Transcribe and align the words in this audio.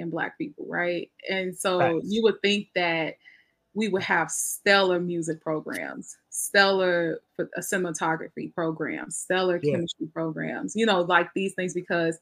in 0.00 0.10
black 0.10 0.36
people, 0.38 0.66
right? 0.68 1.10
And 1.28 1.56
so 1.56 2.00
you 2.04 2.22
would 2.22 2.40
think 2.42 2.68
that 2.74 3.14
we 3.74 3.88
would 3.88 4.02
have 4.02 4.30
stellar 4.30 4.98
music 4.98 5.40
programs, 5.40 6.16
stellar 6.30 7.20
uh, 7.38 7.44
cinematography 7.60 8.52
programs, 8.52 9.16
stellar 9.16 9.60
yeah. 9.62 9.74
chemistry 9.74 10.08
programs, 10.12 10.74
you 10.74 10.86
know, 10.86 11.02
like 11.02 11.28
these 11.34 11.54
things 11.54 11.72
because 11.72 12.18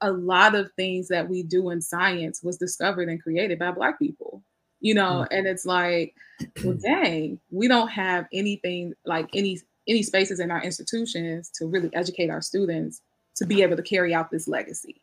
a 0.00 0.12
lot 0.12 0.54
of 0.54 0.70
things 0.76 1.08
that 1.08 1.28
we 1.28 1.42
do 1.42 1.70
in 1.70 1.80
science 1.80 2.42
was 2.42 2.56
discovered 2.56 3.08
and 3.08 3.22
created 3.22 3.58
by 3.58 3.70
black 3.70 3.98
people 3.98 4.42
you 4.82 4.92
know 4.92 5.24
mm-hmm. 5.24 5.34
and 5.34 5.46
it's 5.46 5.64
like 5.64 6.14
well 6.62 6.74
dang 6.82 7.40
we 7.50 7.66
don't 7.66 7.88
have 7.88 8.26
anything 8.32 8.92
like 9.06 9.30
any 9.32 9.58
any 9.88 10.02
spaces 10.02 10.40
in 10.40 10.50
our 10.50 10.62
institutions 10.62 11.50
to 11.54 11.66
really 11.66 11.88
educate 11.94 12.28
our 12.28 12.42
students 12.42 13.00
to 13.34 13.46
be 13.46 13.62
able 13.62 13.76
to 13.76 13.82
carry 13.82 14.12
out 14.12 14.30
this 14.30 14.46
legacy 14.46 15.00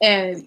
and 0.00 0.46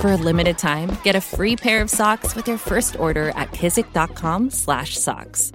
For 0.00 0.12
a 0.12 0.16
limited 0.16 0.56
time, 0.56 0.96
get 1.04 1.14
a 1.14 1.20
free 1.20 1.56
pair 1.56 1.82
of 1.82 1.90
socks 1.90 2.34
with 2.34 2.48
your 2.48 2.56
first 2.56 2.98
order 2.98 3.30
at 3.36 3.50
kizik.com 3.50 4.48
slash 4.48 4.96
socks. 4.96 5.52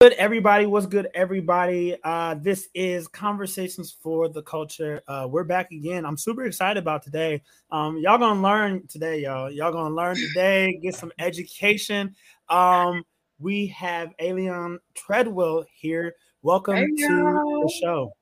good 0.00 0.12
everybody. 0.12 0.64
What's 0.64 0.86
good 0.86 1.08
everybody? 1.12 1.96
Uh 2.04 2.36
this 2.40 2.68
is 2.72 3.08
conversations 3.08 3.96
for 4.00 4.28
the 4.28 4.42
culture. 4.42 5.02
Uh 5.08 5.26
we're 5.28 5.42
back 5.42 5.72
again. 5.72 6.06
I'm 6.06 6.16
super 6.16 6.44
excited 6.44 6.80
about 6.80 7.02
today. 7.02 7.42
Um 7.72 7.98
y'all 7.98 8.16
gonna 8.16 8.40
learn 8.40 8.86
today 8.86 9.22
y'all. 9.22 9.50
Y'all 9.50 9.72
gonna 9.72 9.94
learn 9.94 10.14
today 10.14 10.78
get 10.80 10.94
some 10.94 11.10
education. 11.18 12.14
Um 12.48 13.02
we 13.38 13.66
have 13.68 14.14
Eliane 14.20 14.78
Treadwell 14.94 15.64
here. 15.72 16.14
Welcome 16.42 16.76
hey, 16.76 16.86
to 16.86 17.08
the 17.08 17.72
show. 17.80 18.12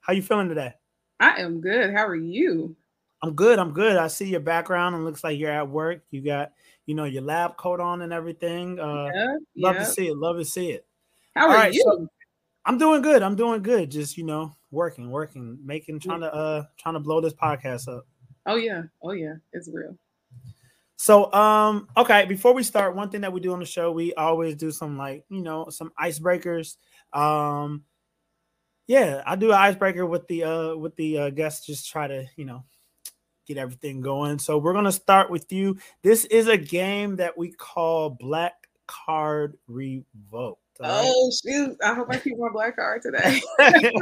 How 0.00 0.12
you 0.12 0.22
feeling 0.22 0.48
today? 0.48 0.74
I 1.20 1.40
am 1.40 1.60
good. 1.60 1.92
How 1.92 2.06
are 2.06 2.16
you? 2.16 2.76
I'm 3.22 3.34
good. 3.34 3.58
I'm 3.58 3.72
good. 3.72 3.96
I 3.96 4.08
see 4.08 4.28
your 4.28 4.40
background 4.40 4.94
and 4.94 5.04
looks 5.04 5.22
like 5.22 5.38
you're 5.38 5.50
at 5.50 5.68
work. 5.68 6.02
You 6.10 6.22
got 6.22 6.52
you 6.86 6.94
know 6.94 7.04
your 7.04 7.22
lab 7.22 7.56
coat 7.56 7.80
on 7.80 8.02
and 8.02 8.12
everything. 8.12 8.80
Uh 8.80 9.10
yeah, 9.14 9.36
love 9.56 9.74
yeah. 9.76 9.84
to 9.84 9.86
see 9.86 10.08
it. 10.08 10.16
Love 10.16 10.36
to 10.38 10.44
see 10.44 10.70
it. 10.70 10.86
How 11.34 11.48
are 11.48 11.54
right, 11.54 11.72
you? 11.72 11.82
So 11.84 12.08
I'm 12.64 12.78
doing 12.78 13.02
good. 13.02 13.22
I'm 13.22 13.36
doing 13.36 13.62
good. 13.62 13.90
Just 13.90 14.16
you 14.16 14.24
know, 14.24 14.56
working, 14.70 15.10
working, 15.10 15.58
making, 15.64 16.00
trying 16.00 16.20
to 16.20 16.32
uh, 16.32 16.64
trying 16.78 16.94
to 16.94 17.00
blow 17.00 17.20
this 17.20 17.34
podcast 17.34 17.88
up. 17.88 18.06
Oh 18.46 18.56
yeah, 18.56 18.82
oh 19.02 19.12
yeah, 19.12 19.34
it's 19.52 19.68
real. 19.72 19.96
So, 21.02 21.32
um, 21.32 21.88
okay, 21.96 22.26
before 22.26 22.54
we 22.54 22.62
start, 22.62 22.94
one 22.94 23.10
thing 23.10 23.22
that 23.22 23.32
we 23.32 23.40
do 23.40 23.52
on 23.52 23.58
the 23.58 23.66
show, 23.66 23.90
we 23.90 24.14
always 24.14 24.54
do 24.54 24.70
some 24.70 24.96
like, 24.96 25.24
you 25.30 25.42
know, 25.42 25.68
some 25.68 25.90
icebreakers. 26.00 26.76
Um, 27.12 27.82
yeah, 28.86 29.20
I 29.26 29.34
do 29.34 29.48
an 29.50 29.58
icebreaker 29.58 30.06
with 30.06 30.28
the 30.28 30.44
uh 30.44 30.76
with 30.76 30.94
the 30.94 31.18
uh 31.18 31.30
guests, 31.30 31.66
just 31.66 31.90
try 31.90 32.06
to, 32.06 32.26
you 32.36 32.44
know, 32.44 32.62
get 33.48 33.58
everything 33.58 34.00
going. 34.00 34.38
So 34.38 34.58
we're 34.58 34.74
gonna 34.74 34.92
start 34.92 35.28
with 35.28 35.52
you. 35.52 35.76
This 36.04 36.24
is 36.26 36.46
a 36.46 36.56
game 36.56 37.16
that 37.16 37.36
we 37.36 37.50
call 37.50 38.10
Black 38.10 38.54
Card 38.86 39.58
Revoke. 39.66 40.61
Oh 40.80 41.30
shoot! 41.44 41.76
I 41.84 41.94
hope 41.94 42.08
I 42.10 42.18
keep 42.18 42.38
my 42.38 42.48
black 42.50 42.76
card 42.76 43.02
today. 43.02 43.40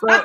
so, 0.00 0.24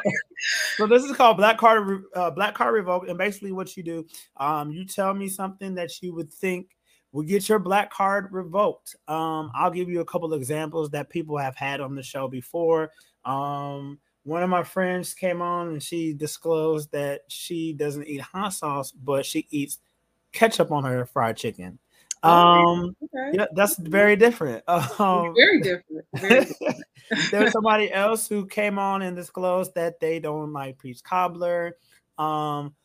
so, 0.75 0.87
this 0.87 1.03
is 1.03 1.15
called 1.15 1.37
black 1.37 1.57
card 1.57 2.03
uh, 2.15 2.29
black 2.31 2.55
card 2.55 2.73
revoke, 2.73 3.07
and 3.07 3.17
basically 3.17 3.51
what 3.51 3.75
you 3.77 3.83
do, 3.83 4.05
um, 4.37 4.71
you 4.71 4.85
tell 4.85 5.13
me 5.13 5.27
something 5.27 5.75
that 5.75 6.01
you 6.01 6.13
would 6.13 6.31
think 6.31 6.75
will 7.13 7.23
get 7.23 7.47
your 7.47 7.59
black 7.59 7.91
card 7.91 8.27
revoked. 8.31 8.95
Um, 9.07 9.51
I'll 9.55 9.71
give 9.71 9.87
you 9.87 10.01
a 10.01 10.05
couple 10.05 10.33
examples 10.33 10.89
that 10.89 11.09
people 11.09 11.37
have 11.37 11.55
had 11.55 11.79
on 11.79 11.95
the 11.95 12.03
show 12.03 12.27
before. 12.27 12.91
Um, 13.23 13.99
one 14.23 14.41
of 14.41 14.49
my 14.49 14.63
friends 14.63 15.13
came 15.13 15.41
on 15.41 15.69
and 15.69 15.83
she 15.83 16.13
disclosed 16.13 16.91
that 16.91 17.21
she 17.27 17.73
doesn't 17.73 18.07
eat 18.07 18.21
hot 18.21 18.53
sauce, 18.53 18.91
but 18.91 19.25
she 19.25 19.47
eats 19.51 19.79
ketchup 20.31 20.71
on 20.71 20.83
her 20.83 21.05
fried 21.05 21.37
chicken. 21.37 21.77
Oh, 22.23 22.29
um, 22.29 22.95
okay. 23.03 23.37
yeah, 23.37 23.45
that's 23.53 23.77
very 23.77 24.15
different. 24.15 24.63
Um, 24.99 25.33
very 25.35 25.59
different. 25.59 26.05
Very 26.15 26.45
different. 26.45 26.77
there's 27.31 27.51
somebody 27.51 27.91
else 27.91 28.27
who 28.27 28.45
came 28.45 28.79
on 28.79 29.01
and 29.01 29.15
disclosed 29.15 29.75
that 29.75 29.99
they 29.99 30.19
don't 30.19 30.53
like 30.53 30.79
peach 30.79 31.03
cobbler. 31.03 31.75
Um, 32.17 32.75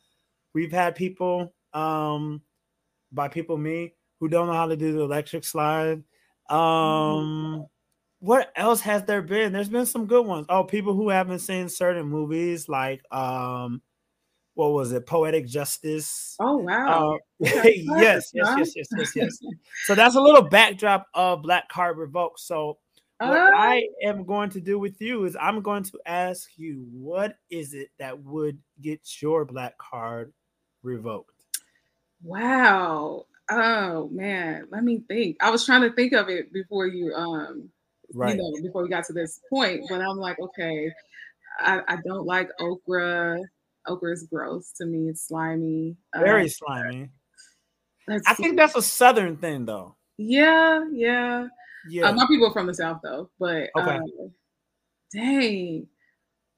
we've 0.54 0.72
had 0.72 0.96
people, 0.96 1.54
um, 1.72 2.42
by 3.12 3.28
people 3.28 3.56
me, 3.56 3.94
who 4.18 4.28
don't 4.28 4.48
know 4.48 4.54
how 4.54 4.66
to 4.66 4.76
do 4.76 4.92
the 4.92 5.00
electric 5.00 5.44
slide. 5.44 6.02
Um, 6.50 6.58
mm-hmm. 6.58 7.60
what 8.18 8.50
else 8.56 8.80
has 8.80 9.04
there 9.04 9.22
been? 9.22 9.52
There's 9.52 9.68
been 9.68 9.86
some 9.86 10.06
good 10.06 10.26
ones. 10.26 10.46
Oh, 10.48 10.64
people 10.64 10.94
who 10.94 11.10
haven't 11.10 11.40
seen 11.40 11.68
certain 11.68 12.06
movies 12.06 12.68
like 12.68 13.02
um 13.12 13.82
what 14.58 14.72
was 14.72 14.90
it, 14.90 15.06
Poetic 15.06 15.46
Justice. 15.46 16.34
Oh 16.40 16.56
wow! 16.56 17.14
Uh, 17.14 17.18
yes, 17.38 18.32
yes, 18.32 18.32
yes, 18.34 18.72
yes, 18.74 18.88
yes, 18.96 19.12
yes. 19.16 19.38
so 19.84 19.94
that's 19.94 20.16
a 20.16 20.20
little 20.20 20.42
backdrop 20.42 21.06
of 21.14 21.42
Black 21.42 21.68
Card 21.68 21.96
Revoke. 21.96 22.40
So 22.40 22.76
what 23.20 23.30
uh, 23.30 23.52
I 23.54 23.86
am 24.02 24.24
going 24.24 24.50
to 24.50 24.60
do 24.60 24.76
with 24.76 25.00
you 25.00 25.26
is 25.26 25.36
I'm 25.40 25.62
going 25.62 25.84
to 25.84 26.00
ask 26.06 26.50
you, 26.56 26.84
what 26.92 27.36
is 27.50 27.72
it 27.72 27.90
that 28.00 28.18
would 28.24 28.58
get 28.80 29.22
your 29.22 29.44
Black 29.44 29.78
Card 29.78 30.32
revoked? 30.82 31.30
Wow. 32.24 33.26
Oh 33.48 34.08
man, 34.08 34.66
let 34.72 34.82
me 34.82 35.04
think. 35.06 35.36
I 35.40 35.50
was 35.50 35.64
trying 35.64 35.82
to 35.82 35.92
think 35.92 36.14
of 36.14 36.28
it 36.28 36.52
before 36.52 36.88
you 36.88 37.14
um 37.14 37.70
right. 38.12 38.34
you 38.34 38.42
know 38.42 38.60
before 38.60 38.82
we 38.82 38.88
got 38.88 39.04
to 39.04 39.12
this 39.12 39.38
point, 39.48 39.84
but 39.88 40.00
I'm 40.00 40.16
like, 40.16 40.40
okay, 40.40 40.90
I, 41.60 41.80
I 41.86 41.98
don't 42.04 42.26
like 42.26 42.48
okra 42.58 43.38
okra 43.88 44.12
is 44.12 44.24
gross 44.24 44.72
to 44.72 44.86
me. 44.86 45.08
It's 45.08 45.26
slimy. 45.26 45.96
Very 46.14 46.44
uh, 46.44 46.48
slimy. 46.48 47.10
I 48.26 48.34
think 48.34 48.56
that's 48.56 48.76
a 48.76 48.82
southern 48.82 49.36
thing, 49.36 49.66
though. 49.66 49.94
Yeah, 50.16 50.84
yeah, 50.92 51.48
yeah. 51.88 52.08
Uh, 52.08 52.12
my 52.12 52.26
people 52.26 52.48
are 52.48 52.52
from 52.52 52.66
the 52.66 52.74
south, 52.74 53.00
though. 53.02 53.30
But 53.38 53.70
okay. 53.76 53.96
Uh, 53.96 54.28
dang. 55.12 55.86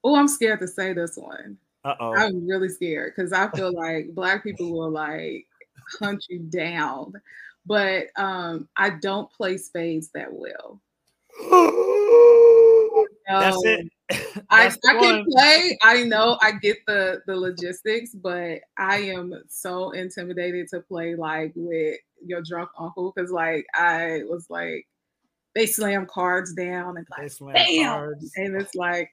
Oh, 0.02 0.16
I'm 0.16 0.28
scared 0.28 0.60
to 0.60 0.68
say 0.68 0.92
this 0.92 1.16
one. 1.16 1.58
Uh 1.84 1.94
oh. 1.98 2.14
I'm 2.14 2.46
really 2.46 2.68
scared 2.68 3.14
because 3.14 3.32
I 3.32 3.50
feel 3.50 3.72
like 3.72 4.14
black 4.14 4.42
people 4.42 4.72
will 4.72 4.90
like 4.90 5.46
hunt 5.98 6.24
you 6.28 6.40
down. 6.40 7.12
But 7.66 8.06
um, 8.16 8.68
I 8.76 8.90
don't 8.90 9.30
play 9.30 9.56
spades 9.56 10.10
that 10.14 10.28
well. 10.30 10.80
That's 13.28 13.64
it. 13.64 13.88
I, 14.50 14.66
I 14.66 14.94
can 14.94 15.24
play. 15.24 15.78
I 15.82 16.02
know 16.04 16.38
I 16.40 16.52
get 16.52 16.78
the 16.86 17.22
the 17.26 17.36
logistics, 17.36 18.14
but 18.14 18.60
I 18.78 18.98
am 18.98 19.34
so 19.48 19.90
intimidated 19.90 20.68
to 20.68 20.80
play 20.80 21.14
like 21.14 21.52
with 21.54 21.98
your 22.24 22.42
drunk 22.42 22.70
uncle 22.78 23.12
because 23.14 23.30
like 23.30 23.66
I 23.74 24.22
was 24.28 24.46
like 24.50 24.86
they 25.54 25.66
slam 25.66 26.06
cards 26.06 26.52
down 26.54 26.96
and 26.96 27.06
like 27.10 27.32
cards. 27.38 28.32
and 28.36 28.60
it's 28.60 28.74
like 28.74 29.10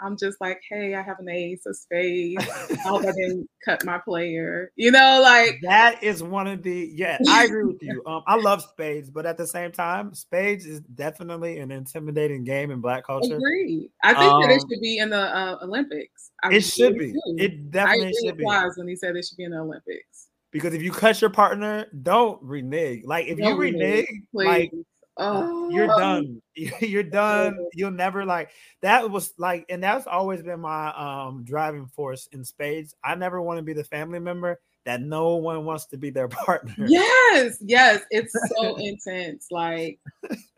I'm 0.00 0.16
just 0.16 0.40
like, 0.40 0.60
hey, 0.68 0.94
I 0.94 1.02
have 1.02 1.18
an 1.18 1.28
ace 1.28 1.64
of 1.66 1.76
spades. 1.76 2.44
I 2.48 2.74
hope 2.82 3.02
I 3.02 3.12
didn't 3.12 3.48
cut 3.64 3.84
my 3.84 3.98
player. 3.98 4.70
You 4.76 4.90
know, 4.90 5.20
like 5.22 5.58
that 5.62 6.02
is 6.02 6.22
one 6.22 6.46
of 6.46 6.62
the 6.62 6.90
yeah, 6.94 7.18
I 7.28 7.44
agree 7.44 7.64
with 7.64 7.82
you. 7.82 8.02
Um, 8.06 8.22
I 8.26 8.36
love 8.36 8.62
spades, 8.62 9.10
but 9.10 9.26
at 9.26 9.36
the 9.36 9.46
same 9.46 9.72
time, 9.72 10.14
spades 10.14 10.64
is 10.64 10.80
definitely 10.80 11.58
an 11.58 11.72
intimidating 11.72 12.44
game 12.44 12.70
in 12.70 12.80
black 12.80 13.04
culture. 13.04 13.36
Agree. 13.36 13.90
I 14.04 14.14
think 14.14 14.32
um, 14.32 14.42
that 14.42 14.50
it 14.50 14.60
um, 14.62 14.68
should 14.68 14.80
be 14.80 14.98
in 14.98 15.10
the 15.10 15.36
uh, 15.36 15.58
Olympics. 15.62 16.30
I 16.42 16.54
it 16.54 16.60
should 16.60 16.98
be. 16.98 17.12
Too. 17.12 17.36
It 17.38 17.70
definitely 17.70 18.08
I 18.08 18.12
should 18.24 18.36
be. 18.36 18.44
Applies 18.44 18.72
when 18.76 18.86
he 18.86 18.94
said 18.94 19.16
it 19.16 19.24
should 19.24 19.36
be 19.36 19.44
in 19.44 19.50
the 19.50 19.58
Olympics. 19.58 20.28
Because 20.52 20.74
if 20.74 20.82
you 20.82 20.92
cut 20.92 21.20
your 21.20 21.30
partner, 21.30 21.86
don't 22.02 22.40
renege. 22.42 23.04
Like 23.04 23.26
if 23.26 23.38
don't 23.38 23.48
you 23.48 23.56
renege, 23.56 24.06
renege 24.06 24.06
like 24.32 24.72
Oh. 25.16 25.68
You're 25.70 25.88
done. 25.88 26.42
You're 26.54 27.02
done. 27.02 27.58
You'll 27.74 27.90
never 27.90 28.24
like 28.24 28.50
that 28.82 29.10
was 29.10 29.34
like, 29.38 29.66
and 29.68 29.82
that's 29.82 30.06
always 30.06 30.42
been 30.42 30.60
my 30.60 30.88
um 30.94 31.44
driving 31.44 31.86
force 31.86 32.28
in 32.32 32.44
spades. 32.44 32.94
I 33.04 33.14
never 33.14 33.40
want 33.42 33.58
to 33.58 33.62
be 33.62 33.72
the 33.72 33.84
family 33.84 34.18
member 34.18 34.60
that 34.84 35.02
no 35.02 35.34
one 35.34 35.64
wants 35.64 35.86
to 35.86 35.96
be 35.98 36.10
their 36.10 36.28
partner. 36.46 36.74
Yes, 36.78 37.58
yes, 37.60 38.02
it's 38.10 38.34
so 38.56 38.76
intense. 38.78 39.48
Like, 39.50 39.98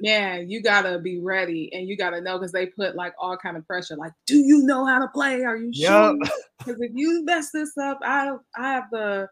man, 0.01 0.51
you 0.51 0.63
gotta 0.63 0.99
be 0.99 1.19
ready 1.19 1.73
and 1.73 1.89
you 1.89 1.97
gotta 1.97 2.21
know 2.21 2.39
because 2.39 2.53
they 2.53 2.67
put 2.67 2.95
like 2.95 3.15
all 3.19 3.37
kind 3.37 3.57
of 3.57 3.67
pressure. 3.67 3.97
Like, 3.97 4.13
do 4.27 4.37
you 4.37 4.63
know 4.63 4.85
how 4.85 5.01
to 5.01 5.09
play? 5.09 5.45
Are 5.45 5.57
you 5.57 5.73
sure? 5.73 6.17
Because 6.59 6.81
if 6.81 6.93
you 6.95 7.25
mess 7.25 7.51
this 7.53 7.77
up, 7.79 7.99
I 8.03 8.33
I 8.57 8.73
have 8.73 8.85
the 8.93 9.29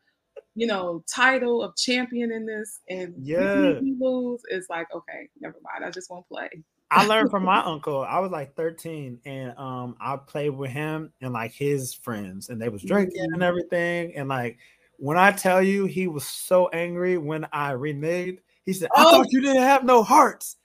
you 0.56 0.67
know 0.67 1.05
title 1.06 1.62
of 1.62 1.76
champion 1.76 2.32
in 2.32 2.47
this, 2.47 2.81
and 2.88 3.14
yeah, 3.19 3.79
you 3.81 3.97
lose. 4.00 4.43
It's 4.49 4.69
like 4.69 4.88
okay, 4.93 5.29
never 5.41 5.56
mind. 5.62 5.85
I 5.85 5.91
just 5.91 6.11
won't 6.11 6.26
play. 6.29 6.49
I 6.91 7.06
learned 7.06 7.31
from 7.31 7.44
my 7.44 7.62
uncle. 7.64 8.03
I 8.03 8.19
was 8.19 8.31
like 8.31 8.55
13 8.55 9.20
and 9.25 9.58
um 9.58 9.97
I 10.00 10.17
played 10.17 10.50
with 10.50 10.70
him 10.70 11.12
and 11.20 11.32
like 11.32 11.53
his 11.53 11.93
friends 11.94 12.49
and 12.49 12.62
they 12.62 12.69
was 12.69 12.82
drinking 12.82 13.17
yeah. 13.17 13.35
and 13.35 13.43
everything 13.43 14.14
and 14.14 14.29
like 14.29 14.58
when 14.99 15.19
I 15.19 15.32
tell 15.32 15.62
you 15.62 15.87
he 15.87 16.06
was 16.06 16.26
so 16.26 16.69
angry 16.69 17.19
when 17.19 17.47
I 17.53 17.73
reneged, 17.73 18.38
he 18.64 18.73
said, 18.73 18.88
"I 18.97 19.05
oh. 19.05 19.11
thought 19.11 19.32
you 19.32 19.41
didn't 19.41 19.62
have 19.62 19.85
no 19.85 20.03
hearts." 20.03 20.56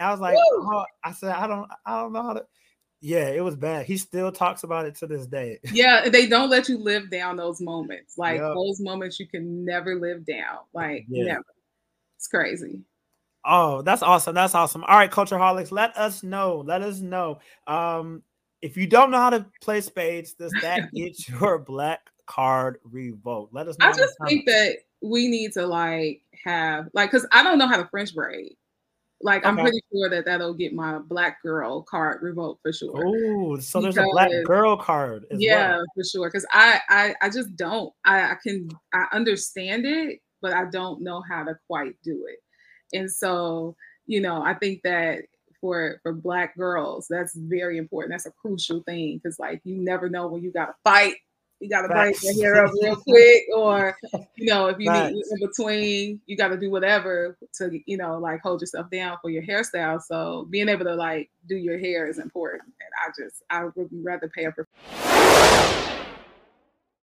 I 0.00 0.10
was 0.12 0.20
like, 0.20 0.36
oh. 0.38 0.84
I 1.02 1.12
said, 1.12 1.32
"I 1.32 1.46
don't, 1.46 1.68
I 1.84 2.00
don't 2.00 2.12
know 2.12 2.22
how 2.22 2.34
to." 2.34 2.46
Yeah, 3.00 3.28
it 3.28 3.42
was 3.42 3.56
bad. 3.56 3.86
He 3.86 3.96
still 3.96 4.32
talks 4.32 4.64
about 4.64 4.86
it 4.86 4.96
to 4.96 5.06
this 5.06 5.26
day. 5.26 5.60
Yeah, 5.72 6.08
they 6.08 6.26
don't 6.26 6.50
let 6.50 6.68
you 6.68 6.78
live 6.78 7.10
down 7.10 7.36
those 7.36 7.60
moments. 7.60 8.18
Like 8.18 8.40
yep. 8.40 8.54
those 8.54 8.80
moments 8.80 9.20
you 9.20 9.26
can 9.28 9.64
never 9.64 9.94
live 9.94 10.26
down. 10.26 10.58
Like 10.72 11.06
yeah. 11.08 11.24
never. 11.24 11.44
It's 12.16 12.26
crazy. 12.26 12.82
Oh, 13.44 13.82
that's 13.82 14.02
awesome. 14.02 14.34
That's 14.34 14.54
awesome. 14.54 14.82
All 14.84 14.96
right, 14.96 15.10
Culture 15.10 15.36
Holics, 15.36 15.70
let 15.70 15.96
us 15.96 16.22
know. 16.22 16.64
Let 16.66 16.82
us 16.82 17.00
know. 17.00 17.38
Um, 17.66 18.22
if 18.60 18.76
you 18.76 18.86
don't 18.86 19.10
know 19.10 19.18
how 19.18 19.30
to 19.30 19.46
play 19.62 19.80
spades, 19.80 20.32
does 20.32 20.52
that 20.62 20.90
get 20.94 21.28
your 21.28 21.58
black 21.60 22.00
card 22.28 22.78
revoked. 22.84 23.52
Let 23.52 23.66
us 23.66 23.76
know. 23.78 23.86
I 23.86 23.92
just 23.92 24.14
think 24.26 24.46
that 24.46 24.76
we 25.00 25.26
need 25.26 25.52
to 25.54 25.66
like 25.66 26.22
have 26.44 26.88
like 26.92 27.10
because 27.10 27.26
I 27.32 27.42
don't 27.42 27.58
know 27.58 27.66
how 27.66 27.78
to 27.78 27.88
French 27.88 28.14
braid. 28.14 28.56
Like 29.20 29.42
okay. 29.42 29.48
I'm 29.48 29.56
pretty 29.56 29.80
sure 29.92 30.08
that 30.10 30.24
that'll 30.26 30.54
get 30.54 30.72
my 30.72 30.98
black 30.98 31.42
girl 31.42 31.82
card 31.82 32.22
revoked 32.22 32.62
for 32.62 32.72
sure. 32.72 32.92
Oh, 32.94 33.58
so 33.58 33.80
there's 33.80 33.96
because, 33.96 34.08
a 34.08 34.12
black 34.12 34.30
girl 34.44 34.76
card. 34.76 35.26
yeah, 35.32 35.76
well. 35.76 35.84
for 35.96 36.04
sure. 36.04 36.28
Because 36.28 36.46
I, 36.52 36.80
I 36.88 37.14
I 37.20 37.28
just 37.28 37.56
don't. 37.56 37.92
I 38.04 38.32
I 38.32 38.36
can 38.42 38.68
I 38.94 39.06
understand 39.12 39.86
it, 39.86 40.20
but 40.40 40.52
I 40.52 40.66
don't 40.70 41.02
know 41.02 41.22
how 41.28 41.42
to 41.42 41.58
quite 41.66 41.94
do 42.04 42.26
it. 42.28 42.38
And 42.96 43.10
so 43.10 43.74
you 44.06 44.20
know, 44.20 44.42
I 44.42 44.54
think 44.54 44.82
that 44.84 45.22
for 45.60 45.98
for 46.04 46.12
black 46.12 46.56
girls, 46.56 47.06
that's 47.10 47.34
very 47.34 47.76
important. 47.76 48.12
That's 48.12 48.26
a 48.26 48.32
crucial 48.40 48.82
thing 48.84 49.20
because 49.22 49.40
like 49.40 49.60
you 49.64 49.76
never 49.76 50.08
know 50.08 50.28
when 50.28 50.42
you 50.42 50.52
got 50.52 50.66
to 50.66 50.74
fight 50.84 51.16
you 51.60 51.68
got 51.68 51.82
to 51.82 51.88
break 51.88 52.16
your 52.22 52.34
hair 52.34 52.64
up 52.64 52.72
real 52.80 52.96
quick, 52.96 53.42
or 53.54 53.96
you 54.36 54.46
know, 54.46 54.66
if 54.66 54.78
you 54.78 54.90
need 54.90 55.10
in 55.10 55.40
between, 55.40 56.20
you 56.26 56.36
got 56.36 56.48
to 56.48 56.56
do 56.56 56.70
whatever 56.70 57.36
to 57.54 57.80
you 57.86 57.96
know, 57.96 58.18
like 58.18 58.40
hold 58.40 58.60
yourself 58.60 58.90
down 58.90 59.16
for 59.20 59.30
your 59.30 59.42
hairstyle. 59.42 60.00
So 60.00 60.46
being 60.50 60.68
able 60.68 60.84
to 60.84 60.94
like 60.94 61.30
do 61.48 61.56
your 61.56 61.78
hair 61.78 62.06
is 62.06 62.18
important, 62.18 62.62
and 62.64 62.90
I 63.04 63.08
just 63.20 63.42
I 63.50 63.64
would 63.64 63.88
rather 63.92 64.28
pay 64.28 64.44
a 64.44 64.52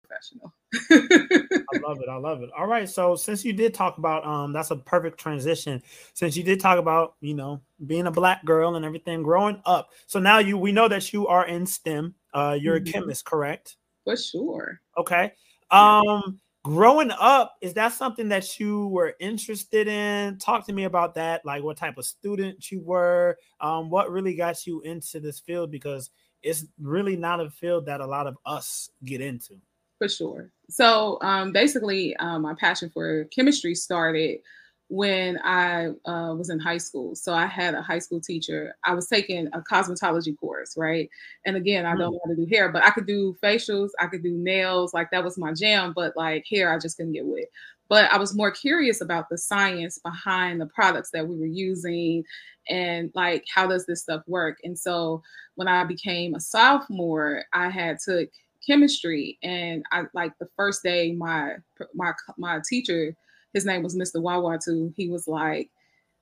professional. 0.08 0.54
I 0.74 1.78
love 1.84 2.00
it. 2.02 2.10
I 2.10 2.16
love 2.16 2.42
it. 2.42 2.50
All 2.58 2.68
right. 2.68 2.88
So 2.88 3.16
since 3.16 3.44
you 3.44 3.54
did 3.54 3.74
talk 3.74 3.98
about 3.98 4.26
um 4.26 4.54
that's 4.54 4.72
a 4.72 4.78
perfect 4.78 5.20
transition. 5.20 5.82
Since 6.14 6.38
you 6.38 6.44
did 6.44 6.60
talk 6.60 6.80
about, 6.80 7.16
you 7.22 7.34
know, 7.34 7.62
being 7.86 8.08
a 8.08 8.12
black 8.12 8.46
girl 8.46 8.76
and 8.76 8.86
everything 8.86 9.24
growing 9.24 9.62
up. 9.66 9.90
So 10.08 10.20
now 10.20 10.40
you 10.40 10.58
we 10.58 10.72
know 10.72 10.88
that 10.88 11.12
you 11.14 11.28
are 11.28 11.46
in 11.46 11.66
STEM. 11.66 12.16
Uh 12.34 12.58
you're 12.60 12.80
mm-hmm. 12.80 12.90
a 12.90 12.92
chemist, 12.92 13.26
correct? 13.26 13.76
For 14.06 14.16
sure. 14.16 14.80
Okay. 14.98 15.34
Um, 15.72 16.40
growing 16.64 17.12
up, 17.12 17.56
is 17.62 17.74
that 17.74 17.92
something 17.92 18.30
that 18.30 18.60
you 18.60 18.88
were 18.88 19.16
interested 19.20 19.88
in? 19.88 20.38
Talk 20.38 20.66
to 20.68 20.74
me 20.74 20.86
about 20.86 21.16
that. 21.16 21.44
Like 21.46 21.64
what 21.64 21.78
type 21.78 21.98
of 21.98 22.06
student 22.06 22.72
you 22.72 22.82
were. 22.82 23.38
Um, 23.60 23.90
what 23.90 24.12
really 24.12 24.36
got 24.36 24.66
you 24.66 24.82
into 24.82 25.20
this 25.20 25.40
field? 25.40 25.72
Because 25.72 26.10
it's 26.44 26.66
really 26.80 27.18
not 27.18 27.42
a 27.42 27.50
field 27.50 27.88
that 27.88 28.00
a 28.00 28.06
lot 28.06 28.28
of 28.28 28.38
us 28.46 28.90
get 29.04 29.20
into. 29.20 29.56
For 29.98 30.08
sure. 30.08 30.52
So 30.70 31.18
um, 31.22 31.52
basically, 31.52 32.16
um, 32.18 32.44
my 32.44 32.54
passion 32.54 32.90
for 32.94 33.26
chemistry 33.26 33.76
started 33.76 34.40
when 34.90 35.40
I 35.44 35.88
uh, 36.06 36.36
was 36.36 36.50
in 36.50 36.60
high 36.60 36.78
school. 36.78 37.16
So 37.16 37.34
I 37.34 37.48
had 37.48 37.74
a 37.74 37.82
high 37.82 38.00
school 38.00 38.22
teacher. 38.22 38.76
I 38.84 38.94
was 38.94 39.08
taking 39.08 39.48
a 39.48 39.62
cosmetology 39.62 40.38
course, 40.38 40.78
right? 40.78 41.10
And 41.46 41.56
again, 41.58 41.86
I 41.86 41.92
don't 41.92 42.00
know 42.00 42.20
how 42.24 42.30
to 42.30 42.36
do 42.36 42.46
hair, 42.46 42.70
but 42.70 42.84
I 42.84 42.92
could 42.92 43.08
do 43.08 43.36
facials, 43.42 43.90
I 44.00 44.08
could 44.08 44.22
do 44.22 44.38
nails, 44.38 44.94
like 44.94 45.10
that 45.12 45.24
was 45.24 45.38
my 45.38 45.54
jam. 45.54 45.94
But 45.96 46.16
like 46.16 46.46
hair, 46.50 46.72
I 46.72 46.78
just 46.78 46.98
couldn't 46.98 47.14
get 47.14 47.26
with. 47.26 47.46
But 47.88 48.12
I 48.12 48.18
was 48.18 48.36
more 48.36 48.52
curious 48.52 49.02
about 49.02 49.30
the 49.30 49.38
science 49.38 50.00
behind 50.00 50.60
the 50.60 50.66
products 50.68 51.12
that 51.12 51.28
we 51.28 51.38
were 51.38 51.46
using 51.46 52.24
and 52.68 53.12
like 53.14 53.46
how 53.54 53.68
does 53.68 53.86
this 53.86 54.02
stuff 54.02 54.24
work. 54.28 54.58
And 54.64 54.78
so 54.78 55.22
when 55.56 55.68
I 55.68 55.84
became 55.84 56.34
a 56.34 56.40
sophomore, 56.40 57.44
I 57.54 57.70
had 57.70 58.00
took 58.00 58.30
chemistry 58.66 59.38
and 59.44 59.86
I 59.92 60.04
like 60.14 60.38
the 60.40 60.50
first 60.56 60.82
day 60.82 61.12
my 61.12 61.58
my 61.94 62.14
my 62.38 62.60
teacher 62.68 63.16
his 63.56 63.66
name 63.66 63.82
was 63.82 63.96
Mr. 63.96 64.18
Wawatu. 64.18 64.94
He 64.96 65.10
was 65.10 65.28
like, 65.30 65.72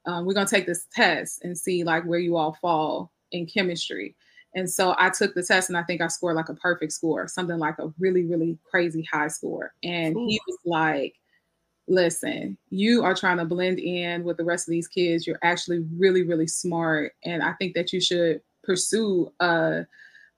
um, 0.06 0.26
we're 0.26 0.36
gonna 0.36 0.48
take 0.48 0.68
this 0.68 0.86
test 0.94 1.44
and 1.44 1.58
see 1.58 1.84
like 1.84 2.06
where 2.06 2.20
you 2.20 2.38
all 2.38 2.58
fall 2.62 3.12
in 3.32 3.48
chemistry. 3.48 4.16
And 4.56 4.70
so 4.70 4.94
I 5.00 5.10
took 5.10 5.34
the 5.34 5.42
test 5.42 5.70
and 5.70 5.78
I 5.78 5.82
think 5.82 6.00
I 6.00 6.08
scored 6.08 6.36
like 6.36 6.50
a 6.50 6.54
perfect 6.54 6.92
score, 6.92 7.28
something 7.28 7.58
like 7.58 7.80
a 7.80 7.92
really, 7.98 8.24
really 8.24 8.60
crazy 8.70 9.02
high 9.12 9.30
score. 9.30 9.74
And 9.84 10.16
Ooh. 10.16 10.28
he 10.28 10.40
was 10.48 10.58
like, 10.64 11.16
listen, 11.88 12.56
you 12.70 13.04
are 13.04 13.16
trying 13.16 13.38
to 13.38 13.46
blend 13.46 13.80
in 13.80 14.24
with 14.24 14.38
the 14.38 14.46
rest 14.46 14.68
of 14.68 14.72
these 14.72 14.88
kids. 14.88 15.26
You're 15.26 15.40
actually 15.42 15.84
really, 15.98 16.22
really 16.22 16.46
smart. 16.46 17.14
And 17.26 17.42
I 17.42 17.54
think 17.54 17.74
that 17.74 17.92
you 17.92 18.00
should 18.00 18.42
pursue 18.64 19.32
a 19.40 19.86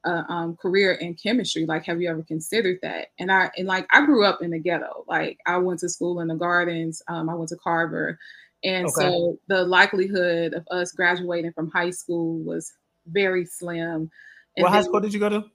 a 0.06 0.32
um, 0.32 0.56
career 0.56 0.94
in 0.94 1.16
chemistry. 1.16 1.66
Like, 1.66 1.86
have 1.86 2.02
you 2.02 2.10
ever 2.10 2.24
considered 2.24 2.80
that? 2.82 3.08
And 3.20 3.32
I 3.32 3.50
and 3.58 3.68
like 3.68 3.88
I 3.92 4.06
grew 4.06 4.24
up 4.24 4.42
in 4.42 4.52
the 4.52 4.60
ghetto. 4.60 5.04
Like 5.08 5.38
I 5.46 5.58
went 5.58 5.80
to 5.82 5.90
school 5.90 6.20
in 6.22 6.28
the 6.28 6.36
gardens. 6.36 7.02
Um, 7.08 7.30
I 7.30 7.36
went 7.36 7.50
to 7.50 7.58
Carver, 7.58 8.18
and 8.64 8.86
okay. 8.88 8.94
so 8.94 9.40
the 9.48 9.64
likelihood 9.64 10.54
of 10.54 10.68
us 10.72 10.92
graduating 10.92 11.54
from 11.54 11.72
high 11.72 11.92
school 11.92 12.40
was 12.40 12.74
very 13.08 13.46
slim. 13.46 14.10
And 14.58 14.64
what 14.64 14.72
high 14.72 14.84
school 14.84 15.00
did 15.00 15.14
you 15.14 15.20
go 15.20 15.30
to? 15.30 15.46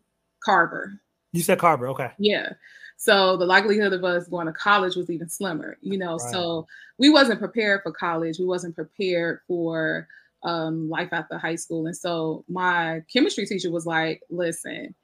Carver. 0.44 0.92
You 1.32 1.42
said 1.42 1.58
Carver, 1.58 1.88
okay. 1.88 2.10
Yeah. 2.18 2.52
So 2.96 3.36
the 3.36 3.46
likelihood 3.46 3.94
of 3.94 4.04
us 4.04 4.28
going 4.28 4.46
to 4.46 4.52
college 4.52 4.94
was 4.94 5.08
even 5.08 5.28
slimmer, 5.28 5.78
you 5.80 5.96
know. 5.96 6.16
Right. 6.16 6.32
So 6.32 6.66
we 6.98 7.08
wasn't 7.08 7.40
prepared 7.40 7.80
for 7.82 7.92
college. 7.92 8.38
We 8.38 8.44
wasn't 8.44 8.74
prepared 8.74 9.40
for 9.48 10.06
um, 10.42 10.88
life 10.88 11.10
after 11.12 11.38
high 11.38 11.56
school. 11.56 11.86
And 11.86 11.96
so 11.96 12.44
my 12.48 13.02
chemistry 13.12 13.46
teacher 13.46 13.70
was 13.70 13.86
like, 13.86 14.22
listen, 14.30 14.94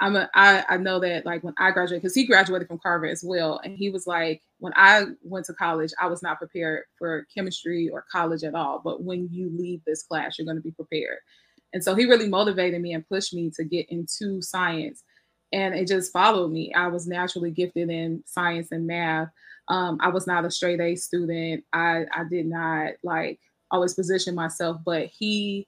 I'm 0.00 0.16
a, 0.16 0.28
I, 0.34 0.64
I 0.68 0.76
know 0.76 0.98
that 1.00 1.24
like 1.24 1.44
when 1.44 1.54
I 1.58 1.70
graduated, 1.70 2.02
because 2.02 2.14
he 2.14 2.26
graduated 2.26 2.68
from 2.68 2.80
Carver 2.82 3.06
as 3.06 3.22
well. 3.24 3.60
And 3.62 3.76
he 3.76 3.90
was 3.90 4.06
like, 4.06 4.42
when 4.58 4.72
I 4.76 5.04
went 5.22 5.46
to 5.46 5.54
college, 5.54 5.92
I 6.00 6.06
was 6.06 6.22
not 6.22 6.38
prepared 6.38 6.84
for 6.98 7.26
chemistry 7.34 7.88
or 7.92 8.04
college 8.10 8.42
at 8.42 8.54
all. 8.54 8.80
But 8.84 9.02
when 9.02 9.28
you 9.30 9.50
leave 9.56 9.82
this 9.86 10.02
class, 10.02 10.38
you're 10.38 10.46
going 10.46 10.56
to 10.56 10.62
be 10.62 10.72
prepared. 10.72 11.18
And 11.72 11.82
so 11.82 11.94
he 11.94 12.06
really 12.06 12.28
motivated 12.28 12.80
me 12.80 12.92
and 12.92 13.08
pushed 13.08 13.34
me 13.34 13.50
to 13.56 13.64
get 13.64 13.86
into 13.88 14.42
science. 14.42 15.02
And 15.52 15.74
it 15.74 15.86
just 15.86 16.12
followed 16.12 16.50
me. 16.50 16.72
I 16.74 16.88
was 16.88 17.06
naturally 17.06 17.52
gifted 17.52 17.88
in 17.90 18.22
science 18.26 18.68
and 18.72 18.86
math. 18.86 19.28
Um, 19.68 19.98
I 20.00 20.08
was 20.08 20.26
not 20.26 20.44
a 20.44 20.50
straight 20.50 20.80
A 20.80 20.96
student. 20.96 21.64
I, 21.72 22.04
I 22.12 22.24
did 22.28 22.46
not 22.46 22.92
like 23.02 23.40
always 23.74 23.94
position 23.94 24.34
myself, 24.34 24.78
but 24.84 25.06
he 25.06 25.66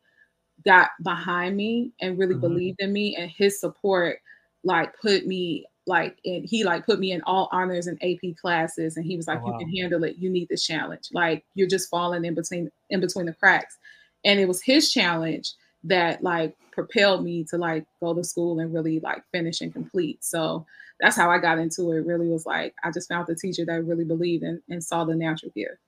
got 0.64 0.90
behind 1.02 1.56
me 1.56 1.92
and 2.00 2.18
really 2.18 2.34
mm-hmm. 2.34 2.40
believed 2.40 2.80
in 2.80 2.92
me 2.92 3.16
and 3.16 3.30
his 3.30 3.60
support 3.60 4.18
like 4.64 4.98
put 5.00 5.26
me 5.26 5.66
like 5.86 6.18
and 6.25 6.44
he 6.44 6.64
like 6.64 6.84
put 6.84 6.98
me 6.98 7.12
in 7.12 7.22
all 7.22 7.48
honors 7.52 7.86
and 7.86 8.02
AP 8.02 8.36
classes 8.36 8.96
and 8.96 9.06
he 9.06 9.16
was 9.16 9.28
like 9.28 9.40
oh, 9.40 9.46
wow. 9.46 9.52
you 9.52 9.58
can 9.58 9.76
handle 9.76 10.04
it. 10.04 10.16
You 10.16 10.30
need 10.30 10.48
this 10.48 10.64
challenge. 10.64 11.08
Like 11.12 11.44
you're 11.54 11.68
just 11.68 11.90
falling 11.90 12.25
in 12.25 12.34
between 12.34 12.70
in 12.90 13.00
between 13.00 13.26
the 13.26 13.32
cracks. 13.32 13.76
And 14.25 14.40
it 14.40 14.48
was 14.48 14.62
his 14.62 14.92
challenge 14.92 15.52
that 15.84 16.22
like 16.22 16.56
propelled 16.72 17.25
me 17.25 17.44
to 17.44 17.58
like 17.58 17.86
go 18.00 18.14
to 18.14 18.25
school 18.25 18.58
and 18.58 18.75
really 18.75 18.98
like 19.00 19.22
finish 19.30 19.60
and 19.60 19.72
complete. 19.72 20.25
So 20.25 20.66
that's 20.98 21.16
how 21.16 21.30
I 21.30 21.38
got 21.38 21.58
into 21.58 21.92
it. 21.92 22.06
Really 22.06 22.28
was 22.28 22.46
like 22.46 22.75
I 22.82 22.90
just 22.90 23.08
found 23.08 23.28
the 23.28 23.36
teacher 23.36 23.64
that 23.64 23.84
really 23.84 24.04
believed 24.04 24.42
and, 24.42 24.60
and 24.68 24.82
saw 24.82 25.04
the 25.04 25.14
natural 25.14 25.52
gift. 25.54 25.78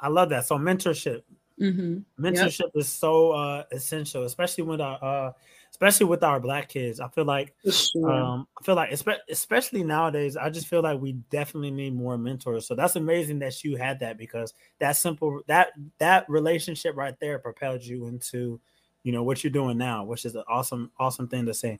I 0.00 0.08
love 0.08 0.30
that. 0.30 0.46
So 0.46 0.58
mentorship 0.58 1.22
Mm-hmm. 1.60 2.24
Mentorship 2.24 2.60
yep. 2.60 2.70
is 2.74 2.88
so 2.88 3.32
uh, 3.32 3.64
essential, 3.70 4.24
especially 4.24 4.64
when 4.64 4.80
uh, 4.80 4.98
uh, 5.00 5.32
especially 5.70 6.06
with 6.06 6.22
our 6.22 6.40
black 6.40 6.68
kids. 6.68 7.00
I 7.00 7.08
feel 7.08 7.24
like 7.24 7.54
sure. 7.70 8.10
um, 8.10 8.46
I 8.60 8.64
feel 8.64 8.74
like 8.74 8.92
especially 9.28 9.82
nowadays, 9.82 10.36
I 10.36 10.50
just 10.50 10.66
feel 10.66 10.82
like 10.82 11.00
we 11.00 11.12
definitely 11.30 11.70
need 11.70 11.94
more 11.94 12.18
mentors. 12.18 12.66
So 12.66 12.74
that's 12.74 12.96
amazing 12.96 13.38
that 13.40 13.62
you 13.62 13.76
had 13.76 14.00
that 14.00 14.18
because 14.18 14.54
that 14.78 14.96
simple 14.96 15.42
that 15.46 15.72
that 15.98 16.28
relationship 16.28 16.96
right 16.96 17.14
there 17.20 17.38
propelled 17.38 17.82
you 17.82 18.06
into 18.06 18.60
you 19.04 19.12
know 19.12 19.22
what 19.22 19.44
you're 19.44 19.52
doing 19.52 19.78
now, 19.78 20.04
which 20.04 20.24
is 20.24 20.34
an 20.34 20.44
awesome 20.48 20.90
awesome 20.98 21.28
thing 21.28 21.46
to 21.46 21.54
say. 21.54 21.78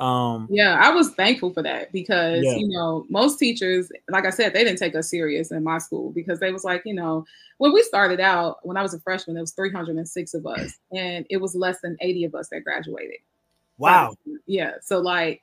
Um, 0.00 0.48
yeah, 0.50 0.78
I 0.80 0.90
was 0.90 1.14
thankful 1.14 1.52
for 1.52 1.62
that 1.62 1.92
because 1.92 2.42
yeah. 2.42 2.56
you 2.56 2.68
know 2.68 3.06
most 3.08 3.38
teachers, 3.38 3.90
like 4.08 4.26
I 4.26 4.30
said, 4.30 4.52
they 4.52 4.64
didn't 4.64 4.78
take 4.78 4.96
us 4.96 5.08
serious 5.08 5.52
in 5.52 5.62
my 5.62 5.78
school 5.78 6.10
because 6.10 6.40
they 6.40 6.50
was 6.50 6.64
like, 6.64 6.82
you 6.84 6.94
know, 6.94 7.24
when 7.58 7.72
we 7.72 7.82
started 7.82 8.18
out, 8.18 8.58
when 8.66 8.76
I 8.76 8.82
was 8.82 8.94
a 8.94 9.00
freshman, 9.00 9.34
there 9.34 9.42
was 9.42 9.52
306 9.52 10.34
of 10.34 10.46
us, 10.46 10.78
and 10.92 11.26
it 11.30 11.36
was 11.36 11.54
less 11.54 11.80
than 11.80 11.96
80 12.00 12.24
of 12.24 12.34
us 12.34 12.48
that 12.48 12.64
graduated. 12.64 13.18
Wow. 13.78 14.14
yeah. 14.46 14.72
So 14.80 14.98
like, 14.98 15.42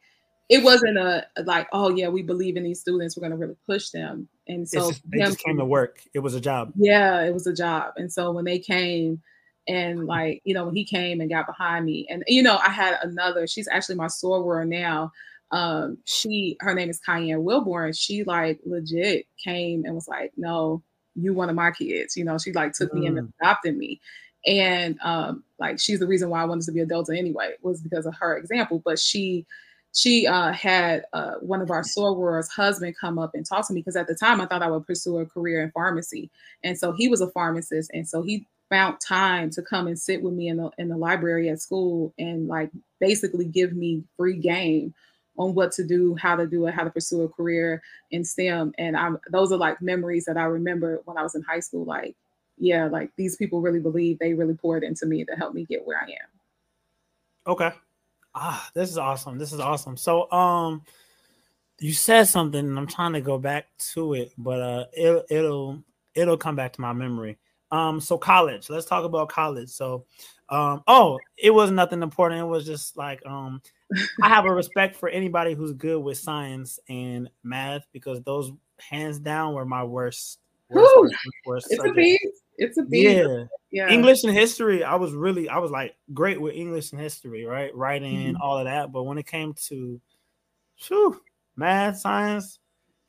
it 0.49 0.63
wasn't 0.63 0.97
a 0.97 1.27
like, 1.45 1.67
oh 1.71 1.89
yeah, 1.95 2.09
we 2.09 2.23
believe 2.23 2.57
in 2.57 2.63
these 2.63 2.79
students, 2.79 3.15
we're 3.15 3.21
gonna 3.21 3.37
really 3.37 3.57
push 3.65 3.89
them, 3.91 4.27
and 4.47 4.67
so 4.67 4.89
just, 4.89 5.09
they 5.09 5.19
just 5.19 5.39
came 5.39 5.57
to 5.57 5.65
work. 5.65 6.01
It 6.13 6.19
was 6.19 6.33
a 6.33 6.41
job. 6.41 6.73
Yeah, 6.75 7.21
it 7.21 7.33
was 7.33 7.45
a 7.47 7.53
job, 7.53 7.93
and 7.97 8.11
so 8.11 8.31
when 8.31 8.45
they 8.45 8.59
came 8.59 9.21
and 9.69 10.07
like, 10.07 10.41
you 10.43 10.55
know, 10.55 10.65
when 10.65 10.75
he 10.75 10.83
came 10.83 11.21
and 11.21 11.29
got 11.29 11.45
behind 11.45 11.85
me, 11.85 12.07
and 12.09 12.23
you 12.27 12.41
know, 12.41 12.57
I 12.57 12.69
had 12.69 12.97
another, 13.03 13.45
she's 13.45 13.67
actually 13.67 13.95
my 13.95 14.07
soror 14.07 14.67
now. 14.67 15.11
Um, 15.51 15.99
she 16.05 16.57
her 16.59 16.73
name 16.73 16.89
is 16.89 16.99
Cayenne 16.99 17.43
Wilborn. 17.43 17.97
She 17.97 18.23
like 18.23 18.59
legit 18.65 19.27
came 19.43 19.85
and 19.85 19.93
was 19.93 20.07
like, 20.07 20.31
No, 20.37 20.81
you 21.15 21.33
one 21.33 21.49
of 21.49 21.55
my 21.55 21.69
kids. 21.71 22.17
You 22.17 22.25
know, 22.25 22.39
she 22.39 22.51
like 22.51 22.73
took 22.73 22.91
mm. 22.91 22.99
me 22.99 23.07
and 23.07 23.17
mm. 23.17 23.31
adopted 23.39 23.77
me. 23.77 24.01
And 24.45 24.97
um, 25.03 25.43
like 25.59 25.79
she's 25.79 25.99
the 25.99 26.07
reason 26.07 26.29
why 26.29 26.41
I 26.41 26.45
wanted 26.45 26.65
to 26.65 26.71
be 26.71 26.79
a 26.79 26.85
Delta 26.85 27.15
anyway, 27.15 27.53
was 27.61 27.81
because 27.81 28.07
of 28.07 28.15
her 28.19 28.37
example. 28.37 28.81
But 28.83 28.97
she 28.97 29.45
she 29.93 30.25
uh, 30.25 30.51
had 30.51 31.03
uh, 31.13 31.33
one 31.41 31.61
of 31.61 31.69
our 31.69 31.83
sorors 31.83 32.49
husband 32.49 32.95
come 32.99 33.19
up 33.19 33.31
and 33.35 33.45
talk 33.45 33.67
to 33.67 33.73
me 33.73 33.81
because 33.81 33.95
at 33.95 34.07
the 34.07 34.15
time 34.15 34.41
I 34.41 34.47
thought 34.47 34.63
I 34.63 34.69
would 34.69 34.87
pursue 34.87 35.19
a 35.19 35.25
career 35.25 35.61
in 35.61 35.71
pharmacy, 35.71 36.31
and 36.63 36.77
so 36.77 36.91
he 36.91 37.07
was 37.07 37.21
a 37.21 37.29
pharmacist, 37.29 37.91
and 37.93 38.07
so 38.07 38.23
he 38.23 38.47
found 38.69 38.99
time 38.99 39.49
to 39.49 39.61
come 39.61 39.87
and 39.87 39.99
sit 39.99 40.21
with 40.21 40.33
me 40.33 40.47
in 40.47 40.57
the 40.57 40.69
in 40.77 40.89
the 40.89 40.97
library 40.97 41.49
at 41.49 41.61
school 41.61 42.13
and 42.19 42.47
like 42.47 42.69
basically 42.99 43.45
give 43.45 43.73
me 43.73 44.03
free 44.15 44.37
game 44.37 44.93
on 45.37 45.55
what 45.55 45.71
to 45.71 45.85
do, 45.85 46.15
how 46.15 46.35
to 46.35 46.45
do 46.45 46.67
it, 46.67 46.73
how 46.73 46.83
to 46.83 46.89
pursue 46.89 47.23
a 47.23 47.29
career 47.29 47.81
in 48.11 48.23
STEM. 48.23 48.73
And 48.77 48.95
I'm 48.95 49.17
those 49.31 49.51
are 49.51 49.57
like 49.57 49.81
memories 49.81 50.25
that 50.25 50.37
I 50.37 50.43
remember 50.43 51.01
when 51.05 51.17
I 51.17 51.23
was 51.23 51.33
in 51.33 51.41
high 51.41 51.61
school. 51.61 51.85
Like, 51.85 52.15
yeah, 52.57 52.87
like 52.87 53.11
these 53.15 53.37
people 53.37 53.61
really 53.61 53.79
believe 53.79 54.19
they 54.19 54.33
really 54.33 54.53
poured 54.53 54.83
into 54.83 55.05
me 55.05 55.23
to 55.25 55.35
help 55.35 55.53
me 55.53 55.65
get 55.65 55.87
where 55.87 55.97
I 55.97 56.11
am. 56.11 56.29
Okay. 57.47 57.71
Ah, 58.35 58.69
this 58.73 58.89
is 58.89 58.97
awesome. 58.97 59.37
This 59.37 59.53
is 59.53 59.59
awesome. 59.59 59.97
So 59.97 60.29
um 60.31 60.83
you 61.79 61.93
said 61.93 62.25
something 62.25 62.59
and 62.59 62.77
I'm 62.77 62.87
trying 62.87 63.13
to 63.13 63.21
go 63.21 63.37
back 63.37 63.67
to 63.93 64.13
it, 64.13 64.33
but 64.37 64.61
uh 64.61 64.85
it, 64.91 65.25
it'll 65.29 65.81
it'll 66.13 66.37
come 66.37 66.57
back 66.57 66.73
to 66.73 66.81
my 66.81 66.91
memory. 66.91 67.37
Um, 67.71 68.01
so 68.01 68.17
college. 68.17 68.69
Let's 68.69 68.85
talk 68.85 69.05
about 69.05 69.29
college. 69.29 69.69
So, 69.69 70.05
um, 70.49 70.83
oh, 70.87 71.19
it 71.37 71.51
was 71.51 71.71
nothing 71.71 72.01
important. 72.01 72.41
It 72.41 72.45
was 72.45 72.65
just 72.65 72.97
like 72.97 73.23
um, 73.25 73.61
I 74.21 74.29
have 74.29 74.45
a 74.45 74.53
respect 74.53 74.95
for 74.95 75.09
anybody 75.09 75.53
who's 75.53 75.73
good 75.73 75.99
with 75.99 76.17
science 76.17 76.79
and 76.89 77.29
math 77.43 77.85
because 77.93 78.21
those 78.21 78.51
hands 78.79 79.19
down 79.19 79.53
were 79.53 79.65
my 79.65 79.83
worst. 79.83 80.39
worst, 80.69 80.95
worst, 80.95 81.15
worst 81.45 81.67
it's 81.69 81.77
subject. 81.77 81.97
a 81.97 82.01
beat. 82.01 82.21
It's 82.57 82.77
a 82.77 82.83
beat. 82.83 83.17
Yeah. 83.17 83.43
yeah. 83.71 83.89
English 83.89 84.23
and 84.23 84.33
history, 84.33 84.83
I 84.83 84.95
was 84.95 85.13
really, 85.13 85.47
I 85.47 85.59
was 85.59 85.71
like 85.71 85.95
great 86.13 86.41
with 86.41 86.55
English 86.55 86.91
and 86.91 87.01
history, 87.01 87.45
right? 87.45 87.73
Writing, 87.75 88.33
mm-hmm. 88.33 88.41
all 88.41 88.57
of 88.57 88.65
that. 88.65 88.91
But 88.91 89.03
when 89.03 89.17
it 89.17 89.27
came 89.27 89.53
to, 89.67 90.01
whew, 90.87 91.21
math, 91.55 91.99
science, 91.99 92.58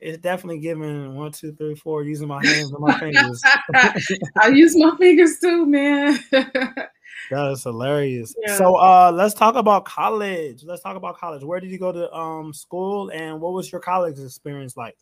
it's 0.01 0.17
definitely 0.17 0.59
giving 0.59 1.15
one, 1.15 1.31
two, 1.31 1.53
three, 1.53 1.75
four, 1.75 2.03
using 2.03 2.27
my 2.27 2.43
hands 2.43 2.71
and 2.71 2.79
my 2.79 2.99
fingers. 2.99 3.41
I 4.41 4.47
use 4.47 4.75
my 4.75 4.95
fingers 4.97 5.37
too, 5.39 5.65
man. 5.67 6.19
that 6.31 7.51
is 7.51 7.63
hilarious. 7.63 8.35
Yeah. 8.45 8.57
So 8.57 8.75
uh 8.75 9.11
let's 9.13 9.35
talk 9.35 9.55
about 9.55 9.85
college. 9.85 10.63
Let's 10.63 10.81
talk 10.81 10.97
about 10.97 11.17
college. 11.17 11.43
Where 11.43 11.59
did 11.59 11.69
you 11.69 11.77
go 11.77 11.91
to 11.91 12.11
um 12.11 12.51
school 12.51 13.09
and 13.11 13.39
what 13.39 13.53
was 13.53 13.71
your 13.71 13.79
college 13.79 14.17
experience 14.19 14.75
like? 14.75 14.97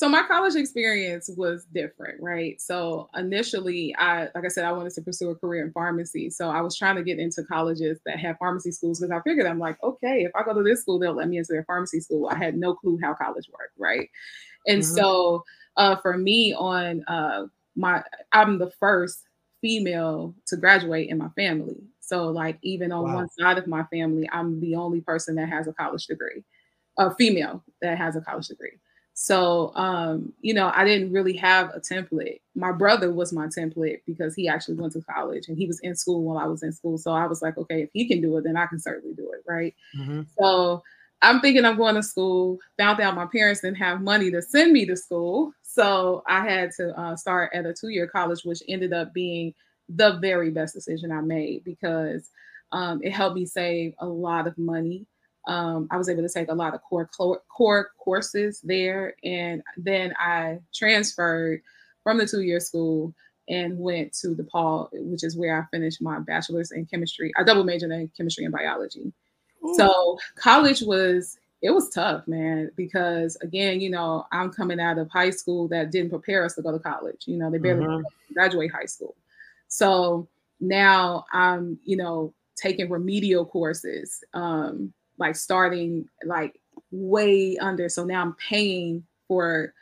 So 0.00 0.08
my 0.08 0.22
college 0.22 0.54
experience 0.54 1.28
was 1.36 1.66
different 1.74 2.22
right? 2.22 2.58
So 2.58 3.10
initially 3.16 3.94
i 3.98 4.28
like 4.34 4.46
i 4.46 4.48
said 4.48 4.64
i 4.64 4.72
wanted 4.72 4.94
to 4.94 5.02
pursue 5.02 5.28
a 5.28 5.34
career 5.34 5.62
in 5.62 5.72
pharmacy. 5.72 6.30
So 6.30 6.48
i 6.48 6.62
was 6.62 6.74
trying 6.74 6.96
to 6.96 7.02
get 7.02 7.18
into 7.18 7.44
colleges 7.44 8.00
that 8.06 8.18
have 8.18 8.38
pharmacy 8.38 8.72
schools 8.72 8.98
because 8.98 9.10
i 9.10 9.20
figured 9.28 9.46
i'm 9.46 9.58
like 9.58 9.76
okay 9.82 10.22
if 10.22 10.32
i 10.34 10.42
go 10.42 10.54
to 10.54 10.62
this 10.62 10.80
school 10.80 10.98
they'll 10.98 11.12
let 11.12 11.28
me 11.28 11.36
into 11.36 11.52
their 11.52 11.64
pharmacy 11.64 12.00
school. 12.00 12.30
I 12.30 12.36
had 12.36 12.56
no 12.56 12.74
clue 12.74 12.98
how 13.02 13.12
college 13.12 13.50
worked 13.52 13.74
right? 13.76 14.08
And 14.66 14.80
mm-hmm. 14.80 14.94
so 14.94 15.44
uh, 15.76 15.96
for 15.96 16.16
me 16.16 16.54
on 16.54 17.04
uh, 17.06 17.44
my 17.76 18.02
i'm 18.32 18.58
the 18.58 18.70
first 18.80 19.24
female 19.60 20.34
to 20.46 20.56
graduate 20.56 21.10
in 21.10 21.18
my 21.18 21.28
family. 21.36 21.76
So 22.00 22.28
like 22.28 22.58
even 22.62 22.90
on 22.90 23.04
wow. 23.04 23.16
one 23.16 23.28
side 23.38 23.58
of 23.58 23.66
my 23.66 23.82
family 23.92 24.30
i'm 24.32 24.60
the 24.60 24.76
only 24.76 25.02
person 25.02 25.34
that 25.34 25.50
has 25.50 25.68
a 25.68 25.74
college 25.74 26.06
degree 26.06 26.42
a 26.96 27.14
female 27.16 27.62
that 27.82 27.98
has 27.98 28.16
a 28.16 28.22
college 28.22 28.48
degree 28.48 28.78
so, 29.22 29.70
um, 29.74 30.32
you 30.40 30.54
know, 30.54 30.72
I 30.74 30.82
didn't 30.82 31.12
really 31.12 31.36
have 31.36 31.68
a 31.74 31.78
template. 31.78 32.40
My 32.54 32.72
brother 32.72 33.12
was 33.12 33.34
my 33.34 33.48
template 33.48 33.98
because 34.06 34.34
he 34.34 34.48
actually 34.48 34.76
went 34.76 34.94
to 34.94 35.02
college 35.02 35.46
and 35.46 35.58
he 35.58 35.66
was 35.66 35.78
in 35.80 35.94
school 35.94 36.22
while 36.22 36.38
I 36.38 36.46
was 36.46 36.62
in 36.62 36.72
school. 36.72 36.96
So 36.96 37.12
I 37.12 37.26
was 37.26 37.42
like, 37.42 37.58
okay, 37.58 37.82
if 37.82 37.90
he 37.92 38.08
can 38.08 38.22
do 38.22 38.34
it, 38.38 38.44
then 38.44 38.56
I 38.56 38.64
can 38.64 38.80
certainly 38.80 39.14
do 39.14 39.30
it. 39.34 39.44
Right. 39.46 39.74
Mm-hmm. 39.94 40.22
So 40.38 40.82
I'm 41.20 41.40
thinking 41.40 41.66
I'm 41.66 41.76
going 41.76 41.96
to 41.96 42.02
school. 42.02 42.60
Found 42.78 42.98
out 42.98 43.14
my 43.14 43.26
parents 43.26 43.60
didn't 43.60 43.76
have 43.76 44.00
money 44.00 44.30
to 44.30 44.40
send 44.40 44.72
me 44.72 44.86
to 44.86 44.96
school. 44.96 45.52
So 45.64 46.22
I 46.26 46.40
had 46.40 46.70
to 46.78 46.98
uh, 46.98 47.14
start 47.14 47.50
at 47.52 47.66
a 47.66 47.74
two 47.74 47.90
year 47.90 48.06
college, 48.06 48.44
which 48.44 48.62
ended 48.70 48.94
up 48.94 49.12
being 49.12 49.52
the 49.90 50.12
very 50.22 50.48
best 50.48 50.72
decision 50.72 51.12
I 51.12 51.20
made 51.20 51.62
because 51.64 52.30
um, 52.72 53.02
it 53.02 53.12
helped 53.12 53.36
me 53.36 53.44
save 53.44 53.92
a 53.98 54.06
lot 54.06 54.46
of 54.46 54.56
money. 54.56 55.06
Um, 55.46 55.88
I 55.90 55.96
was 55.96 56.08
able 56.08 56.22
to 56.22 56.28
take 56.28 56.50
a 56.50 56.54
lot 56.54 56.74
of 56.74 56.82
core 56.82 57.08
core 57.48 57.90
courses 57.98 58.60
there, 58.62 59.14
and 59.24 59.62
then 59.76 60.14
I 60.18 60.60
transferred 60.74 61.62
from 62.02 62.18
the 62.18 62.26
two 62.26 62.42
year 62.42 62.60
school 62.60 63.14
and 63.48 63.78
went 63.78 64.12
to 64.14 64.28
DePaul, 64.28 64.88
which 64.92 65.24
is 65.24 65.36
where 65.36 65.60
I 65.60 65.66
finished 65.74 66.00
my 66.00 66.20
bachelor's 66.20 66.70
in 66.70 66.86
chemistry. 66.86 67.32
I 67.36 67.42
double 67.42 67.64
majored 67.64 67.90
in 67.90 68.10
chemistry 68.16 68.44
and 68.44 68.52
biology. 68.52 69.12
Ooh. 69.64 69.74
So 69.76 70.18
college 70.36 70.82
was 70.82 71.38
it 71.62 71.70
was 71.70 71.90
tough, 71.90 72.26
man, 72.26 72.70
because 72.74 73.36
again, 73.42 73.80
you 73.80 73.90
know, 73.90 74.26
I'm 74.32 74.50
coming 74.50 74.80
out 74.80 74.98
of 74.98 75.10
high 75.10 75.30
school 75.30 75.68
that 75.68 75.90
didn't 75.90 76.10
prepare 76.10 76.44
us 76.44 76.54
to 76.54 76.62
go 76.62 76.72
to 76.72 76.78
college. 76.78 77.24
You 77.26 77.36
know, 77.36 77.50
they 77.50 77.58
barely 77.58 77.84
mm-hmm. 77.84 78.32
graduate 78.32 78.72
high 78.72 78.86
school. 78.86 79.14
So 79.68 80.26
now 80.60 81.26
I'm, 81.32 81.78
you 81.84 81.96
know, 81.96 82.32
taking 82.56 82.88
remedial 82.88 83.44
courses. 83.44 84.24
Um, 84.32 84.92
like 85.20 85.36
starting 85.36 86.08
like 86.24 86.58
way 86.90 87.56
under. 87.58 87.88
So 87.88 88.04
now 88.04 88.22
I'm 88.22 88.34
paying 88.34 89.04
for 89.28 89.72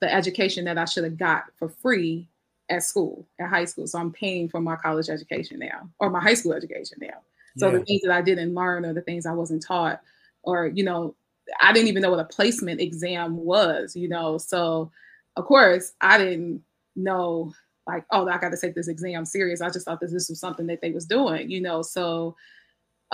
the 0.00 0.12
education 0.12 0.64
that 0.64 0.78
I 0.78 0.86
should 0.86 1.04
have 1.04 1.18
got 1.18 1.44
for 1.56 1.68
free 1.68 2.28
at 2.70 2.82
school, 2.82 3.26
at 3.38 3.50
high 3.50 3.66
school. 3.66 3.86
So 3.86 3.98
I'm 3.98 4.12
paying 4.12 4.48
for 4.48 4.60
my 4.60 4.76
college 4.76 5.10
education 5.10 5.58
now 5.58 5.90
or 5.98 6.08
my 6.08 6.20
high 6.20 6.34
school 6.34 6.54
education 6.54 6.98
now. 7.00 7.20
So 7.58 7.70
yeah. 7.70 7.78
the 7.78 7.84
things 7.84 8.02
that 8.02 8.12
I 8.12 8.22
didn't 8.22 8.54
learn 8.54 8.86
or 8.86 8.94
the 8.94 9.02
things 9.02 9.26
I 9.26 9.32
wasn't 9.32 9.62
taught, 9.62 10.00
or, 10.42 10.68
you 10.68 10.84
know, 10.84 11.14
I 11.60 11.72
didn't 11.72 11.88
even 11.88 12.02
know 12.02 12.10
what 12.10 12.20
a 12.20 12.24
placement 12.24 12.80
exam 12.80 13.36
was, 13.36 13.94
you 13.94 14.08
know. 14.08 14.38
So 14.38 14.90
of 15.36 15.44
course 15.44 15.92
I 16.00 16.18
didn't 16.18 16.62
know 16.96 17.52
like, 17.86 18.06
oh, 18.12 18.26
I 18.28 18.38
got 18.38 18.50
to 18.50 18.56
take 18.56 18.74
this 18.74 18.88
exam 18.88 19.26
serious. 19.26 19.60
I 19.60 19.68
just 19.68 19.84
thought 19.84 20.00
that 20.00 20.10
this 20.10 20.28
was 20.28 20.40
something 20.40 20.66
that 20.68 20.80
they 20.80 20.92
was 20.92 21.04
doing, 21.04 21.50
you 21.50 21.60
know. 21.60 21.82
So 21.82 22.34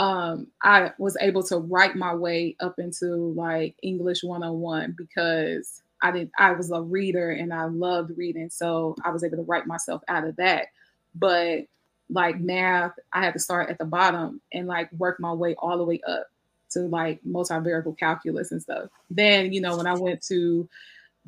um, 0.00 0.47
I 0.62 0.92
was 0.97 1.14
able 1.21 1.42
to 1.45 1.59
write 1.59 1.95
my 1.95 2.14
way 2.14 2.57
up 2.59 2.78
into 2.78 3.35
like 3.37 3.76
English 3.83 4.25
101 4.25 4.95
because 4.97 5.83
I 6.00 6.11
did 6.11 6.30
I 6.38 6.52
was 6.52 6.71
a 6.71 6.80
reader 6.80 7.30
and 7.30 7.52
I 7.52 7.66
loved 7.66 8.16
reading. 8.16 8.49
So 8.49 8.97
I 9.04 9.11
was 9.11 9.23
able 9.23 9.37
to 9.37 9.42
write 9.42 9.66
myself 9.66 10.00
out 10.09 10.26
of 10.26 10.37
that. 10.37 10.69
But 11.14 11.66
like 12.09 12.40
math, 12.40 12.92
I 13.12 13.23
had 13.23 13.35
to 13.35 13.38
start 13.38 13.69
at 13.69 13.76
the 13.76 13.85
bottom 13.85 14.40
and 14.54 14.66
like 14.66 14.90
work 14.92 15.21
my 15.21 15.35
way 15.35 15.54
all 15.59 15.76
the 15.76 15.85
way 15.85 16.00
up 16.09 16.28
to 16.71 16.80
like 16.80 17.21
multivariable 17.28 17.99
calculus 17.99 18.52
and 18.52 18.62
stuff. 18.62 18.88
Then, 19.11 19.52
you 19.52 19.61
know, 19.61 19.76
when 19.76 19.87
I 19.87 19.92
went 19.92 20.23
to 20.28 20.66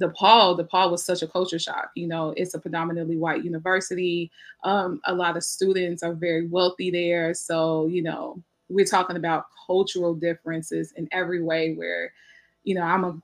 DePaul, 0.00 0.58
DePaul 0.58 0.90
was 0.90 1.04
such 1.04 1.20
a 1.20 1.28
culture 1.28 1.58
shock. 1.58 1.90
You 1.94 2.06
know, 2.06 2.32
it's 2.38 2.54
a 2.54 2.58
predominantly 2.58 3.18
white 3.18 3.44
university. 3.44 4.30
Um, 4.64 5.02
a 5.04 5.14
lot 5.14 5.36
of 5.36 5.44
students 5.44 6.02
are 6.02 6.14
very 6.14 6.46
wealthy 6.46 6.90
there. 6.90 7.34
So, 7.34 7.86
you 7.86 8.02
know, 8.02 8.42
we're 8.72 8.84
talking 8.84 9.16
about 9.16 9.46
cultural 9.66 10.14
differences 10.14 10.92
in 10.96 11.08
every 11.12 11.42
way 11.42 11.74
where 11.74 12.12
you 12.64 12.74
know 12.74 12.82
i'm 12.82 13.04
a, 13.04 13.16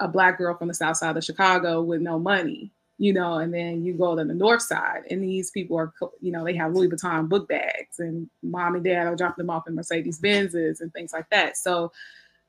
a 0.00 0.08
black 0.08 0.38
girl 0.38 0.56
from 0.56 0.68
the 0.68 0.74
south 0.74 0.96
side 0.96 1.16
of 1.16 1.24
chicago 1.24 1.82
with 1.82 2.00
no 2.00 2.18
money 2.18 2.70
you 2.98 3.12
know, 3.12 3.34
and 3.34 3.54
then 3.54 3.84
you 3.84 3.94
go 3.94 4.16
to 4.16 4.24
the 4.24 4.34
north 4.34 4.62
side, 4.62 5.04
and 5.08 5.22
these 5.22 5.52
people 5.52 5.78
are, 5.78 5.92
you 6.20 6.32
know, 6.32 6.44
they 6.44 6.54
have 6.56 6.74
Louis 6.74 6.88
Vuitton 6.88 7.28
book 7.28 7.48
bags, 7.48 8.00
and 8.00 8.28
mom 8.42 8.74
and 8.74 8.84
dad 8.84 9.06
are 9.06 9.14
dropping 9.14 9.46
them 9.46 9.50
off 9.50 9.68
in 9.68 9.76
Mercedes 9.76 10.20
Benzes 10.20 10.80
and 10.80 10.92
things 10.92 11.12
like 11.12 11.30
that. 11.30 11.56
So 11.56 11.92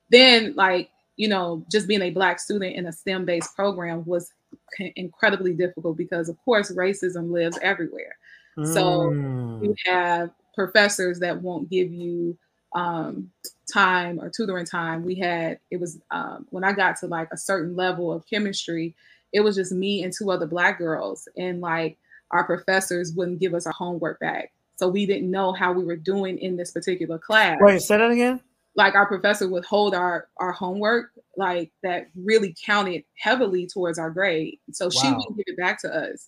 then, 0.09 0.55
like, 0.55 0.89
you 1.17 1.27
know, 1.27 1.63
just 1.69 1.87
being 1.87 2.01
a 2.01 2.09
black 2.09 2.39
student 2.39 2.75
in 2.75 2.87
a 2.87 2.91
STEM 2.91 3.25
based 3.25 3.55
program 3.55 4.03
was 4.05 4.33
incredibly 4.95 5.53
difficult 5.53 5.95
because, 5.97 6.29
of 6.29 6.43
course, 6.43 6.71
racism 6.71 7.31
lives 7.31 7.59
everywhere. 7.61 8.17
Mm. 8.57 8.73
So 8.73 9.11
you 9.61 9.75
have 9.85 10.31
professors 10.59 11.19
that 11.19 11.41
won't 11.41 11.69
give 11.69 11.89
you 11.89 12.37
um, 12.75 13.31
time 13.71 14.19
or 14.19 14.29
tutoring 14.29 14.65
time. 14.65 15.05
We 15.05 15.15
had, 15.15 15.57
it 15.71 15.79
was 15.79 15.99
um, 16.11 16.47
when 16.49 16.65
I 16.65 16.73
got 16.73 16.97
to 16.97 17.07
like 17.07 17.29
a 17.31 17.37
certain 17.37 17.77
level 17.77 18.11
of 18.11 18.27
chemistry, 18.27 18.93
it 19.31 19.39
was 19.39 19.55
just 19.55 19.71
me 19.71 20.03
and 20.03 20.11
two 20.11 20.29
other 20.31 20.45
black 20.45 20.77
girls. 20.77 21.29
And 21.37 21.61
like 21.61 21.97
our 22.31 22.43
professors 22.43 23.13
wouldn't 23.13 23.39
give 23.39 23.53
us 23.53 23.65
our 23.65 23.71
homework 23.71 24.19
back. 24.19 24.51
So 24.75 24.89
we 24.89 25.05
didn't 25.05 25.31
know 25.31 25.53
how 25.53 25.71
we 25.71 25.85
were 25.85 25.95
doing 25.95 26.37
in 26.37 26.57
this 26.57 26.71
particular 26.71 27.17
class. 27.17 27.57
Wait, 27.61 27.81
say 27.81 27.97
that 27.97 28.11
again. 28.11 28.41
Like 28.75 28.95
our 28.95 29.07
professor 29.07 29.47
would 29.47 29.65
hold 29.65 29.95
our 29.95 30.27
our 30.37 30.51
homework, 30.51 31.11
like 31.37 31.71
that 31.83 32.07
really 32.15 32.55
counted 32.65 33.03
heavily 33.17 33.65
towards 33.65 33.97
our 33.97 34.09
grade. 34.09 34.59
So 34.71 34.85
wow. 34.85 34.91
she 34.91 35.07
wouldn't 35.07 35.37
give 35.37 35.45
it 35.47 35.57
back 35.57 35.81
to 35.81 35.93
us. 35.93 36.27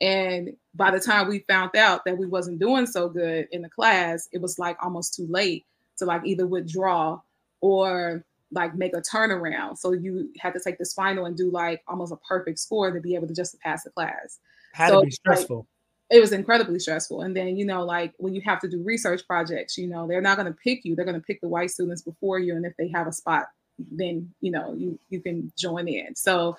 And 0.00 0.56
by 0.74 0.90
the 0.90 1.00
time 1.00 1.28
we 1.28 1.40
found 1.48 1.76
out 1.76 2.04
that 2.04 2.16
we 2.16 2.26
wasn't 2.26 2.60
doing 2.60 2.86
so 2.86 3.08
good 3.08 3.48
in 3.50 3.62
the 3.62 3.68
class, 3.68 4.28
it 4.32 4.40
was 4.40 4.58
like 4.58 4.76
almost 4.82 5.14
too 5.14 5.26
late 5.28 5.66
to 5.98 6.04
like 6.04 6.22
either 6.24 6.46
withdraw 6.46 7.20
or 7.60 8.24
like 8.52 8.74
make 8.74 8.94
a 8.94 9.00
turnaround. 9.00 9.76
So 9.76 9.92
you 9.92 10.30
had 10.38 10.54
to 10.54 10.60
take 10.60 10.78
this 10.78 10.94
final 10.94 11.26
and 11.26 11.36
do 11.36 11.50
like 11.50 11.82
almost 11.88 12.12
a 12.12 12.16
perfect 12.16 12.58
score 12.58 12.92
to 12.92 13.00
be 13.00 13.14
able 13.14 13.26
to 13.26 13.34
just 13.34 13.58
pass 13.60 13.82
the 13.82 13.90
class. 13.90 14.38
Had 14.72 14.90
so, 14.90 15.00
to 15.00 15.06
be 15.06 15.10
stressful. 15.10 15.56
Like, 15.56 15.66
it 16.10 16.20
was 16.20 16.32
incredibly 16.32 16.78
stressful. 16.78 17.22
And 17.22 17.36
then, 17.36 17.56
you 17.56 17.66
know, 17.66 17.84
like 17.84 18.14
when 18.16 18.34
you 18.34 18.40
have 18.42 18.60
to 18.60 18.68
do 18.68 18.82
research 18.82 19.26
projects, 19.26 19.76
you 19.76 19.88
know, 19.88 20.06
they're 20.06 20.22
not 20.22 20.38
going 20.38 20.50
to 20.50 20.58
pick 20.64 20.84
you. 20.84 20.94
They're 20.94 21.04
going 21.04 21.20
to 21.20 21.26
pick 21.26 21.40
the 21.42 21.48
white 21.48 21.70
students 21.70 22.00
before 22.00 22.38
you. 22.38 22.56
And 22.56 22.64
if 22.64 22.74
they 22.78 22.88
have 22.88 23.06
a 23.06 23.12
spot, 23.12 23.48
then, 23.90 24.32
you 24.40 24.50
know, 24.50 24.72
you, 24.74 24.98
you 25.10 25.20
can 25.20 25.52
join 25.58 25.86
in. 25.86 26.14
So 26.14 26.56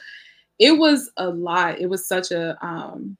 it 0.60 0.74
was 0.74 1.10
a 1.17 1.29
lot. 1.29 1.79
It 1.79 1.88
was 1.88 2.05
such 2.05 2.31
a, 2.31 2.63
um, 2.63 3.17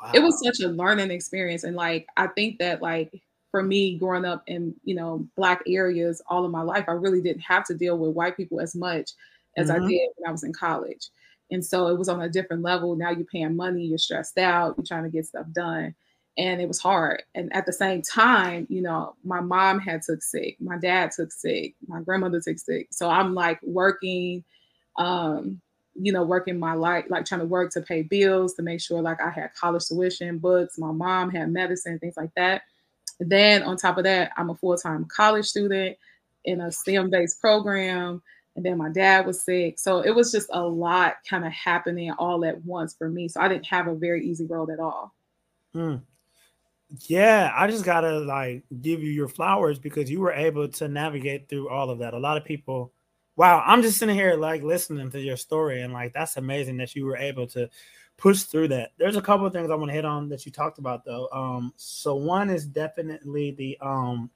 wow. 0.00 0.10
it 0.14 0.20
was 0.20 0.40
such 0.44 0.60
a 0.60 0.68
learning 0.68 1.10
experience. 1.10 1.64
And 1.64 1.76
like, 1.76 2.06
I 2.16 2.28
think 2.28 2.58
that 2.58 2.82
like 2.82 3.22
for 3.54 3.62
me 3.62 3.96
growing 3.96 4.24
up 4.24 4.42
in 4.48 4.74
you 4.82 4.96
know 4.96 5.24
black 5.36 5.62
areas 5.68 6.20
all 6.26 6.44
of 6.44 6.50
my 6.50 6.60
life 6.60 6.84
i 6.88 6.90
really 6.90 7.20
didn't 7.20 7.40
have 7.40 7.64
to 7.64 7.72
deal 7.72 7.96
with 7.96 8.10
white 8.10 8.36
people 8.36 8.60
as 8.60 8.74
much 8.74 9.12
as 9.56 9.68
mm-hmm. 9.68 9.84
i 9.84 9.88
did 9.88 10.08
when 10.16 10.28
i 10.28 10.32
was 10.32 10.42
in 10.42 10.52
college 10.52 11.10
and 11.52 11.64
so 11.64 11.86
it 11.86 11.96
was 11.96 12.08
on 12.08 12.20
a 12.22 12.28
different 12.28 12.64
level 12.64 12.96
now 12.96 13.10
you're 13.10 13.24
paying 13.26 13.54
money 13.54 13.84
you're 13.84 13.96
stressed 13.96 14.38
out 14.38 14.74
you're 14.76 14.84
trying 14.84 15.04
to 15.04 15.08
get 15.08 15.24
stuff 15.24 15.46
done 15.52 15.94
and 16.36 16.60
it 16.60 16.66
was 16.66 16.80
hard 16.80 17.22
and 17.36 17.54
at 17.54 17.64
the 17.64 17.72
same 17.72 18.02
time 18.02 18.66
you 18.68 18.82
know 18.82 19.14
my 19.22 19.40
mom 19.40 19.78
had 19.78 20.02
took 20.02 20.20
sick 20.20 20.56
my 20.58 20.76
dad 20.76 21.12
took 21.12 21.30
sick 21.30 21.76
my 21.86 22.00
grandmother 22.00 22.40
took 22.40 22.58
sick 22.58 22.88
so 22.90 23.08
i'm 23.08 23.34
like 23.34 23.60
working 23.62 24.42
um 24.96 25.60
you 25.94 26.12
know 26.12 26.24
working 26.24 26.58
my 26.58 26.74
life 26.74 27.04
like 27.08 27.24
trying 27.24 27.40
to 27.40 27.46
work 27.46 27.70
to 27.72 27.80
pay 27.80 28.02
bills 28.02 28.54
to 28.54 28.62
make 28.62 28.80
sure 28.80 29.00
like 29.00 29.20
i 29.20 29.30
had 29.30 29.54
college 29.54 29.86
tuition 29.86 30.38
books 30.38 30.76
my 30.76 30.90
mom 30.90 31.30
had 31.30 31.50
medicine 31.50 31.98
things 31.98 32.16
like 32.16 32.30
that 32.34 32.62
then 33.20 33.62
on 33.62 33.76
top 33.76 33.98
of 33.98 34.04
that, 34.04 34.32
I'm 34.36 34.50
a 34.50 34.54
full-time 34.54 35.06
college 35.06 35.46
student 35.46 35.96
in 36.44 36.60
a 36.60 36.70
STEM-based 36.70 37.40
program. 37.40 38.22
And 38.56 38.64
then 38.64 38.78
my 38.78 38.88
dad 38.88 39.26
was 39.26 39.42
sick. 39.42 39.78
So 39.78 40.00
it 40.00 40.14
was 40.14 40.30
just 40.30 40.48
a 40.52 40.62
lot 40.62 41.16
kind 41.28 41.44
of 41.44 41.52
happening 41.52 42.12
all 42.12 42.44
at 42.44 42.64
once 42.64 42.94
for 42.94 43.08
me. 43.08 43.28
So 43.28 43.40
I 43.40 43.48
didn't 43.48 43.66
have 43.66 43.88
a 43.88 43.94
very 43.94 44.24
easy 44.26 44.46
road 44.46 44.70
at 44.70 44.78
all. 44.78 45.12
Mm. 45.74 46.02
Yeah, 47.08 47.52
I 47.56 47.66
just 47.66 47.84
gotta 47.84 48.20
like 48.20 48.62
give 48.80 49.02
you 49.02 49.10
your 49.10 49.26
flowers 49.26 49.80
because 49.80 50.08
you 50.08 50.20
were 50.20 50.32
able 50.32 50.68
to 50.68 50.86
navigate 50.86 51.48
through 51.48 51.68
all 51.68 51.90
of 51.90 51.98
that. 51.98 52.14
A 52.14 52.18
lot 52.18 52.36
of 52.36 52.44
people, 52.44 52.92
wow, 53.36 53.62
I'm 53.66 53.82
just 53.82 53.98
sitting 53.98 54.14
here 54.14 54.34
like 54.34 54.62
listening 54.62 55.10
to 55.10 55.20
your 55.20 55.36
story 55.36 55.82
and 55.82 55.92
like 55.92 56.12
that's 56.12 56.36
amazing 56.36 56.76
that 56.78 56.94
you 56.94 57.04
were 57.04 57.16
able 57.16 57.46
to 57.48 57.68
push 58.16 58.42
through 58.42 58.68
that. 58.68 58.92
There's 58.98 59.16
a 59.16 59.22
couple 59.22 59.46
of 59.46 59.52
things 59.52 59.70
I 59.70 59.74
want 59.74 59.90
to 59.90 59.94
hit 59.94 60.04
on 60.04 60.28
that 60.28 60.46
you 60.46 60.52
talked 60.52 60.78
about 60.78 61.04
though. 61.04 61.28
Um, 61.32 61.72
so 61.76 62.14
one 62.14 62.50
is 62.50 62.66
definitely 62.66 63.52
the 63.52 63.78
um, 63.80 64.30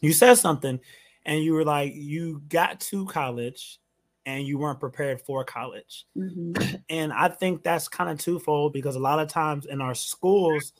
you 0.00 0.12
said 0.12 0.34
something, 0.34 0.80
and 1.24 1.42
you 1.42 1.54
were 1.54 1.64
like, 1.64 1.94
you 1.94 2.42
got 2.48 2.80
to 2.80 3.06
college, 3.06 3.80
and 4.26 4.46
you 4.46 4.58
weren't 4.58 4.80
prepared 4.80 5.20
for 5.20 5.44
college, 5.44 6.06
mm-hmm. 6.16 6.76
and 6.88 7.12
I 7.12 7.28
think 7.28 7.62
that's 7.62 7.88
kind 7.88 8.10
of 8.10 8.18
twofold 8.18 8.72
because 8.72 8.96
a 8.96 9.00
lot 9.00 9.18
of 9.18 9.28
times 9.28 9.66
in 9.66 9.80
our 9.80 9.94
schools, 9.94 10.72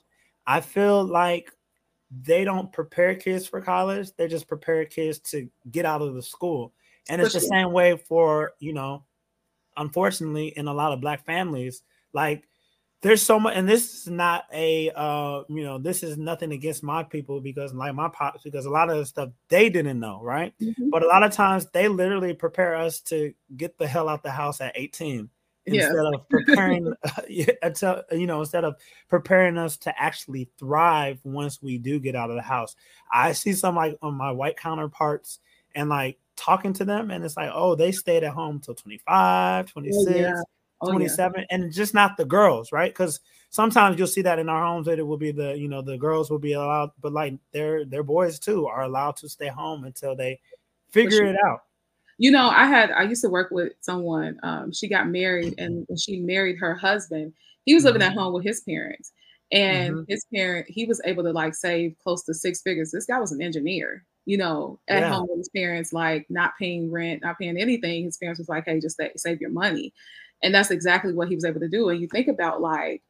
I 0.47 0.61
feel 0.61 1.05
like 1.05 1.51
they 2.23 2.45
don't 2.45 2.73
prepare 2.73 3.15
kids 3.15 3.47
for 3.47 3.61
college; 3.61 4.11
they 4.17 4.29
just 4.29 4.49
prepare 4.49 4.85
kids 4.85 5.19
to 5.31 5.49
get 5.71 5.87
out 5.87 6.03
of 6.03 6.15
the 6.15 6.23
school, 6.23 6.73
and 7.09 7.21
it's 7.21 7.35
the 7.35 7.41
same 7.41 7.73
way 7.73 7.97
for 7.97 8.53
you 8.61 8.73
know, 8.73 9.05
unfortunately, 9.77 10.49
in 10.57 10.69
a 10.69 10.75
lot 10.75 10.93
of 10.93 11.01
black 11.01 11.25
families 11.25 11.83
like 12.15 12.49
there's 13.03 13.21
so 13.21 13.39
much, 13.39 13.55
and 13.55 13.69
this 13.69 14.07
is 14.07 14.09
not 14.09 14.45
a 14.51 14.91
uh, 14.97 15.43
you 15.51 15.63
know, 15.63 15.77
this 15.77 16.03
is 16.03 16.17
nothing 16.17 16.53
against 16.53 16.83
my 16.83 17.03
people 17.03 17.39
because 17.39 17.75
like 17.75 17.95
my 17.95 18.09
pops, 18.09 18.45
because 18.45 18.65
a 18.65 18.71
lot 18.71 18.89
of 18.89 18.97
the 18.97 19.05
stuff 19.05 19.29
they 19.49 19.69
didn't 19.69 20.01
know, 20.01 20.23
right? 20.23 20.55
Mm-hmm. 20.59 20.89
But 20.89 21.03
a 21.03 21.07
lot 21.07 21.23
of 21.23 21.31
times 21.31 21.67
they 21.75 21.87
literally 21.87 22.33
prepare 22.33 22.75
us 22.75 23.01
to 23.03 23.35
get 23.59 23.77
the 23.77 23.87
hell 23.87 24.09
out 24.09 24.23
the 24.23 24.31
house 24.31 24.63
at 24.63 24.73
18 24.75 25.29
instead 25.67 25.93
yeah. 25.95 26.11
of 26.15 26.29
preparing 26.31 26.95
uh, 27.83 28.03
you 28.13 28.27
know 28.27 28.41
instead 28.41 28.65
of 28.65 28.77
preparing 29.09 29.59
us 29.59 29.77
to 29.79 29.95
actually 30.01 30.51
thrive 30.59 31.19
once 31.25 31.63
we 31.63 31.79
do 31.79 31.99
get 31.99 32.15
out 32.15 32.29
of 32.29 32.37
the 32.37 32.43
house 32.43 32.77
i 33.11 33.33
see 33.33 33.55
some 33.55 33.75
like 33.75 33.97
on 34.03 34.13
my 34.13 34.31
white 34.31 34.59
counterparts 34.59 35.39
and 35.75 35.89
like 35.89 36.19
talking 36.37 36.73
to 36.73 36.85
them 36.85 37.11
and 37.11 37.25
it's 37.25 37.37
like 37.37 37.51
oh 37.53 37.75
they 37.75 37.93
stayed 37.93 38.25
at 38.25 38.33
home 38.33 38.61
till 38.61 38.75
25 38.75 39.71
26 39.71 40.05
oh, 40.09 40.19
yeah. 40.19 40.41
27 40.85 41.41
yeah. 41.41 41.47
and 41.51 41.73
just 41.73 41.95
not 41.95 42.17
the 42.17 42.25
girls 42.25 42.73
right 42.73 42.93
because 42.93 43.21
sometimes 43.51 43.99
you'll 43.99 44.07
see 44.07 44.23
that 44.23 44.39
in 44.39 44.49
our 44.49 44.65
homes 44.65 44.87
that 44.87 44.99
it 44.99 45.03
will 45.03 45.17
be 45.17 45.31
the 45.31 45.57
you 45.57 45.69
know 45.69 45.81
the 45.81 45.97
girls 45.97 46.31
will 46.31 46.39
be 46.39 46.55
allowed 46.55 46.91
but 47.01 47.13
like 47.13 47.35
their 47.53 47.85
their 47.85 48.03
boys 48.03 48.39
too 48.39 48.67
are 48.67 48.83
allowed 48.83 49.17
to 49.17 49.29
stay 49.29 49.49
home 49.49 49.85
until 49.85 50.17
they 50.17 50.39
figure 50.91 51.19
sure. 51.19 51.27
it 51.27 51.37
out 51.47 51.61
you 52.19 52.31
know 52.31 52.49
i 52.49 52.67
had 52.67 52.91
i 52.91 53.03
used 53.03 53.23
to 53.23 53.29
work 53.29 53.51
with 53.51 53.73
someone 53.81 54.39
um, 54.43 54.73
she 54.73 54.89
got 54.89 55.09
married 55.09 55.55
and 55.59 55.87
she 55.99 56.21
married 56.21 56.59
her 56.59 56.75
husband 56.75 57.33
he 57.65 57.75
was 57.75 57.85
living 57.85 58.01
mm-hmm. 58.01 58.11
at 58.11 58.19
home 58.19 58.33
with 58.33 58.45
his 58.45 58.61
parents 58.63 59.13
and 59.53 59.95
mm-hmm. 59.95 60.03
his 60.09 60.27
parent 60.35 60.67
he 60.69 60.85
was 60.85 61.01
able 61.05 61.23
to 61.23 61.33
like 61.33 61.55
save 61.55 61.95
close 62.03 62.25
to 62.25 62.35
six 62.35 62.61
figures 62.63 62.91
this 62.91 63.07
guy 63.07 63.19
was 63.19 63.33
an 63.33 63.41
engineer 63.41 64.05
you 64.27 64.37
know 64.37 64.79
at 64.89 65.01
yeah. 65.01 65.11
home 65.11 65.27
with 65.29 65.39
his 65.39 65.51
parents 65.51 65.93
like 65.93 66.27
not 66.31 66.53
paying 66.59 66.91
rent 66.91 67.23
not 67.23 67.39
paying 67.39 67.59
anything 67.59 68.05
his 68.05 68.17
parents 68.17 68.39
was 68.39 68.49
like 68.49 68.65
hey 68.65 68.81
just 68.81 68.95
stay, 68.95 69.11
save 69.17 69.41
your 69.41 69.51
money 69.51 69.93
and 70.45 70.55
that's 70.55 70.71
exactly 70.71 71.13
what 71.13 71.29
he 71.29 71.35
was 71.35 71.45
able 71.45 71.61
to 71.61 71.69
do. 71.69 71.89
And 71.89 72.01
you 72.01 72.07
think 72.07 72.29
about 72.29 72.61
like 72.61 73.03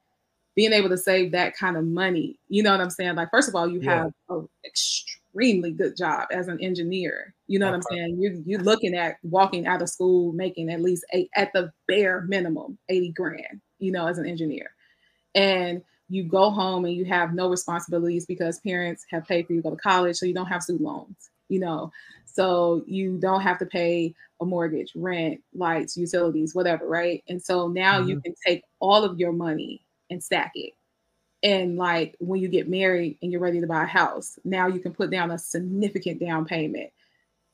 being 0.54 0.72
able 0.72 0.88
to 0.88 0.96
save 0.96 1.32
that 1.32 1.56
kind 1.56 1.76
of 1.76 1.84
money, 1.84 2.38
you 2.48 2.62
know 2.62 2.70
what 2.70 2.80
I'm 2.80 2.90
saying? 2.90 3.16
Like, 3.16 3.30
first 3.30 3.48
of 3.48 3.56
all, 3.56 3.68
you 3.68 3.80
yeah. 3.80 4.04
have 4.04 4.12
an 4.28 4.48
extremely 4.64 5.72
good 5.72 5.96
job 5.96 6.28
as 6.30 6.46
an 6.46 6.60
engineer. 6.60 7.34
You 7.48 7.58
know 7.58 7.66
what 7.66 7.74
I'm 7.74 7.80
uh-huh. 7.80 7.96
saying? 7.96 8.16
You're, 8.20 8.34
you're 8.46 8.62
looking 8.62 8.94
at 8.94 9.16
walking 9.24 9.66
out 9.66 9.82
of 9.82 9.88
school 9.88 10.32
making 10.32 10.70
at 10.70 10.80
least 10.80 11.04
eight, 11.12 11.28
at 11.34 11.52
the 11.52 11.72
bare 11.88 12.22
minimum, 12.28 12.78
80 12.88 13.10
grand, 13.10 13.60
you 13.80 13.90
know, 13.90 14.06
as 14.06 14.18
an 14.18 14.26
engineer. 14.26 14.70
And 15.34 15.82
you 16.08 16.24
go 16.24 16.50
home 16.50 16.84
and 16.84 16.94
you 16.94 17.04
have 17.06 17.34
no 17.34 17.48
responsibilities 17.48 18.26
because 18.26 18.60
parents 18.60 19.04
have 19.10 19.26
paid 19.26 19.46
for 19.46 19.52
you 19.52 19.60
to 19.60 19.70
go 19.70 19.74
to 19.74 19.80
college, 19.80 20.16
so 20.16 20.26
you 20.26 20.34
don't 20.34 20.46
have 20.46 20.62
student 20.62 20.84
loans, 20.84 21.30
you 21.48 21.58
know. 21.58 21.90
So 22.26 22.82
you 22.86 23.16
don't 23.18 23.42
have 23.42 23.58
to 23.60 23.66
pay 23.66 24.14
a 24.40 24.44
mortgage, 24.44 24.92
rent, 24.94 25.40
lights, 25.54 25.96
utilities, 25.96 26.54
whatever, 26.54 26.86
right? 26.86 27.22
And 27.28 27.42
so 27.42 27.68
now 27.68 28.00
mm-hmm. 28.00 28.10
you 28.10 28.20
can 28.20 28.34
take 28.44 28.64
all 28.80 29.04
of 29.04 29.18
your 29.18 29.32
money 29.32 29.84
and 30.10 30.22
stack 30.22 30.52
it. 30.54 30.72
And 31.42 31.76
like 31.76 32.16
when 32.20 32.40
you 32.40 32.48
get 32.48 32.68
married 32.68 33.18
and 33.22 33.30
you're 33.30 33.40
ready 33.40 33.60
to 33.60 33.66
buy 33.66 33.84
a 33.84 33.86
house, 33.86 34.38
now 34.44 34.66
you 34.66 34.80
can 34.80 34.92
put 34.92 35.10
down 35.10 35.30
a 35.30 35.38
significant 35.38 36.18
down 36.18 36.46
payment. 36.46 36.90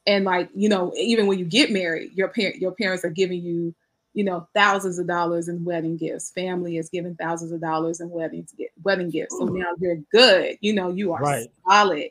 And 0.07 0.25
like, 0.25 0.49
you 0.55 0.69
know, 0.69 0.93
even 0.97 1.27
when 1.27 1.39
you 1.39 1.45
get 1.45 1.71
married, 1.71 2.13
your 2.15 2.29
parent 2.29 2.57
your 2.57 2.73
parents 2.73 3.05
are 3.05 3.11
giving 3.11 3.43
you, 3.43 3.75
you 4.15 4.25
know, 4.25 4.49
thousands 4.55 4.99
of 4.99 5.07
dollars 5.07 5.49
in 5.49 5.65
wedding 5.65 5.97
gifts. 5.97 6.31
Family 6.33 6.79
is 6.79 6.89
giving 6.89 7.15
thousands 7.15 7.53
of 7.53 7.61
dollars 7.61 8.01
in 8.01 8.11
wedding 8.11 8.47
wedding 8.83 9.11
gifts. 9.11 9.37
So 9.39 9.45
now 9.45 9.73
you're 9.79 9.99
good. 10.13 10.59
You 10.61 10.73
know, 10.73 10.91
you 10.91 11.13
are 11.13 11.21
right. 11.21 11.49
solid 11.69 12.11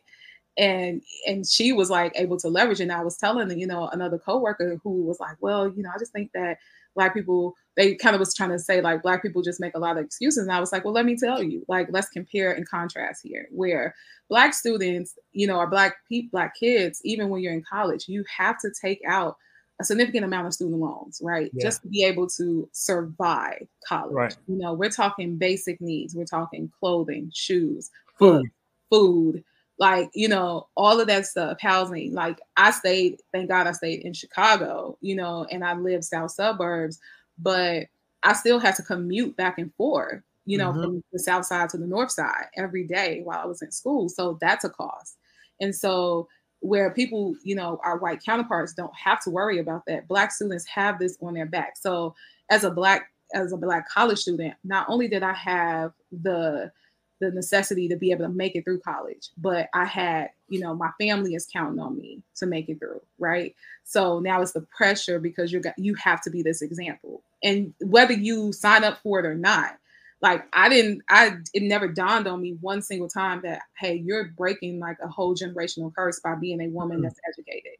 and 0.59 1.01
and 1.25 1.47
she 1.47 1.71
was 1.71 1.89
like 1.89 2.11
able 2.15 2.37
to 2.37 2.49
leverage 2.49 2.81
and 2.81 2.91
i 2.91 3.01
was 3.01 3.17
telling 3.17 3.57
you 3.57 3.65
know 3.65 3.87
another 3.89 4.19
coworker 4.19 4.79
who 4.83 5.03
was 5.03 5.19
like 5.19 5.37
well 5.39 5.67
you 5.69 5.81
know 5.81 5.89
i 5.95 5.97
just 5.97 6.11
think 6.11 6.31
that 6.33 6.57
black 6.95 7.13
people 7.13 7.55
they 7.77 7.95
kind 7.95 8.13
of 8.13 8.19
was 8.19 8.33
trying 8.33 8.49
to 8.49 8.59
say 8.59 8.81
like 8.81 9.01
black 9.01 9.21
people 9.21 9.41
just 9.41 9.61
make 9.61 9.75
a 9.75 9.79
lot 9.79 9.97
of 9.97 10.03
excuses 10.03 10.43
and 10.43 10.51
i 10.51 10.59
was 10.59 10.71
like 10.71 10.83
well 10.83 10.93
let 10.93 11.05
me 11.05 11.15
tell 11.15 11.41
you 11.41 11.63
like 11.69 11.87
let's 11.91 12.09
compare 12.09 12.51
and 12.51 12.67
contrast 12.67 13.21
here 13.23 13.47
where 13.51 13.95
black 14.27 14.53
students 14.53 15.17
you 15.31 15.47
know 15.47 15.57
or 15.57 15.67
black 15.67 15.95
people 16.09 16.29
black 16.31 16.53
kids 16.59 16.99
even 17.05 17.29
when 17.29 17.41
you're 17.41 17.53
in 17.53 17.63
college 17.63 18.09
you 18.09 18.23
have 18.35 18.59
to 18.59 18.69
take 18.81 19.01
out 19.07 19.37
a 19.79 19.85
significant 19.85 20.25
amount 20.25 20.47
of 20.47 20.53
student 20.53 20.79
loans, 20.79 21.21
right? 21.23 21.49
Yeah. 21.53 21.63
Just 21.63 21.81
to 21.83 21.87
be 21.87 22.03
able 22.03 22.27
to 22.31 22.67
survive 22.73 23.65
college. 23.87 24.13
Right. 24.13 24.37
You 24.47 24.57
know, 24.57 24.73
we're 24.73 24.89
talking 24.89 25.37
basic 25.37 25.79
needs. 25.79 26.15
We're 26.15 26.25
talking 26.25 26.71
clothing, 26.79 27.31
shoes, 27.33 27.89
food, 28.17 28.49
food, 28.89 29.43
like, 29.77 30.09
you 30.13 30.27
know, 30.27 30.67
all 30.75 30.99
of 30.99 31.07
that 31.07 31.25
stuff, 31.25 31.59
housing. 31.61 32.13
Like 32.13 32.39
I 32.57 32.71
stayed, 32.71 33.21
thank 33.31 33.47
God 33.47 33.67
I 33.67 33.71
stayed 33.71 34.01
in 34.01 34.13
Chicago, 34.13 34.97
you 34.99 35.15
know, 35.15 35.47
and 35.49 35.63
I 35.63 35.73
lived 35.73 36.03
south 36.03 36.31
suburbs, 36.31 36.99
but 37.37 37.85
I 38.23 38.33
still 38.33 38.59
had 38.59 38.75
to 38.75 38.83
commute 38.83 39.37
back 39.37 39.57
and 39.57 39.73
forth, 39.75 40.21
you 40.45 40.57
know, 40.57 40.71
mm-hmm. 40.71 40.81
from 40.81 41.03
the 41.13 41.19
south 41.19 41.45
side 41.45 41.69
to 41.69 41.77
the 41.77 41.87
north 41.87 42.11
side 42.11 42.47
every 42.57 42.85
day 42.85 43.21
while 43.23 43.39
I 43.39 43.45
was 43.45 43.61
in 43.61 43.71
school. 43.71 44.09
So 44.09 44.37
that's 44.41 44.65
a 44.65 44.69
cost. 44.69 45.15
And 45.61 45.73
so 45.73 46.27
where 46.61 46.91
people, 46.91 47.35
you 47.43 47.55
know, 47.55 47.79
our 47.83 47.97
white 47.97 48.23
counterparts 48.23 48.73
don't 48.73 48.95
have 48.95 49.21
to 49.23 49.29
worry 49.29 49.59
about 49.59 49.85
that. 49.85 50.07
Black 50.07 50.31
students 50.31 50.65
have 50.65 50.99
this 50.99 51.17
on 51.21 51.33
their 51.33 51.45
back. 51.45 51.77
So 51.77 52.15
as 52.49 52.63
a 52.63 52.71
black 52.71 53.11
as 53.33 53.53
a 53.53 53.57
black 53.57 53.87
college 53.87 54.19
student, 54.19 54.55
not 54.63 54.87
only 54.89 55.07
did 55.07 55.23
I 55.23 55.33
have 55.33 55.93
the 56.11 56.71
the 57.19 57.31
necessity 57.31 57.87
to 57.89 57.97
be 57.97 58.11
able 58.11 58.25
to 58.25 58.31
make 58.31 58.55
it 58.55 58.63
through 58.63 58.79
college, 58.79 59.29
but 59.37 59.67
I 59.73 59.83
had, 59.83 60.29
you 60.47 60.61
know, 60.61 60.73
my 60.73 60.89
family 60.99 61.35
is 61.35 61.49
counting 61.51 61.79
on 61.79 61.97
me 61.97 62.21
to 62.35 62.45
make 62.45 62.69
it 62.69 62.79
through, 62.79 63.01
right? 63.17 63.53
So 63.83 64.19
now 64.19 64.41
it's 64.41 64.53
the 64.53 64.61
pressure 64.61 65.19
because 65.19 65.51
you're 65.51 65.61
you 65.77 65.95
have 65.95 66.21
to 66.21 66.29
be 66.29 66.41
this 66.41 66.61
example. 66.61 67.21
And 67.43 67.73
whether 67.81 68.13
you 68.13 68.53
sign 68.53 68.83
up 68.83 68.99
for 68.99 69.19
it 69.19 69.25
or 69.25 69.35
not, 69.35 69.77
like 70.21 70.45
I 70.53 70.69
didn't, 70.69 71.01
I 71.09 71.37
it 71.53 71.63
never 71.63 71.87
dawned 71.87 72.27
on 72.27 72.41
me 72.41 72.57
one 72.61 72.81
single 72.81 73.07
time 73.09 73.41
that 73.43 73.61
hey, 73.77 73.95
you're 73.95 74.25
breaking 74.37 74.79
like 74.79 74.97
a 75.01 75.07
whole 75.07 75.35
generational 75.35 75.93
curse 75.93 76.19
by 76.19 76.35
being 76.35 76.61
a 76.61 76.67
woman 76.67 76.97
mm-hmm. 76.97 77.03
that's 77.03 77.19
educated. 77.27 77.73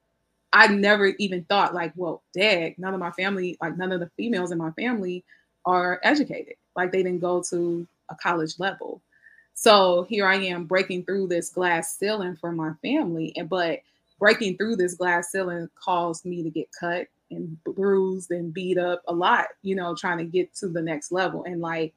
I 0.51 0.67
never 0.67 1.07
even 1.19 1.43
thought 1.43 1.75
like, 1.75 1.93
well, 1.95 2.23
dad, 2.33 2.75
none 2.77 2.93
of 2.93 2.99
my 2.99 3.11
family, 3.11 3.57
like 3.61 3.77
none 3.77 3.91
of 3.91 3.99
the 3.99 4.09
females 4.17 4.51
in 4.51 4.57
my 4.57 4.71
family 4.71 5.23
are 5.65 5.99
educated. 6.03 6.55
Like 6.75 6.91
they 6.91 7.03
didn't 7.03 7.21
go 7.21 7.43
to 7.49 7.87
a 8.09 8.15
college 8.15 8.55
level. 8.57 9.01
So 9.53 10.03
here 10.09 10.25
I 10.25 10.35
am 10.35 10.65
breaking 10.65 11.03
through 11.03 11.27
this 11.27 11.49
glass 11.49 11.97
ceiling 11.97 12.37
for 12.37 12.51
my 12.51 12.71
family. 12.81 13.33
And 13.35 13.49
but 13.49 13.81
breaking 14.17 14.57
through 14.57 14.77
this 14.77 14.95
glass 14.95 15.31
ceiling 15.31 15.69
caused 15.75 16.25
me 16.25 16.41
to 16.43 16.49
get 16.49 16.69
cut 16.77 17.07
and 17.29 17.61
bruised 17.63 18.31
and 18.31 18.53
beat 18.53 18.77
up 18.77 19.03
a 19.07 19.13
lot, 19.13 19.47
you 19.61 19.75
know, 19.75 19.93
trying 19.95 20.17
to 20.17 20.23
get 20.23 20.53
to 20.55 20.69
the 20.69 20.81
next 20.81 21.11
level. 21.11 21.43
And 21.43 21.61
like 21.61 21.93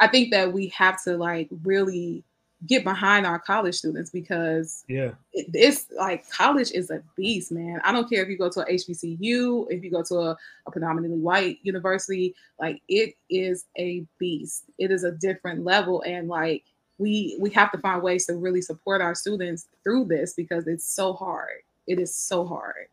I 0.00 0.06
think 0.06 0.30
that 0.30 0.52
we 0.52 0.68
have 0.68 1.02
to 1.04 1.16
like 1.16 1.48
really 1.62 2.24
get 2.66 2.82
behind 2.82 3.24
our 3.24 3.38
college 3.38 3.76
students 3.76 4.10
because 4.10 4.84
yeah, 4.88 5.12
it, 5.32 5.46
it's 5.54 5.86
like 5.96 6.28
college 6.30 6.72
is 6.72 6.90
a 6.90 7.02
beast, 7.16 7.52
man. 7.52 7.80
I 7.84 7.92
don't 7.92 8.08
care 8.08 8.22
if 8.22 8.28
you 8.28 8.36
go 8.36 8.50
to 8.50 8.60
a 8.60 8.66
HBCU, 8.66 9.66
if 9.70 9.84
you 9.84 9.90
go 9.90 10.02
to 10.02 10.14
a, 10.16 10.36
a 10.66 10.70
predominantly 10.70 11.18
white 11.18 11.58
university, 11.62 12.34
like 12.58 12.82
it 12.88 13.14
is 13.30 13.66
a 13.76 14.04
beast. 14.18 14.64
It 14.78 14.90
is 14.90 15.04
a 15.04 15.12
different 15.12 15.64
level, 15.64 16.02
and 16.02 16.28
like 16.28 16.64
we 16.98 17.36
we 17.40 17.50
have 17.50 17.70
to 17.72 17.78
find 17.78 18.02
ways 18.02 18.26
to 18.26 18.34
really 18.34 18.62
support 18.62 19.00
our 19.00 19.14
students 19.14 19.68
through 19.84 20.06
this 20.06 20.34
because 20.34 20.66
it's 20.66 20.84
so 20.84 21.12
hard. 21.12 21.62
It 21.86 21.98
is 22.00 22.14
so 22.14 22.44
hard. 22.44 22.88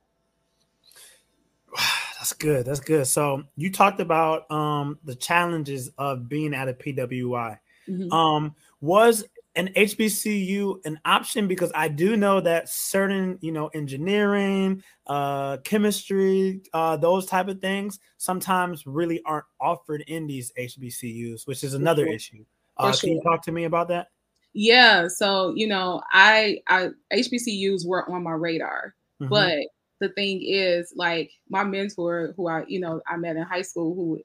That's 2.26 2.34
good. 2.34 2.66
That's 2.66 2.80
good. 2.80 3.06
So 3.06 3.44
you 3.56 3.72
talked 3.72 4.00
about 4.00 4.50
um, 4.50 4.98
the 5.04 5.14
challenges 5.14 5.92
of 6.00 6.28
being 6.28 6.56
at 6.56 6.68
a 6.68 6.74
PWI. 6.74 7.60
Mm-hmm. 7.88 8.12
Um, 8.12 8.56
was 8.82 9.26
an 9.56 9.68
HBCU 9.76 10.84
an 10.86 11.00
option? 11.06 11.48
Because 11.48 11.72
I 11.76 11.88
do 11.88 12.18
know 12.18 12.42
that 12.42 12.68
certain, 12.68 13.38
you 13.42 13.52
know, 13.52 13.68
engineering, 13.76 14.82
uh, 15.06 15.58
chemistry, 15.58 16.64
uh, 16.74 16.98
those 16.98 17.28
type 17.28 17.48
of 17.48 17.62
things 17.62 18.00
sometimes 18.18 18.88
really 18.88 19.22
aren't 19.24 19.46
offered 19.62 20.02
in 20.08 20.26
these 20.26 20.52
HBCUs, 20.58 21.46
which 21.46 21.64
is 21.64 21.76
another 21.76 22.06
sure. 22.06 22.14
issue. 22.16 22.46
Uh, 22.78 22.92
sure. 22.92 23.02
Can 23.02 23.18
you 23.18 23.22
talk 23.22 23.44
to 23.44 23.52
me 23.52 23.66
about 23.66 23.88
that? 23.90 24.08
Yeah. 24.54 25.10
So 25.10 25.54
you 25.56 25.68
know, 25.68 26.02
I, 26.12 26.58
I 26.68 26.90
HBCUs 27.14 27.86
were 27.86 28.10
on 28.10 28.24
my 28.24 28.32
radar, 28.32 28.96
mm-hmm. 29.22 29.30
but 29.30 29.60
the 30.00 30.10
thing 30.10 30.42
is, 30.44 30.94
like 30.96 31.32
my 31.50 31.64
mentor, 31.64 32.34
who 32.36 32.48
I, 32.48 32.66
you 32.68 32.80
know, 32.80 33.02
I 33.08 33.18
met 33.18 33.36
in 33.36 33.44
high 33.44 33.62
school, 33.62 33.96
who 33.96 34.22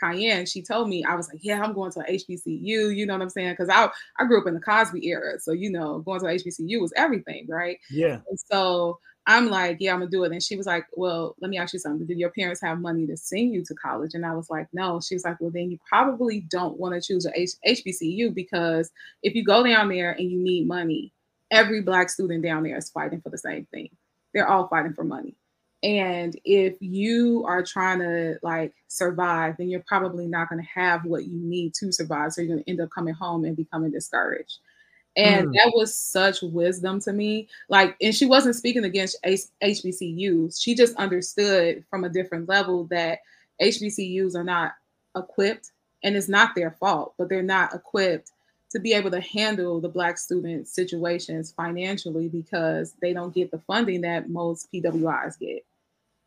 Cayenne, 0.00 0.46
she 0.46 0.62
told 0.62 0.88
me, 0.88 1.04
I 1.04 1.14
was 1.14 1.28
like, 1.28 1.44
yeah, 1.44 1.62
I'm 1.62 1.74
going 1.74 1.92
to 1.92 2.00
HBCU. 2.00 2.96
You 2.96 3.06
know 3.06 3.14
what 3.14 3.22
I'm 3.22 3.30
saying? 3.30 3.52
Because 3.52 3.68
I 3.68 3.88
I 4.18 4.26
grew 4.26 4.40
up 4.40 4.46
in 4.46 4.54
the 4.54 4.60
Cosby 4.60 5.06
era, 5.06 5.38
so 5.38 5.52
you 5.52 5.70
know, 5.70 5.98
going 6.00 6.20
to 6.20 6.26
HBCU 6.26 6.80
was 6.80 6.92
everything, 6.96 7.46
right? 7.48 7.78
Yeah. 7.90 8.20
And 8.28 8.38
so 8.50 8.98
I'm 9.26 9.48
like, 9.48 9.76
yeah, 9.80 9.92
I'm 9.92 10.00
gonna 10.00 10.10
do 10.10 10.24
it. 10.24 10.32
And 10.32 10.42
she 10.42 10.56
was 10.56 10.66
like, 10.66 10.86
well, 10.94 11.36
let 11.40 11.50
me 11.50 11.58
ask 11.58 11.72
you 11.72 11.78
something. 11.78 12.06
Did 12.06 12.18
your 12.18 12.30
parents 12.30 12.60
have 12.62 12.80
money 12.80 13.06
to 13.06 13.16
send 13.16 13.52
you 13.52 13.64
to 13.64 13.74
college? 13.74 14.14
And 14.14 14.24
I 14.24 14.34
was 14.34 14.48
like, 14.48 14.68
no. 14.72 15.00
She 15.00 15.14
was 15.14 15.24
like, 15.24 15.40
well, 15.40 15.50
then 15.50 15.70
you 15.70 15.78
probably 15.88 16.40
don't 16.40 16.78
want 16.78 16.94
to 16.94 17.00
choose 17.00 17.26
a 17.26 17.38
H- 17.38 17.56
HBCU 17.66 18.34
because 18.34 18.90
if 19.22 19.34
you 19.34 19.44
go 19.44 19.62
down 19.62 19.88
there 19.88 20.12
and 20.12 20.30
you 20.30 20.38
need 20.38 20.66
money, 20.66 21.12
every 21.50 21.82
black 21.82 22.08
student 22.08 22.42
down 22.42 22.62
there 22.62 22.76
is 22.76 22.90
fighting 22.90 23.20
for 23.20 23.30
the 23.30 23.38
same 23.38 23.66
thing 23.66 23.90
they're 24.32 24.48
all 24.48 24.68
fighting 24.68 24.94
for 24.94 25.04
money. 25.04 25.34
And 25.82 26.38
if 26.44 26.76
you 26.80 27.44
are 27.46 27.62
trying 27.62 28.00
to 28.00 28.38
like 28.42 28.74
survive, 28.88 29.56
then 29.56 29.70
you're 29.70 29.84
probably 29.86 30.26
not 30.26 30.50
going 30.50 30.62
to 30.62 30.68
have 30.68 31.04
what 31.04 31.24
you 31.24 31.38
need 31.40 31.72
to 31.74 31.90
survive. 31.90 32.32
So 32.32 32.42
you're 32.42 32.54
going 32.54 32.64
to 32.64 32.70
end 32.70 32.80
up 32.80 32.90
coming 32.90 33.14
home 33.14 33.44
and 33.44 33.56
becoming 33.56 33.90
discouraged. 33.90 34.58
And 35.16 35.48
mm. 35.48 35.52
that 35.54 35.72
was 35.74 35.94
such 35.94 36.42
wisdom 36.42 37.00
to 37.00 37.12
me. 37.12 37.48
Like, 37.68 37.96
and 38.00 38.14
she 38.14 38.26
wasn't 38.26 38.56
speaking 38.56 38.84
against 38.84 39.16
HBCUs. 39.24 40.60
She 40.60 40.74
just 40.74 40.96
understood 40.96 41.84
from 41.88 42.04
a 42.04 42.10
different 42.10 42.48
level 42.48 42.84
that 42.90 43.20
HBCUs 43.60 44.34
are 44.34 44.44
not 44.44 44.72
equipped, 45.16 45.72
and 46.02 46.16
it's 46.16 46.28
not 46.28 46.54
their 46.54 46.70
fault, 46.70 47.14
but 47.18 47.28
they're 47.28 47.42
not 47.42 47.74
equipped 47.74 48.30
to 48.70 48.78
be 48.78 48.92
able 48.92 49.10
to 49.10 49.20
handle 49.20 49.80
the 49.80 49.88
black 49.88 50.16
student 50.16 50.68
situations 50.68 51.52
financially 51.52 52.28
because 52.28 52.94
they 53.00 53.12
don't 53.12 53.34
get 53.34 53.50
the 53.50 53.58
funding 53.58 54.02
that 54.02 54.30
most 54.30 54.72
PWIs 54.72 55.38
get. 55.38 55.64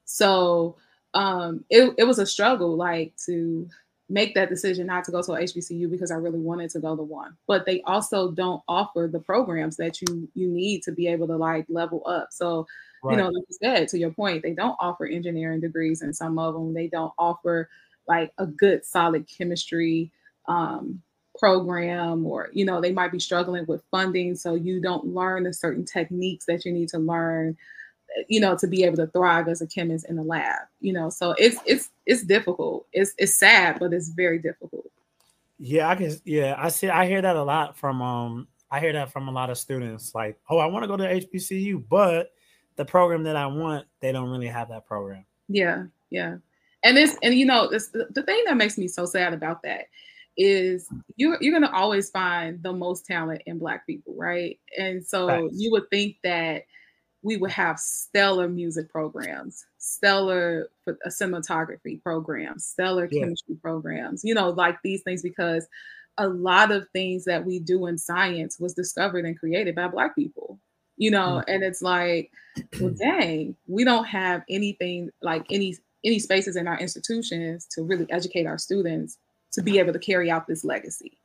So 0.06 0.75
um, 1.13 1.63
it, 1.69 1.93
it 1.97 2.03
was 2.03 2.19
a 2.19 2.25
struggle, 2.25 2.75
like 2.75 3.13
to 3.25 3.67
make 4.10 4.36
that 4.36 4.49
decision 4.49 4.88
not 4.88 5.06
to 5.06 5.12
go 5.12 5.21
to 5.21 5.34
a 5.34 5.39
HBCU 5.39 5.89
because 5.89 6.12
I 6.12 6.15
really 6.15 6.39
wanted 6.39 6.69
to 6.71 6.79
go 6.79 6.95
to 6.95 7.01
one. 7.01 7.38
But 7.47 7.65
they 7.65 7.82
also 7.84 8.32
don't 8.32 8.62
offer 8.67 9.10
the 9.12 9.19
programs 9.19 9.77
that 9.77 10.01
you 10.01 10.29
you 10.34 10.49
need 10.49 10.84
to 10.84 10.91
be 10.91 11.08
able 11.08 11.27
to 11.27 11.38
like 11.38 11.65
level 11.69 12.03
up. 12.06 12.27
So 12.32 12.67
right. 13.03 13.13
you 13.13 13.17
know, 13.17 13.29
like 13.29 13.45
you 13.49 13.58
said, 13.62 13.88
to 13.89 13.97
your 13.97 14.12
point, 14.12 14.43
they 14.43 14.53
don't 14.53 14.75
offer 14.79 15.06
engineering 15.06 15.62
degrees, 15.62 16.01
and 16.01 16.15
some 16.15 16.38
of 16.38 16.53
them 16.53 16.73
they 16.73 16.88
don't 16.88 17.13
offer 17.17 17.69
like 18.08 18.34
a 18.38 18.45
good 18.45 18.86
solid 18.86 19.27
chemistry 19.27 20.12
um, 20.47 21.01
program 21.38 22.26
or 22.26 22.50
you 22.54 22.63
know 22.63 22.80
they 22.80 22.91
might 22.91 23.12
be 23.12 23.19
struggling 23.19 23.65
with 23.65 23.84
funding 23.89 24.36
so 24.36 24.54
you 24.54 24.80
don't 24.80 25.06
learn 25.08 25.43
the 25.43 25.54
certain 25.54 25.84
techniques 25.84 26.46
that 26.46 26.63
you 26.63 26.72
need 26.72 26.88
to 26.88 27.00
learn 27.00 27.58
you 28.28 28.39
know 28.39 28.56
to 28.56 28.67
be 28.67 28.84
able 28.84 28.96
to 28.96 29.08
thrive 29.08 29.48
as 29.48 29.62
a 29.62 29.67
chemist 29.67 30.08
in 30.08 30.15
the 30.15 30.22
lab 30.22 30.60
you 30.80 30.93
know 30.93 31.10
so 31.10 31.34
it's 31.38 31.58
it's 31.65 31.89
it's 32.06 32.24
difficult. 32.24 32.86
It's 32.93 33.13
it's 33.17 33.39
sad 33.39 33.80
but 33.80 33.93
it's 33.93 34.10
very 34.10 34.38
difficult. 34.38 34.86
Yeah 35.58 35.89
i 35.89 35.96
can 35.96 36.15
yeah 36.26 36.56
i 36.58 36.69
see 36.69 36.89
i 36.89 37.08
hear 37.08 37.22
that 37.22 37.36
a 37.36 37.43
lot 37.43 37.78
from 37.78 38.02
um 38.02 38.48
i 38.69 38.80
hear 38.80 38.93
that 38.93 39.12
from 39.12 39.28
a 39.28 39.32
lot 39.32 39.50
of 39.50 39.58
students 39.58 40.13
like 40.13 40.38
oh 40.50 40.58
i 40.58 40.65
want 40.65 40.84
to 40.84 40.88
go 40.88 40.98
to 40.98 41.04
hbcu 41.04 41.84
but 41.89 42.32
the 42.76 42.86
program 42.86 43.24
that 43.24 43.36
i 43.36 43.46
want 43.46 43.86
they 44.02 44.12
don't 44.12 44.30
really 44.30 44.48
have 44.48 44.69
that 44.69 44.86
program. 44.86 45.26
Yeah 45.48 45.86
yeah. 46.13 46.38
And 46.84 46.96
this 46.96 47.17
and 47.24 47.34
you 47.34 47.46
know 47.46 47.67
this 47.67 47.88
the 47.89 48.24
thing 48.24 48.43
that 48.46 48.56
makes 48.56 48.78
me 48.78 48.88
so 48.88 49.06
sad 49.06 49.34
about 49.34 49.63
that 49.63 49.88
is 50.38 50.89
you're 51.15 51.38
you're 51.41 51.54
gonna 51.54 51.76
always 51.76 52.10
find 52.10 52.62
the 52.63 52.74
most 52.74 53.06
talent 53.06 53.41
in 53.46 53.60
black 53.60 53.86
people, 53.86 54.15
right? 54.17 54.60
And 54.78 55.06
so 55.06 55.28
right. 55.28 55.50
you 55.54 55.72
would 55.72 55.89
think 55.89 56.17
that 56.24 56.63
we 57.22 57.38
would 57.38 57.52
have 57.52 57.80
stellar 57.80 58.50
music 58.50 58.89
programs, 58.89 59.65
stellar 59.78 60.69
cinematography 61.08 62.02
programs, 62.02 62.65
stellar 62.65 63.08
yeah. 63.12 63.22
chemistry 63.22 63.56
programs, 63.62 64.24
you 64.24 64.34
know, 64.34 64.50
like 64.50 64.78
these 64.84 65.04
things 65.04 65.22
because 65.22 65.67
a 66.17 66.28
lot 66.28 66.72
of 66.72 66.88
things 66.93 67.26
that 67.26 67.46
we 67.46 67.60
do 67.60 67.88
in 67.88 67.98
science 67.98 68.60
was 68.60 68.74
discovered 68.74 69.26
and 69.26 69.39
created 69.39 69.76
by 69.76 69.88
black 69.88 70.15
people 70.15 70.60
you 70.98 71.12
know 71.12 71.41
mm-hmm. 71.41 71.52
and 71.52 71.63
it's 71.63 71.82
like 71.82 72.32
well 72.80 72.93
dang 73.00 73.56
we 73.67 73.84
don't 73.84 74.06
have 74.06 74.43
anything 74.50 75.10
like 75.22 75.46
any 75.50 75.76
any 76.06 76.19
spaces 76.19 76.56
in 76.56 76.67
our 76.67 76.78
institutions 76.80 77.67
to 77.72 77.84
really 77.84 78.06
educate 78.12 78.46
our 78.46 78.58
students 78.58 79.17
to 79.53 79.61
be 79.61 79.79
able 79.79 79.93
to 79.93 79.99
carry 79.99 80.29
out 80.29 80.47
this 80.47 80.63
legacy. 80.63 81.17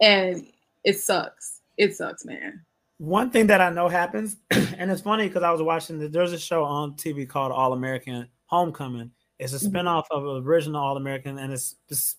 And 0.00 0.46
it 0.84 0.98
sucks. 0.98 1.60
It 1.76 1.96
sucks, 1.96 2.24
man. 2.24 2.64
One 2.98 3.30
thing 3.30 3.46
that 3.48 3.60
I 3.60 3.70
know 3.70 3.88
happens, 3.88 4.36
and 4.50 4.90
it's 4.90 5.02
funny 5.02 5.28
because 5.28 5.42
I 5.42 5.50
was 5.50 5.60
watching 5.60 5.98
the, 5.98 6.08
there's 6.08 6.32
a 6.32 6.38
show 6.38 6.64
on 6.64 6.92
TV 6.94 7.28
called 7.28 7.52
All 7.52 7.72
American 7.72 8.28
Homecoming. 8.46 9.10
It's 9.38 9.52
a 9.52 9.56
mm-hmm. 9.56 9.76
spinoff 9.76 10.04
mm-hmm. 10.10 10.26
of 10.26 10.46
original 10.46 10.82
All 10.82 10.96
American, 10.96 11.38
and 11.38 11.52
it's 11.52 11.76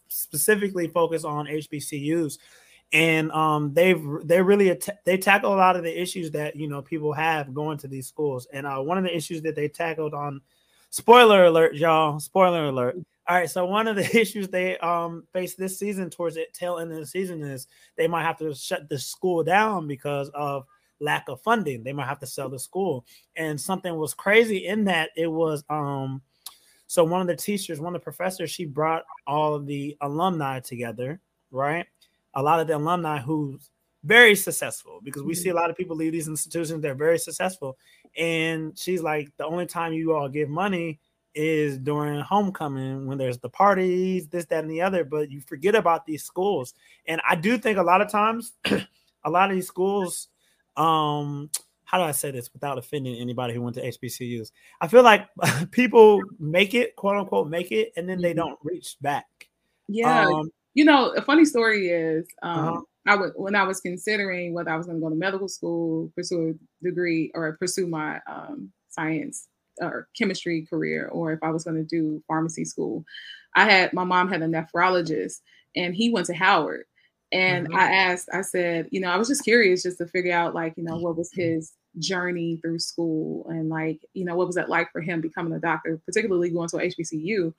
specifically 0.08 0.88
focused 0.88 1.26
on 1.26 1.48
HBCUs. 1.48 2.38
And 2.94 3.32
um, 3.32 3.74
they've 3.74 4.02
they 4.24 4.42
really 4.42 4.70
att- 4.70 5.04
they 5.04 5.18
tackle 5.18 5.54
a 5.54 5.58
lot 5.58 5.76
of 5.76 5.84
the 5.84 6.02
issues 6.02 6.32
that 6.32 6.56
you 6.56 6.70
know 6.70 6.82
people 6.82 7.12
have 7.12 7.54
going 7.54 7.78
to 7.80 7.88
these 7.88 8.08
schools. 8.08 8.48
And 8.54 8.66
uh, 8.66 8.78
one 8.78 8.98
of 8.98 9.04
the 9.04 9.16
issues 9.16 9.42
that 9.42 9.56
they 9.56 9.68
tackled 9.68 10.14
on 10.14 10.42
spoiler 10.90 11.46
alert, 11.46 11.76
y'all. 11.76 12.20
Spoiler 12.20 12.66
alert. 12.66 12.96
All 13.28 13.36
right, 13.36 13.50
so 13.50 13.66
one 13.66 13.88
of 13.88 13.98
the 13.98 14.18
issues 14.20 14.48
they 14.48 14.78
um 14.80 15.24
face 15.34 15.56
this 15.56 15.78
season 15.78 16.10
towards 16.10 16.36
the 16.36 16.46
tail 16.54 16.80
end 16.80 16.92
of 16.92 16.98
the 16.98 17.06
season 17.06 17.44
is 17.44 17.68
they 17.96 18.08
might 18.08 18.24
have 18.24 18.38
to 18.40 18.54
shut 18.56 18.88
the 18.90 18.98
school 18.98 19.44
down 19.44 19.88
because 19.88 20.30
of 20.30 20.66
lack 21.00 21.28
of 21.28 21.42
funding. 21.42 21.84
They 21.84 21.94
might 21.94 22.08
have 22.08 22.20
to 22.20 22.28
sell 22.28 22.50
the 22.50 22.60
school. 22.60 23.06
And 23.36 23.60
something 23.60 23.96
was 23.96 24.14
crazy 24.14 24.66
in 24.66 24.86
that 24.86 25.10
it 25.16 25.28
was 25.28 25.64
um 25.70 26.22
so 26.88 27.04
one 27.04 27.20
of 27.20 27.28
the 27.28 27.36
teachers, 27.36 27.82
one 27.82 27.96
of 27.96 28.02
the 28.02 28.04
professors, 28.04 28.50
she 28.50 28.64
brought 28.64 29.04
all 29.26 29.54
of 29.54 29.66
the 29.66 29.98
alumni 30.00 30.62
together, 30.62 31.20
right? 31.52 31.86
A 32.34 32.42
lot 32.42 32.62
of 32.62 32.68
the 32.68 32.78
alumni 32.78 33.20
who's 33.20 33.70
very 34.06 34.36
successful 34.36 35.02
because 35.04 35.24
we 35.24 35.34
see 35.34 35.50
a 35.50 35.52
mm-hmm. 35.52 35.60
lot 35.60 35.70
of 35.70 35.76
people 35.76 35.98
leave 35.98 36.14
these 36.14 36.30
institutions, 36.30 36.82
they're 36.82 36.96
very 36.96 37.20
successful. 37.20 37.78
And 38.18 38.78
she's 38.80 39.02
like, 39.02 39.30
the 39.36 39.46
only 39.46 39.66
time 39.66 39.92
you 39.92 40.16
all 40.16 40.30
give 40.30 40.48
money 40.48 41.00
is 41.38 41.78
during 41.78 42.20
homecoming 42.20 43.06
when 43.06 43.18
there's 43.18 43.38
the 43.38 43.50
parties, 43.50 44.28
this, 44.28 44.46
that, 44.46 44.64
and 44.64 44.72
the 44.72 44.82
other, 44.82 45.04
but 45.04 45.30
you 45.30 45.40
forget 45.42 45.76
about 45.76 46.06
these 46.06 46.24
schools. 46.24 46.74
And 47.06 47.22
I 47.30 47.36
do 47.36 47.58
think 47.58 47.78
a 47.78 47.84
lot 47.84 48.02
of 48.02 48.10
times, 48.10 48.54
a 49.24 49.30
lot 49.30 49.50
of 49.50 49.56
these 49.56 49.68
schools, 49.68 50.30
um, 50.76 51.50
how 51.86 52.00
do 52.00 52.04
I 52.04 52.12
say 52.12 52.32
this 52.32 52.52
without 52.52 52.78
offending 52.78 53.16
anybody 53.16 53.54
who 53.54 53.62
went 53.62 53.76
to 53.76 53.82
HBCUs? 53.82 54.52
I 54.82 54.88
feel 54.88 55.04
like 55.04 55.28
people 55.72 56.20
make 56.40 56.74
it, 56.74 56.96
quote 56.96 57.16
unquote, 57.18 57.48
make 57.48 57.72
it, 57.72 57.94
and 57.96 58.10
then 58.10 58.20
they 58.20 58.32
mm-hmm. 58.32 58.40
don't 58.40 58.60
reach 58.64 58.98
back. 59.00 59.28
Yeah. 59.88 60.26
Um, 60.26 60.50
you 60.74 60.84
know, 60.84 61.12
a 61.12 61.22
funny 61.22 61.46
story 61.46 61.90
is 61.90 62.28
um, 62.42 62.60
uh-huh. 62.60 62.82
I 63.06 63.16
would 63.16 63.32
when 63.36 63.56
I 63.56 63.64
was 63.64 63.80
considering 63.80 64.54
whether 64.54 64.70
I 64.70 64.76
was 64.76 64.86
going 64.86 64.98
to 64.98 65.02
go 65.02 65.10
to 65.10 65.16
medical 65.16 65.48
school, 65.48 66.12
pursue 66.14 66.60
a 66.82 66.84
degree, 66.84 67.32
or 67.34 67.56
pursue 67.58 67.88
my 67.88 68.20
um, 68.28 68.72
science 68.90 69.48
or 69.82 70.08
chemistry 70.18 70.66
career, 70.66 71.08
or 71.08 71.34
if 71.34 71.40
I 71.44 71.50
was 71.50 71.64
going 71.64 71.78
to 71.78 71.84
do 71.84 72.24
pharmacy 72.28 72.66
school. 72.66 73.06
I 73.56 73.70
had 73.70 73.94
my 73.94 74.04
mom 74.04 74.30
had 74.30 74.42
a 74.42 74.48
nephrologist, 74.48 75.42
and 75.76 75.96
he 75.96 76.12
went 76.12 76.28
to 76.28 76.34
Howard. 76.34 76.86
And 77.32 77.68
mm-hmm. 77.68 77.78
I 77.78 77.92
asked, 77.92 78.30
I 78.32 78.42
said, 78.42 78.88
you 78.92 79.02
know, 79.02 79.10
I 79.10 79.18
was 79.18 79.28
just 79.28 79.44
curious 79.44 79.84
just 79.84 79.98
to 79.98 80.08
figure 80.08 80.34
out, 80.34 80.56
like, 80.56 80.74
you 80.78 80.84
know, 80.84 80.98
what 80.98 81.18
was 81.18 81.30
mm-hmm. 81.32 81.42
his 81.42 81.74
journey 82.00 82.58
through 82.62 82.80
school 82.80 83.46
and, 83.50 83.70
like, 83.70 84.00
you 84.14 84.24
know, 84.24 84.36
what 84.36 84.48
was 84.48 84.56
that 84.56 84.70
like 84.70 84.92
for 84.92 85.02
him 85.02 85.20
becoming 85.20 85.54
a 85.54 85.60
doctor, 85.60 86.00
particularly 86.06 86.50
going 86.50 86.70
to 86.70 86.78
HBCU. 86.78 87.54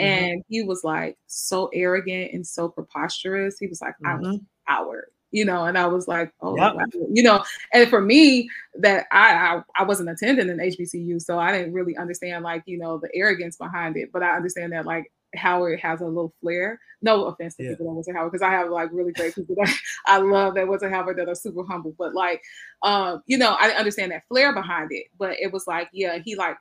Mm-hmm. 0.00 0.04
And 0.04 0.42
he 0.48 0.62
was 0.62 0.82
like 0.82 1.18
so 1.26 1.70
arrogant 1.72 2.32
and 2.32 2.46
so 2.46 2.68
preposterous. 2.68 3.58
He 3.58 3.68
was 3.68 3.80
like, 3.80 3.94
mm-hmm. 4.02 4.26
I 4.26 4.28
was 4.30 4.40
Howard, 4.64 5.10
you 5.32 5.44
know, 5.44 5.64
and 5.64 5.76
I 5.76 5.86
was 5.86 6.06
like, 6.06 6.32
oh, 6.42 6.56
yep. 6.56 6.74
wow. 6.74 6.84
you 7.10 7.22
know, 7.22 7.42
and 7.72 7.88
for 7.88 8.00
me, 8.00 8.48
that 8.78 9.06
I, 9.10 9.34
I, 9.34 9.62
I 9.78 9.84
wasn't 9.84 10.10
attending 10.10 10.48
an 10.48 10.58
HBCU, 10.58 11.20
so 11.20 11.38
I 11.38 11.50
didn't 11.52 11.72
really 11.72 11.96
understand 11.96 12.44
like 12.44 12.62
you 12.66 12.78
know 12.78 12.98
the 12.98 13.08
arrogance 13.14 13.56
behind 13.56 13.96
it, 13.96 14.10
but 14.12 14.22
I 14.22 14.36
understand 14.36 14.72
that 14.72 14.86
like 14.86 15.10
Howard 15.34 15.80
has 15.80 16.00
a 16.00 16.06
little 16.06 16.32
flair. 16.40 16.78
No 17.00 17.24
offense 17.24 17.56
to 17.56 17.64
yeah. 17.64 17.70
people 17.70 17.86
that 17.86 17.92
went 17.92 18.06
to 18.06 18.12
Howard, 18.12 18.32
because 18.32 18.46
I 18.46 18.50
have 18.50 18.68
like 18.68 18.90
really 18.92 19.12
great 19.12 19.34
people 19.34 19.56
that 19.56 19.74
I 20.06 20.18
love 20.18 20.54
that 20.54 20.68
went 20.68 20.82
to 20.82 20.90
Howard 20.90 21.18
that 21.18 21.28
are 21.28 21.34
super 21.34 21.64
humble. 21.64 21.94
But 21.98 22.14
like, 22.14 22.42
um, 22.82 23.22
you 23.26 23.38
know, 23.38 23.56
I 23.58 23.70
understand 23.70 24.12
that 24.12 24.26
flair 24.28 24.52
behind 24.52 24.92
it. 24.92 25.06
But 25.18 25.36
it 25.40 25.52
was 25.52 25.66
like, 25.66 25.88
yeah, 25.92 26.18
he 26.18 26.36
like 26.36 26.56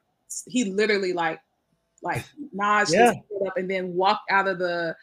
he 0.48 0.66
literally 0.66 1.14
like 1.14 1.40
like 2.02 2.26
Naj 2.56 2.92
yeah. 2.94 3.14
up 3.46 3.58
and 3.58 3.70
then 3.70 3.94
walked 3.94 4.32
out 4.32 4.48
of 4.48 4.60
the 4.60 4.96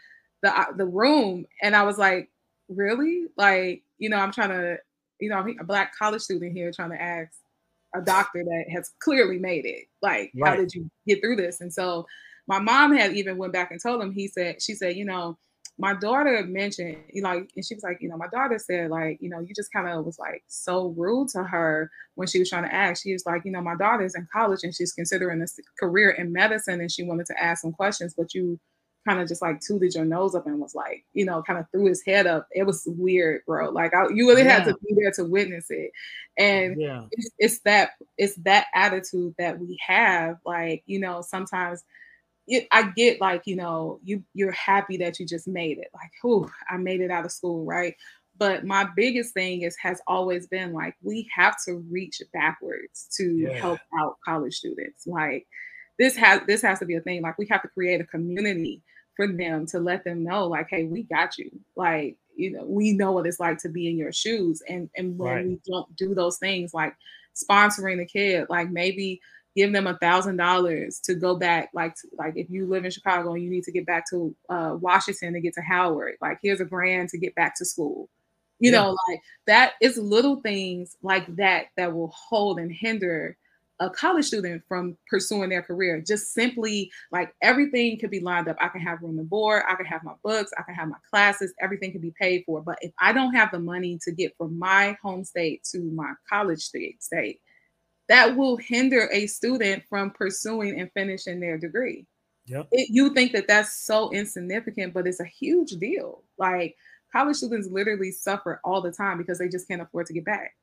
the 0.43 0.59
uh, 0.59 0.73
the 0.77 0.87
room, 0.87 1.47
and 1.63 1.77
I 1.77 1.83
was 1.83 1.99
like, 1.99 2.31
really? 2.69 3.27
Like, 3.37 3.83
you 3.99 4.09
know, 4.09 4.19
I'm 4.19 4.33
trying 4.33 4.51
to, 4.51 4.79
you 5.21 5.29
know, 5.29 5.37
I'm 5.37 5.57
a 5.61 5.65
black 5.65 5.97
college 5.97 6.23
student 6.23 6.53
here 6.53 6.71
trying 6.73 6.91
to 6.91 7.01
ask 7.01 7.33
a 7.95 8.01
doctor 8.01 8.45
that 8.45 8.65
has 8.71 8.93
clearly 9.01 9.39
made 9.39 9.67
it. 9.67 9.87
Like, 10.03 10.33
right. 10.37 10.51
how 10.51 10.57
did 10.57 10.75
you 10.75 10.91
get 11.07 11.21
through 11.21 11.37
this? 11.37 11.61
And 11.61 11.73
so 11.73 12.07
my 12.47 12.59
mom 12.59 12.97
had 12.97 13.15
even 13.15 13.37
went 13.37 13.53
back 13.53 13.71
and 13.71 13.81
told 13.81 14.03
him, 14.03 14.13
he 14.13 14.29
said, 14.29 14.63
she 14.63 14.75
said, 14.75 14.97
you 14.97 15.05
know, 15.05 15.39
my 15.81 15.95
daughter 15.95 16.45
mentioned, 16.45 16.97
you 17.13 17.23
know, 17.23 17.31
and 17.31 17.65
she 17.65 17.75
was 17.75 17.85
like, 17.85 17.99
you 18.01 18.09
know, 18.09 18.17
my 18.17 18.27
daughter 18.29 18.59
said, 18.59 18.91
like, 18.91 19.19
you 19.21 19.31
know, 19.31 19.39
you 19.39 19.55
just 19.55 19.73
kind 19.73 19.89
of 19.89 20.05
was 20.05 20.19
like 20.19 20.43
so 20.49 20.89
rude 20.97 21.29
to 21.29 21.45
her 21.45 21.89
when 22.17 22.27
she 22.27 22.41
was 22.41 22.51
trying 22.51 22.65
to 22.65 22.75
ask. 22.75 23.05
She 23.05 23.13
was 23.13 23.25
like, 23.25 23.43
you 23.45 23.53
know, 23.53 23.61
my 23.61 23.77
daughter's 23.77 24.17
in 24.17 24.27
college 24.33 24.65
and 24.65 24.75
she's 24.75 24.93
considering 24.93 25.41
a 25.41 25.47
career 25.79 26.11
in 26.11 26.33
medicine 26.33 26.81
and 26.81 26.91
she 26.91 27.05
wanted 27.05 27.27
to 27.27 27.41
ask 27.41 27.63
some 27.63 27.73
questions, 27.73 28.15
but 28.17 28.35
you 28.35 28.59
kind 29.09 29.21
of 29.21 29.29
just 29.29 29.43
like 29.43 29.61
tooted 29.61 29.95
your 29.95 30.05
nose 30.05 30.35
up 30.35 30.47
and 30.47 30.61
was 30.61 30.75
like, 30.75 31.05
you 31.15 31.25
know, 31.25 31.43
kind 31.43 31.59
of 31.59 31.67
threw 31.71 31.87
his 31.87 32.03
head 32.05 32.27
up. 32.27 32.47
It 32.53 32.65
was 32.65 32.85
weird, 32.87 33.43
bro. 33.47 33.71
Like 33.71 33.95
I, 33.95 34.09
you 34.13 34.29
really 34.29 34.43
yeah. 34.43 34.59
had 34.59 34.65
to 34.65 34.77
be 34.87 34.95
there 34.95 35.11
to 35.13 35.25
witness 35.25 35.67
it. 35.71 35.91
And 36.37 36.81
yeah. 36.81 37.05
it's, 37.11 37.31
it's 37.39 37.59
that 37.61 37.93
it's 38.19 38.35
that 38.37 38.67
attitude 38.75 39.35
that 39.39 39.59
we 39.59 39.79
have. 39.87 40.37
Like, 40.45 40.83
you 40.87 41.01
know, 41.01 41.23
sometimes 41.23 41.83
it, 42.47 42.69
I 42.71 42.91
get 42.97 43.21
like, 43.21 43.43
you 43.47 43.57
know, 43.57 44.01
you 44.05 44.23
you're 44.35 44.53
happy 44.53 44.99
that 44.99 45.19
you 45.19 45.27
just 45.27 45.49
made 45.49 45.79
it. 45.79 45.89
Like, 45.95 46.11
whew, 46.23 46.51
I 46.69 46.77
made 46.77 47.01
it 47.01 47.11
out 47.11 47.25
of 47.25 47.33
school, 47.33 47.65
right? 47.65 47.95
But 48.37 48.65
my 48.65 48.87
biggest 48.95 49.35
thing 49.35 49.63
is 49.63 49.77
has 49.83 50.01
always 50.07 50.47
been 50.47 50.73
like 50.73 50.97
we 51.03 51.29
have 51.35 51.57
to 51.65 51.85
reach 51.91 52.23
backwards 52.33 53.09
to 53.17 53.25
yeah. 53.25 53.53
help 53.53 53.81
out 53.99 54.17
college 54.25 54.55
students. 54.55 55.07
Like 55.07 55.47
this 55.99 56.15
has 56.17 56.43
this 56.47 56.63
has 56.63 56.79
to 56.79 56.87
be 56.87 56.95
a 56.95 57.01
thing. 57.01 57.23
Like 57.23 57.39
we 57.39 57.47
have 57.51 57.63
to 57.63 57.69
create 57.69 58.01
a 58.01 58.05
community 58.05 58.83
for 59.19 59.27
them 59.27 59.67
to 59.67 59.81
let 59.81 60.05
them 60.05 60.23
know, 60.23 60.47
like, 60.47 60.69
hey, 60.71 60.85
we 60.85 61.03
got 61.03 61.37
you. 61.39 61.51
Like, 61.75 62.17
you 62.37 62.53
know, 62.53 62.65
we 62.65 62.93
know 62.93 63.11
what 63.11 63.27
it's 63.27 63.41
like 63.41 63.59
to 63.59 63.69
be 63.69 63.91
in 63.91 63.99
your 63.99 64.13
shoes. 64.13 64.63
And 64.69 64.89
and 64.97 65.19
when 65.19 65.35
right. 65.35 65.45
we 65.45 65.61
don't 65.67 65.95
do 65.97 66.15
those 66.15 66.39
things, 66.39 66.73
like 66.73 66.95
sponsoring 67.35 67.99
the 67.99 68.07
kid, 68.07 68.47
like 68.49 68.71
maybe 68.71 69.21
give 69.57 69.73
them 69.73 69.89
a 69.89 69.99
thousand 69.99 70.37
dollars 70.37 71.01
to 71.01 71.17
go 71.17 71.35
back 71.35 71.69
like 71.75 71.93
to, 71.97 72.07
like 72.17 72.35
if 72.37 72.49
you 72.49 72.65
live 72.67 72.85
in 72.85 72.93
chicago 72.93 73.33
and 73.33 73.43
you 73.43 73.51
need 73.51 73.65
to 73.65 73.73
get 73.73 73.85
back 73.87 74.05
to 74.09 74.33
uh, 74.51 74.77
washington 74.79 75.33
to 75.33 75.41
get 75.41 75.53
to 75.53 75.63
howard 75.63 76.15
like 76.21 76.39
here's 76.41 76.61
a 76.61 76.65
grand 76.65 77.09
to 77.09 77.19
get 77.19 77.35
back 77.35 77.57
to 77.57 77.65
school 77.65 78.09
you 78.61 78.71
yeah. 78.71 78.79
know 78.79 78.97
like 79.09 79.21
that 79.49 79.73
is 79.81 79.97
little 79.97 80.41
things 80.43 80.97
like 81.03 81.27
that 81.35 81.67
that 81.77 81.93
will 81.93 82.13
hold 82.15 82.61
and 82.61 82.71
hinder 82.71 83.37
a 83.81 83.89
college 83.91 84.27
student 84.27 84.63
from 84.67 84.97
pursuing 85.09 85.51
their 85.51 85.63
career. 85.63 86.03
Just 86.05 86.33
simply 86.33 86.91
like 87.13 87.33
everything 87.43 87.99
could 87.99 88.11
be 88.11 88.21
lined 88.21 88.49
up. 88.49 88.57
I 88.61 88.69
can 88.69 88.81
have 88.81 89.03
room 89.03 89.19
and 89.19 89.31
board, 89.31 89.63
I 89.69 89.75
can 89.75 89.87
have 89.87 90.03
my 90.03 90.15
books, 90.25 90.51
I 90.59 90.63
can 90.63 90.75
have 90.75 90.89
my 90.89 90.97
classes, 91.11 91.55
everything 91.61 91.93
can 91.93 92.01
be 92.01 92.13
paid 92.21 92.43
for. 92.45 92.61
But 92.61 92.79
if 92.81 92.93
I 92.99 93.13
don't 93.13 93.35
have 93.35 93.51
the 93.53 93.61
money 93.61 93.99
to 94.03 94.13
get 94.13 94.37
from 94.37 94.59
my 94.59 94.97
home 95.03 95.25
state 95.25 95.65
to 95.73 95.79
my 95.79 96.13
college 96.29 96.63
state, 96.63 97.41
that 98.09 98.37
will 98.37 98.57
hinder 98.57 99.09
a 99.13 99.27
student 99.27 99.85
from 99.89 100.11
pursuing 100.11 100.81
and 100.81 100.91
finishing 100.95 101.41
their 101.41 101.59
degree. 101.59 102.07
Yep. 102.47 102.69
It, 102.73 102.89
you 102.91 103.13
think 103.13 103.33
that 103.33 103.47
that's 103.47 103.85
so 103.85 104.11
insignificant, 104.11 104.95
but 104.95 105.07
it's 105.07 105.21
a 105.21 105.25
huge 105.25 105.73
deal. 105.73 106.25
Like 106.39 106.75
college 107.13 107.37
students 107.37 107.69
literally 107.71 108.11
suffer 108.11 108.61
all 108.65 108.81
the 108.81 108.91
time 108.91 109.19
because 109.19 109.39
they 109.39 109.49
just 109.49 109.69
can't 109.69 109.83
afford 109.83 110.07
to 110.07 110.15
get 110.15 110.25
back. 110.25 110.55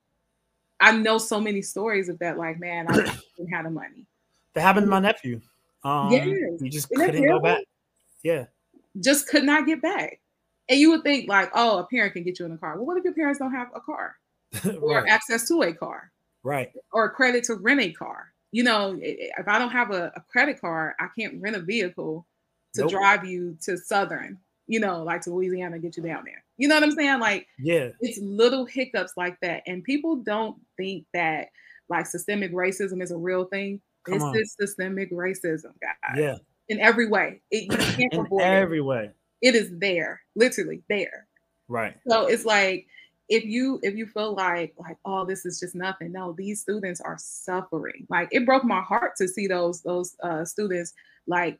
I 0.79 0.91
know 0.91 1.17
so 1.17 1.39
many 1.39 1.61
stories 1.61 2.09
of 2.09 2.19
that. 2.19 2.37
Like, 2.37 2.59
man, 2.59 2.87
I 2.89 2.95
didn't 3.37 3.53
have 3.53 3.65
the 3.65 3.71
money. 3.71 4.05
That 4.53 4.61
happened 4.61 4.85
to 4.85 4.89
my 4.89 4.99
nephew. 4.99 5.41
Um, 5.83 6.11
yes. 6.11 6.61
He 6.61 6.69
just 6.69 6.91
Isn't 6.91 7.05
couldn't 7.05 7.27
go 7.27 7.39
back. 7.39 7.63
Yeah. 8.23 8.45
Just 8.99 9.27
could 9.27 9.43
not 9.43 9.65
get 9.65 9.81
back. 9.81 10.19
And 10.67 10.79
you 10.79 10.89
would 10.89 11.03
think 11.03 11.29
like, 11.29 11.51
oh, 11.53 11.79
a 11.79 11.85
parent 11.85 12.13
can 12.13 12.23
get 12.23 12.39
you 12.39 12.45
in 12.45 12.51
a 12.51 12.57
car. 12.57 12.75
Well, 12.75 12.85
what 12.85 12.97
if 12.97 13.03
your 13.03 13.13
parents 13.13 13.39
don't 13.39 13.51
have 13.51 13.67
a 13.75 13.79
car 13.79 14.15
right. 14.65 14.75
or 14.81 15.07
access 15.07 15.47
to 15.49 15.61
a 15.61 15.73
car? 15.73 16.11
Right. 16.43 16.71
Or 16.91 17.05
a 17.05 17.09
credit 17.09 17.43
to 17.45 17.55
rent 17.55 17.81
a 17.81 17.91
car. 17.91 18.33
You 18.51 18.63
know, 18.63 18.97
if 19.01 19.47
I 19.47 19.59
don't 19.59 19.71
have 19.71 19.91
a, 19.91 20.11
a 20.15 20.21
credit 20.21 20.61
card, 20.61 20.93
I 20.99 21.07
can't 21.17 21.41
rent 21.41 21.55
a 21.55 21.61
vehicle 21.61 22.25
to 22.75 22.81
nope. 22.81 22.91
drive 22.91 23.25
you 23.25 23.57
to 23.63 23.77
Southern, 23.77 24.39
you 24.67 24.79
know, 24.79 25.03
like 25.03 25.21
to 25.21 25.31
Louisiana, 25.31 25.73
and 25.73 25.81
get 25.81 25.97
you 25.97 26.03
down 26.03 26.23
there. 26.23 26.44
You 26.57 26.67
know 26.67 26.75
what 26.75 26.83
I'm 26.83 26.91
saying? 26.91 27.19
Like, 27.19 27.47
yeah, 27.59 27.89
it's 27.99 28.19
little 28.19 28.65
hiccups 28.65 29.13
like 29.17 29.37
that. 29.41 29.63
And 29.67 29.83
people 29.83 30.17
don't 30.17 30.57
think 30.77 31.05
that 31.13 31.49
like 31.89 32.05
systemic 32.05 32.53
racism 32.53 33.01
is 33.01 33.11
a 33.11 33.17
real 33.17 33.45
thing. 33.45 33.81
Come 34.05 34.15
it's 34.15 34.23
on. 34.23 34.33
this 34.33 34.55
systemic 34.59 35.11
racism, 35.11 35.73
guys. 35.81 36.17
Yeah. 36.17 36.35
In 36.69 36.79
every 36.79 37.07
way. 37.07 37.41
It, 37.51 37.71
you 37.71 37.77
can't 37.95 38.13
In 38.13 38.19
avoid 38.21 38.41
every 38.41 38.79
it. 38.79 38.85
way. 38.85 39.11
It 39.41 39.55
is 39.55 39.71
there, 39.77 40.21
literally 40.35 40.81
there. 40.89 41.27
Right. 41.67 41.95
So 42.07 42.27
it's 42.27 42.45
like 42.45 42.87
if 43.29 43.43
you 43.43 43.79
if 43.83 43.95
you 43.95 44.05
feel 44.05 44.35
like 44.35 44.73
like 44.77 44.97
oh 45.05 45.25
this 45.25 45.45
is 45.45 45.59
just 45.59 45.73
nothing 45.73 46.11
no 46.11 46.33
these 46.33 46.61
students 46.61 47.01
are 47.01 47.17
suffering 47.17 48.05
like 48.09 48.29
it 48.31 48.45
broke 48.45 48.63
my 48.63 48.81
heart 48.81 49.15
to 49.17 49.27
see 49.27 49.47
those 49.47 49.81
those 49.81 50.15
uh, 50.21 50.45
students 50.45 50.93
like 51.25 51.59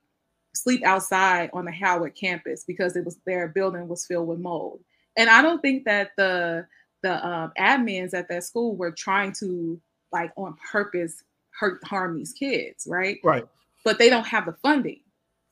sleep 0.56 0.84
outside 0.84 1.50
on 1.54 1.66
the 1.66 1.72
Howard 1.72 2.16
campus 2.16 2.64
because 2.66 2.96
it 2.96 3.06
was 3.06 3.18
their 3.26 3.48
building 3.48 3.88
was 3.88 4.06
filled 4.06 4.28
with 4.28 4.40
mold. 4.40 4.80
And 5.18 5.30
I 5.30 5.42
don't 5.42 5.62
think 5.62 5.86
that 5.86 6.12
the 6.18 6.66
the 7.04 7.26
um, 7.26 7.52
admins 7.58 8.14
at 8.14 8.28
that 8.30 8.44
school 8.44 8.76
were 8.76 8.92
trying 8.92 9.32
to 9.34 9.80
like 10.12 10.32
on 10.38 10.56
purpose 10.72 11.24
hurt 11.52 11.84
harm 11.84 12.18
these 12.18 12.34
kids, 12.34 12.88
right? 12.90 13.20
Right. 13.24 13.46
But 13.84 14.00
they 14.00 14.10
don't 14.10 14.26
have 14.26 14.46
the 14.46 14.54
funding, 14.54 15.02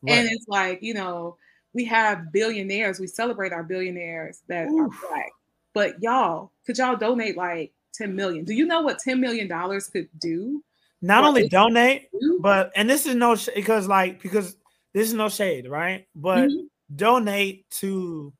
right. 0.02 0.14
and 0.14 0.28
it's 0.30 0.48
like 0.48 0.82
you 0.82 0.94
know 0.94 1.38
we 1.74 1.86
have 1.86 2.32
billionaires. 2.32 3.00
We 3.00 3.08
celebrate 3.08 3.54
our 3.54 3.64
billionaires 3.64 4.42
that 4.48 4.68
Oof. 4.68 4.80
are 4.82 5.08
black, 5.10 5.32
but 5.74 6.02
y'all 6.02 6.52
could 6.66 6.78
y'all 6.78 6.98
donate 6.98 7.38
like 7.38 7.72
ten 7.94 8.16
million? 8.16 8.44
Do 8.46 8.54
you 8.54 8.66
know 8.66 8.82
what 8.82 9.00
ten 9.00 9.22
million 9.22 9.48
dollars 9.48 9.88
could 9.88 10.10
do? 10.20 10.64
not 11.04 11.26
only 11.26 11.50
donate, 11.50 12.08
but 12.40 12.72
and 12.76 12.90
this 12.90 13.06
is 13.06 13.14
no 13.14 13.36
because 13.54 13.88
like 13.88 14.22
because 14.22 14.56
this 14.94 15.08
is 15.08 15.14
no 15.14 15.30
shade, 15.30 15.68
right? 15.68 16.08
But 16.16 16.50
mm-hmm. 16.50 16.66
donate 16.96 17.70
to 17.72 18.34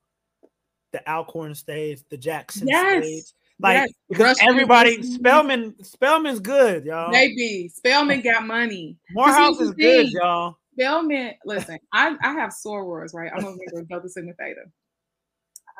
the 0.92 1.10
Alcorn 1.10 1.54
stage, 1.54 2.02
the 2.10 2.16
Jackson 2.16 2.68
yes. 2.68 3.04
stage. 3.04 3.24
Like 3.60 3.76
yes. 3.76 3.92
because 4.08 4.38
everybody 4.42 5.02
Spelman 5.02 5.76
Spelman's 5.84 6.40
good, 6.40 6.84
y'all. 6.84 7.10
Maybe 7.10 7.70
Spelman 7.72 8.20
got 8.20 8.44
money. 8.44 8.96
Morehouse 9.12 9.60
is 9.60 9.70
good, 9.72 10.10
y'all. 10.10 10.56
Spelman, 10.72 11.34
listen, 11.44 11.78
I, 11.92 12.16
I 12.20 12.32
have 12.32 12.50
sorors, 12.50 13.14
right? 13.14 13.30
I'm 13.32 13.44
a 13.44 13.50
member 13.50 13.80
of 13.80 13.88
Delta 13.88 14.08
Sigma 14.08 14.32
Theta. 14.34 14.62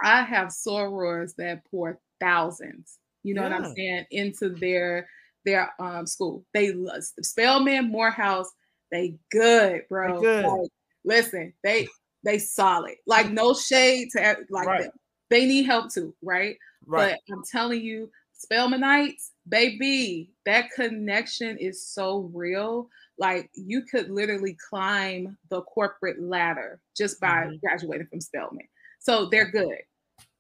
I 0.03 0.23
have 0.23 0.49
sorors 0.49 1.35
that 1.37 1.65
pour 1.69 1.99
thousands, 2.21 2.99
you 3.25 3.35
know 3.35 3.43
yeah. 3.43 3.59
what 3.59 3.65
I'm 3.65 3.75
saying, 3.75 4.07
into 4.13 4.51
their 4.51 5.09
their 5.45 5.73
um 5.81 6.07
school. 6.07 6.45
They 6.55 6.73
love 6.73 7.03
Spelman, 7.23 7.91
Morehouse, 7.91 8.53
they 8.91 9.17
good, 9.31 9.83
bro. 9.89 10.21
Good. 10.21 10.45
Like, 10.45 10.71
listen, 11.05 11.53
they 11.63 11.89
they 12.25 12.39
solid. 12.39 12.95
Like 13.07 13.31
no 13.31 13.55
shade 13.55 14.11
to 14.13 14.37
like 14.51 14.67
right. 14.67 14.83
them. 14.83 14.93
They 15.31 15.47
need 15.47 15.65
help 15.65 15.93
too, 15.93 16.15
right? 16.23 16.57
Right. 16.87 17.17
But 17.29 17.35
I'm 17.35 17.43
telling 17.51 17.83
you, 17.83 18.11
Spelmanites, 18.45 19.31
baby, 19.49 20.31
that 20.45 20.71
connection 20.75 21.57
is 21.59 21.87
so 21.87 22.31
real. 22.33 22.89
Like 23.19 23.51
you 23.55 23.83
could 23.83 24.11
literally 24.11 24.57
climb 24.69 25.37
the 25.51 25.63
corporate 25.63 26.21
ladder 26.21 26.81
just 26.97 27.21
by 27.21 27.45
mm-hmm. 27.45 27.57
graduating 27.65 28.09
from 28.09 28.21
Spelman. 28.21 28.67
So 28.99 29.27
they're 29.27 29.51
good. 29.51 29.79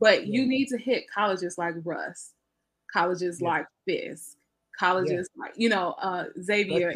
But 0.00 0.26
yeah. 0.26 0.40
you 0.40 0.46
need 0.46 0.68
to 0.68 0.78
hit 0.78 1.04
colleges 1.12 1.56
like 1.56 1.74
Rust, 1.84 2.32
colleges 2.92 3.38
yeah. 3.40 3.48
like 3.48 3.66
Fisk, 3.86 4.36
colleges 4.78 5.28
yeah. 5.34 5.44
like, 5.44 5.52
you 5.56 5.68
know, 5.68 5.94
uh 6.00 6.24
Xavier. 6.42 6.92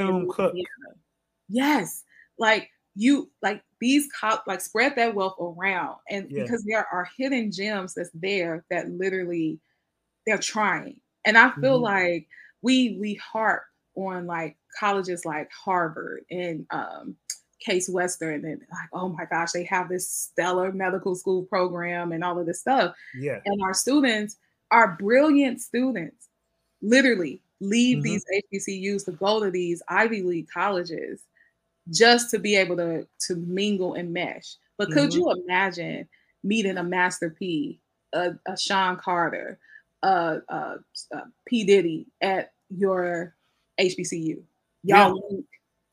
Yes. 1.48 2.04
Like 2.38 2.70
you 2.94 3.30
like 3.42 3.62
these 3.80 4.08
co- 4.20 4.40
like 4.46 4.60
spread 4.60 4.96
that 4.96 5.14
wealth 5.14 5.36
around 5.40 5.96
and 6.10 6.28
because 6.28 6.64
there 6.64 6.86
are 6.92 7.08
hidden 7.16 7.52
gems 7.52 7.94
that's 7.94 8.10
there 8.12 8.64
that 8.70 8.90
literally 8.90 9.60
they're 10.26 10.38
trying. 10.38 10.96
And 11.24 11.38
I 11.38 11.50
feel 11.52 11.76
mm-hmm. 11.76 11.84
like 11.84 12.28
we 12.62 12.96
we 13.00 13.14
harp 13.14 13.62
on 13.94 14.26
like 14.26 14.56
colleges 14.78 15.24
like 15.24 15.50
Harvard 15.52 16.24
and 16.30 16.66
um, 16.70 17.16
Case 17.60 17.88
Western, 17.88 18.44
and 18.44 18.60
like, 18.60 18.88
oh 18.92 19.08
my 19.08 19.24
gosh, 19.24 19.52
they 19.52 19.64
have 19.64 19.88
this 19.88 20.08
stellar 20.08 20.72
medical 20.72 21.14
school 21.14 21.42
program 21.44 22.12
and 22.12 22.22
all 22.22 22.38
of 22.38 22.46
this 22.46 22.60
stuff. 22.60 22.94
Yeah. 23.18 23.40
And 23.44 23.60
our 23.62 23.74
students 23.74 24.36
our 24.70 24.96
brilliant 24.96 25.60
students, 25.60 26.28
literally 26.82 27.42
leave 27.60 27.98
mm-hmm. 27.98 28.02
these 28.04 28.24
HBCUs 28.52 29.04
to 29.06 29.12
go 29.12 29.42
to 29.42 29.50
these 29.50 29.82
Ivy 29.88 30.22
League 30.22 30.48
colleges 30.52 31.22
just 31.90 32.30
to 32.30 32.38
be 32.38 32.56
able 32.56 32.76
to 32.76 33.06
to 33.26 33.36
mingle 33.36 33.94
and 33.94 34.12
mesh. 34.12 34.56
But 34.76 34.90
could 34.90 35.10
mm-hmm. 35.10 35.18
you 35.18 35.32
imagine 35.44 36.08
meeting 36.44 36.78
a 36.78 36.84
Master 36.84 37.30
P, 37.30 37.80
a, 38.12 38.32
a 38.46 38.56
Sean 38.56 38.96
Carter, 38.96 39.58
a, 40.02 40.38
a, 40.48 40.76
a 41.12 41.22
P 41.46 41.64
Diddy 41.64 42.06
at 42.20 42.52
your 42.70 43.34
HBCU? 43.80 44.40
Y'all 44.84 45.20
yeah. 45.30 45.38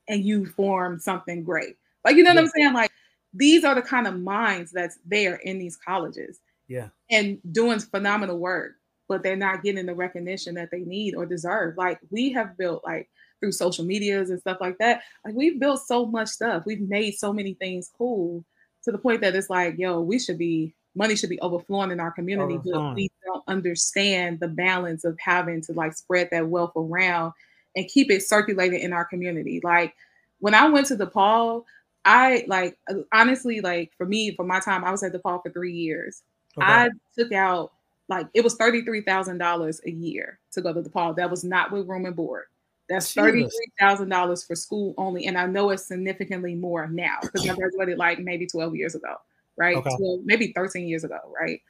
and 0.08 0.24
you 0.24 0.46
form 0.46 0.98
something 0.98 1.42
great. 1.42 1.76
Like 2.04 2.16
you 2.16 2.22
know 2.22 2.30
yeah. 2.30 2.36
what 2.36 2.44
I'm 2.44 2.50
saying? 2.54 2.72
Like 2.74 2.92
these 3.34 3.64
are 3.64 3.74
the 3.74 3.82
kind 3.82 4.06
of 4.06 4.18
minds 4.18 4.72
that's 4.72 4.98
there 5.04 5.36
in 5.36 5.58
these 5.58 5.76
colleges. 5.76 6.40
Yeah. 6.68 6.88
And 7.10 7.38
doing 7.52 7.78
phenomenal 7.78 8.38
work, 8.38 8.72
but 9.08 9.22
they're 9.22 9.36
not 9.36 9.62
getting 9.62 9.86
the 9.86 9.94
recognition 9.94 10.54
that 10.54 10.70
they 10.70 10.80
need 10.80 11.14
or 11.14 11.26
deserve. 11.26 11.76
Like 11.76 12.00
we 12.10 12.32
have 12.32 12.56
built 12.56 12.82
like 12.84 13.08
through 13.40 13.52
social 13.52 13.84
medias 13.84 14.30
and 14.30 14.40
stuff 14.40 14.58
like 14.60 14.78
that. 14.78 15.02
Like 15.24 15.34
we've 15.34 15.60
built 15.60 15.86
so 15.86 16.06
much 16.06 16.28
stuff. 16.28 16.64
We've 16.66 16.80
made 16.80 17.12
so 17.12 17.32
many 17.32 17.54
things 17.54 17.90
cool 17.96 18.44
to 18.84 18.92
the 18.92 18.98
point 18.98 19.20
that 19.20 19.34
it's 19.34 19.50
like, 19.50 19.78
yo, 19.78 20.00
we 20.00 20.18
should 20.18 20.38
be 20.38 20.74
money 20.94 21.14
should 21.14 21.30
be 21.30 21.40
overflowing 21.40 21.90
in 21.90 22.00
our 22.00 22.10
community, 22.10 22.58
but 22.64 22.94
we 22.94 23.10
don't 23.26 23.44
understand 23.48 24.40
the 24.40 24.48
balance 24.48 25.04
of 25.04 25.16
having 25.20 25.60
to 25.60 25.72
like 25.74 25.94
spread 25.94 26.28
that 26.32 26.48
wealth 26.48 26.72
around 26.74 27.32
and 27.76 27.86
keep 27.88 28.10
it 28.10 28.22
circulated 28.22 28.80
in 28.80 28.94
our 28.94 29.04
community. 29.04 29.60
Like 29.62 29.94
when 30.40 30.54
I 30.54 30.66
went 30.68 30.86
to 30.86 30.96
DePaul, 30.96 31.64
I 32.06 32.44
like 32.46 32.78
honestly, 33.12 33.60
like 33.60 33.92
for 33.98 34.06
me, 34.06 34.34
for 34.34 34.44
my 34.44 34.60
time, 34.60 34.84
I 34.84 34.90
was 34.90 35.02
at 35.02 35.12
DePaul 35.12 35.42
for 35.42 35.50
three 35.50 35.74
years. 35.74 36.22
Okay. 36.56 36.66
I 36.66 36.88
took 37.18 37.32
out 37.32 37.72
like 38.08 38.28
it 38.32 38.42
was 38.42 38.54
thirty-three 38.54 39.02
thousand 39.02 39.38
dollars 39.38 39.80
a 39.84 39.90
year 39.90 40.38
to 40.52 40.62
go 40.62 40.72
to 40.72 40.80
DePaul. 40.80 41.16
That 41.16 41.30
was 41.30 41.44
not 41.44 41.72
with 41.72 41.88
room 41.88 42.06
and 42.06 42.16
board. 42.16 42.44
That's 42.88 43.12
thirty-three 43.12 43.72
thousand 43.80 44.08
dollars 44.08 44.44
for 44.44 44.54
school 44.54 44.94
only, 44.96 45.26
and 45.26 45.36
I 45.36 45.46
know 45.46 45.70
it's 45.70 45.86
significantly 45.86 46.54
more 46.54 46.86
now 46.86 47.18
because 47.20 47.48
I 47.48 47.54
graduated 47.54 47.98
like 47.98 48.20
maybe 48.20 48.46
twelve 48.46 48.76
years 48.76 48.94
ago, 48.94 49.16
right? 49.56 49.76
Okay. 49.76 49.90
12, 49.96 50.20
maybe 50.24 50.52
thirteen 50.52 50.86
years 50.86 51.02
ago, 51.02 51.18
right? 51.34 51.60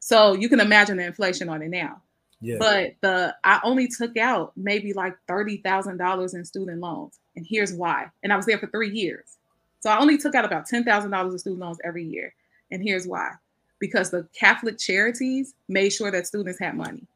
So 0.00 0.34
you 0.34 0.48
can 0.48 0.60
imagine 0.60 0.98
the 0.98 1.04
inflation 1.04 1.48
on 1.48 1.62
it 1.62 1.68
now. 1.68 2.02
Yeah. 2.40 2.56
But 2.58 2.96
the 3.00 3.34
I 3.44 3.60
only 3.64 3.88
took 3.88 4.16
out 4.18 4.52
maybe 4.56 4.92
like 4.92 5.16
thirty 5.26 5.56
thousand 5.58 5.96
dollars 5.96 6.34
in 6.34 6.44
student 6.44 6.80
loans, 6.80 7.18
and 7.34 7.46
here's 7.48 7.72
why. 7.72 8.06
And 8.22 8.32
I 8.32 8.36
was 8.36 8.44
there 8.44 8.58
for 8.58 8.66
three 8.66 8.90
years, 8.90 9.38
so 9.80 9.88
I 9.88 9.98
only 9.98 10.18
took 10.18 10.34
out 10.34 10.44
about 10.44 10.66
ten 10.66 10.84
thousand 10.84 11.12
dollars 11.12 11.32
in 11.32 11.38
student 11.38 11.60
loans 11.62 11.78
every 11.82 12.04
year, 12.04 12.34
and 12.70 12.82
here's 12.82 13.06
why: 13.06 13.30
because 13.78 14.10
the 14.10 14.28
Catholic 14.38 14.76
charities 14.78 15.54
made 15.68 15.90
sure 15.90 16.10
that 16.10 16.26
students 16.26 16.58
had 16.58 16.76
money. 16.76 17.06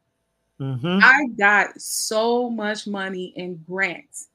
Mm-hmm. 0.61 0.99
I 1.03 1.27
got 1.39 1.81
so 1.81 2.51
much 2.51 2.87
money 2.87 3.33
in 3.37 3.65
grants 3.67 4.29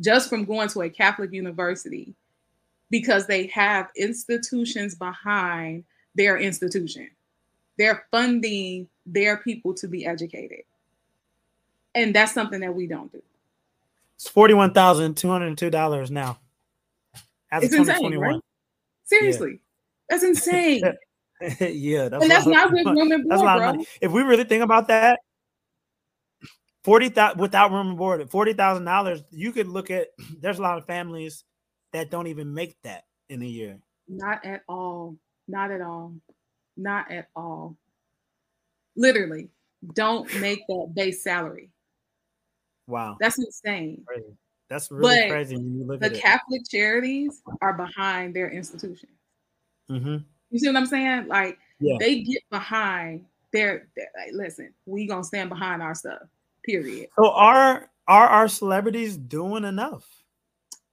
just 0.00 0.30
from 0.30 0.44
going 0.44 0.68
to 0.70 0.82
a 0.82 0.88
Catholic 0.88 1.32
university 1.32 2.14
because 2.90 3.26
they 3.26 3.46
have 3.48 3.90
institutions 3.96 4.94
behind 4.94 5.84
their 6.14 6.38
institution. 6.38 7.10
They're 7.78 8.06
funding 8.10 8.88
their 9.06 9.36
people 9.38 9.74
to 9.74 9.86
be 9.88 10.06
educated. 10.06 10.62
And 11.94 12.14
that's 12.14 12.32
something 12.32 12.60
that 12.60 12.74
we 12.74 12.86
don't 12.86 13.12
do. 13.12 13.22
It's 14.16 14.30
$41,202 14.30 16.10
now. 16.10 16.38
As 17.52 17.64
it's 17.64 17.74
insane, 17.74 18.16
right? 18.16 18.40
Seriously. 19.04 19.52
Yeah. 19.52 19.56
That's 20.08 20.22
insane. 20.22 20.82
yeah, 21.60 22.08
that's 22.08 22.22
and 22.22 22.30
that's 22.30 22.46
not 22.46 22.70
with 22.70 22.84
women 22.86 23.26
That's 23.26 23.40
a 23.40 23.44
lot 23.44 23.58
of 23.58 23.64
money. 23.76 23.86
If 24.00 24.12
we 24.12 24.22
really 24.22 24.44
think 24.44 24.62
about 24.62 24.88
that, 24.88 25.20
forty 26.84 27.08
thousand 27.08 27.40
without 27.40 27.72
room 27.72 27.88
and 27.88 27.98
board, 27.98 28.28
forty 28.30 28.52
thousand 28.52 28.84
dollars, 28.84 29.22
you 29.30 29.52
could 29.52 29.68
look 29.68 29.90
at. 29.90 30.08
There's 30.40 30.58
a 30.58 30.62
lot 30.62 30.78
of 30.78 30.86
families 30.86 31.44
that 31.92 32.10
don't 32.10 32.26
even 32.26 32.52
make 32.52 32.76
that 32.82 33.04
in 33.28 33.42
a 33.42 33.46
year. 33.46 33.78
Not 34.08 34.44
at 34.44 34.62
all. 34.68 35.16
Not 35.48 35.70
at 35.70 35.80
all. 35.80 36.14
Not 36.76 37.10
at 37.10 37.28
all. 37.34 37.76
Literally, 38.96 39.48
don't 39.94 40.32
make 40.40 40.66
that 40.68 40.92
base 40.94 41.22
salary. 41.22 41.70
Wow, 42.86 43.16
that's 43.20 43.38
insane. 43.38 44.02
Crazy. 44.06 44.36
That's 44.68 44.90
really 44.90 45.22
but 45.22 45.30
crazy 45.30 45.56
when 45.56 45.78
you 45.78 45.84
look 45.84 46.00
the 46.00 46.10
Catholic 46.10 46.62
it. 46.62 46.68
charities 46.70 47.42
are 47.60 47.72
behind 47.72 48.34
their 48.34 48.50
institution. 48.50 49.08
Mm-hmm. 49.90 50.18
You 50.50 50.58
see 50.58 50.68
what 50.68 50.76
I'm 50.76 50.86
saying? 50.86 51.26
Like 51.26 51.58
yeah. 51.80 51.96
they 51.98 52.20
get 52.22 52.42
behind 52.50 53.24
their, 53.52 53.88
their 53.96 54.08
like, 54.16 54.32
listen, 54.32 54.72
we 54.86 55.06
gonna 55.06 55.24
stand 55.24 55.50
behind 55.50 55.82
our 55.82 55.94
stuff. 55.94 56.22
Period. 56.64 57.08
So 57.18 57.30
are 57.30 57.90
are 58.06 58.26
our 58.26 58.48
celebrities 58.48 59.16
doing 59.16 59.64
enough? 59.64 60.06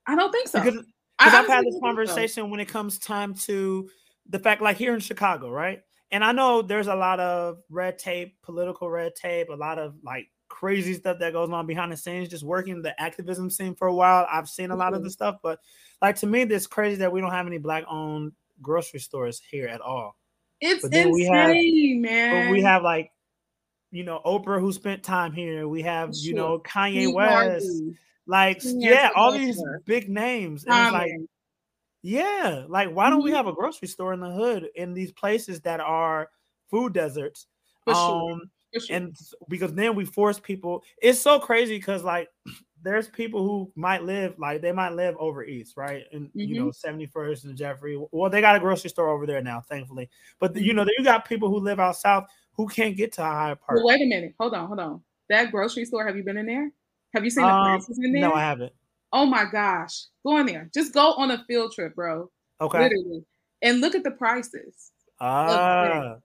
I 0.05 0.15
don't 0.15 0.31
think 0.31 0.47
so. 0.47 0.59
Because, 0.59 0.85
because 1.17 1.33
I've 1.33 1.47
had 1.47 1.65
this 1.65 1.79
conversation 1.81 2.43
so. 2.43 2.45
when 2.45 2.59
it 2.59 2.67
comes 2.67 2.99
time 2.99 3.33
to 3.33 3.89
the 4.29 4.39
fact, 4.39 4.61
like 4.61 4.77
here 4.77 4.93
in 4.93 4.99
Chicago, 4.99 5.49
right? 5.49 5.81
And 6.11 6.23
I 6.23 6.31
know 6.31 6.61
there's 6.61 6.87
a 6.87 6.95
lot 6.95 7.19
of 7.19 7.57
red 7.69 7.99
tape, 7.99 8.37
political 8.41 8.89
red 8.89 9.15
tape, 9.15 9.49
a 9.49 9.55
lot 9.55 9.77
of 9.79 9.95
like 10.03 10.27
crazy 10.47 10.93
stuff 10.93 11.19
that 11.19 11.33
goes 11.33 11.49
on 11.49 11.67
behind 11.67 11.91
the 11.91 11.97
scenes, 11.97 12.29
just 12.29 12.43
working 12.43 12.81
the 12.81 12.99
activism 13.01 13.49
scene 13.49 13.75
for 13.75 13.87
a 13.87 13.93
while. 13.93 14.25
I've 14.31 14.47
seen 14.47 14.71
a 14.71 14.75
lot 14.75 14.93
of 14.93 14.99
mm-hmm. 14.99 15.05
the 15.05 15.11
stuff, 15.11 15.37
but 15.43 15.59
like 16.01 16.15
to 16.17 16.27
me, 16.27 16.43
it's 16.43 16.67
crazy 16.67 16.97
that 16.97 17.11
we 17.11 17.19
don't 17.19 17.31
have 17.31 17.47
any 17.47 17.57
black 17.57 17.83
owned 17.89 18.31
grocery 18.61 18.99
stores 18.99 19.41
here 19.49 19.67
at 19.67 19.81
all. 19.81 20.15
It's 20.61 20.83
insane, 20.83 22.03
have, 22.03 22.11
man. 22.11 22.51
we 22.51 22.61
have 22.61 22.83
like 22.83 23.11
you 23.91 24.03
know, 24.03 24.21
Oprah 24.25 24.59
who 24.59 24.71
spent 24.71 25.03
time 25.03 25.33
here. 25.33 25.67
We 25.67 25.81
have, 25.83 26.15
sure. 26.15 26.27
you 26.27 26.33
know, 26.33 26.59
Kanye 26.59 27.13
West. 27.13 27.67
Like, 28.25 28.59
yeah, 28.63 29.11
all 29.15 29.31
these 29.31 29.61
big 29.85 30.09
names. 30.09 30.65
Like, 30.67 31.11
yeah, 32.01 32.65
like 32.67 32.89
why 32.89 33.09
don't 33.09 33.19
mm-hmm. 33.19 33.25
we 33.25 33.31
have 33.31 33.47
a 33.47 33.53
grocery 33.53 33.87
store 33.87 34.13
in 34.13 34.19
the 34.19 34.31
hood 34.31 34.67
in 34.75 34.93
these 34.93 35.11
places 35.11 35.61
that 35.61 35.79
are 35.79 36.29
food 36.69 36.93
deserts? 36.93 37.47
For 37.83 37.93
um, 37.93 37.97
sure. 38.19 38.39
Sure. 38.79 38.95
and 38.95 39.15
because 39.47 39.73
then 39.73 39.95
we 39.95 40.05
force 40.05 40.39
people. 40.39 40.83
It's 41.01 41.19
so 41.19 41.39
crazy 41.39 41.77
because 41.77 42.03
like 42.03 42.29
there's 42.83 43.07
people 43.07 43.43
who 43.43 43.71
might 43.75 44.03
live 44.03 44.35
like 44.37 44.61
they 44.61 44.71
might 44.71 44.93
live 44.93 45.15
over 45.19 45.43
east, 45.43 45.75
right? 45.77 46.03
And 46.11 46.27
mm-hmm. 46.27 46.39
you 46.39 46.59
know, 46.59 46.67
71st 46.67 47.07
mm-hmm. 47.13 47.49
and 47.49 47.57
Jeffery. 47.57 48.01
Well, 48.11 48.29
they 48.29 48.41
got 48.41 48.55
a 48.55 48.59
grocery 48.59 48.89
store 48.89 49.09
over 49.09 49.25
there 49.25 49.41
now, 49.41 49.61
thankfully. 49.61 50.09
But 50.39 50.55
you 50.55 50.73
know, 50.73 50.85
you 50.97 51.03
got 51.03 51.27
people 51.27 51.49
who 51.49 51.59
live 51.59 51.79
out 51.79 51.95
south 51.95 52.25
who 52.57 52.67
can't 52.67 52.97
get 52.97 53.13
to 53.13 53.21
Hyde 53.21 53.59
Park. 53.61 53.77
Well, 53.77 53.85
wait 53.85 54.01
a 54.01 54.05
minute. 54.05 54.33
Hold 54.39 54.53
on, 54.53 54.67
hold 54.67 54.79
on. 54.79 55.01
That 55.29 55.51
grocery 55.51 55.85
store, 55.85 56.05
have 56.05 56.17
you 56.17 56.23
been 56.23 56.37
in 56.37 56.47
there? 56.47 56.71
Have 57.13 57.23
you 57.23 57.29
seen 57.29 57.45
the 57.45 57.53
um, 57.53 57.77
prices 57.77 57.99
in 58.03 58.11
there? 58.11 58.21
No, 58.21 58.33
I 58.33 58.41
haven't. 58.41 58.73
Oh 59.13 59.25
my 59.25 59.45
gosh. 59.49 60.05
Go 60.25 60.37
in 60.39 60.45
there. 60.45 60.69
Just 60.73 60.93
go 60.93 61.13
on 61.13 61.31
a 61.31 61.43
field 61.45 61.71
trip, 61.73 61.95
bro. 61.95 62.29
Okay. 62.59 62.79
Literally. 62.79 63.23
And 63.61 63.79
look 63.79 63.95
at 63.95 64.03
the 64.03 64.11
prices. 64.11 64.91
Ah. 65.19 66.17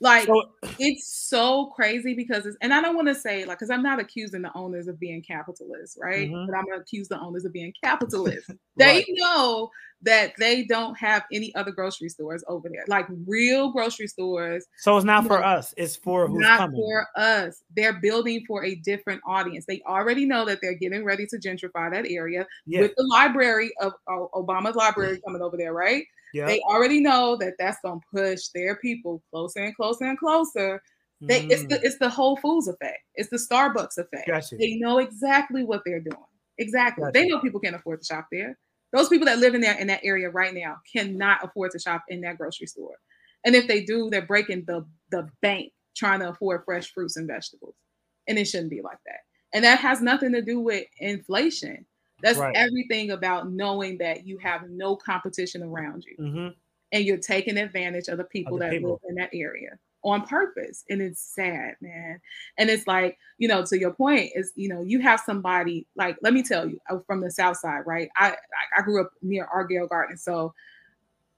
Like 0.00 0.26
so, 0.26 0.42
it's 0.78 1.12
so 1.28 1.66
crazy 1.66 2.14
because 2.14 2.46
it's, 2.46 2.56
and 2.62 2.72
I 2.72 2.80
don't 2.80 2.96
want 2.96 3.08
to 3.08 3.14
say 3.14 3.44
like 3.44 3.58
because 3.58 3.70
I'm 3.70 3.82
not 3.82 4.00
accusing 4.00 4.42
the 4.42 4.56
owners 4.56 4.88
of 4.88 4.98
being 4.98 5.22
capitalists, 5.22 5.98
right? 6.00 6.30
Mm-hmm. 6.30 6.46
But 6.46 6.56
I'm 6.56 6.64
gonna 6.64 6.80
accuse 6.80 7.08
the 7.08 7.20
owners 7.20 7.44
of 7.44 7.52
being 7.52 7.72
capitalists. 7.82 8.48
right. 8.48 8.56
They 8.76 9.04
know 9.08 9.70
that 10.02 10.32
they 10.38 10.64
don't 10.64 10.96
have 10.96 11.24
any 11.30 11.54
other 11.54 11.70
grocery 11.70 12.08
stores 12.08 12.42
over 12.48 12.70
there, 12.70 12.84
like 12.88 13.06
real 13.26 13.70
grocery 13.70 14.06
stores. 14.06 14.66
So 14.78 14.96
it's 14.96 15.04
not 15.04 15.26
for 15.26 15.38
know, 15.38 15.46
us; 15.46 15.74
it's 15.76 15.96
for 15.96 16.26
who's 16.26 16.40
not 16.40 16.58
coming. 16.60 16.80
for 16.80 17.06
us. 17.16 17.62
They're 17.76 18.00
building 18.00 18.42
for 18.46 18.64
a 18.64 18.76
different 18.76 19.20
audience. 19.26 19.66
They 19.66 19.82
already 19.86 20.24
know 20.24 20.46
that 20.46 20.60
they're 20.62 20.74
getting 20.74 21.04
ready 21.04 21.26
to 21.26 21.36
gentrify 21.36 21.92
that 21.92 22.06
area 22.08 22.46
yeah. 22.64 22.80
with 22.80 22.92
the 22.96 23.06
library 23.06 23.70
of 23.82 23.92
uh, 24.08 24.24
Obama's 24.34 24.76
library 24.76 25.20
coming 25.26 25.42
over 25.42 25.58
there, 25.58 25.74
right? 25.74 26.06
Yep. 26.34 26.48
They 26.48 26.60
already 26.60 27.00
know 27.00 27.36
that 27.36 27.54
that's 27.58 27.78
gonna 27.84 28.00
push 28.12 28.48
their 28.54 28.76
people 28.76 29.22
closer 29.30 29.60
and 29.60 29.74
closer 29.74 30.04
and 30.04 30.18
closer. 30.18 30.82
They, 31.20 31.42
mm. 31.42 31.50
it's 31.50 31.62
the 31.66 31.76
mm. 31.76 31.84
it's 31.84 31.98
the 31.98 32.08
Whole 32.08 32.36
Foods 32.36 32.68
effect. 32.68 33.00
It's 33.14 33.28
the 33.28 33.36
Starbucks 33.36 33.98
effect. 33.98 34.26
Gotcha. 34.26 34.56
They 34.56 34.76
know 34.76 34.98
exactly 34.98 35.64
what 35.64 35.82
they're 35.84 36.00
doing. 36.00 36.24
Exactly. 36.58 37.02
Gotcha. 37.02 37.12
They 37.12 37.26
know 37.26 37.40
people 37.40 37.60
can't 37.60 37.76
afford 37.76 38.00
to 38.00 38.06
shop 38.06 38.26
there. 38.32 38.58
Those 38.92 39.08
people 39.08 39.26
that 39.26 39.38
live 39.38 39.54
in 39.54 39.60
there 39.60 39.78
in 39.78 39.86
that 39.88 40.00
area 40.02 40.30
right 40.30 40.54
now 40.54 40.76
cannot 40.90 41.44
afford 41.44 41.72
to 41.72 41.78
shop 41.78 42.02
in 42.08 42.20
that 42.22 42.38
grocery 42.38 42.66
store. 42.66 42.96
And 43.44 43.54
if 43.54 43.68
they 43.68 43.84
do, 43.84 44.08
they're 44.10 44.26
breaking 44.26 44.64
the 44.66 44.86
the 45.10 45.28
bank 45.42 45.72
trying 45.96 46.20
to 46.20 46.30
afford 46.30 46.64
fresh 46.64 46.92
fruits 46.92 47.16
and 47.16 47.26
vegetables. 47.26 47.74
And 48.26 48.38
it 48.38 48.46
shouldn't 48.46 48.70
be 48.70 48.80
like 48.80 48.98
that. 49.06 49.20
And 49.52 49.64
that 49.64 49.80
has 49.80 50.00
nothing 50.00 50.32
to 50.32 50.42
do 50.42 50.60
with 50.60 50.86
inflation. 50.98 51.84
That's 52.22 52.38
right. 52.38 52.54
everything 52.56 53.10
about 53.10 53.50
knowing 53.50 53.98
that 53.98 54.26
you 54.26 54.38
have 54.38 54.68
no 54.68 54.96
competition 54.96 55.62
around 55.62 56.04
you. 56.04 56.16
Mm-hmm. 56.24 56.48
And 56.92 57.04
you're 57.04 57.18
taking 57.18 57.56
advantage 57.56 58.08
of 58.08 58.18
the 58.18 58.24
people 58.24 58.54
of 58.54 58.60
the 58.60 58.64
that 58.66 58.72
people. 58.72 58.90
live 58.92 59.00
in 59.08 59.14
that 59.16 59.30
area 59.32 59.78
on 60.02 60.26
purpose. 60.26 60.84
And 60.88 61.00
it's 61.00 61.20
sad, 61.20 61.76
man. 61.80 62.20
And 62.58 62.68
it's 62.68 62.86
like, 62.86 63.16
you 63.38 63.46
know, 63.48 63.64
to 63.66 63.78
your 63.78 63.92
point, 63.92 64.32
is 64.34 64.52
you 64.56 64.68
know, 64.68 64.82
you 64.82 65.00
have 65.00 65.20
somebody 65.20 65.86
like, 65.94 66.16
let 66.22 66.32
me 66.32 66.42
tell 66.42 66.68
you, 66.68 66.80
from 67.06 67.20
the 67.20 67.30
south 67.30 67.58
side, 67.58 67.82
right? 67.86 68.08
I 68.16 68.34
I 68.76 68.82
grew 68.82 69.00
up 69.02 69.12
near 69.22 69.48
Altgeld 69.54 69.88
Gardens. 69.88 70.22
So 70.22 70.52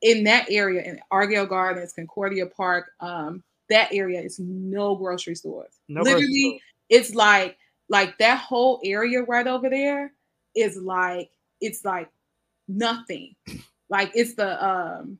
in 0.01 0.25
that 0.25 0.47
area, 0.51 0.83
in 0.83 1.01
Altgeld 1.13 1.49
Gardens, 1.49 1.93
Concordia 1.93 2.47
Park, 2.47 2.91
um, 3.01 3.43
that 3.69 3.93
area 3.93 4.21
is 4.21 4.39
no 4.39 4.97
grocery 4.97 5.35
stores. 5.35 5.81
No 5.89 6.03
Literally, 6.03 6.27
grocery 6.27 6.63
it's 6.93 7.15
like 7.15 7.57
like 7.89 8.17
that 8.19 8.39
whole 8.39 8.81
area 8.85 9.23
right 9.23 9.47
over 9.47 9.69
there 9.69 10.13
is 10.55 10.77
like 10.77 11.31
it's 11.61 11.85
like 11.85 12.09
nothing. 12.69 13.35
Like 13.89 14.11
it's 14.15 14.35
the 14.35 14.65
um 14.65 15.19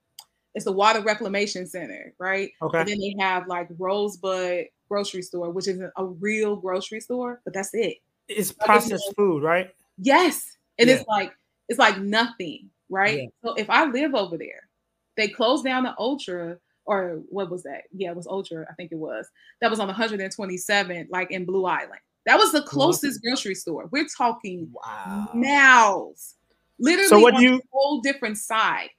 it's 0.55 0.65
the 0.65 0.73
water 0.73 1.01
reclamation 1.01 1.67
center, 1.67 2.15
right? 2.19 2.51
Okay. 2.61 2.81
And 2.81 2.89
then 2.89 2.99
they 2.99 3.15
have 3.19 3.47
like 3.47 3.69
Rosebud 3.79 4.67
grocery 4.89 5.23
store, 5.23 5.51
which 5.51 5.69
is 5.69 5.81
a 5.97 6.05
real 6.05 6.57
grocery 6.57 7.01
store, 7.01 7.41
but 7.45 7.55
that's 7.55 7.71
it. 7.73 7.99
It's 8.29 8.53
processed 8.53 9.05
it's, 9.07 9.15
food, 9.15 9.43
right? 9.43 9.71
Yes. 9.99 10.57
And 10.79 10.89
yeah. 10.89 10.97
it's 10.97 11.07
like 11.09 11.33
it's 11.69 11.79
like 11.79 11.99
nothing, 11.99 12.71
right? 12.91 13.23
Yeah. 13.23 13.29
So 13.45 13.55
if 13.55 13.71
I 13.71 13.85
live 13.87 14.15
over 14.15 14.37
there, 14.37 14.69
they 15.17 15.29
closed 15.29 15.65
down 15.65 15.85
the 15.85 15.95
ultra 15.99 16.59
or 16.85 17.21
what 17.29 17.51
was 17.51 17.63
that? 17.63 17.83
Yeah, 17.93 18.11
it 18.11 18.17
was 18.17 18.27
ultra, 18.27 18.67
I 18.69 18.75
think 18.75 18.93
it 18.93 18.99
was. 18.99 19.29
That 19.61 19.71
was 19.71 19.79
on 19.79 19.87
127, 19.87 21.09
like 21.11 21.31
in 21.31 21.45
Blue 21.45 21.65
Island. 21.65 22.01
That 22.27 22.39
was 22.39 22.53
the 22.53 22.63
closest 22.63 23.23
grocery 23.23 23.55
store. 23.55 23.89
We're 23.91 24.07
talking 24.07 24.71
wow. 24.73 25.29
miles. 25.35 26.35
Literally 26.79 27.09
so 27.09 27.19
what 27.19 27.35
on 27.35 27.43
you, 27.43 27.57
a 27.57 27.61
whole 27.73 28.01
different 28.01 28.39
side. 28.39 28.91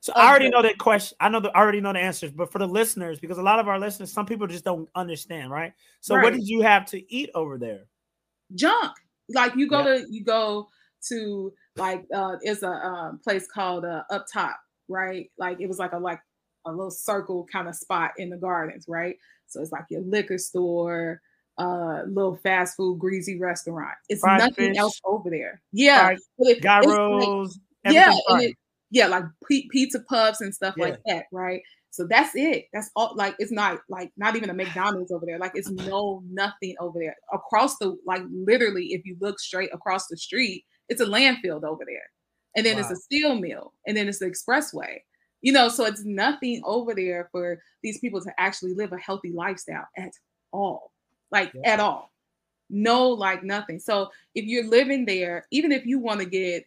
So 0.00 0.12
I 0.16 0.28
already 0.28 0.46
the, 0.46 0.50
know 0.50 0.62
that 0.62 0.78
question. 0.78 1.16
I 1.20 1.28
know 1.28 1.38
the 1.38 1.56
I 1.56 1.60
already 1.60 1.80
know 1.80 1.92
the 1.92 2.00
answers, 2.00 2.32
but 2.32 2.50
for 2.50 2.58
the 2.58 2.66
listeners, 2.66 3.20
because 3.20 3.38
a 3.38 3.42
lot 3.42 3.60
of 3.60 3.68
our 3.68 3.78
listeners, 3.78 4.12
some 4.12 4.26
people 4.26 4.48
just 4.48 4.64
don't 4.64 4.88
understand, 4.96 5.52
right? 5.52 5.72
So 6.00 6.16
right. 6.16 6.24
what 6.24 6.32
did 6.32 6.46
you 6.46 6.62
have 6.62 6.86
to 6.86 7.14
eat 7.14 7.30
over 7.34 7.56
there? 7.56 7.84
Junk. 8.54 8.92
Like 9.28 9.54
you 9.54 9.68
go 9.68 9.84
to 9.84 10.04
you 10.10 10.24
go 10.24 10.68
to 11.08 11.52
like 11.76 12.04
uh 12.12 12.36
it's 12.42 12.62
a 12.62 12.70
um, 12.70 13.20
place 13.22 13.46
called 13.46 13.84
uh, 13.84 14.02
up 14.10 14.26
top, 14.32 14.58
right? 14.88 15.30
Like 15.38 15.60
it 15.60 15.68
was 15.68 15.78
like 15.78 15.92
a 15.92 15.98
like 15.98 16.20
a 16.66 16.70
little 16.70 16.90
circle 16.90 17.46
kind 17.50 17.68
of 17.68 17.76
spot 17.76 18.12
in 18.18 18.28
the 18.28 18.36
gardens, 18.36 18.86
right? 18.88 19.16
So 19.46 19.60
it's 19.60 19.72
like 19.72 19.84
your 19.88 20.02
liquor 20.02 20.38
store, 20.38 21.20
uh 21.58 22.02
little 22.06 22.36
fast 22.36 22.76
food 22.76 22.98
greasy 22.98 23.38
restaurant. 23.38 23.94
It's 24.08 24.20
Fried 24.20 24.38
nothing 24.38 24.70
fish. 24.70 24.78
else 24.78 25.00
over 25.04 25.30
there. 25.30 25.60
Yeah. 25.72 26.16
It, 26.38 26.62
gyros. 26.62 27.58
Like, 27.84 27.94
yeah. 27.94 28.14
It, 28.30 28.56
yeah, 28.92 29.06
like 29.06 29.24
p- 29.48 29.68
pizza 29.72 30.00
puffs 30.00 30.42
and 30.42 30.54
stuff 30.54 30.74
yeah. 30.76 30.84
like 30.84 30.98
that, 31.06 31.24
right? 31.32 31.62
So 31.90 32.06
that's 32.06 32.32
it. 32.34 32.66
That's 32.72 32.90
all 32.94 33.14
like 33.16 33.34
it's 33.38 33.50
not 33.50 33.80
like 33.88 34.12
not 34.16 34.36
even 34.36 34.50
a 34.50 34.54
McDonald's 34.54 35.10
over 35.10 35.26
there. 35.26 35.38
Like 35.38 35.52
it's 35.54 35.70
no 35.88 36.22
nothing 36.30 36.74
over 36.78 36.98
there. 36.98 37.16
Across 37.32 37.78
the 37.78 37.96
like 38.06 38.22
literally, 38.30 38.88
if 38.92 39.04
you 39.04 39.16
look 39.20 39.40
straight 39.40 39.70
across 39.72 40.06
the 40.08 40.16
street, 40.16 40.64
it's 40.88 41.00
a 41.00 41.06
landfill 41.06 41.64
over 41.64 41.84
there. 41.86 42.10
And 42.54 42.66
then 42.66 42.76
wow. 42.76 42.80
it's 42.82 42.90
a 42.90 42.96
steel 42.96 43.34
mill, 43.34 43.72
and 43.86 43.96
then 43.96 44.08
it's 44.08 44.18
the 44.18 44.26
expressway. 44.26 44.98
You 45.40 45.52
know, 45.52 45.68
so 45.68 45.86
it's 45.86 46.04
nothing 46.04 46.62
over 46.64 46.94
there 46.94 47.28
for 47.32 47.58
these 47.82 47.98
people 47.98 48.20
to 48.22 48.30
actually 48.38 48.74
live 48.74 48.92
a 48.92 48.98
healthy 48.98 49.32
lifestyle 49.32 49.88
at 49.96 50.12
all 50.52 50.91
like 51.32 51.52
yeah. 51.54 51.72
at 51.72 51.80
all. 51.80 52.12
No, 52.70 53.08
like 53.08 53.42
nothing. 53.42 53.78
So 53.78 54.10
if 54.34 54.44
you're 54.44 54.68
living 54.68 55.04
there, 55.04 55.46
even 55.50 55.72
if 55.72 55.84
you 55.84 55.98
want 55.98 56.20
to 56.20 56.26
get 56.26 56.64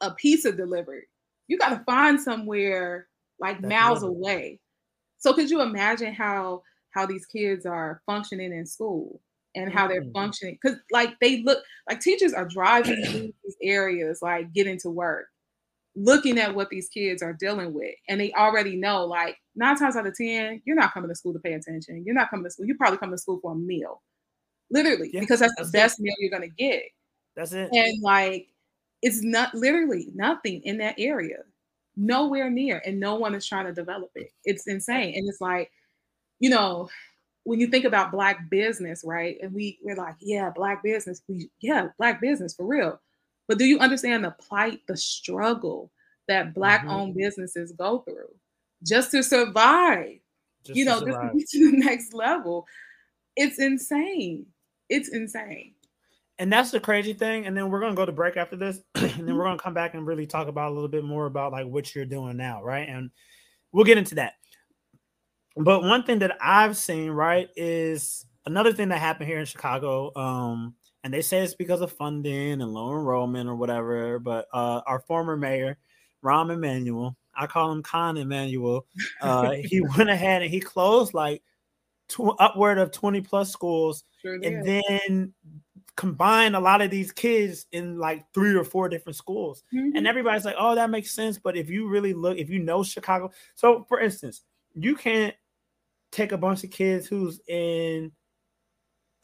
a 0.00 0.12
pizza 0.12 0.52
delivered, 0.52 1.04
you 1.48 1.58
got 1.58 1.70
to 1.70 1.82
find 1.84 2.20
somewhere 2.20 3.08
like 3.40 3.60
That's 3.60 3.70
miles 3.70 4.02
away. 4.02 4.60
So 5.18 5.32
could 5.32 5.50
you 5.50 5.60
imagine 5.60 6.14
how 6.14 6.62
how 6.90 7.06
these 7.06 7.26
kids 7.26 7.66
are 7.66 8.02
functioning 8.06 8.52
in 8.52 8.66
school 8.66 9.20
and 9.54 9.72
how 9.72 9.88
they're 9.88 10.02
mm-hmm. 10.02 10.12
functioning? 10.12 10.58
Because 10.62 10.78
like 10.92 11.18
they 11.20 11.42
look 11.42 11.58
like 11.88 12.00
teachers 12.00 12.32
are 12.32 12.46
driving 12.46 13.04
through 13.04 13.32
these 13.44 13.56
areas, 13.62 14.20
like 14.22 14.52
getting 14.52 14.78
to 14.80 14.90
work, 14.90 15.26
looking 15.96 16.38
at 16.38 16.54
what 16.54 16.70
these 16.70 16.88
kids 16.88 17.22
are 17.22 17.32
dealing 17.32 17.72
with, 17.74 17.94
and 18.08 18.20
they 18.20 18.32
already 18.32 18.76
know 18.76 19.04
like 19.04 19.36
nine 19.56 19.76
times 19.76 19.96
out 19.96 20.06
of 20.06 20.16
ten, 20.16 20.62
you're 20.64 20.76
not 20.76 20.94
coming 20.94 21.08
to 21.08 21.16
school 21.16 21.32
to 21.32 21.40
pay 21.40 21.54
attention. 21.54 22.04
You're 22.04 22.14
not 22.14 22.30
coming 22.30 22.44
to 22.44 22.50
school. 22.50 22.66
You 22.66 22.76
probably 22.76 22.98
come 22.98 23.10
to 23.10 23.18
school 23.18 23.40
for 23.42 23.52
a 23.52 23.56
meal 23.56 24.02
literally, 24.70 25.10
yeah, 25.12 25.20
because 25.20 25.40
that's, 25.40 25.54
that's 25.56 25.70
the 25.70 25.78
best 25.78 26.00
it. 26.00 26.02
meal 26.02 26.14
you're 26.18 26.30
gonna 26.30 26.48
get. 26.48 26.84
That's 27.36 27.52
it. 27.52 27.70
And 27.72 28.02
like, 28.02 28.48
it's 29.02 29.22
not 29.22 29.54
literally 29.54 30.08
nothing 30.14 30.62
in 30.64 30.78
that 30.78 30.96
area, 30.98 31.38
nowhere 31.96 32.50
near, 32.50 32.82
and 32.84 32.98
no 32.98 33.16
one 33.16 33.34
is 33.34 33.46
trying 33.46 33.66
to 33.66 33.72
develop 33.72 34.10
it. 34.14 34.30
It's 34.44 34.66
insane, 34.66 35.14
and 35.16 35.28
it's 35.28 35.40
like, 35.40 35.70
you 36.40 36.50
know, 36.50 36.88
when 37.48 37.60
you 37.60 37.68
think 37.68 37.86
about 37.86 38.12
black 38.12 38.50
business, 38.50 39.02
right? 39.04 39.38
And 39.42 39.54
we 39.54 39.78
we're 39.82 39.96
like, 39.96 40.16
yeah, 40.20 40.50
black 40.50 40.82
business. 40.82 41.22
We 41.28 41.48
yeah, 41.60 41.88
black 41.96 42.20
business 42.20 42.54
for 42.54 42.66
real. 42.66 43.00
But 43.46 43.56
do 43.56 43.64
you 43.64 43.78
understand 43.78 44.22
the 44.22 44.32
plight, 44.32 44.80
the 44.86 44.96
struggle 44.96 45.90
that 46.28 46.54
black 46.54 46.80
mm-hmm. 46.82 46.90
owned 46.90 47.14
businesses 47.14 47.72
go 47.72 48.00
through 48.00 48.34
just 48.86 49.10
to 49.12 49.22
survive? 49.22 50.18
Just 50.64 50.76
you 50.76 50.84
know, 50.84 50.98
survive. 50.98 51.32
just 51.38 51.52
to 51.52 51.70
the 51.70 51.78
next 51.78 52.12
level. 52.12 52.66
It's 53.34 53.58
insane 53.58 54.44
it's 54.88 55.08
insane. 55.08 55.74
And 56.38 56.52
that's 56.52 56.70
the 56.70 56.80
crazy 56.80 57.12
thing. 57.12 57.46
And 57.46 57.56
then 57.56 57.68
we're 57.68 57.80
gonna 57.80 57.94
go 57.94 58.06
to 58.06 58.12
break 58.12 58.36
after 58.36 58.56
this, 58.56 58.80
and 58.94 59.28
then 59.28 59.36
we're 59.36 59.44
gonna 59.44 59.58
come 59.58 59.74
back 59.74 59.94
and 59.94 60.06
really 60.06 60.26
talk 60.26 60.48
about 60.48 60.70
a 60.70 60.74
little 60.74 60.88
bit 60.88 61.04
more 61.04 61.26
about 61.26 61.52
like 61.52 61.66
what 61.66 61.94
you're 61.94 62.04
doing 62.04 62.36
now, 62.36 62.62
right? 62.62 62.88
And 62.88 63.10
we'll 63.72 63.84
get 63.84 63.98
into 63.98 64.16
that. 64.16 64.34
But 65.56 65.82
one 65.82 66.04
thing 66.04 66.20
that 66.20 66.36
I've 66.40 66.76
seen, 66.76 67.10
right, 67.10 67.48
is 67.56 68.24
another 68.46 68.72
thing 68.72 68.88
that 68.88 68.98
happened 68.98 69.28
here 69.28 69.40
in 69.40 69.44
Chicago. 69.44 70.12
Um, 70.14 70.74
and 71.04 71.12
they 71.12 71.22
say 71.22 71.38
it's 71.38 71.54
because 71.54 71.80
of 71.80 71.92
funding 71.92 72.60
and 72.60 72.72
low 72.72 72.90
enrollment 72.92 73.48
or 73.48 73.56
whatever. 73.56 74.18
But 74.18 74.46
uh, 74.52 74.82
our 74.86 75.00
former 75.00 75.36
mayor, 75.36 75.78
Rahm 76.24 76.52
Emanuel, 76.52 77.16
I 77.36 77.46
call 77.46 77.72
him 77.72 77.82
Con 77.82 78.16
Emanuel, 78.16 78.86
uh, 79.20 79.52
he 79.52 79.80
went 79.96 80.10
ahead 80.10 80.42
and 80.42 80.50
he 80.50 80.60
closed 80.60 81.14
like 81.14 81.42
tw- 82.08 82.38
upward 82.38 82.78
of 82.78 82.90
20 82.92 83.20
plus 83.20 83.50
schools 83.52 84.04
sure 84.22 84.38
and 84.42 84.64
then 84.64 85.32
combine 85.98 86.54
a 86.54 86.60
lot 86.60 86.80
of 86.80 86.92
these 86.92 87.10
kids 87.10 87.66
in 87.72 87.98
like 87.98 88.24
three 88.32 88.54
or 88.54 88.62
four 88.62 88.88
different 88.88 89.16
schools. 89.16 89.64
Mm-hmm. 89.74 89.96
And 89.96 90.06
everybody's 90.06 90.44
like, 90.44 90.54
oh, 90.56 90.76
that 90.76 90.90
makes 90.90 91.10
sense. 91.10 91.38
But 91.38 91.56
if 91.56 91.68
you 91.68 91.88
really 91.88 92.14
look, 92.14 92.38
if 92.38 92.48
you 92.48 92.60
know 92.60 92.84
Chicago, 92.84 93.32
so 93.56 93.84
for 93.88 93.98
instance, 93.98 94.42
you 94.74 94.94
can't 94.94 95.34
take 96.12 96.30
a 96.30 96.38
bunch 96.38 96.62
of 96.62 96.70
kids 96.70 97.08
who's 97.08 97.40
in 97.48 98.12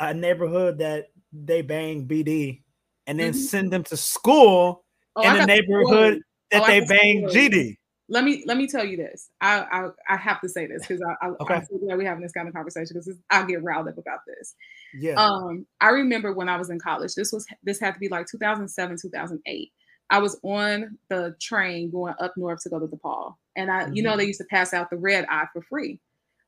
a 0.00 0.12
neighborhood 0.12 0.78
that 0.78 1.12
they 1.32 1.62
bang 1.62 2.08
BD 2.08 2.62
and 3.06 3.20
then 3.20 3.32
mm-hmm. 3.32 3.40
send 3.40 3.72
them 3.72 3.84
to 3.84 3.96
school 3.96 4.84
oh, 5.14 5.22
in 5.22 5.42
a 5.42 5.46
neighborhood 5.46 6.22
that 6.50 6.62
oh, 6.62 6.66
they 6.66 6.80
bang 6.80 7.28
GD. 7.28 7.76
Let 8.08 8.24
me 8.24 8.42
let 8.46 8.56
me 8.56 8.66
tell 8.66 8.84
you 8.84 8.96
this. 8.96 9.30
I 9.40 9.60
I, 9.60 9.88
I 10.08 10.16
have 10.16 10.40
to 10.42 10.48
say 10.48 10.66
this 10.66 10.86
because 10.86 11.02
I, 11.02 11.26
I 11.26 11.30
okay. 11.40 11.54
I'm 11.54 11.64
so 11.64 11.78
glad 11.78 11.96
we're 11.96 12.08
having 12.08 12.22
this 12.22 12.32
kind 12.32 12.48
of 12.48 12.54
conversation 12.54 12.94
because 12.94 13.18
I'll 13.30 13.46
get 13.46 13.62
riled 13.62 13.88
up 13.88 13.98
about 13.98 14.20
this. 14.26 14.54
Yeah. 14.98 15.14
Um, 15.14 15.66
I 15.80 15.88
remember 15.88 16.32
when 16.32 16.48
I 16.48 16.56
was 16.56 16.70
in 16.70 16.78
college. 16.78 17.14
This 17.14 17.32
was 17.32 17.46
this 17.62 17.80
had 17.80 17.94
to 17.94 18.00
be 18.00 18.08
like 18.08 18.26
2007, 18.30 18.96
2008. 19.00 19.72
I 20.10 20.18
was 20.18 20.38
on 20.42 20.98
the 21.08 21.34
train 21.40 21.90
going 21.90 22.14
up 22.20 22.36
north 22.36 22.62
to 22.62 22.68
go 22.68 22.78
to 22.78 22.86
DePaul, 22.86 23.34
and 23.56 23.70
I, 23.70 23.84
mm-hmm. 23.84 23.94
you 23.94 24.02
know, 24.02 24.10
mm-hmm. 24.10 24.18
they 24.18 24.26
used 24.26 24.40
to 24.40 24.46
pass 24.50 24.74
out 24.74 24.90
the 24.90 24.98
red 24.98 25.24
eye 25.30 25.46
for 25.52 25.62
free. 25.62 25.98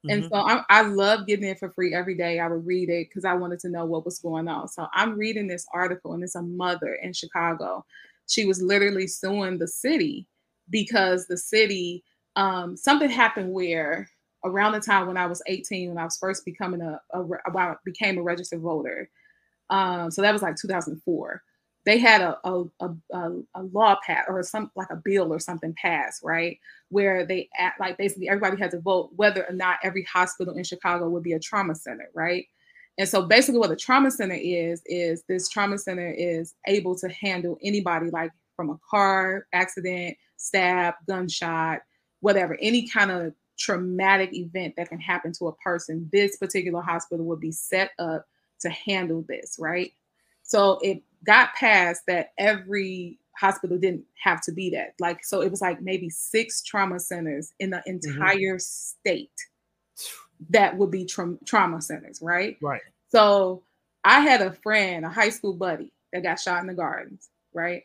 And 0.09 0.25
mm-hmm. 0.25 0.35
so 0.35 0.41
I, 0.41 0.63
I 0.69 0.83
love 0.83 1.27
getting 1.27 1.49
it 1.49 1.59
for 1.59 1.71
free 1.71 1.95
every 1.95 2.15
day. 2.17 2.39
I 2.39 2.47
would 2.47 2.65
read 2.65 2.91
it 2.91 3.09
because 3.09 3.25
I 3.25 3.33
wanted 3.35 3.59
to 3.61 3.71
know 3.71 3.87
what 3.87 4.05
was 4.05 4.21
going 4.21 4.47
on. 4.47 4.69
So 4.69 4.87
I'm 4.93 5.19
reading 5.19 5.49
this 5.49 5.67
article, 5.73 6.13
and 6.13 6.23
it's 6.23 6.37
a 6.37 6.43
mother 6.43 6.99
in 7.03 7.13
Chicago. 7.13 7.85
She 8.29 8.45
was 8.45 8.61
literally 8.61 9.07
suing 9.07 9.59
the 9.59 9.67
city 9.67 10.27
because 10.71 11.27
the 11.27 11.37
city 11.37 12.05
um, 12.37 12.77
something 12.77 13.09
happened 13.11 13.53
where 13.53 14.09
around 14.45 14.73
the 14.73 14.81
time 14.81 15.07
when 15.07 15.17
I 15.17 15.27
was 15.27 15.43
18, 15.47 15.89
when 15.89 15.99
I 15.99 16.05
was 16.05 16.19
first 16.19 16.45
becoming 16.45 16.83
a, 16.83 17.01
a, 17.12 17.23
a 17.23 17.77
became 17.85 18.19
a 18.19 18.23
registered 18.23 18.61
voter. 18.61 19.11
Um, 19.71 20.11
so 20.11 20.23
that 20.23 20.33
was 20.33 20.43
like 20.43 20.57
2004. 20.57 21.43
They 21.85 21.99
had 21.99 22.21
a 22.21 22.37
a, 22.45 22.64
a, 22.81 23.31
a 23.55 23.62
law 23.73 23.97
pass 24.05 24.25
or 24.29 24.43
some 24.43 24.71
like 24.77 24.91
a 24.91 25.01
bill 25.05 25.33
or 25.33 25.39
something 25.39 25.75
passed, 25.81 26.21
right? 26.23 26.59
Where 26.91 27.25
they 27.25 27.49
at, 27.59 27.75
like 27.81 27.97
basically 27.97 28.29
everybody 28.29 28.61
had 28.61 28.73
to 28.73 28.81
vote 28.81 29.11
whether 29.17 29.45
or 29.49 29.55
not 29.55 29.79
every 29.83 30.05
hospital 30.05 30.55
in 30.55 30.64
Chicago 30.64 31.09
would 31.09 31.23
be 31.23 31.33
a 31.33 31.41
trauma 31.41 31.75
center, 31.75 32.11
right? 32.14 32.47
And 32.99 33.09
so 33.09 33.23
basically 33.23 33.61
what 33.61 33.71
a 33.71 33.77
trauma 33.77 34.11
center 34.11 34.39
is 34.41 34.83
is 34.87 35.23
this 35.29 35.49
trauma 35.49 35.79
center 35.79 36.11
is 36.11 36.55
able 36.67 36.97
to 36.99 37.09
handle 37.09 37.57
anybody 37.62 38.11
like 38.11 38.33
from 38.57 38.71
a 38.71 38.79
car 38.91 39.47
accident 39.53 40.17
stab, 40.37 40.95
gunshot, 41.07 41.80
whatever, 42.20 42.57
any 42.61 42.89
kind 42.89 43.11
of 43.11 43.34
traumatic 43.59 44.34
event 44.34 44.74
that 44.76 44.89
can 44.89 45.01
happen 45.01 45.32
to 45.32 45.49
a 45.49 45.57
person, 45.57 46.09
this 46.12 46.37
particular 46.37 46.82
hospital 46.82 47.24
would 47.26 47.41
be 47.41 47.53
set 47.53 47.91
up 47.99 48.26
to 48.61 48.70
handle 48.70 49.24
this, 49.28 49.57
right? 49.59 49.93
So 50.43 50.78
it 50.82 51.03
got 51.24 51.55
passed 51.55 52.03
that 52.07 52.30
every 52.39 53.18
hospital 53.37 53.78
didn't 53.78 54.05
have 54.22 54.41
to 54.43 54.53
be 54.53 54.70
that. 54.70 54.95
Like, 54.99 55.24
so 55.24 55.43
it 55.43 55.51
was 55.51 55.61
like 55.61 55.80
maybe 55.82 56.09
six 56.09 56.62
trauma 56.62 57.01
centers 57.01 57.53
in 57.59 57.70
the 57.70 57.78
mm-hmm. 57.78 57.91
entire 57.91 58.57
mm-hmm. 58.57 58.59
state 58.59 59.30
that 60.51 60.76
would 60.76 60.91
be 60.91 61.05
tra- 61.05 61.39
trauma 61.45 61.80
centers, 61.80 62.20
right? 62.22 62.57
Right. 62.61 62.82
So 63.09 63.62
I 64.05 64.20
had 64.20 64.43
a 64.43 64.53
friend, 64.53 65.05
a 65.05 65.09
high 65.09 65.30
school 65.30 65.55
buddy, 65.55 65.93
that 66.12 66.22
got 66.22 66.41
shot 66.41 66.61
in 66.61 66.66
the 66.66 66.74
gardens, 66.74 67.28
right? 67.53 67.82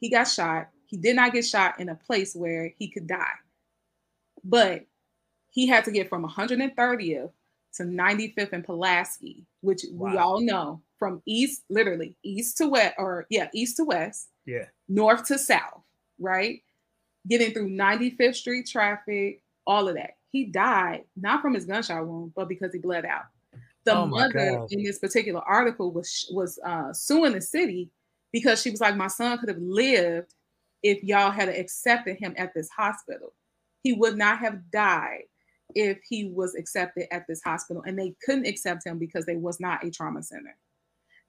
He 0.00 0.10
got 0.10 0.24
shot. 0.24 0.68
He 0.88 0.96
did 0.96 1.16
not 1.16 1.32
get 1.32 1.44
shot 1.44 1.78
in 1.78 1.90
a 1.90 1.94
place 1.94 2.34
where 2.34 2.72
he 2.78 2.88
could 2.88 3.06
die. 3.06 3.36
But 4.42 4.86
he 5.50 5.66
had 5.66 5.84
to 5.84 5.90
get 5.90 6.08
from 6.08 6.26
130th 6.26 7.30
to 7.74 7.82
95th 7.82 8.52
and 8.52 8.64
Pulaski, 8.64 9.46
which 9.60 9.84
wow. 9.92 10.10
we 10.10 10.16
all 10.16 10.40
know 10.40 10.80
from 10.98 11.22
east, 11.26 11.64
literally 11.68 12.16
east 12.22 12.56
to 12.58 12.68
west, 12.68 12.94
or 12.98 13.26
yeah, 13.28 13.48
east 13.52 13.76
to 13.76 13.84
west, 13.84 14.28
yeah, 14.46 14.64
north 14.88 15.26
to 15.26 15.38
south, 15.38 15.82
right? 16.18 16.62
Getting 17.28 17.52
through 17.52 17.70
95th 17.70 18.36
Street 18.36 18.66
traffic, 18.66 19.42
all 19.66 19.88
of 19.88 19.94
that. 19.96 20.16
He 20.30 20.46
died 20.46 21.04
not 21.16 21.42
from 21.42 21.54
his 21.54 21.66
gunshot 21.66 22.06
wound, 22.06 22.32
but 22.34 22.48
because 22.48 22.72
he 22.72 22.78
bled 22.78 23.04
out. 23.04 23.24
The 23.84 23.94
oh 23.94 24.06
mother 24.06 24.66
in 24.70 24.82
this 24.82 24.98
particular 24.98 25.40
article 25.40 25.92
was 25.92 26.30
was 26.32 26.58
uh, 26.64 26.92
suing 26.92 27.32
the 27.32 27.40
city 27.40 27.90
because 28.32 28.62
she 28.62 28.70
was 28.70 28.80
like, 28.80 28.96
my 28.96 29.06
son 29.08 29.38
could 29.38 29.48
have 29.48 29.58
lived 29.58 30.34
if 30.82 31.02
y'all 31.02 31.30
had 31.30 31.48
accepted 31.48 32.16
him 32.18 32.34
at 32.36 32.54
this 32.54 32.68
hospital. 32.68 33.32
He 33.82 33.92
would 33.92 34.16
not 34.16 34.38
have 34.38 34.70
died 34.70 35.24
if 35.74 35.98
he 36.08 36.30
was 36.30 36.54
accepted 36.54 37.06
at 37.12 37.26
this 37.28 37.42
hospital 37.42 37.82
and 37.86 37.98
they 37.98 38.14
couldn't 38.24 38.46
accept 38.46 38.86
him 38.86 38.98
because 38.98 39.26
they 39.26 39.36
was 39.36 39.60
not 39.60 39.84
a 39.84 39.90
trauma 39.90 40.22
center. 40.22 40.56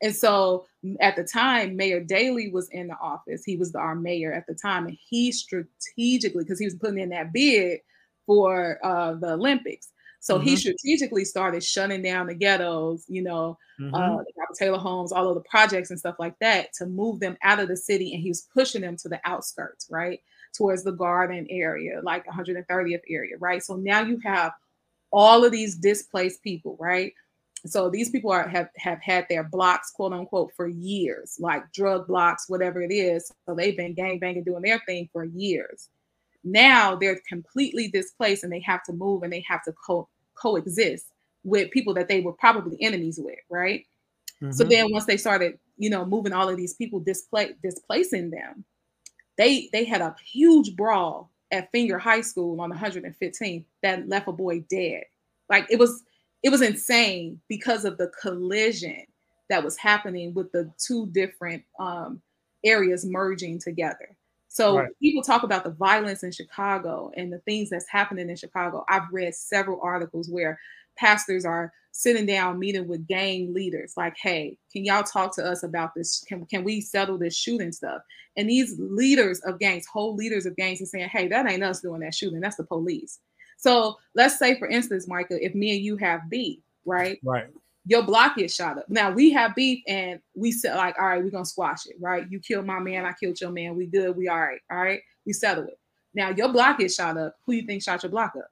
And 0.02 0.16
so 0.16 0.66
at 1.02 1.16
the 1.16 1.24
time, 1.24 1.76
Mayor 1.76 2.00
Daley 2.00 2.50
was 2.50 2.70
in 2.70 2.88
the 2.88 2.97
office. 3.02 3.43
He 3.43 3.58
was 3.58 3.72
the, 3.74 3.80
our 3.80 3.95
mayor 3.95 4.32
at 4.32 4.47
the 4.47 4.54
time, 4.54 4.88
and 4.88 4.97
he 5.10 5.32
strategically, 5.32 6.43
because 6.43 6.60
he 6.60 6.66
was 6.66 6.76
putting 6.76 7.00
in 7.00 7.10
that 7.10 7.34
bid 7.34 7.82
for 8.26 8.80
uh, 8.84 9.16
the 9.16 9.34
Olympics, 9.34 9.89
so 10.20 10.36
mm-hmm. 10.36 10.47
he 10.47 10.55
strategically 10.57 11.26
started 11.26 11.63
shutting 11.63 12.01
down 12.01 12.28
the 12.28 12.36
ghettos, 12.36 13.05
you 13.07 13.24
know, 13.24 13.57
mm-hmm. 13.80 13.95
uh, 13.95 14.17
the 14.17 14.55
Taylor 14.57 14.78
homes, 14.78 15.11
all 15.11 15.30
of 15.30 15.36
the 15.36 15.49
projects 15.49 15.89
and 15.91 15.99
stuff 15.99 16.15
like 16.20 16.38
that 16.39 16.74
to 16.74 16.86
move 16.86 17.20
them 17.20 17.38
out 17.43 17.59
of 17.59 17.70
the 17.70 17.78
city. 17.78 18.13
And 18.13 18.22
he 18.22 18.30
was 18.30 18.47
pushing 18.53 18.82
them 18.82 18.97
to 18.97 19.09
the 19.09 19.22
outskirts, 19.24 19.88
right? 19.89 20.20
Towards 20.55 20.84
the 20.84 20.91
garden 20.91 21.47
area, 21.49 22.01
like 22.03 22.26
130th 22.26 23.01
area, 23.09 23.38
right? 23.39 23.63
So 23.63 23.76
now 23.78 24.01
you 24.01 24.20
have 24.26 24.51
all 25.11 25.45
of 25.45 25.51
these 25.51 25.76
displaced 25.76 26.43
people, 26.43 26.76
right? 26.80 27.13
So 27.65 27.89
these 27.89 28.09
people 28.09 28.32
are 28.32 28.47
have, 28.47 28.70
have 28.78 29.01
had 29.01 29.26
their 29.30 29.43
blocks, 29.43 29.91
quote 29.91 30.13
unquote, 30.13 30.51
for 30.55 30.67
years, 30.67 31.38
like 31.39 31.72
drug 31.74 32.07
blocks, 32.07 32.49
whatever 32.49 32.82
it 32.82 32.91
is. 32.91 33.32
So 33.45 33.55
they've 33.55 33.76
been 33.76 33.93
gang 33.93 34.20
banging 34.20 34.43
doing 34.43 34.63
their 34.63 34.80
thing 34.86 35.09
for 35.13 35.24
years. 35.24 35.89
Now 36.44 36.96
they're 36.96 37.20
completely 37.28 37.90
displaced 37.90 38.44
and 38.44 38.52
they 38.52 38.62
have 38.62 38.84
to 38.84 38.94
move 38.94 39.24
and 39.24 39.32
they 39.32 39.44
have 39.48 39.64
to 39.64 39.74
co- 39.74 40.08
coexist 40.36 41.06
with 41.44 41.72
people 41.72 41.94
that 41.96 42.08
they 42.08 42.22
were 42.22 42.34
probably 42.34 42.78
enemies 42.82 43.20
with, 43.22 43.40
right? 43.50 43.86
Mm-hmm. 44.42 44.52
So 44.52 44.64
then 44.64 44.92
once 44.92 45.06
they 45.06 45.18
started, 45.18 45.60
you 45.78 45.90
know, 45.90 46.06
moving 46.06 46.34
all 46.34 46.50
of 46.50 46.58
these 46.58 46.74
people 46.74 47.00
display 47.00 47.54
displacing 47.62 48.32
them, 48.32 48.64
they 49.38 49.70
they 49.74 49.84
had 49.86 50.02
a 50.02 50.16
huge 50.24 50.76
brawl 50.76 51.32
at 51.52 51.72
Fenger 51.72 51.98
High 51.98 52.22
School 52.22 52.60
on 52.62 52.72
115th 52.72 53.66
that 53.82 54.08
left 54.08 54.28
a 54.28 54.32
boy 54.32 54.64
dead. 54.70 55.04
Like 55.50 55.66
it 55.70 55.80
was 55.80 56.04
it 56.44 56.50
was 56.50 56.62
insane 56.62 57.42
because 57.50 57.86
of 57.86 57.98
the 57.98 58.12
collision 58.22 59.04
that 59.50 59.64
was 59.64 59.78
happening 59.78 60.34
with 60.34 60.52
the 60.52 60.72
two 60.78 61.08
different 61.08 61.64
um, 61.80 62.22
areas 62.64 63.06
merging 63.06 63.60
together. 63.60 64.16
So 64.50 64.80
right. 64.80 64.89
people 65.00 65.22
talk 65.22 65.43
about 65.43 65.64
the 65.64 65.72
violence 65.72 66.24
in 66.24 66.32
Chicago 66.32 67.12
and 67.16 67.32
the 67.32 67.38
things 67.39 67.70
that's 67.70 67.88
happening 67.88 68.30
in 68.30 68.36
Chicago. 68.36 68.84
I've 68.89 69.12
read 69.12 69.34
several 69.36 69.80
articles 69.82 70.30
where 70.30 70.60
pastors 70.97 71.45
are 71.45 71.72
sitting 71.91 72.26
down 72.26 72.60
meeting 72.60 72.88
with 72.88 73.08
gang 73.08 73.52
leaders 73.54 73.93
like 73.97 74.16
hey 74.22 74.56
can 74.72 74.86
y'all 74.86 75.04
talk 75.04 75.36
to 75.36 75.43
us 75.43 75.64
about 75.64 75.93
this? 75.95 76.24
Can, 76.28 76.45
can 76.45 76.64
we 76.64 76.82
settle 76.82 77.18
this 77.18 77.36
shooting 77.36 77.72
stuff? 77.72 78.02
And 78.38 78.50
these 78.50 78.76
leaders 78.78 79.39
of 79.41 79.60
gangs 79.60 79.88
whole 79.88 80.16
leaders 80.16 80.45
of 80.45 80.56
gangs 80.56 80.82
are 80.82 80.86
saying 80.86 81.10
hey 81.10 81.28
that 81.28 81.50
ain't 81.50 81.64
us 81.64 81.82
doing 81.82 82.02
that 82.02 82.14
shooting. 82.14 82.39
That's 82.39 82.58
the 82.58 82.64
police. 82.64 83.20
So 83.58 83.97
let's 84.14 84.38
say 84.38 84.58
for 84.60 84.68
instance 84.68 85.08
micah 85.08 85.43
if 85.43 85.56
me 85.56 85.76
and 85.76 85.84
you 85.84 85.97
have 85.97 86.30
beef 86.30 86.60
right? 86.86 87.20
Right 87.24 87.47
your 87.86 88.03
block 88.03 88.36
gets 88.36 88.53
shot 88.53 88.77
up. 88.77 88.86
Now 88.89 89.11
we 89.11 89.32
have 89.32 89.55
beef 89.55 89.84
and 89.88 90.19
we 90.36 90.51
said 90.51 90.75
like, 90.75 90.95
all 90.99 91.07
right, 91.07 91.23
we're 91.23 91.32
gonna 91.32 91.45
squash 91.45 91.86
it, 91.88 91.95
right? 91.99 92.25
You 92.30 92.39
killed 92.39 92.65
my 92.65 92.80
man, 92.80 93.05
I 93.05 93.13
killed 93.13 93.39
your 93.39 93.51
man, 93.51 93.75
we 93.75 93.86
good, 93.88 94.15
we 94.15 94.27
all 94.27 94.39
right, 94.39 94.59
all 94.71 94.82
right, 94.82 95.01
we 95.25 95.34
settle 95.34 95.65
it. 95.65 95.80
Now 96.13 96.30
your 96.30 96.49
block 96.49 96.80
gets 96.80 96.95
shot 96.95 97.17
up. 97.17 97.36
Who 97.45 97.53
you 97.53 97.63
think 97.63 97.84
shot 97.84 98.03
your 98.03 98.11
block 98.11 98.34
up? 98.38 98.49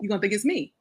You're 0.00 0.08
gonna 0.08 0.20
think 0.20 0.32
it's 0.32 0.44
me. 0.44 0.72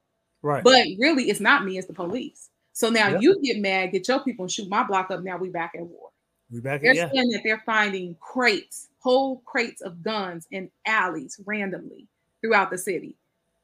Right. 0.42 0.64
But 0.64 0.86
really 1.00 1.30
it's 1.30 1.40
not 1.40 1.66
me, 1.66 1.78
it's 1.78 1.88
the 1.88 1.94
police. 1.94 2.50
So 2.74 2.90
now 2.90 3.10
yep. 3.10 3.22
you 3.22 3.42
get 3.42 3.60
mad, 3.60 3.92
get 3.92 4.08
your 4.08 4.24
people 4.24 4.46
and 4.46 4.52
shoot 4.52 4.70
my 4.70 4.84
block 4.84 5.12
up. 5.12 5.24
Now 5.24 5.38
we 5.38 5.50
back 5.50 5.74
at 5.76 5.82
war. 5.82 6.10
We 6.50 6.60
back 6.60 6.82
they're 6.82 6.92
at, 6.92 7.14
saying 7.14 7.30
that 7.30 7.42
they're 7.44 7.64
finding 7.66 8.16
crates, 8.20 8.90
whole 9.00 9.42
crates 9.46 9.82
of 9.82 10.02
guns 10.04 10.48
in 10.52 10.70
alleys 10.86 11.40
randomly 11.46 12.08
throughout 12.42 12.72
the 12.72 12.78
city. 12.78 13.16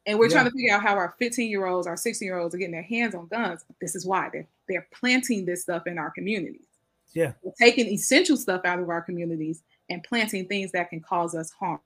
And 0.07 0.17
we're 0.17 0.27
yeah. 0.27 0.35
trying 0.35 0.45
to 0.45 0.51
figure 0.51 0.73
out 0.73 0.81
how 0.81 0.95
our 0.95 1.15
15 1.19 1.49
year 1.49 1.67
olds, 1.67 1.85
our 1.85 1.97
16 1.97 2.25
year 2.25 2.39
olds 2.39 2.55
are 2.55 2.57
getting 2.57 2.71
their 2.71 2.81
hands 2.81 3.13
on 3.13 3.27
guns. 3.27 3.65
This 3.81 3.93
is 3.93 4.05
why 4.05 4.29
they're, 4.31 4.47
they're 4.67 4.87
planting 4.93 5.45
this 5.45 5.63
stuff 5.63 5.85
in 5.85 5.99
our 5.99 6.11
communities. 6.11 6.65
Yeah. 7.13 7.33
We're 7.43 7.51
taking 7.59 7.87
essential 7.87 8.37
stuff 8.37 8.61
out 8.65 8.79
of 8.79 8.89
our 8.89 9.01
communities 9.01 9.63
and 9.89 10.03
planting 10.03 10.47
things 10.47 10.71
that 10.71 10.89
can 10.89 11.01
cause 11.01 11.35
us 11.35 11.51
harm 11.51 11.79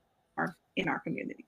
in 0.76 0.88
our 0.88 1.00
community. 1.00 1.46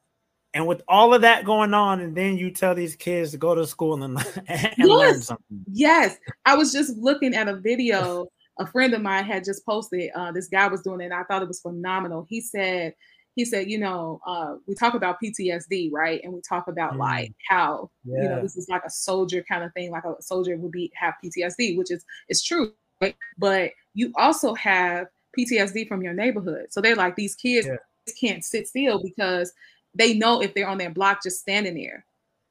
And 0.53 0.67
with 0.67 0.83
all 0.87 1.15
of 1.15 1.23
that 1.23 1.45
going 1.45 1.75
on, 1.75 2.01
and 2.01 2.15
then 2.15 2.37
you 2.37 2.51
tell 2.51 2.75
these 2.75 2.95
kids 2.95 3.31
to 3.31 3.39
go 3.39 3.55
to 3.55 3.67
school 3.67 4.03
and, 4.03 4.19
and 4.47 4.75
yes. 4.77 4.89
learn 4.89 5.23
something. 5.23 5.65
Yes. 5.73 6.19
I 6.45 6.57
was 6.57 6.73
just 6.73 6.97
looking 6.99 7.35
at 7.35 7.49
a 7.49 7.57
video 7.57 8.29
a 8.59 8.67
friend 8.67 8.95
of 8.95 9.03
mine 9.03 9.25
had 9.25 9.45
just 9.45 9.65
posted. 9.67 10.11
Uh, 10.15 10.33
this 10.33 10.49
guy 10.49 10.69
was 10.69 10.83
doing 10.83 11.01
it, 11.01 11.07
and 11.07 11.15
I 11.15 11.25
thought 11.25 11.43
it 11.43 11.49
was 11.49 11.61
phenomenal. 11.61 12.27
He 12.29 12.41
said 12.41 12.95
he 13.35 13.45
said, 13.45 13.69
you 13.69 13.79
know, 13.79 14.21
uh, 14.27 14.55
we 14.67 14.75
talk 14.75 14.95
about 14.95 15.19
PTSD, 15.23 15.91
right? 15.93 16.21
And 16.23 16.33
we 16.33 16.41
talk 16.41 16.69
about 16.69 16.95
mm. 16.95 16.99
like 16.99 17.33
how 17.49 17.91
yeah. 18.05 18.23
you 18.23 18.29
know 18.29 18.43
this 18.43 18.57
is 18.57 18.69
like 18.69 18.83
a 18.85 18.91
soldier 18.91 19.45
kind 19.49 19.65
of 19.65 19.73
thing, 19.73 19.91
like 19.91 20.05
a 20.05 20.21
soldier 20.23 20.57
would 20.57 20.73
be 20.73 20.93
have 20.95 21.15
PTSD, 21.23 21.77
which 21.77 21.91
is 21.91 22.05
is 22.29 22.43
true, 22.43 22.73
right? 23.01 23.17
But 23.39 23.73
you 23.95 24.13
also 24.17 24.55
have 24.55 25.09
PTSD 25.39 25.89
from 25.89 26.03
your 26.03 26.15
neighborhood. 26.15 26.67
So 26.71 26.81
they're 26.81 26.97
like 26.97 27.17
these 27.17 27.35
kids 27.35 27.67
yeah. 27.67 27.77
can't 28.21 28.45
sit 28.45 28.69
still 28.69 29.03
because 29.03 29.53
they 29.95 30.15
know 30.15 30.41
if 30.41 30.55
they're 30.55 30.69
on 30.69 30.79
their 30.79 30.91
block 30.91 31.23
just 31.23 31.41
standing 31.41 31.75
there, 31.75 32.05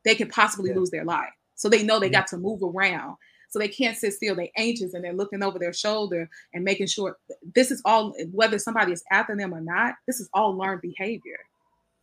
they 0.04 0.16
could 0.16 0.30
possibly 0.30 0.70
yeah. 0.70 0.78
lose 0.78 0.90
their 0.90 1.06
life. 1.06 1.32
So 1.56 1.70
they 1.70 1.84
know 1.84 2.00
they 2.00 2.10
got 2.10 2.28
to 2.28 2.38
move 2.38 2.62
around. 2.62 3.16
So 3.54 3.60
they 3.60 3.68
can't 3.68 3.96
sit 3.96 4.14
still. 4.14 4.34
They're 4.34 4.48
anxious 4.58 4.96
and 4.96 5.04
they're 5.04 5.14
looking 5.14 5.44
over 5.44 5.60
their 5.60 5.74
shoulder 5.74 6.28
and 6.56 6.64
making 6.64 6.88
sure 6.88 7.18
this 7.54 7.70
is 7.70 7.84
all, 7.86 8.16
whether 8.32 8.58
somebody 8.58 8.94
is 8.94 9.04
after 9.12 9.36
them 9.36 9.54
or 9.54 9.62
not, 9.62 9.94
this 10.08 10.20
is 10.20 10.28
all 10.34 10.58
learned 10.58 10.82
behavior. 10.82 11.38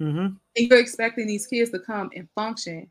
Mm-hmm. 0.00 0.18
And 0.26 0.38
you're 0.54 0.78
expecting 0.78 1.26
these 1.26 1.48
kids 1.48 1.72
to 1.72 1.80
come 1.80 2.08
and 2.14 2.28
function 2.36 2.88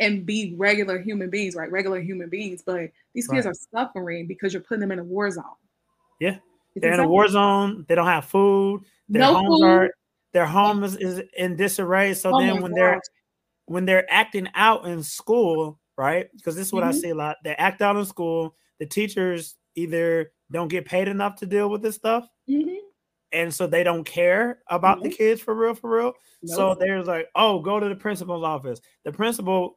and 0.00 0.26
be 0.26 0.56
regular 0.56 0.98
human 0.98 1.30
beings, 1.30 1.54
right? 1.54 1.70
Regular 1.70 2.00
human 2.00 2.28
beings, 2.28 2.64
but 2.66 2.90
these 3.14 3.28
kids 3.28 3.46
right. 3.46 3.54
are 3.54 3.86
suffering 3.86 4.26
because 4.26 4.52
you're 4.52 4.60
putting 4.60 4.80
them 4.80 4.90
in 4.90 4.98
a 4.98 5.04
war 5.04 5.30
zone. 5.30 5.44
Yeah, 6.18 6.38
they're 6.74 6.94
in 6.94 6.98
a 6.98 7.06
war 7.06 7.28
zone. 7.28 7.86
They 7.88 7.94
don't 7.94 8.08
have 8.08 8.24
food. 8.24 8.82
Their 9.08 9.22
no 9.22 9.34
homes 9.34 9.60
food. 9.60 9.66
are 9.68 9.90
their 10.32 10.46
home 10.46 10.82
is, 10.82 10.96
is 10.96 11.22
in 11.36 11.54
disarray. 11.54 12.14
So 12.14 12.34
oh 12.34 12.40
then 12.40 12.60
when 12.60 12.72
gosh. 12.72 12.76
they're 12.76 13.00
when 13.66 13.84
they're 13.84 14.12
acting 14.12 14.48
out 14.56 14.84
in 14.84 15.04
school, 15.04 15.78
right? 15.96 16.28
Because 16.36 16.56
this 16.56 16.68
is 16.68 16.72
what 16.72 16.84
mm-hmm. 16.84 16.96
I 16.96 17.00
see 17.00 17.10
a 17.10 17.14
lot. 17.14 17.36
They 17.44 17.54
act 17.54 17.82
out 17.82 17.96
in 17.96 18.04
school. 18.04 18.56
The 18.78 18.86
teachers 18.86 19.56
either 19.74 20.32
don't 20.50 20.68
get 20.68 20.84
paid 20.84 21.08
enough 21.08 21.36
to 21.36 21.46
deal 21.46 21.68
with 21.68 21.82
this 21.82 21.96
stuff. 21.96 22.28
Mm-hmm. 22.48 22.76
And 23.32 23.52
so 23.52 23.66
they 23.66 23.82
don't 23.82 24.04
care 24.04 24.60
about 24.68 24.98
mm-hmm. 24.98 25.08
the 25.08 25.14
kids 25.14 25.40
for 25.40 25.54
real, 25.54 25.74
for 25.74 25.90
real. 25.90 26.12
Nope. 26.42 26.56
So 26.56 26.76
there's 26.78 27.08
like, 27.08 27.28
oh, 27.34 27.58
go 27.58 27.80
to 27.80 27.88
the 27.88 27.96
principal's 27.96 28.44
office. 28.44 28.80
The 29.04 29.12
principal 29.12 29.76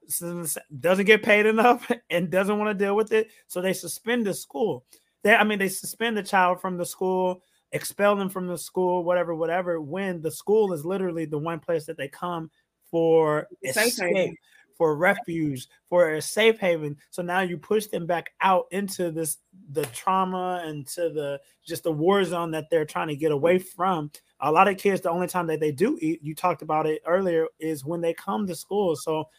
doesn't 0.80 1.06
get 1.06 1.24
paid 1.24 1.48
enough 1.48 1.90
and 2.10 2.30
doesn't 2.30 2.60
want 2.60 2.70
to 2.70 2.86
deal 2.86 2.96
with 2.96 3.12
it. 3.12 3.32
So 3.48 3.60
they 3.60 3.74
suspend 3.74 4.26
the 4.26 4.34
school. 4.34 4.86
They, 5.24 5.34
I 5.34 5.44
mean, 5.44 5.58
they 5.58 5.70
suspend 5.70 6.16
the 6.16 6.24
child 6.24 6.62
from 6.62 6.78
the 6.78 6.86
school, 6.86 7.42
expel 7.72 8.16
them 8.16 8.30
from 8.30 8.48
the 8.48 8.58
school, 8.58 9.04
whatever, 9.04 9.34
whatever. 9.34 9.82
When 9.82 10.22
the 10.22 10.32
school 10.32 10.72
is 10.74 10.86
literally 10.86 11.26
the 11.26 11.40
one 11.40 11.60
place 11.60 11.86
that 11.88 11.98
they 11.98 12.08
come 12.08 12.52
for 12.92 13.48
escape, 13.64 14.36
for 14.78 14.96
refuge, 14.96 15.68
for 15.90 16.14
a 16.14 16.22
safe 16.22 16.60
haven. 16.60 16.98
So 17.10 17.22
now 17.22 17.42
you 17.42 17.58
push 17.58 17.88
them 17.88 18.06
back 18.06 18.32
out 18.42 18.66
into 18.72 19.12
this 19.12 19.38
the 19.72 19.86
trauma 19.88 20.64
and 20.66 20.88
to 20.90 21.10
the 21.10 21.42
just 21.66 21.84
the 21.84 21.92
war 21.92 22.24
zone 22.24 22.52
that 22.52 22.70
they're 22.70 22.86
trying 22.86 23.08
to 23.10 23.16
get 23.16 23.32
away 23.32 23.60
from. 23.60 24.12
A 24.40 24.52
lot 24.52 24.68
of 24.68 24.78
kids, 24.78 25.02
the 25.02 25.10
only 25.10 25.28
time 25.28 25.48
that 25.48 25.60
they 25.60 25.72
do 25.72 25.98
eat, 26.02 26.22
you 26.22 26.36
talked 26.36 26.62
about 26.62 26.86
it 26.86 27.02
earlier, 27.06 27.48
is 27.60 27.84
when 27.84 28.02
they 28.02 28.14
come 28.14 28.46
to 28.48 28.56
school. 28.56 28.96
So 28.96 29.30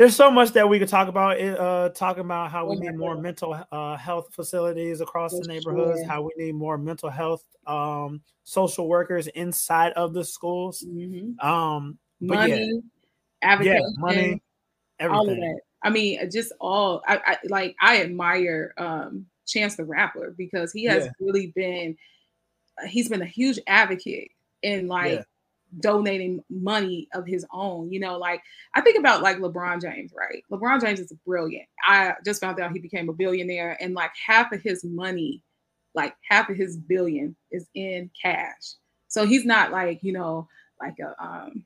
there's 0.00 0.16
so 0.16 0.30
much 0.30 0.52
that 0.52 0.66
we 0.66 0.78
could 0.78 0.88
talk 0.88 1.08
about. 1.08 1.38
Uh, 1.38 1.90
talking 1.90 2.24
about 2.24 2.50
how 2.50 2.66
we 2.66 2.76
need 2.76 2.96
more 2.96 3.16
mental 3.20 3.62
uh, 3.70 3.96
health 3.98 4.28
facilities 4.32 5.02
across 5.02 5.32
the 5.32 5.46
neighborhoods, 5.46 6.02
how 6.06 6.22
we 6.22 6.30
need 6.38 6.54
more 6.54 6.78
mental 6.78 7.10
health 7.10 7.44
um, 7.66 8.22
social 8.42 8.88
workers 8.88 9.26
inside 9.28 9.92
of 9.92 10.14
the 10.14 10.24
schools. 10.24 10.82
Mm-hmm. 10.88 11.46
Um, 11.46 11.98
money, 12.18 12.50
yeah, 12.50 12.80
yeah, 13.42 13.80
money, 13.98 14.42
everything. 14.98 15.18
all 15.18 15.28
of 15.28 15.36
that. 15.36 15.60
I 15.82 15.90
mean, 15.90 16.30
just 16.30 16.52
all. 16.60 17.02
I, 17.06 17.20
I 17.24 17.36
like. 17.44 17.76
I 17.80 18.02
admire 18.02 18.74
um, 18.76 19.26
Chance 19.46 19.76
the 19.76 19.84
Rapper 19.84 20.34
because 20.36 20.72
he 20.72 20.84
has 20.84 21.04
yeah. 21.04 21.10
really 21.20 21.48
been. 21.48 21.96
He's 22.86 23.08
been 23.08 23.22
a 23.22 23.26
huge 23.26 23.58
advocate 23.66 24.30
in 24.62 24.88
like 24.88 25.18
yeah 25.18 25.24
donating 25.78 26.42
money 26.50 27.08
of 27.14 27.26
his 27.26 27.46
own. 27.52 27.90
You 27.92 28.00
know, 28.00 28.18
like 28.18 28.42
I 28.74 28.80
think 28.80 28.98
about 28.98 29.22
like 29.22 29.38
LeBron 29.38 29.80
James, 29.80 30.12
right? 30.16 30.44
LeBron 30.50 30.80
James 30.80 31.00
is 31.00 31.12
brilliant. 31.26 31.68
I 31.84 32.14
just 32.24 32.40
found 32.40 32.60
out 32.60 32.72
he 32.72 32.78
became 32.78 33.08
a 33.08 33.12
billionaire, 33.12 33.76
and 33.80 33.94
like 33.94 34.12
half 34.14 34.52
of 34.52 34.62
his 34.62 34.84
money, 34.84 35.42
like 35.94 36.14
half 36.28 36.48
of 36.50 36.56
his 36.56 36.76
billion, 36.76 37.36
is 37.50 37.66
in 37.74 38.10
cash. 38.20 38.74
So 39.08 39.26
he's 39.26 39.44
not 39.44 39.70
like 39.70 40.02
you 40.02 40.12
know, 40.12 40.48
like 40.80 40.98
a 40.98 41.14
um, 41.24 41.64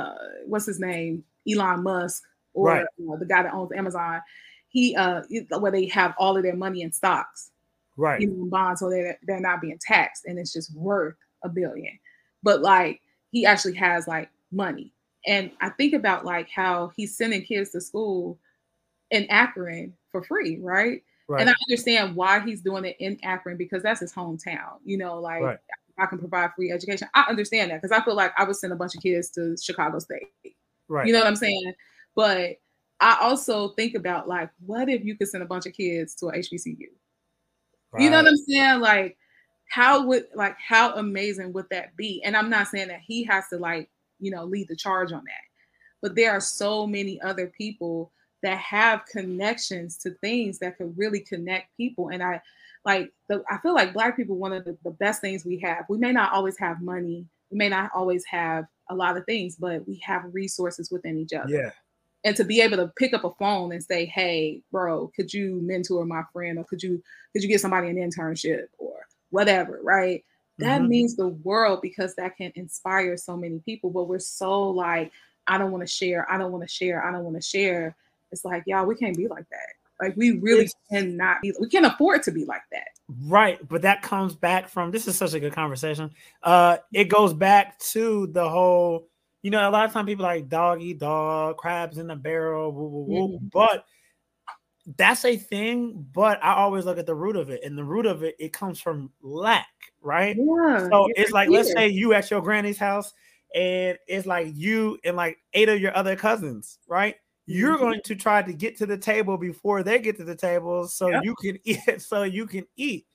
uh, 0.00 0.14
what's 0.46 0.66
his 0.66 0.80
name, 0.80 1.24
Elon 1.50 1.82
Musk, 1.82 2.22
or 2.54 2.68
right. 2.68 2.86
you 2.98 3.06
know, 3.06 3.16
the 3.18 3.26
guy 3.26 3.42
that 3.42 3.54
owns 3.54 3.72
Amazon. 3.72 4.20
He 4.68 4.94
uh, 4.94 5.22
where 5.58 5.72
they 5.72 5.86
have 5.86 6.14
all 6.18 6.36
of 6.36 6.42
their 6.42 6.54
money 6.54 6.82
in 6.82 6.92
stocks, 6.92 7.50
right? 7.96 8.20
Know, 8.20 8.46
bonds, 8.46 8.80
so 8.80 8.88
they're 8.88 9.18
they're 9.22 9.40
not 9.40 9.60
being 9.60 9.78
taxed, 9.80 10.24
and 10.26 10.38
it's 10.38 10.52
just 10.52 10.74
worth 10.74 11.16
a 11.44 11.48
billion. 11.48 11.98
But 12.42 12.62
like 12.62 13.00
he 13.30 13.46
actually 13.46 13.74
has 13.76 14.06
like 14.06 14.30
money. 14.52 14.92
And 15.26 15.50
I 15.60 15.70
think 15.70 15.94
about 15.94 16.24
like 16.24 16.48
how 16.48 16.92
he's 16.96 17.16
sending 17.16 17.42
kids 17.42 17.70
to 17.70 17.80
school 17.80 18.38
in 19.10 19.26
Akron 19.26 19.92
for 20.10 20.22
free, 20.22 20.58
right? 20.60 21.02
right. 21.28 21.40
And 21.40 21.50
I 21.50 21.54
understand 21.68 22.16
why 22.16 22.40
he's 22.40 22.62
doing 22.62 22.84
it 22.84 22.96
in 23.00 23.18
Akron 23.22 23.56
because 23.56 23.82
that's 23.82 24.00
his 24.00 24.12
hometown. 24.12 24.78
You 24.84 24.98
know, 24.98 25.20
like 25.20 25.42
right. 25.42 25.58
I 26.00 26.06
can 26.06 26.18
provide 26.18 26.50
free 26.56 26.72
education. 26.72 27.08
I 27.14 27.24
understand 27.28 27.70
that 27.70 27.82
because 27.82 27.96
I 27.96 28.04
feel 28.04 28.14
like 28.14 28.32
I 28.38 28.44
would 28.44 28.56
send 28.56 28.72
a 28.72 28.76
bunch 28.76 28.94
of 28.94 29.02
kids 29.02 29.30
to 29.30 29.56
Chicago 29.60 29.98
State. 29.98 30.28
Right. 30.88 31.06
You 31.06 31.12
know 31.12 31.20
what 31.20 31.28
I'm 31.28 31.36
saying? 31.36 31.74
But 32.16 32.56
I 33.00 33.18
also 33.20 33.68
think 33.70 33.94
about 33.94 34.28
like, 34.28 34.50
what 34.64 34.88
if 34.88 35.04
you 35.04 35.16
could 35.16 35.28
send 35.28 35.42
a 35.42 35.46
bunch 35.46 35.66
of 35.66 35.72
kids 35.72 36.14
to 36.16 36.26
a 36.26 36.32
HBCU? 36.32 36.88
Right. 37.92 38.02
You 38.02 38.10
know 38.10 38.18
what 38.18 38.28
I'm 38.28 38.36
saying? 38.36 38.80
Like, 38.80 39.16
how 39.68 40.04
would 40.04 40.26
like 40.34 40.56
how 40.58 40.94
amazing 40.94 41.52
would 41.52 41.66
that 41.70 41.96
be? 41.96 42.22
And 42.24 42.36
I'm 42.36 42.50
not 42.50 42.68
saying 42.68 42.88
that 42.88 43.00
he 43.06 43.24
has 43.24 43.48
to 43.50 43.56
like, 43.56 43.88
you 44.18 44.30
know, 44.30 44.44
lead 44.44 44.68
the 44.68 44.76
charge 44.76 45.12
on 45.12 45.24
that. 45.24 45.44
But 46.02 46.14
there 46.16 46.32
are 46.32 46.40
so 46.40 46.86
many 46.86 47.20
other 47.22 47.46
people 47.56 48.10
that 48.42 48.58
have 48.58 49.06
connections 49.06 49.96
to 49.98 50.10
things 50.22 50.58
that 50.58 50.76
could 50.76 50.96
really 50.96 51.20
connect 51.20 51.76
people. 51.76 52.08
And 52.08 52.22
I 52.22 52.40
like 52.84 53.12
the 53.28 53.42
I 53.50 53.58
feel 53.58 53.74
like 53.74 53.92
black 53.92 54.16
people, 54.16 54.36
one 54.36 54.52
of 54.52 54.64
the, 54.64 54.76
the 54.84 54.90
best 54.90 55.20
things 55.20 55.44
we 55.44 55.58
have. 55.58 55.84
We 55.88 55.98
may 55.98 56.12
not 56.12 56.32
always 56.32 56.58
have 56.58 56.80
money, 56.80 57.26
we 57.50 57.58
may 57.58 57.68
not 57.68 57.90
always 57.94 58.24
have 58.26 58.66
a 58.88 58.94
lot 58.94 59.16
of 59.16 59.24
things, 59.26 59.56
but 59.56 59.86
we 59.86 60.00
have 60.04 60.22
resources 60.32 60.90
within 60.90 61.18
each 61.18 61.32
other. 61.32 61.48
Yeah. 61.48 61.70
And 62.24 62.36
to 62.36 62.44
be 62.44 62.60
able 62.60 62.76
to 62.76 62.92
pick 62.98 63.14
up 63.14 63.24
a 63.24 63.32
phone 63.34 63.72
and 63.72 63.82
say, 63.82 64.04
"Hey, 64.04 64.62
bro, 64.70 65.10
could 65.16 65.32
you 65.32 65.60
mentor 65.62 66.04
my 66.04 66.22
friend, 66.32 66.58
or 66.58 66.64
could 66.64 66.82
you 66.82 67.02
could 67.32 67.42
you 67.42 67.48
get 67.48 67.60
somebody 67.60 67.88
an 67.88 67.96
internship, 67.96 68.66
or 68.78 69.06
whatever, 69.30 69.80
right? 69.82 70.24
That 70.60 70.80
mm-hmm. 70.80 70.90
means 70.90 71.16
the 71.16 71.28
world 71.28 71.80
because 71.80 72.14
that 72.16 72.36
can 72.36 72.52
inspire 72.54 73.16
so 73.16 73.36
many 73.36 73.60
people. 73.60 73.90
But 73.90 74.04
we're 74.04 74.18
so 74.18 74.68
like, 74.68 75.10
I 75.46 75.56
don't 75.56 75.72
want 75.72 75.86
to 75.86 75.92
share, 75.92 76.30
I 76.30 76.36
don't 76.36 76.52
want 76.52 76.68
to 76.68 76.72
share, 76.72 77.02
I 77.02 77.10
don't 77.10 77.24
want 77.24 77.36
to 77.36 77.42
share. 77.42 77.96
It's 78.30 78.44
like, 78.44 78.64
y'all, 78.66 78.86
we 78.86 78.94
can't 78.94 79.16
be 79.16 79.26
like 79.26 79.48
that. 79.50 79.79
Like 80.00 80.16
we 80.16 80.32
really 80.32 80.64
it's, 80.64 80.74
cannot 80.90 81.40
be, 81.42 81.52
we 81.60 81.68
can't 81.68 81.86
afford 81.86 82.22
to 82.24 82.30
be 82.30 82.44
like 82.44 82.62
that. 82.72 82.88
Right. 83.24 83.58
But 83.68 83.82
that 83.82 84.02
comes 84.02 84.34
back 84.34 84.68
from 84.68 84.90
this 84.90 85.06
is 85.06 85.16
such 85.16 85.34
a 85.34 85.40
good 85.40 85.52
conversation. 85.52 86.10
Uh 86.42 86.78
it 86.92 87.04
goes 87.04 87.34
back 87.34 87.78
to 87.90 88.26
the 88.28 88.48
whole, 88.48 89.08
you 89.42 89.50
know, 89.50 89.68
a 89.68 89.70
lot 89.70 89.84
of 89.84 89.92
time 89.92 90.06
people 90.06 90.24
like 90.24 90.48
dog 90.48 90.82
eat 90.82 90.98
dog, 90.98 91.56
crabs 91.56 91.98
in 91.98 92.06
the 92.06 92.16
barrel, 92.16 92.72
woo, 92.72 92.88
woo, 92.88 93.04
woo. 93.04 93.28
Mm-hmm. 93.28 93.46
but 93.52 93.84
that's 94.96 95.24
a 95.24 95.36
thing, 95.36 96.06
but 96.12 96.42
I 96.42 96.54
always 96.54 96.84
look 96.84 96.98
at 96.98 97.06
the 97.06 97.14
root 97.14 97.36
of 97.36 97.50
it, 97.50 97.62
and 97.64 97.76
the 97.76 97.84
root 97.84 98.06
of 98.06 98.22
it 98.22 98.34
it 98.38 98.52
comes 98.52 98.80
from 98.80 99.10
lack, 99.22 99.68
right? 100.00 100.36
Yeah, 100.36 100.88
so 100.88 101.08
it's 101.14 101.32
like 101.32 101.48
let's 101.50 101.72
say 101.72 101.88
you 101.88 102.14
at 102.14 102.30
your 102.30 102.40
granny's 102.40 102.78
house, 102.78 103.12
and 103.54 103.98
it's 104.08 104.26
like 104.26 104.48
you 104.54 104.98
and 105.04 105.16
like 105.16 105.38
eight 105.52 105.68
of 105.68 105.80
your 105.80 105.96
other 105.96 106.16
cousins, 106.16 106.78
right? 106.88 107.16
You're 107.50 107.74
mm-hmm. 107.74 107.82
going 107.82 108.00
to 108.04 108.14
try 108.14 108.42
to 108.42 108.52
get 108.52 108.76
to 108.78 108.86
the 108.86 108.98
table 108.98 109.36
before 109.36 109.82
they 109.82 109.98
get 109.98 110.16
to 110.18 110.24
the 110.24 110.36
table, 110.36 110.86
so 110.88 111.08
you 111.22 111.34
can 111.36 111.58
eat. 111.64 112.00
So 112.00 112.22
you 112.22 112.46
can 112.46 112.66
eat, 112.76 113.06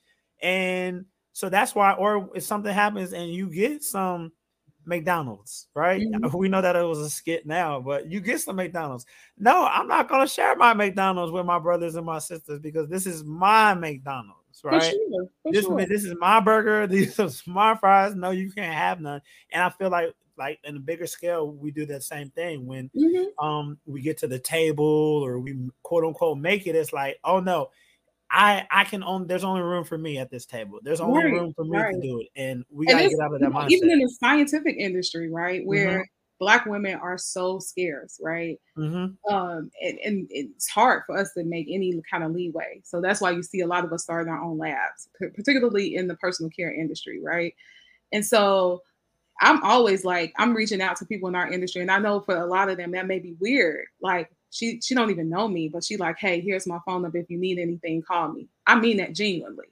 and 0.42 1.06
so 1.32 1.48
that's 1.48 1.74
why. 1.74 1.92
Or 1.92 2.30
if 2.34 2.42
something 2.42 2.72
happens 2.72 3.12
and 3.12 3.32
you 3.32 3.48
get 3.48 3.82
some 3.82 4.32
McDonald's, 4.86 5.68
right? 5.74 6.00
Mm-hmm. 6.00 6.36
We 6.38 6.48
know 6.48 6.62
that 6.62 6.76
it 6.76 6.82
was 6.82 7.00
a 7.00 7.10
skit 7.10 7.46
now, 7.46 7.80
but 7.80 8.10
you 8.10 8.20
get 8.20 8.40
some 8.40 8.56
McDonald's. 8.56 9.04
No, 9.36 9.66
I'm 9.66 9.88
not 9.88 10.08
going 10.08 10.26
to 10.26 10.32
share 10.32 10.54
my 10.56 10.74
McDonald's 10.74 11.32
with 11.32 11.44
my 11.44 11.58
brothers 11.58 11.96
and 11.96 12.06
my 12.06 12.20
sisters 12.20 12.60
because 12.60 12.88
this 12.88 13.06
is 13.06 13.24
my 13.24 13.74
McDonald's, 13.74 14.62
right? 14.62 14.82
For 14.82 14.90
sure, 14.90 15.28
for 15.42 15.52
this, 15.52 15.64
sure. 15.64 15.86
this 15.86 16.04
is 16.04 16.14
my 16.18 16.40
burger. 16.40 16.86
These 16.86 17.18
are 17.18 17.30
my 17.46 17.74
fries. 17.74 18.14
No, 18.14 18.30
you 18.30 18.50
can't 18.50 18.74
have 18.74 19.00
none. 19.00 19.20
And 19.52 19.62
I 19.62 19.70
feel 19.70 19.90
like, 19.90 20.14
like 20.38 20.58
in 20.64 20.76
a 20.76 20.80
bigger 20.80 21.06
scale, 21.06 21.50
we 21.50 21.70
do 21.70 21.86
that 21.86 22.02
same 22.02 22.30
thing 22.30 22.66
when 22.66 22.90
mm-hmm. 22.96 23.44
um 23.44 23.78
we 23.86 24.00
get 24.02 24.18
to 24.18 24.26
the 24.26 24.38
table 24.38 24.84
or 24.84 25.38
we 25.38 25.56
quote 25.82 26.04
unquote 26.04 26.38
make 26.38 26.66
it. 26.66 26.74
It's 26.74 26.92
like, 26.92 27.18
oh 27.24 27.40
no, 27.40 27.70
I 28.30 28.66
I 28.70 28.84
can 28.84 29.02
only 29.02 29.26
there's 29.26 29.44
only 29.44 29.62
room 29.62 29.84
for 29.84 29.98
me 29.98 30.18
at 30.18 30.30
this 30.30 30.46
table. 30.46 30.78
There's 30.82 31.00
only 31.00 31.24
right, 31.24 31.32
room 31.32 31.52
for 31.54 31.64
me 31.64 31.78
right. 31.78 31.94
to 31.94 32.00
do 32.00 32.20
it, 32.20 32.28
and 32.36 32.64
we 32.70 32.86
gotta 32.86 33.08
get 33.08 33.20
out 33.20 33.34
of 33.34 33.40
that 33.40 33.50
mindset. 33.50 33.70
Even 33.70 33.90
in 33.90 33.98
the 34.00 34.16
scientific 34.20 34.76
industry, 34.76 35.30
right, 35.30 35.64
where 35.64 35.90
mm-hmm. 35.90 36.02
Black 36.38 36.66
women 36.66 36.96
are 36.96 37.16
so 37.16 37.58
scarce, 37.58 38.20
right? 38.22 38.60
Mm-hmm. 38.76 39.34
Um, 39.34 39.70
and, 39.82 39.98
and, 40.04 40.26
it's 40.28 40.68
hard 40.68 41.04
for 41.06 41.16
us 41.16 41.32
to 41.32 41.44
make 41.44 41.66
any 41.70 41.98
kind 42.10 42.22
of 42.22 42.32
leeway. 42.32 42.82
So 42.84 43.00
that's 43.00 43.22
why 43.22 43.30
you 43.30 43.42
see 43.42 43.60
a 43.60 43.66
lot 43.66 43.84
of 43.84 43.92
us 43.94 44.02
starting 44.02 44.30
our 44.30 44.42
own 44.42 44.58
labs, 44.58 45.08
particularly 45.18 45.94
in 45.94 46.08
the 46.08 46.16
personal 46.16 46.50
care 46.50 46.74
industry, 46.74 47.22
right? 47.22 47.54
And 48.12 48.24
so 48.24 48.82
I'm 49.40 49.62
always 49.62 50.04
like, 50.04 50.32
I'm 50.38 50.54
reaching 50.54 50.80
out 50.80 50.96
to 50.96 51.06
people 51.06 51.28
in 51.28 51.34
our 51.34 51.50
industry, 51.50 51.82
and 51.82 51.90
I 51.90 51.98
know 51.98 52.20
for 52.20 52.36
a 52.36 52.46
lot 52.46 52.68
of 52.68 52.76
them 52.78 52.92
that 52.92 53.06
may 53.06 53.18
be 53.18 53.34
weird. 53.40 53.86
Like, 54.00 54.30
she 54.50 54.80
she 54.80 54.94
don't 54.94 55.10
even 55.10 55.28
know 55.28 55.48
me, 55.48 55.68
but 55.68 55.84
she 55.84 55.96
like, 55.96 56.18
hey, 56.18 56.40
here's 56.40 56.66
my 56.66 56.78
phone 56.86 57.02
number. 57.02 57.18
If 57.18 57.30
you 57.30 57.38
need 57.38 57.58
anything, 57.58 58.02
call 58.02 58.28
me. 58.28 58.48
I 58.66 58.78
mean 58.78 58.96
that 58.98 59.12
genuinely. 59.14 59.66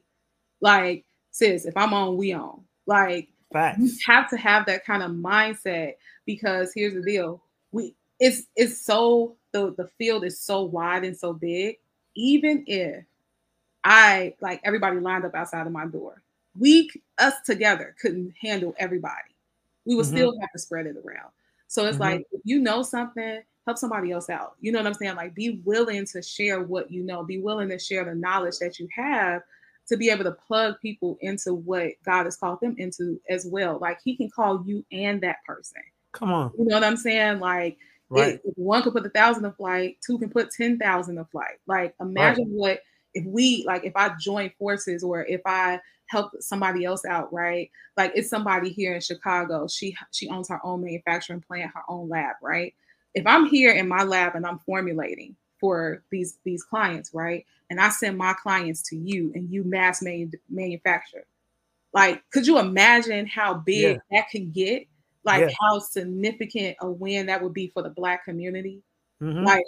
Like, 0.61 1.05
sis, 1.31 1.65
if 1.65 1.77
I'm 1.77 1.95
on, 1.95 2.17
we 2.17 2.33
on. 2.33 2.61
Like, 2.87 3.29
Facts. 3.53 3.79
you 3.81 3.93
have 4.07 4.29
to 4.31 4.37
have 4.37 4.67
that 4.67 4.85
kind 4.85 5.03
of 5.03 5.13
mindset 5.13 5.95
because 6.27 6.73
here's 6.75 6.95
the 6.95 7.03
deal: 7.03 7.43
we 7.73 7.95
it's 8.21 8.43
it's 8.57 8.85
so 8.85 9.37
the 9.53 9.75
the 9.77 9.89
field 9.99 10.25
is 10.25 10.41
so 10.41 10.63
wide 10.63 11.05
and 11.05 11.17
so 11.17 11.33
big. 11.33 11.77
Even 12.15 12.65
if 12.67 13.05
I 13.85 14.35
like 14.41 14.61
everybody 14.65 14.99
lined 15.01 15.25
up 15.25 15.35
outside 15.35 15.67
of 15.67 15.73
my 15.73 15.87
door, 15.87 16.23
we 16.59 16.91
us 17.19 17.35
together 17.45 17.95
couldn't 18.01 18.35
handle 18.41 18.75
everybody. 18.79 19.34
We 19.85 19.95
would 19.95 20.07
mm-hmm. 20.07 20.17
still 20.17 20.41
have 20.41 20.53
to 20.53 20.59
spread 20.59 20.87
it 20.87 20.97
around. 20.97 21.31
So 21.69 21.87
it's 21.87 21.95
mm-hmm. 21.95 22.03
like 22.03 22.27
if 22.33 22.41
you 22.45 22.61
know 22.61 22.83
something, 22.83 23.41
help 23.67 23.79
somebody 23.79 24.13
else 24.13 24.31
out. 24.31 24.55
You 24.61 24.73
know 24.73 24.79
what 24.79 24.87
I'm 24.87 24.95
saying? 24.95 25.17
Like 25.17 25.35
be 25.35 25.61
willing 25.65 26.07
to 26.07 26.23
share 26.23 26.63
what 26.63 26.91
you 26.91 27.03
know, 27.03 27.25
be 27.25 27.39
willing 27.39 27.69
to 27.71 27.79
share 27.79 28.05
the 28.05 28.15
knowledge 28.15 28.59
that 28.59 28.79
you 28.79 28.89
have 28.95 29.43
to 29.89 29.97
be 29.97 30.11
able 30.11 30.25
to 30.25 30.33
plug 30.33 30.77
people 30.81 31.19
into 31.21 31.55
what 31.55 31.93
God 32.05 32.25
has 32.25 32.37
called 32.37 32.61
them 32.61 32.75
into 32.79 33.21
as 33.29 33.47
well. 33.47 33.79
Like 33.79 33.99
he 34.03 34.17
can 34.17 34.31
call 34.31 34.63
you 34.67 34.85
and 34.93 35.21
that 35.23 35.45
person. 35.47 35.83
Come 36.13 36.33
on. 36.33 36.53
You 36.59 36.65
know 36.65 36.77
what 36.77 36.85
I'm 36.85 36.97
saying? 36.97 37.41
Like 37.41 37.77
right. 38.09 38.41
if 38.45 38.55
one 38.57 38.83
could 38.83 38.93
put 38.93 39.07
a 39.07 39.11
thousand 39.11 39.45
a 39.45 39.53
flight, 39.53 39.99
two 40.05 40.19
can 40.19 40.31
put 40.31 40.51
ten 40.51 40.79
thousand 40.79 41.19
a 41.19 41.25
flight. 41.27 41.59
Like 41.67 41.95
imagine 42.01 42.45
right. 42.45 42.55
what 42.55 42.81
if 43.15 43.25
we 43.25 43.65
like 43.67 43.85
if 43.85 43.97
I 43.97 44.11
join 44.21 44.51
forces 44.59 45.03
or 45.03 45.25
if 45.25 45.41
I 45.47 45.81
help 46.07 46.33
somebody 46.41 46.85
else 46.85 47.05
out, 47.05 47.33
right? 47.33 47.71
Like 47.97 48.13
it's 48.15 48.29
somebody 48.29 48.71
here 48.71 48.95
in 48.95 49.01
Chicago. 49.01 49.67
She 49.69 49.97
she 50.11 50.29
owns 50.29 50.49
her 50.49 50.61
own 50.65 50.83
manufacturing 50.83 51.41
plant, 51.41 51.71
her 51.75 51.83
own 51.89 52.09
lab, 52.09 52.37
right? 52.43 52.75
If 53.15 53.27
I'm 53.27 53.47
here 53.47 53.73
in 53.73 53.89
my 53.89 54.03
lab 54.03 54.35
and 54.35 54.47
I'm 54.47 54.59
formulating 54.59 55.37
for 55.61 56.03
these 56.11 56.39
these 56.45 56.63
clients, 56.65 57.15
right? 57.15 57.47
And 57.71 57.81
I 57.81 57.89
send 57.89 58.19
my 58.19 58.35
clients 58.35 58.83
to 58.91 58.97
you 58.97 59.33
and 59.35 59.51
you 59.51 59.65
mass 59.65 60.03
made 60.03 60.39
manufacture. 60.51 61.25
Like, 61.93 62.29
could 62.31 62.47
you 62.47 62.59
imagine 62.59 63.27
how 63.27 63.55
big 63.55 63.97
yeah. 63.97 63.99
that 64.11 64.29
can 64.29 64.51
get? 64.51 64.87
Like 65.25 65.49
yeah. 65.49 65.55
how 65.61 65.79
significant 65.79 66.77
a 66.81 66.91
win 66.91 67.27
that 67.27 67.43
would 67.43 67.55
be 67.55 67.69
for 67.69 67.83
the 67.83 67.89
black 67.89 68.25
community. 68.25 68.83
Mm-hmm. 69.23 69.45
Like 69.45 69.65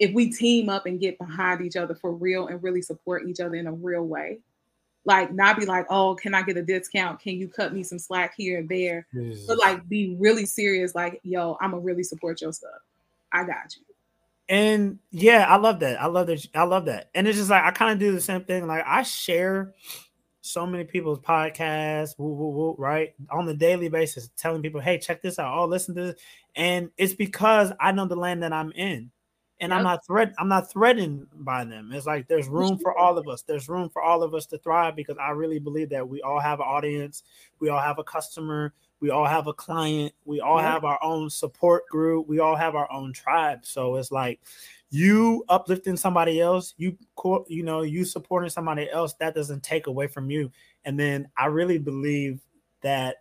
if 0.00 0.12
we 0.12 0.32
team 0.32 0.68
up 0.68 0.86
and 0.86 0.98
get 0.98 1.16
behind 1.18 1.60
each 1.60 1.76
other 1.76 1.94
for 1.94 2.12
real 2.12 2.48
and 2.48 2.60
really 2.62 2.82
support 2.82 3.28
each 3.28 3.38
other 3.38 3.54
in 3.54 3.68
a 3.68 3.72
real 3.72 4.02
way 4.02 4.40
like 5.04 5.32
not 5.32 5.58
be 5.58 5.66
like, 5.66 5.86
oh, 5.88 6.14
can 6.14 6.34
I 6.34 6.42
get 6.42 6.56
a 6.56 6.62
discount? 6.62 7.20
Can 7.20 7.34
you 7.34 7.48
cut 7.48 7.72
me 7.72 7.82
some 7.82 7.98
slack 7.98 8.34
here 8.36 8.58
and 8.58 8.68
there? 8.68 9.06
But 9.46 9.58
like 9.58 9.88
be 9.88 10.16
really 10.18 10.46
serious, 10.46 10.94
like, 10.94 11.20
yo, 11.22 11.56
I'm 11.60 11.70
gonna 11.70 11.82
really 11.82 12.02
support 12.02 12.40
your 12.40 12.52
stuff. 12.52 12.70
I 13.32 13.44
got 13.44 13.76
you. 13.76 13.82
And 14.48 14.98
yeah, 15.10 15.46
I 15.48 15.56
love 15.56 15.80
that. 15.80 16.00
I 16.00 16.06
love 16.06 16.26
that. 16.26 16.46
I 16.54 16.64
love 16.64 16.86
that. 16.86 17.08
And 17.14 17.26
it's 17.26 17.38
just 17.38 17.50
like 17.50 17.64
I 17.64 17.70
kind 17.70 17.92
of 17.92 17.98
do 17.98 18.12
the 18.12 18.20
same 18.20 18.44
thing. 18.44 18.66
Like 18.66 18.84
I 18.86 19.02
share 19.02 19.72
so 20.42 20.66
many 20.66 20.84
people's 20.84 21.20
podcasts, 21.20 22.18
woo, 22.18 22.32
woo, 22.32 22.48
woo, 22.48 22.74
right, 22.78 23.14
on 23.30 23.46
the 23.46 23.54
daily 23.54 23.88
basis, 23.88 24.30
telling 24.36 24.62
people, 24.62 24.80
hey, 24.80 24.98
check 24.98 25.22
this 25.22 25.38
out. 25.38 25.56
Oh, 25.56 25.66
listen 25.66 25.94
to 25.94 26.02
this. 26.02 26.20
And 26.56 26.90
it's 26.96 27.14
because 27.14 27.72
I 27.78 27.92
know 27.92 28.06
the 28.06 28.16
land 28.16 28.42
that 28.42 28.52
I'm 28.52 28.72
in 28.72 29.10
and 29.60 29.70
yep. 29.70 29.78
I'm 29.78 29.84
not 29.84 30.06
threat 30.06 30.32
I'm 30.38 30.48
not 30.48 30.70
threatened 30.70 31.26
by 31.32 31.64
them. 31.64 31.92
It's 31.92 32.06
like 32.06 32.28
there's 32.28 32.48
room 32.48 32.78
for 32.78 32.96
all 32.96 33.18
of 33.18 33.28
us. 33.28 33.42
There's 33.42 33.68
room 33.68 33.88
for 33.90 34.02
all 34.02 34.22
of 34.22 34.34
us 34.34 34.46
to 34.46 34.58
thrive 34.58 34.96
because 34.96 35.16
I 35.18 35.30
really 35.30 35.58
believe 35.58 35.90
that 35.90 36.08
we 36.08 36.22
all 36.22 36.40
have 36.40 36.60
an 36.60 36.66
audience, 36.66 37.22
we 37.58 37.68
all 37.68 37.80
have 37.80 37.98
a 37.98 38.04
customer, 38.04 38.72
we 39.00 39.10
all 39.10 39.26
have 39.26 39.46
a 39.46 39.52
client, 39.52 40.12
we 40.24 40.40
all 40.40 40.60
yep. 40.60 40.70
have 40.70 40.84
our 40.84 40.98
own 41.02 41.30
support 41.30 41.86
group, 41.88 42.26
we 42.26 42.38
all 42.38 42.56
have 42.56 42.74
our 42.74 42.90
own 42.90 43.12
tribe. 43.12 43.60
So 43.62 43.96
it's 43.96 44.10
like 44.10 44.40
you 44.90 45.44
uplifting 45.48 45.96
somebody 45.96 46.40
else, 46.40 46.74
you 46.76 46.96
you 47.48 47.62
know, 47.62 47.82
you 47.82 48.04
supporting 48.04 48.50
somebody 48.50 48.90
else, 48.90 49.14
that 49.14 49.34
doesn't 49.34 49.62
take 49.62 49.86
away 49.86 50.06
from 50.06 50.30
you. 50.30 50.50
And 50.84 50.98
then 50.98 51.28
I 51.36 51.46
really 51.46 51.78
believe 51.78 52.40
that 52.82 53.16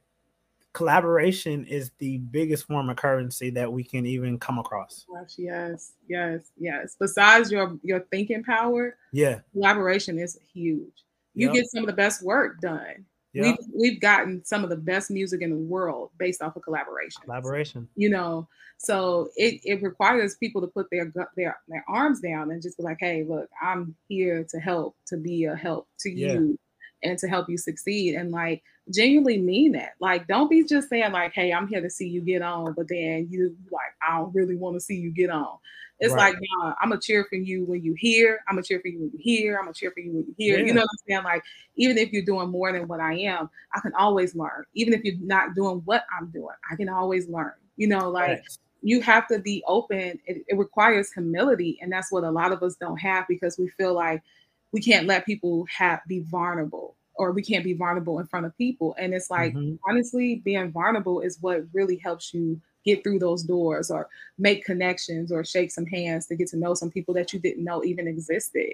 collaboration 0.74 1.66
is 1.66 1.92
the 2.00 2.18
biggest 2.18 2.68
form 2.68 2.90
of 2.90 2.98
currency 2.98 3.50
that 3.52 3.72
we 3.72 3.84
can 3.84 4.06
even 4.06 4.38
come 4.40 4.60
across. 4.60 5.06
Gosh, 5.14 5.36
yes, 5.38 5.94
yes, 6.08 6.52
yes. 6.58 6.96
Besides 7.00 7.52
your 7.52 7.78
your 7.84 8.02
thinking 8.12 8.44
power, 8.44 8.96
yeah, 9.12 9.40
collaboration 9.54 10.20
is 10.20 10.40
huge. 10.54 11.04
You 11.34 11.48
yep. 11.48 11.56
get 11.56 11.72
some 11.72 11.84
of 11.84 11.88
the 11.88 11.94
best 11.94 12.24
work 12.24 12.60
done. 12.62 13.06
Yep. 13.34 13.46
We've 13.46 13.68
we've 13.74 14.02
gotten 14.02 14.44
some 14.44 14.64
of 14.64 14.70
the 14.70 14.76
best 14.76 15.12
music 15.12 15.42
in 15.42 15.52
the 15.52 15.56
world 15.56 16.10
based 16.18 16.42
off 16.42 16.56
of 16.56 16.64
collaboration. 16.64 17.22
Collaboration. 17.24 17.88
You 17.96 18.10
know, 18.10 18.48
so 18.78 19.30
it, 19.36 19.62
it 19.64 19.84
requires 19.84 20.36
people 20.36 20.62
to 20.62 20.68
put 20.68 20.88
their 20.92 21.12
their 21.36 21.58
their 21.68 21.86
arms 21.88 22.22
down 22.22 22.52
and 22.52 22.62
just 22.62 22.78
be 22.78 22.84
like, 22.84 22.98
hey, 23.00 23.24
look, 23.28 23.50
I'm 23.62 23.96
here 24.08 24.46
to 24.50 24.60
help, 24.60 24.96
to 25.08 25.18
be 25.18 25.46
a 25.46 25.56
help 25.56 25.88
to 26.00 26.10
yeah. 26.10 26.34
you 26.34 26.60
and 27.04 27.18
to 27.20 27.28
help 27.28 27.50
you 27.50 27.58
succeed. 27.58 28.16
And 28.16 28.32
like 28.32 28.64
genuinely 28.92 29.40
mean 29.40 29.74
that. 29.74 29.94
Like, 30.00 30.28
don't 30.28 30.50
be 30.50 30.64
just 30.64 30.90
saying, 30.90 31.12
like, 31.12 31.34
hey, 31.34 31.54
I'm 31.54 31.68
here 31.68 31.82
to 31.82 31.90
see 31.90 32.08
you 32.08 32.22
get 32.22 32.42
on, 32.42 32.74
but 32.74 32.88
then 32.88 33.28
you 33.30 33.56
like, 33.72 33.94
I 34.08 34.18
don't 34.18 34.34
really 34.34 34.56
want 34.56 34.76
to 34.76 34.80
see 34.80 34.96
you 34.96 35.12
get 35.12 35.30
on. 35.30 35.58
It's 36.00 36.14
right. 36.14 36.34
like, 36.34 36.42
nah, 36.42 36.76
I'm 36.82 36.90
gonna 36.90 37.02
cheer 37.02 37.26
for 37.30 37.36
you 37.36 37.66
when 37.66 37.84
you 37.84 37.94
hear, 37.94 38.40
I'm 38.48 38.56
gonna 38.56 38.64
cheer 38.64 38.80
for 38.80 38.88
you 38.88 39.00
when 39.00 39.12
you 39.12 39.20
hear, 39.20 39.58
I'm 39.58 39.66
gonna 39.66 39.74
cheer 39.74 39.92
for 39.92 40.00
you 40.00 40.12
when 40.14 40.26
you 40.28 40.36
hear. 40.38 40.58
Yeah. 40.58 40.66
You 40.66 40.74
know 40.74 40.82
what 40.82 40.90
I'm 40.92 41.08
saying? 41.08 41.24
Like, 41.24 41.44
even 41.76 41.98
if 41.98 42.14
you're 42.14 42.24
doing 42.24 42.50
more 42.50 42.72
than 42.72 42.88
what 42.88 43.02
I 43.02 43.16
am, 43.16 43.50
I 43.76 43.82
can 43.82 43.94
always 43.96 44.34
learn. 44.34 44.64
Even 44.76 44.94
if 44.94 45.04
you're 45.04 45.16
not 45.20 45.56
doing 45.56 45.82
what 45.84 46.06
I'm 46.18 46.28
doing, 46.32 46.56
I 46.72 46.76
can 46.78 46.88
always 46.88 47.28
learn. 47.28 47.52
You 47.76 47.88
know, 47.88 48.10
like 48.10 48.30
right. 48.30 48.42
you 48.82 49.02
have 49.02 49.28
to 49.28 49.40
be 49.40 49.62
open. 49.68 50.20
It, 50.26 50.46
it 50.48 50.58
requires 50.58 51.12
humility, 51.12 51.78
and 51.82 51.92
that's 51.92 52.12
what 52.14 52.24
a 52.24 52.32
lot 52.32 52.54
of 52.54 52.64
us 52.64 52.76
don't 52.76 52.98
have 52.98 53.28
because 53.28 53.58
we 53.58 53.68
feel 53.68 53.94
like 53.94 54.24
we 54.72 54.80
can't 54.82 55.06
let 55.06 55.26
people 55.26 55.66
have 55.70 56.00
be 56.08 56.22
vulnerable 56.22 56.96
or 57.20 57.34
we 57.34 57.44
can't 57.44 57.66
be 57.66 57.74
vulnerable 57.74 58.18
in 58.20 58.26
front 58.26 58.46
of 58.46 58.58
people. 58.58 58.96
And 58.98 59.14
it's 59.14 59.30
like, 59.30 59.54
mm-hmm. 59.54 59.76
honestly, 59.88 60.38
being 60.38 60.72
vulnerable 60.72 61.20
is 61.20 61.38
what 61.42 61.66
really 61.74 61.98
helps 61.98 62.34
you 62.34 62.60
get 62.86 63.04
through 63.04 63.20
those 63.20 63.44
doors 63.44 63.92
or 63.92 64.08
make 64.38 64.64
connections 64.64 65.30
or 65.30 65.44
shake 65.44 65.70
some 65.70 65.86
hands 65.86 66.28
to 66.28 66.38
get 66.38 66.48
to 66.48 66.58
know 66.58 66.74
some 66.74 66.90
people 66.90 67.14
that 67.16 67.34
you 67.34 67.40
didn't 67.40 67.66
know 67.66 67.84
even 67.84 68.08
existed. 68.08 68.72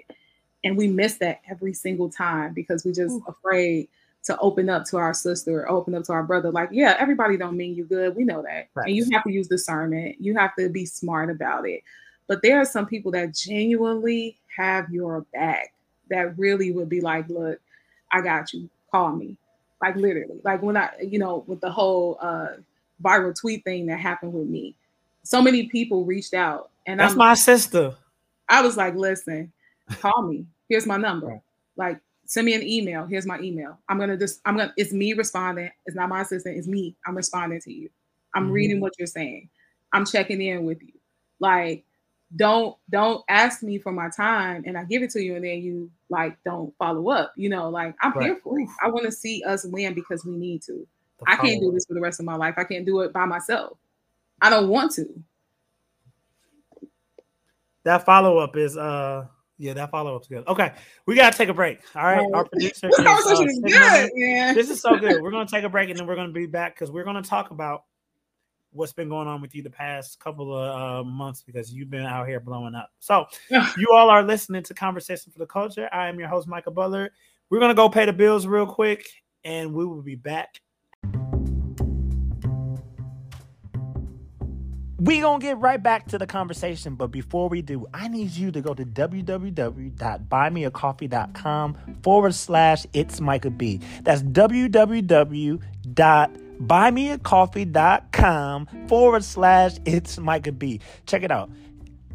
And 0.62 0.76
we 0.76 0.86
miss 0.86 1.16
that 1.16 1.40
every 1.50 1.74
single 1.74 2.08
time 2.08 2.54
because 2.54 2.84
we 2.84 2.92
just 2.92 3.16
Ooh. 3.16 3.24
afraid 3.26 3.88
to 4.22 4.38
open 4.38 4.70
up 4.70 4.84
to 4.86 4.96
our 4.96 5.12
sister 5.12 5.62
or 5.62 5.68
open 5.68 5.96
up 5.96 6.04
to 6.04 6.12
our 6.12 6.22
brother. 6.22 6.52
Like, 6.52 6.68
yeah, 6.70 6.94
everybody 7.00 7.36
don't 7.36 7.56
mean 7.56 7.74
you 7.74 7.84
good. 7.84 8.14
We 8.14 8.22
know 8.22 8.42
that. 8.42 8.68
Right. 8.74 8.86
And 8.86 8.94
you 8.94 9.08
have 9.12 9.24
to 9.24 9.32
use 9.32 9.48
discernment. 9.48 10.20
You 10.20 10.36
have 10.36 10.54
to 10.54 10.68
be 10.68 10.86
smart 10.86 11.30
about 11.30 11.68
it. 11.68 11.82
But 12.28 12.42
there 12.42 12.60
are 12.60 12.64
some 12.64 12.86
people 12.86 13.10
that 13.12 13.34
genuinely 13.34 14.38
have 14.56 14.88
your 14.90 15.26
back 15.32 15.74
that 16.10 16.38
really 16.38 16.70
would 16.70 16.88
be 16.88 17.00
like, 17.00 17.28
look, 17.28 17.58
I 18.16 18.22
got 18.22 18.52
you. 18.52 18.70
Call 18.90 19.12
me. 19.12 19.36
Like 19.82 19.96
literally. 19.96 20.40
Like 20.42 20.62
when 20.62 20.76
I, 20.76 20.90
you 21.02 21.18
know, 21.18 21.44
with 21.46 21.60
the 21.60 21.70
whole 21.70 22.16
uh 22.20 22.48
viral 23.02 23.38
tweet 23.38 23.62
thing 23.64 23.86
that 23.86 23.98
happened 23.98 24.32
with 24.32 24.46
me. 24.46 24.74
So 25.22 25.42
many 25.42 25.66
people 25.66 26.04
reached 26.04 26.32
out 26.32 26.70
and 26.86 26.98
that's 26.98 27.12
I'm, 27.12 27.18
my 27.18 27.34
sister. 27.34 27.94
I 28.48 28.62
was 28.62 28.76
like, 28.76 28.94
listen, 28.94 29.52
call 30.00 30.22
me. 30.22 30.46
Here's 30.68 30.86
my 30.86 30.96
number. 30.96 31.40
Like 31.76 32.00
send 32.24 32.46
me 32.46 32.54
an 32.54 32.62
email. 32.62 33.04
Here's 33.04 33.26
my 33.26 33.38
email. 33.40 33.78
I'm 33.88 33.98
gonna 33.98 34.16
just 34.16 34.40
I'm 34.46 34.56
gonna 34.56 34.72
it's 34.78 34.92
me 34.92 35.12
responding. 35.12 35.70
It's 35.84 35.96
not 35.96 36.08
my 36.08 36.22
assistant, 36.22 36.56
it's 36.56 36.66
me. 36.66 36.96
I'm 37.06 37.16
responding 37.16 37.60
to 37.60 37.72
you. 37.72 37.90
I'm 38.34 38.44
mm-hmm. 38.44 38.52
reading 38.52 38.80
what 38.80 38.94
you're 38.98 39.06
saying. 39.06 39.50
I'm 39.92 40.06
checking 40.06 40.40
in 40.40 40.64
with 40.64 40.82
you. 40.82 40.92
Like 41.38 41.84
don't 42.34 42.76
don't 42.90 43.22
ask 43.28 43.62
me 43.62 43.78
for 43.78 43.92
my 43.92 44.08
time 44.08 44.64
and 44.66 44.76
I 44.76 44.84
give 44.84 45.02
it 45.02 45.10
to 45.10 45.22
you 45.22 45.36
and 45.36 45.44
then 45.44 45.62
you 45.62 45.90
like 46.10 46.36
don't 46.44 46.74
follow 46.76 47.08
up. 47.10 47.32
You 47.36 47.48
know, 47.48 47.70
like 47.70 47.94
I'm 48.00 48.12
right. 48.12 48.24
here 48.24 48.40
for 48.42 48.58
it. 48.58 48.68
I 48.82 48.88
want 48.88 49.04
to 49.04 49.12
see 49.12 49.42
us 49.44 49.64
win 49.64 49.94
because 49.94 50.24
we 50.24 50.36
need 50.36 50.62
to. 50.62 50.86
I 51.26 51.36
can't 51.36 51.60
do 51.60 51.70
this 51.72 51.86
for 51.86 51.94
the 51.94 52.00
rest 52.00 52.20
of 52.20 52.26
my 52.26 52.36
life. 52.36 52.54
I 52.56 52.64
can't 52.64 52.84
do 52.84 53.00
it 53.00 53.12
by 53.12 53.24
myself. 53.24 53.78
I 54.42 54.50
don't 54.50 54.68
want 54.68 54.92
to. 54.92 55.06
That 57.84 58.04
follow 58.04 58.38
up 58.38 58.56
is 58.56 58.76
uh 58.76 59.26
yeah, 59.58 59.72
that 59.72 59.90
follow 59.90 60.16
up's 60.16 60.28
good. 60.28 60.46
Okay, 60.46 60.72
we 61.06 61.14
gotta 61.14 61.36
take 61.36 61.48
a 61.48 61.54
break. 61.54 61.78
All 61.94 62.04
right, 62.04 62.26
our 62.34 62.44
producer. 62.44 62.88
Is, 62.92 62.98
uh, 62.98 63.46
good, 63.64 64.10
man. 64.14 64.54
This 64.54 64.68
is 64.68 64.82
so 64.82 64.98
good. 64.98 65.22
We're 65.22 65.30
gonna 65.30 65.48
take 65.48 65.64
a 65.64 65.68
break 65.68 65.88
and 65.88 65.98
then 65.98 66.06
we're 66.06 66.16
gonna 66.16 66.32
be 66.32 66.44
back 66.44 66.74
because 66.74 66.90
we're 66.90 67.04
gonna 67.04 67.22
talk 67.22 67.52
about 67.52 67.84
what's 68.76 68.92
been 68.92 69.08
going 69.08 69.26
on 69.26 69.40
with 69.40 69.54
you 69.54 69.62
the 69.62 69.70
past 69.70 70.20
couple 70.20 70.54
of 70.56 70.76
uh, 70.76 71.02
months 71.08 71.42
because 71.42 71.72
you've 71.72 71.88
been 71.90 72.04
out 72.04 72.28
here 72.28 72.40
blowing 72.40 72.74
up. 72.74 72.90
So, 73.00 73.24
you 73.50 73.88
all 73.92 74.10
are 74.10 74.22
listening 74.22 74.62
to 74.64 74.74
Conversation 74.74 75.32
for 75.32 75.38
the 75.38 75.46
Culture. 75.46 75.88
I 75.92 76.08
am 76.08 76.18
your 76.18 76.28
host, 76.28 76.46
Micah 76.46 76.70
Butler. 76.70 77.10
We're 77.50 77.60
going 77.60 77.70
to 77.70 77.74
go 77.74 77.88
pay 77.88 78.04
the 78.06 78.12
bills 78.12 78.46
real 78.46 78.66
quick 78.66 79.08
and 79.44 79.72
we 79.72 79.86
will 79.86 80.02
be 80.02 80.16
back. 80.16 80.60
We 84.98 85.20
gonna 85.20 85.40
get 85.40 85.58
right 85.58 85.80
back 85.80 86.08
to 86.08 86.18
the 86.18 86.26
conversation, 86.26 86.96
but 86.96 87.08
before 87.08 87.50
we 87.50 87.60
do, 87.62 87.86
I 87.92 88.08
need 88.08 88.30
you 88.30 88.50
to 88.50 88.62
go 88.62 88.72
to 88.74 88.84
www.buymeacoffee.com 88.84 91.76
forward 92.02 92.34
slash 92.34 92.86
it's 92.92 93.20
Micah 93.20 93.50
B. 93.50 93.80
That's 94.02 94.22
www 94.22 95.62
buymeacoffee.com 96.60 98.66
forward 98.88 99.24
slash 99.24 99.76
it's 99.84 100.18
Micah 100.18 100.52
B. 100.52 100.80
Check 101.06 101.22
it 101.22 101.30
out. 101.30 101.50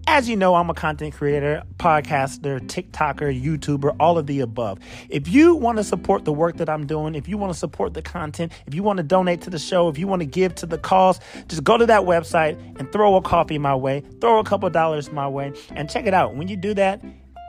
As 0.07 0.27
you 0.27 0.35
know, 0.35 0.55
I'm 0.55 0.69
a 0.69 0.73
content 0.73 1.13
creator, 1.13 1.63
podcaster, 1.77 2.59
TikToker, 2.59 3.39
YouTuber, 3.39 3.95
all 3.99 4.17
of 4.17 4.25
the 4.25 4.39
above. 4.39 4.79
If 5.09 5.27
you 5.27 5.55
want 5.55 5.77
to 5.77 5.83
support 5.83 6.25
the 6.25 6.33
work 6.33 6.57
that 6.57 6.69
I'm 6.69 6.87
doing, 6.87 7.13
if 7.13 7.27
you 7.27 7.37
want 7.37 7.53
to 7.53 7.57
support 7.57 7.93
the 7.93 8.01
content, 8.01 8.51
if 8.65 8.73
you 8.73 8.81
want 8.83 8.97
to 8.97 9.03
donate 9.03 9.41
to 9.43 9.51
the 9.51 9.59
show, 9.59 9.89
if 9.89 9.99
you 9.99 10.07
want 10.07 10.21
to 10.21 10.25
give 10.25 10.55
to 10.55 10.65
the 10.65 10.79
cause, 10.79 11.19
just 11.47 11.63
go 11.63 11.77
to 11.77 11.85
that 11.85 12.01
website 12.01 12.57
and 12.79 12.91
throw 12.91 13.15
a 13.15 13.21
coffee 13.21 13.59
my 13.59 13.75
way, 13.75 14.03
throw 14.19 14.39
a 14.39 14.43
couple 14.43 14.69
dollars 14.71 15.11
my 15.11 15.27
way, 15.27 15.53
and 15.69 15.89
check 15.89 16.07
it 16.07 16.13
out. 16.13 16.35
When 16.35 16.47
you 16.47 16.57
do 16.57 16.73
that, 16.73 17.01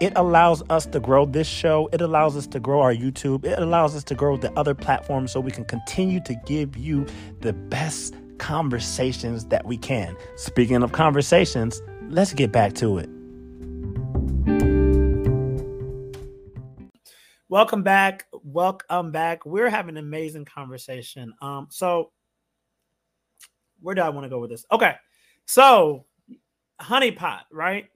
it 0.02 0.12
allows 0.16 0.64
us 0.68 0.84
to 0.86 0.98
grow 0.98 1.24
this 1.24 1.46
show. 1.46 1.88
It 1.92 2.00
allows 2.00 2.36
us 2.36 2.48
to 2.48 2.58
grow 2.58 2.80
our 2.80 2.92
YouTube. 2.92 3.44
It 3.44 3.60
allows 3.60 3.94
us 3.94 4.02
to 4.04 4.16
grow 4.16 4.36
the 4.36 4.52
other 4.58 4.74
platforms 4.74 5.30
so 5.30 5.38
we 5.38 5.52
can 5.52 5.64
continue 5.64 6.18
to 6.24 6.34
give 6.44 6.76
you 6.76 7.06
the 7.40 7.52
best 7.52 8.16
conversations 8.38 9.44
that 9.46 9.64
we 9.64 9.78
can. 9.78 10.16
Speaking 10.34 10.82
of 10.82 10.90
conversations, 10.90 11.80
let's 12.08 12.32
get 12.32 12.50
back 12.50 12.72
to 12.74 12.98
it. 12.98 13.08
Welcome 17.48 17.84
back. 17.84 18.26
Welcome 18.42 19.12
back. 19.12 19.46
We're 19.46 19.70
having 19.70 19.96
an 19.96 20.04
amazing 20.04 20.46
conversation. 20.46 21.32
Um, 21.40 21.68
so 21.70 22.10
where 23.80 23.94
do 23.94 24.00
I 24.00 24.08
want 24.08 24.24
to 24.24 24.30
go 24.30 24.40
with 24.40 24.50
this? 24.50 24.66
Okay. 24.72 24.96
So 25.46 26.06
Honey 26.80 27.12
Pot, 27.12 27.46
right? 27.52 27.86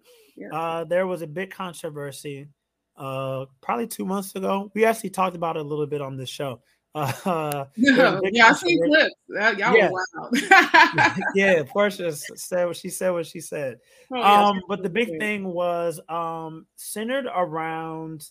Uh, 0.53 0.84
there 0.84 1.07
was 1.07 1.22
a 1.22 1.26
big 1.26 1.51
controversy 1.51 2.49
uh, 2.97 3.47
probably 3.61 3.87
two 3.87 4.05
months 4.05 4.34
ago. 4.34 4.70
We 4.74 4.84
actually 4.84 5.11
talked 5.11 5.37
about 5.37 5.57
it 5.57 5.61
a 5.61 5.68
little 5.68 5.87
bit 5.87 6.01
on 6.01 6.16
this 6.16 6.28
show. 6.28 6.61
Uh, 6.95 7.66
yeah, 7.76 8.18
yeah 8.32 8.47
I 8.47 8.53
see 8.53 8.78
clips. 8.82 9.14
Y'all 9.28 9.76
yeah. 9.76 9.91
wild. 9.91 11.20
yeah, 11.34 11.62
Portia 11.66 12.11
said 12.12 12.64
what 12.64 12.76
she 12.76 12.89
said. 12.89 13.11
What 13.11 13.26
she 13.26 13.41
said. 13.41 13.78
Oh, 14.11 14.16
yeah, 14.16 14.47
um, 14.47 14.62
but 14.66 14.82
the 14.82 14.89
big 14.89 15.18
thing 15.18 15.45
was 15.45 16.01
um, 16.09 16.66
centered 16.76 17.26
around 17.26 18.26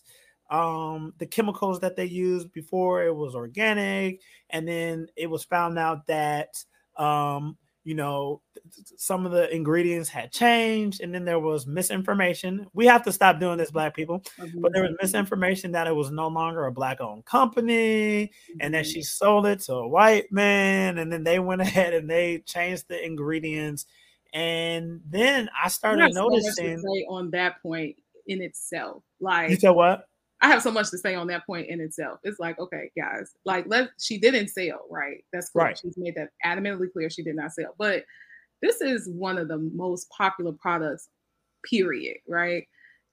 um, 0.50 1.12
the 1.18 1.26
chemicals 1.26 1.78
that 1.80 1.94
they 1.94 2.06
used 2.06 2.52
before 2.52 3.04
it 3.04 3.14
was 3.14 3.36
organic, 3.36 4.20
and 4.50 4.66
then 4.66 5.06
it 5.14 5.28
was 5.28 5.44
found 5.44 5.78
out 5.78 6.04
that 6.08 6.48
um, 6.96 7.56
you 7.86 7.94
know, 7.94 8.40
some 8.96 9.26
of 9.26 9.30
the 9.30 9.48
ingredients 9.54 10.08
had 10.08 10.32
changed, 10.32 11.00
and 11.00 11.14
then 11.14 11.24
there 11.24 11.38
was 11.38 11.68
misinformation. 11.68 12.66
We 12.74 12.84
have 12.86 13.04
to 13.04 13.12
stop 13.12 13.38
doing 13.38 13.58
this, 13.58 13.70
black 13.70 13.94
people. 13.94 14.24
But 14.36 14.72
there 14.72 14.82
was 14.82 14.90
mm-hmm. 14.90 15.04
misinformation 15.04 15.70
that 15.70 15.86
it 15.86 15.94
was 15.94 16.10
no 16.10 16.26
longer 16.26 16.66
a 16.66 16.72
black-owned 16.72 17.26
company, 17.26 18.32
and 18.58 18.74
that 18.74 18.86
she 18.86 18.98
mm-hmm. 18.98 19.04
sold 19.04 19.46
it 19.46 19.60
to 19.60 19.74
a 19.74 19.88
white 19.88 20.32
man, 20.32 20.98
and 20.98 21.12
then 21.12 21.22
they 21.22 21.38
went 21.38 21.60
ahead 21.62 21.94
and 21.94 22.10
they 22.10 22.38
changed 22.40 22.86
the 22.88 23.02
ingredients. 23.02 23.86
And 24.32 25.00
then 25.08 25.48
I 25.62 25.68
started 25.68 26.12
noticing 26.12 26.80
on 27.08 27.30
that 27.30 27.62
point 27.62 27.94
in 28.26 28.42
itself. 28.42 29.04
Like 29.20 29.50
you 29.50 29.56
said 29.56 29.70
what? 29.70 30.08
I 30.42 30.48
have 30.48 30.62
so 30.62 30.70
much 30.70 30.90
to 30.90 30.98
say 30.98 31.14
on 31.14 31.26
that 31.28 31.46
point 31.46 31.68
in 31.68 31.80
itself. 31.80 32.20
It's 32.22 32.38
like, 32.38 32.58
okay, 32.58 32.90
guys, 32.96 33.32
like 33.44 33.64
let 33.68 33.90
she 34.00 34.18
didn't 34.18 34.48
sell, 34.48 34.84
right? 34.90 35.24
That's 35.32 35.48
clear. 35.48 35.64
Right. 35.66 35.78
She's 35.78 35.96
made 35.96 36.14
that 36.16 36.30
adamantly 36.44 36.92
clear 36.92 37.08
she 37.08 37.22
did 37.22 37.36
not 37.36 37.52
sell. 37.52 37.74
But 37.78 38.04
this 38.60 38.80
is 38.80 39.08
one 39.08 39.38
of 39.38 39.48
the 39.48 39.58
most 39.58 40.10
popular 40.10 40.52
products, 40.52 41.08
period, 41.64 42.18
right? 42.28 42.66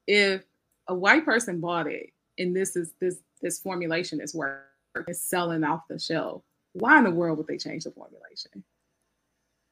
If 0.07 0.43
a 0.87 0.93
white 0.93 1.23
person 1.23 1.61
bought 1.61 1.87
it 1.87 2.09
and 2.37 2.55
this 2.55 2.75
is 2.75 2.93
this 2.99 3.19
this 3.41 3.59
formulation 3.59 4.19
is 4.19 4.35
working, 4.35 4.63
is 5.07 5.21
selling 5.21 5.63
off 5.63 5.87
the 5.89 5.99
shelf, 5.99 6.43
why 6.73 6.97
in 6.97 7.03
the 7.05 7.11
world 7.11 7.37
would 7.37 7.47
they 7.47 7.57
change 7.57 7.85
the 7.85 7.91
formulation? 7.91 8.63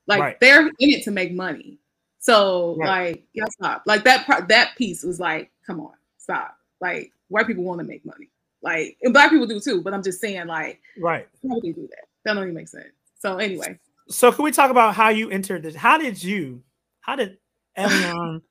Like 0.07 0.19
right. 0.19 0.39
they're 0.39 0.67
in 0.67 0.73
it 0.79 1.03
to 1.03 1.11
make 1.11 1.33
money. 1.33 1.79
So 2.19 2.75
right. 2.79 3.13
like, 3.13 3.23
yeah, 3.33 3.45
stop. 3.49 3.83
Like 3.85 4.03
that 4.03 4.25
part, 4.25 4.47
that 4.49 4.75
piece 4.77 5.03
was 5.03 5.19
like, 5.19 5.51
come 5.65 5.79
on, 5.79 5.93
stop. 6.17 6.55
Like 6.81 7.11
white 7.29 7.47
people 7.47 7.63
want 7.63 7.79
to 7.79 7.85
make 7.85 8.05
money. 8.05 8.29
Like, 8.61 8.97
and 9.01 9.13
black 9.13 9.31
people 9.31 9.47
do 9.47 9.59
too, 9.59 9.81
but 9.81 9.93
I'm 9.93 10.03
just 10.03 10.21
saying, 10.21 10.47
like, 10.47 10.79
right. 10.99 11.27
How 11.41 11.55
would 11.55 11.63
they 11.63 11.71
do 11.71 11.87
that? 11.89 12.05
That 12.25 12.33
don't 12.33 12.43
even 12.43 12.55
make 12.55 12.67
sense. 12.67 12.85
So 13.19 13.37
anyway. 13.37 13.79
So 14.07 14.31
can 14.31 14.43
we 14.43 14.51
talk 14.51 14.69
about 14.69 14.93
how 14.93 15.09
you 15.09 15.29
entered 15.29 15.63
this? 15.63 15.75
How 15.75 15.97
did 15.97 16.21
you, 16.21 16.61
how 17.01 17.15
did 17.15 17.37
Eliane 17.77 18.41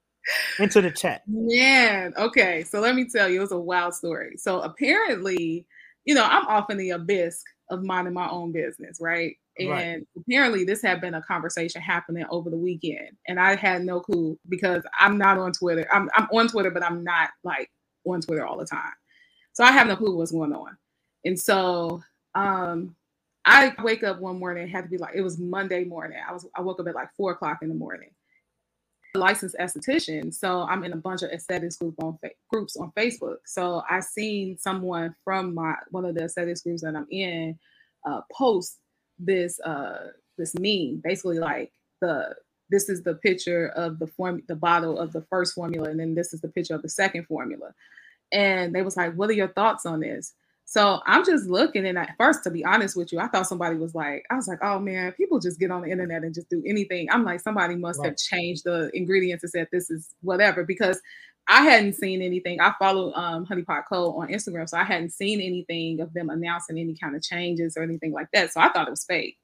enter 0.58 0.80
the 0.80 0.90
chat? 0.90 1.22
Man, 1.26 2.14
okay. 2.16 2.64
So 2.64 2.80
let 2.80 2.94
me 2.94 3.08
tell 3.08 3.28
you, 3.28 3.38
it 3.38 3.42
was 3.42 3.52
a 3.52 3.58
wild 3.58 3.94
story. 3.94 4.36
So 4.38 4.60
apparently, 4.62 5.66
you 6.04 6.14
know, 6.14 6.24
I'm 6.24 6.46
often 6.46 6.78
the 6.78 6.90
abyss 6.90 7.42
of 7.70 7.82
minding 7.82 8.14
my 8.14 8.28
own 8.28 8.52
business, 8.52 8.98
right? 9.00 9.36
And 9.58 9.68
right. 9.70 10.02
apparently, 10.16 10.64
this 10.64 10.80
had 10.82 11.00
been 11.00 11.14
a 11.14 11.22
conversation 11.22 11.82
happening 11.82 12.24
over 12.30 12.50
the 12.50 12.56
weekend, 12.56 13.16
and 13.28 13.38
I 13.38 13.56
had 13.56 13.84
no 13.84 14.00
clue 14.00 14.38
because 14.48 14.82
I'm 14.98 15.18
not 15.18 15.38
on 15.38 15.52
Twitter. 15.52 15.86
I'm 15.92 16.08
I'm 16.14 16.28
on 16.32 16.48
Twitter, 16.48 16.70
but 16.70 16.84
I'm 16.84 17.04
not 17.04 17.30
like 17.44 17.68
on 18.04 18.20
Twitter 18.20 18.46
all 18.46 18.56
the 18.56 18.64
time. 18.64 18.92
So 19.52 19.64
I 19.64 19.72
have 19.72 19.88
no 19.88 19.96
clue 19.96 20.16
what's 20.16 20.32
going 20.32 20.52
on. 20.52 20.76
And 21.24 21.38
so 21.38 22.02
um 22.34 22.94
I 23.44 23.74
wake 23.82 24.04
up 24.04 24.20
one 24.20 24.38
morning, 24.38 24.68
had 24.68 24.84
to 24.84 24.88
be 24.90 24.98
like 24.98 25.14
it 25.14 25.22
was 25.22 25.38
Monday 25.38 25.84
morning. 25.84 26.18
I 26.26 26.32
was 26.32 26.46
I 26.54 26.60
woke 26.60 26.80
up 26.80 26.88
at 26.88 26.94
like 26.94 27.10
four 27.16 27.32
o'clock 27.32 27.58
in 27.62 27.68
the 27.68 27.74
morning. 27.74 28.10
Licensed 29.14 29.56
esthetician, 29.58 30.32
so 30.32 30.62
I'm 30.62 30.84
in 30.84 30.92
a 30.92 30.96
bunch 30.96 31.22
of 31.22 31.30
aesthetics 31.30 31.76
group 31.76 31.96
on 32.00 32.16
fa- 32.22 32.30
groups 32.48 32.76
on 32.76 32.92
Facebook. 32.96 33.38
So 33.44 33.82
I 33.90 33.98
seen 33.98 34.56
someone 34.56 35.16
from 35.24 35.52
my 35.52 35.74
one 35.90 36.04
of 36.04 36.14
the 36.14 36.24
aesthetics 36.24 36.62
groups 36.62 36.82
that 36.82 36.94
I'm 36.94 37.08
in 37.10 37.58
uh, 38.06 38.20
post 38.32 38.78
this 39.24 39.60
uh 39.60 40.08
this 40.38 40.54
meme, 40.58 41.00
basically 41.02 41.38
like 41.38 41.72
the 42.00 42.34
this 42.70 42.88
is 42.88 43.02
the 43.02 43.14
picture 43.14 43.68
of 43.68 43.98
the 43.98 44.06
form 44.06 44.42
the 44.48 44.56
bottle 44.56 44.98
of 44.98 45.12
the 45.12 45.22
first 45.22 45.54
formula 45.54 45.90
and 45.90 46.00
then 46.00 46.14
this 46.14 46.32
is 46.32 46.40
the 46.40 46.48
picture 46.48 46.74
of 46.74 46.82
the 46.82 46.88
second 46.88 47.26
formula. 47.26 47.74
And 48.32 48.74
they 48.74 48.82
was 48.82 48.96
like 48.96 49.14
what 49.14 49.30
are 49.30 49.34
your 49.34 49.48
thoughts 49.48 49.86
on 49.86 50.00
this? 50.00 50.34
So 50.64 51.00
i'm 51.04 51.24
just 51.24 51.46
looking 51.48 51.84
and 51.84 51.98
at 51.98 52.14
first 52.16 52.44
to 52.44 52.50
be 52.50 52.64
honest 52.64 52.96
with 52.96 53.12
you 53.12 53.18
i 53.18 53.26
thought 53.26 53.48
somebody 53.48 53.74
was 53.74 53.92
like 53.92 54.24
i 54.30 54.36
was 54.36 54.46
like 54.46 54.60
oh 54.62 54.78
man 54.78 55.10
people 55.10 55.40
just 55.40 55.58
get 55.58 55.72
on 55.72 55.82
the 55.82 55.90
internet 55.90 56.22
and 56.22 56.32
just 56.32 56.48
do 56.48 56.62
anything. 56.64 57.08
I'm 57.10 57.24
like 57.24 57.40
somebody 57.40 57.74
must 57.74 57.98
right. 57.98 58.10
have 58.10 58.16
changed 58.16 58.62
the 58.62 58.88
ingredients 58.94 59.42
and 59.42 59.50
said 59.50 59.66
this 59.72 59.90
is 59.90 60.14
whatever 60.22 60.62
because 60.62 61.00
I 61.48 61.62
hadn't 61.62 61.94
seen 61.94 62.22
anything. 62.22 62.60
I 62.60 62.72
follow 62.78 63.12
um, 63.14 63.44
Honey 63.44 63.62
Pot 63.62 63.84
Co 63.88 64.12
on 64.12 64.28
Instagram, 64.28 64.68
so 64.68 64.78
I 64.78 64.84
hadn't 64.84 65.10
seen 65.10 65.40
anything 65.40 66.00
of 66.00 66.14
them 66.14 66.30
announcing 66.30 66.78
any 66.78 66.94
kind 66.94 67.16
of 67.16 67.22
changes 67.22 67.76
or 67.76 67.82
anything 67.82 68.12
like 68.12 68.28
that. 68.32 68.52
So 68.52 68.60
I 68.60 68.70
thought 68.70 68.86
it 68.86 68.92
was 68.92 69.04
fake. 69.04 69.36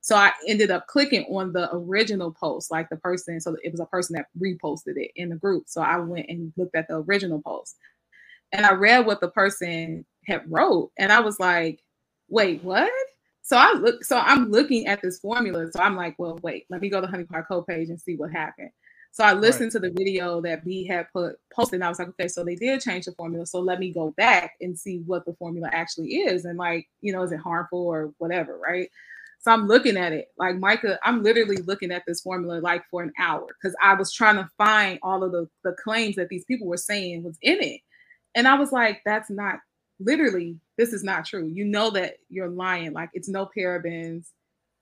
So 0.00 0.16
I 0.16 0.32
ended 0.48 0.70
up 0.70 0.86
clicking 0.86 1.24
on 1.24 1.52
the 1.52 1.68
original 1.74 2.32
post, 2.32 2.70
like 2.70 2.88
the 2.88 2.96
person. 2.96 3.40
So 3.40 3.56
it 3.62 3.72
was 3.72 3.80
a 3.80 3.86
person 3.86 4.16
that 4.16 4.28
reposted 4.40 4.96
it 4.96 5.10
in 5.16 5.28
the 5.28 5.36
group. 5.36 5.64
So 5.68 5.82
I 5.82 5.98
went 5.98 6.26
and 6.30 6.52
looked 6.56 6.74
at 6.76 6.88
the 6.88 7.02
original 7.02 7.42
post, 7.42 7.76
and 8.52 8.64
I 8.66 8.72
read 8.72 9.06
what 9.06 9.20
the 9.20 9.28
person 9.28 10.06
had 10.26 10.42
wrote, 10.50 10.92
and 10.98 11.12
I 11.12 11.20
was 11.20 11.38
like, 11.40 11.80
"Wait, 12.28 12.64
what?" 12.64 12.90
So 13.42 13.56
I 13.58 13.72
look. 13.74 14.04
So 14.04 14.18
I'm 14.18 14.50
looking 14.50 14.86
at 14.86 15.02
this 15.02 15.18
formula. 15.20 15.70
So 15.72 15.80
I'm 15.82 15.96
like, 15.96 16.16
"Well, 16.18 16.38
wait. 16.42 16.66
Let 16.70 16.80
me 16.80 16.88
go 16.90 17.00
to 17.02 17.06
Honey 17.06 17.24
Pot 17.24 17.44
Co 17.48 17.62
page 17.62 17.90
and 17.90 18.00
see 18.00 18.16
what 18.16 18.30
happened." 18.32 18.70
So 19.12 19.24
I 19.24 19.32
listened 19.32 19.74
right. 19.74 19.82
to 19.82 19.88
the 19.88 19.90
video 19.90 20.40
that 20.42 20.64
B 20.64 20.86
had 20.86 21.06
put 21.12 21.36
posted, 21.52 21.76
and 21.76 21.84
I 21.84 21.88
was 21.88 21.98
like, 21.98 22.08
okay, 22.10 22.28
so 22.28 22.44
they 22.44 22.54
did 22.54 22.80
change 22.80 23.06
the 23.06 23.12
formula. 23.12 23.44
So 23.46 23.60
let 23.60 23.80
me 23.80 23.92
go 23.92 24.12
back 24.16 24.54
and 24.60 24.78
see 24.78 25.02
what 25.06 25.24
the 25.26 25.34
formula 25.34 25.68
actually 25.72 26.16
is, 26.18 26.44
and 26.44 26.58
like, 26.58 26.88
you 27.00 27.12
know, 27.12 27.22
is 27.22 27.32
it 27.32 27.40
harmful 27.40 27.86
or 27.86 28.12
whatever, 28.18 28.58
right? 28.58 28.88
So 29.40 29.50
I'm 29.52 29.66
looking 29.66 29.96
at 29.96 30.12
it 30.12 30.28
like 30.38 30.56
Micah, 30.56 30.98
I'm 31.02 31.22
literally 31.22 31.56
looking 31.58 31.90
at 31.92 32.02
this 32.06 32.20
formula 32.20 32.60
like 32.60 32.84
for 32.90 33.02
an 33.02 33.12
hour 33.18 33.46
because 33.60 33.74
I 33.82 33.94
was 33.94 34.12
trying 34.12 34.36
to 34.36 34.48
find 34.58 34.98
all 35.02 35.24
of 35.24 35.32
the, 35.32 35.48
the 35.64 35.74
claims 35.82 36.16
that 36.16 36.28
these 36.28 36.44
people 36.44 36.66
were 36.66 36.76
saying 36.76 37.22
was 37.24 37.38
in 37.40 37.62
it. 37.62 37.80
And 38.34 38.46
I 38.46 38.54
was 38.54 38.70
like, 38.70 39.00
that's 39.06 39.30
not 39.30 39.56
literally, 39.98 40.58
this 40.76 40.92
is 40.92 41.02
not 41.02 41.24
true. 41.24 41.46
You 41.46 41.64
know 41.64 41.90
that 41.90 42.16
you're 42.28 42.50
lying. 42.50 42.92
Like 42.92 43.10
it's 43.14 43.28
no 43.28 43.48
parabens, 43.56 44.28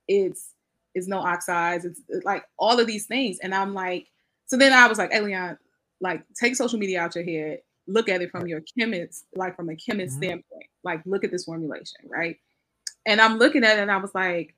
it's 0.09 0.55
it's 0.95 1.07
no 1.07 1.19
oxides, 1.19 1.85
it's, 1.85 2.03
it's 2.09 2.25
like 2.25 2.45
all 2.59 2.81
of 2.81 2.87
these 2.89 3.07
things. 3.07 3.39
And 3.41 3.55
I'm 3.55 3.75
like, 3.75 4.09
so 4.49 4.57
then 4.57 4.73
I 4.73 4.89
was 4.89 4.99
like, 4.99 5.13
Eliane, 5.13 5.59
like 6.01 6.25
take 6.39 6.57
social 6.57 6.79
media 6.79 7.01
out 7.01 7.15
your 7.15 7.25
head, 7.25 7.61
look 7.87 8.09
at 8.09 8.23
it 8.23 8.31
from 8.31 8.47
your 8.47 8.63
chemist, 8.77 9.27
like 9.35 9.55
from 9.55 9.69
a 9.69 9.77
chemist 9.77 10.15
mm-hmm. 10.15 10.25
standpoint. 10.25 10.67
Like 10.83 11.03
look 11.07 11.23
at 11.23 11.31
this 11.31 11.45
formulation, 11.45 12.01
right? 12.07 12.37
And 13.07 13.21
I'm 13.21 13.39
looking 13.39 13.65
at 13.65 13.79
it 13.79 13.83
and 13.83 13.91
I 13.91 13.99
was 13.99 14.15
like, 14.15 14.55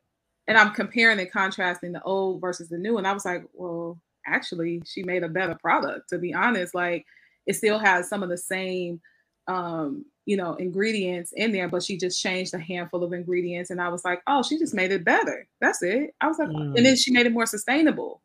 and 0.46 0.56
I'm 0.56 0.72
comparing 0.72 1.20
and 1.20 1.30
contrasting 1.30 1.92
the 1.92 2.02
old 2.02 2.40
versus 2.40 2.68
the 2.68 2.78
new. 2.78 2.98
And 2.98 3.06
I 3.06 3.12
was 3.12 3.24
like, 3.24 3.44
well, 3.52 4.00
actually, 4.26 4.82
she 4.86 5.02
made 5.02 5.22
a 5.22 5.28
better 5.28 5.56
product, 5.60 6.08
to 6.10 6.18
be 6.18 6.34
honest. 6.34 6.74
Like 6.74 7.04
it 7.46 7.54
still 7.54 7.78
has 7.78 8.08
some 8.08 8.22
of 8.22 8.28
the 8.28 8.38
same 8.38 9.00
um, 9.48 10.04
you 10.26 10.36
know, 10.36 10.54
ingredients 10.54 11.32
in 11.34 11.50
there, 11.50 11.68
but 11.68 11.82
she 11.82 11.96
just 11.96 12.22
changed 12.22 12.54
a 12.54 12.58
handful 12.58 13.02
of 13.02 13.12
ingredients. 13.12 13.70
And 13.70 13.80
I 13.80 13.88
was 13.88 14.04
like, 14.04 14.22
oh, 14.28 14.44
she 14.44 14.58
just 14.58 14.74
made 14.74 14.92
it 14.92 15.04
better. 15.04 15.48
That's 15.60 15.82
it. 15.82 16.14
I 16.20 16.28
was 16.28 16.38
like, 16.38 16.48
mm. 16.48 16.76
and 16.76 16.86
then 16.86 16.94
she 16.94 17.10
made 17.10 17.26
it 17.26 17.32
more 17.32 17.46
sustainable. 17.46 18.22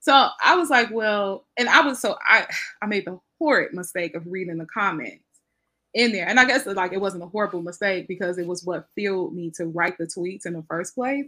So 0.00 0.28
I 0.44 0.56
was 0.56 0.70
like, 0.70 0.90
well, 0.92 1.46
and 1.58 1.68
I 1.68 1.82
was 1.82 2.00
so 2.00 2.16
I 2.26 2.46
I 2.82 2.86
made 2.86 3.06
the 3.06 3.18
horrid 3.38 3.74
mistake 3.74 4.14
of 4.14 4.26
reading 4.26 4.58
the 4.58 4.66
comments 4.66 5.24
in 5.94 6.12
there. 6.12 6.28
And 6.28 6.38
I 6.38 6.44
guess 6.44 6.66
like 6.66 6.92
it 6.92 7.00
wasn't 7.00 7.24
a 7.24 7.28
horrible 7.28 7.62
mistake 7.62 8.08
because 8.08 8.38
it 8.38 8.46
was 8.46 8.64
what 8.64 8.88
fueled 8.94 9.34
me 9.34 9.50
to 9.56 9.66
write 9.66 9.98
the 9.98 10.06
tweets 10.06 10.46
in 10.46 10.52
the 10.54 10.64
first 10.68 10.94
place. 10.94 11.26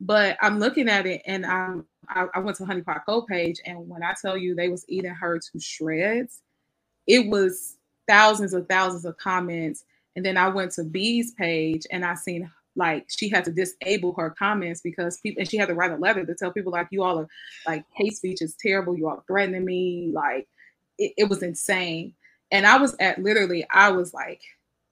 But 0.00 0.36
I'm 0.42 0.58
looking 0.58 0.88
at 0.88 1.06
it 1.06 1.22
and 1.26 1.46
I'm 1.46 1.86
I, 2.08 2.26
I 2.34 2.38
went 2.40 2.56
to 2.58 2.64
Honey 2.64 2.82
Pot 2.82 3.02
Co 3.06 3.22
page 3.22 3.60
and 3.64 3.88
when 3.88 4.02
I 4.02 4.14
tell 4.20 4.36
you 4.36 4.54
they 4.54 4.68
was 4.68 4.84
eating 4.88 5.14
her 5.14 5.38
to 5.38 5.60
shreds, 5.60 6.40
it 7.06 7.28
was 7.28 7.76
thousands 8.08 8.54
of 8.54 8.68
thousands 8.68 9.04
of 9.04 9.16
comments. 9.18 9.84
And 10.16 10.24
then 10.26 10.36
I 10.36 10.48
went 10.48 10.72
to 10.72 10.84
B's 10.84 11.32
page 11.32 11.86
and 11.90 12.04
I 12.04 12.14
seen 12.14 12.50
like 12.78 13.06
she 13.08 13.28
had 13.28 13.44
to 13.44 13.52
disable 13.52 14.14
her 14.14 14.30
comments 14.30 14.80
because 14.80 15.20
people 15.20 15.40
and 15.40 15.50
she 15.50 15.58
had 15.58 15.68
to 15.68 15.74
write 15.74 15.90
a 15.90 15.96
letter 15.96 16.24
to 16.24 16.34
tell 16.34 16.52
people 16.52 16.72
like 16.72 16.88
you 16.90 17.02
all 17.02 17.18
are 17.18 17.28
like 17.66 17.84
hate 17.94 18.16
speech 18.16 18.40
is 18.40 18.56
terrible, 18.60 18.96
you 18.96 19.08
all 19.08 19.24
threatening 19.26 19.64
me, 19.64 20.10
like 20.14 20.48
it, 20.98 21.12
it 21.18 21.28
was 21.28 21.42
insane. 21.42 22.14
And 22.50 22.66
I 22.66 22.78
was 22.78 22.96
at 23.00 23.18
literally, 23.18 23.66
I 23.70 23.90
was 23.90 24.14
like, 24.14 24.40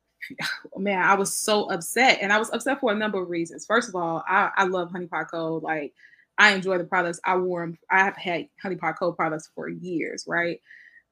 man, 0.76 1.03
I 1.03 1.14
was 1.14 1.32
so 1.32 1.70
upset. 1.70 2.18
And 2.20 2.32
I 2.32 2.39
was 2.39 2.51
upset 2.53 2.80
for 2.80 2.93
a 2.93 2.97
number 2.97 3.22
of 3.22 3.30
reasons. 3.30 3.64
First 3.66 3.89
of 3.89 3.95
all, 3.95 4.22
I, 4.28 4.51
I 4.57 4.64
love 4.64 4.91
Honey 4.91 5.07
Pot 5.07 5.30
Co. 5.30 5.57
Like 5.62 5.95
I 6.39 6.53
enjoy 6.55 6.78
the 6.78 6.84
products. 6.84 7.20
I 7.24 7.37
wore 7.37 7.61
them. 7.61 7.78
I 7.91 8.01
have 8.01 8.16
had 8.16 8.49
Honey 8.61 8.76
Pot 8.76 8.99
Co. 8.99 9.12
products 9.12 9.51
for 9.55 9.68
years, 9.68 10.24
right? 10.26 10.61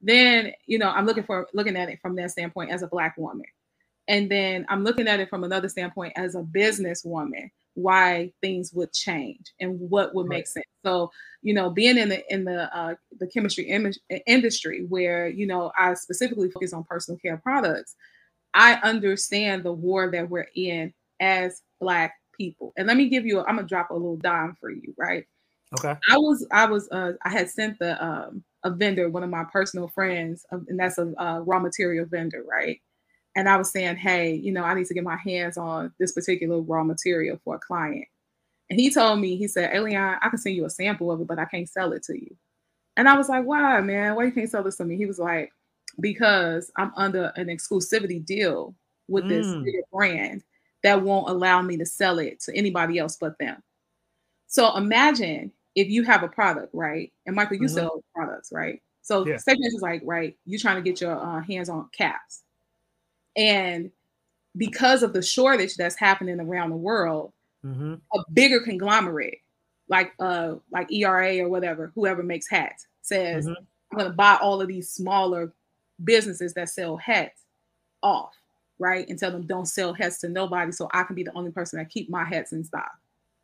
Then, 0.01 0.51
you 0.67 0.77
know, 0.77 0.89
I'm 0.89 1.05
looking 1.05 1.23
for 1.23 1.47
looking 1.53 1.77
at 1.77 1.89
it 1.89 1.99
from 2.01 2.15
that 2.17 2.31
standpoint 2.31 2.71
as 2.71 2.83
a 2.83 2.87
black 2.87 3.17
woman. 3.17 3.45
And 4.07 4.29
then 4.29 4.65
I'm 4.69 4.83
looking 4.83 5.07
at 5.07 5.19
it 5.19 5.29
from 5.29 5.43
another 5.43 5.69
standpoint 5.69 6.13
as 6.15 6.35
a 6.35 6.41
business 6.41 7.03
woman, 7.03 7.49
why 7.73 8.31
things 8.41 8.71
would 8.73 8.93
change 8.93 9.53
and 9.59 9.79
what 9.79 10.13
would 10.13 10.27
make 10.27 10.47
sense. 10.47 10.65
So, 10.85 11.11
you 11.41 11.53
know, 11.53 11.69
being 11.69 11.97
in 11.97 12.09
the 12.09 12.33
in 12.33 12.45
the 12.45 12.75
uh, 12.75 12.95
the 13.19 13.27
chemistry 13.27 13.65
Im- 13.65 13.91
industry 14.27 14.85
where 14.87 15.27
you 15.27 15.47
know 15.47 15.71
I 15.77 15.95
specifically 15.95 16.51
focus 16.51 16.73
on 16.73 16.83
personal 16.83 17.17
care 17.17 17.37
products, 17.37 17.95
I 18.53 18.75
understand 18.75 19.63
the 19.63 19.73
war 19.73 20.09
that 20.11 20.29
we're 20.29 20.47
in 20.55 20.93
as 21.19 21.61
Black 21.79 22.13
people. 22.37 22.73
And 22.77 22.87
let 22.87 22.97
me 22.97 23.09
give 23.09 23.25
you, 23.25 23.39
i 23.39 23.49
am 23.49 23.57
gonna 23.57 23.67
drop 23.67 23.89
a 23.89 23.93
little 23.93 24.17
dime 24.17 24.55
for 24.59 24.69
you, 24.69 24.93
right? 24.97 25.25
Okay. 25.77 25.95
I 26.09 26.17
was, 26.17 26.47
I 26.51 26.65
was, 26.65 26.89
uh, 26.89 27.13
I 27.23 27.29
had 27.29 27.49
sent 27.49 27.79
the 27.79 28.03
um, 28.03 28.43
a 28.63 28.71
vendor, 28.71 29.09
one 29.09 29.23
of 29.23 29.29
my 29.29 29.43
personal 29.51 29.87
friends, 29.89 30.45
and 30.51 30.79
that's 30.79 30.97
a, 30.97 31.13
a 31.17 31.41
raw 31.41 31.59
material 31.59 32.05
vendor, 32.05 32.43
right? 32.47 32.79
And 33.35 33.49
I 33.49 33.57
was 33.57 33.69
saying, 33.69 33.97
hey, 33.97 34.33
you 34.33 34.51
know, 34.51 34.63
I 34.63 34.73
need 34.73 34.87
to 34.87 34.93
get 34.93 35.03
my 35.03 35.17
hands 35.17 35.57
on 35.57 35.91
this 35.99 36.13
particular 36.13 36.61
raw 36.61 36.83
material 36.83 37.39
for 37.43 37.55
a 37.55 37.59
client. 37.59 38.05
And 38.69 38.79
he 38.79 38.89
told 38.89 39.19
me, 39.19 39.35
he 39.35 39.47
said, 39.47 39.73
Eliane, 39.73 40.17
I 40.21 40.29
can 40.29 40.37
send 40.37 40.55
you 40.55 40.65
a 40.65 40.69
sample 40.69 41.11
of 41.11 41.21
it, 41.21 41.27
but 41.27 41.37
I 41.37 41.45
can't 41.45 41.69
sell 41.69 41.91
it 41.93 42.03
to 42.03 42.13
you. 42.13 42.35
And 42.97 43.09
I 43.09 43.17
was 43.17 43.29
like, 43.29 43.45
why, 43.45 43.81
man? 43.81 44.15
Why 44.15 44.25
you 44.25 44.31
can't 44.31 44.49
sell 44.49 44.63
this 44.63 44.77
to 44.77 44.85
me? 44.85 44.95
He 44.95 45.05
was 45.05 45.19
like, 45.19 45.51
because 45.99 46.71
I'm 46.77 46.91
under 46.95 47.31
an 47.35 47.47
exclusivity 47.47 48.25
deal 48.25 48.73
with 49.07 49.27
this 49.27 49.45
mm. 49.45 49.65
brand 49.91 50.43
that 50.83 51.01
won't 51.01 51.29
allow 51.29 51.61
me 51.61 51.77
to 51.77 51.85
sell 51.85 52.19
it 52.19 52.39
to 52.41 52.55
anybody 52.55 52.99
else 52.99 53.17
but 53.19 53.37
them. 53.37 53.61
So 54.47 54.75
imagine 54.77 55.51
if 55.75 55.89
you 55.89 56.03
have 56.03 56.23
a 56.23 56.27
product, 56.27 56.73
right? 56.73 57.11
And 57.25 57.35
Micah, 57.35 57.55
you 57.55 57.61
mm-hmm. 57.61 57.75
sell 57.75 58.03
products, 58.15 58.49
right? 58.51 58.81
So 59.01 59.25
yeah. 59.25 59.35
is 59.35 59.79
like, 59.81 60.01
right, 60.05 60.35
you're 60.45 60.59
trying 60.59 60.77
to 60.77 60.81
get 60.81 61.01
your 61.01 61.19
uh, 61.19 61.41
hands 61.41 61.69
on 61.69 61.89
caps. 61.95 62.43
And 63.35 63.91
because 64.57 65.03
of 65.03 65.13
the 65.13 65.21
shortage 65.21 65.75
that's 65.75 65.97
happening 65.97 66.39
around 66.39 66.69
the 66.69 66.77
world, 66.77 67.33
mm-hmm. 67.65 67.95
a 68.13 68.31
bigger 68.31 68.59
conglomerate 68.59 69.39
like 69.87 70.13
uh 70.19 70.55
like 70.71 70.91
ERA 70.91 71.39
or 71.39 71.49
whatever, 71.49 71.91
whoever 71.95 72.23
makes 72.23 72.49
hats, 72.49 72.87
says, 73.01 73.45
mm-hmm. 73.45 73.63
I'm 73.91 73.97
gonna 73.97 74.13
buy 74.13 74.37
all 74.41 74.61
of 74.61 74.67
these 74.67 74.89
smaller 74.89 75.51
businesses 76.03 76.53
that 76.53 76.69
sell 76.69 76.97
hats 76.97 77.41
off, 78.01 78.33
right? 78.79 79.07
And 79.07 79.17
tell 79.17 79.31
them 79.31 79.45
don't 79.45 79.67
sell 79.67 79.93
hats 79.93 80.19
to 80.19 80.29
nobody, 80.29 80.71
so 80.71 80.89
I 80.91 81.03
can 81.03 81.15
be 81.15 81.23
the 81.23 81.35
only 81.35 81.51
person 81.51 81.79
that 81.79 81.89
keep 81.89 82.09
my 82.09 82.23
hats 82.23 82.51
in 82.51 82.63
stock. 82.63 82.91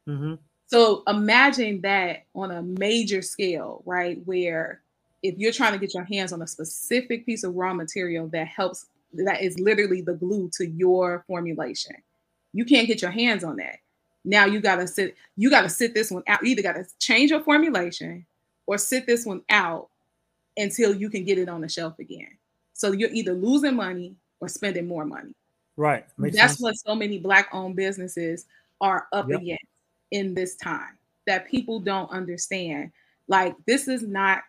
Mm-hmm. 0.07 0.35
So 0.67 1.03
imagine 1.07 1.81
that 1.81 2.23
on 2.33 2.51
a 2.51 2.61
major 2.61 3.21
scale, 3.21 3.83
right? 3.85 4.19
Where 4.25 4.81
if 5.21 5.37
you're 5.37 5.51
trying 5.51 5.73
to 5.73 5.79
get 5.79 5.93
your 5.93 6.05
hands 6.05 6.33
on 6.33 6.41
a 6.41 6.47
specific 6.47 7.25
piece 7.25 7.43
of 7.43 7.55
raw 7.55 7.73
material 7.73 8.27
that 8.29 8.47
helps, 8.47 8.87
that 9.14 9.41
is 9.41 9.59
literally 9.59 10.01
the 10.01 10.14
glue 10.14 10.49
to 10.53 10.68
your 10.68 11.24
formulation, 11.28 11.95
you 12.53 12.66
can't 12.66 12.88
get 12.88 13.01
your 13.01 13.12
hands 13.12 13.43
on 13.43 13.57
that. 13.57 13.78
Now 14.24 14.45
you 14.45 14.59
gotta 14.59 14.88
sit, 14.88 15.16
you 15.36 15.49
gotta 15.49 15.70
sit 15.70 15.93
this 15.93 16.12
one 16.12 16.24
out. 16.28 16.43
You 16.43 16.49
either 16.51 16.62
gotta 16.62 16.86
change 16.99 17.32
your 17.32 17.41
formulation 17.41 18.26
or 18.68 18.78
sit 18.78 19.05
this 19.07 19.26
one 19.26 19.41
out 19.49 19.89
until 20.57 20.93
you 20.93 21.09
can 21.09 21.24
get 21.24 21.38
it 21.38 21.49
on 21.49 21.62
the 21.62 21.70
shelf 21.70 21.97
again. 21.99 22.38
So 22.74 22.91
you're 22.91 23.12
either 23.12 23.34
losing 23.34 23.76
money 23.76 24.16
or 24.39 24.47
spending 24.47 24.88
more 24.88 25.05
money. 25.05 25.34
Right. 25.78 26.05
Makes 26.18 26.36
That's 26.36 26.53
sense. 26.53 26.62
what 26.62 26.78
so 26.78 26.95
many 26.95 27.20
black 27.20 27.49
owned 27.53 27.76
businesses 27.76 28.45
are 28.82 29.07
up 29.14 29.30
yep. 29.30 29.41
against 29.41 29.66
in 30.12 30.34
this 30.34 30.55
time 30.55 30.97
that 31.26 31.47
people 31.49 31.80
don't 31.80 32.09
understand. 32.12 32.91
Like 33.28 33.55
this 33.66 33.88
is 33.88 34.03
not 34.03 34.43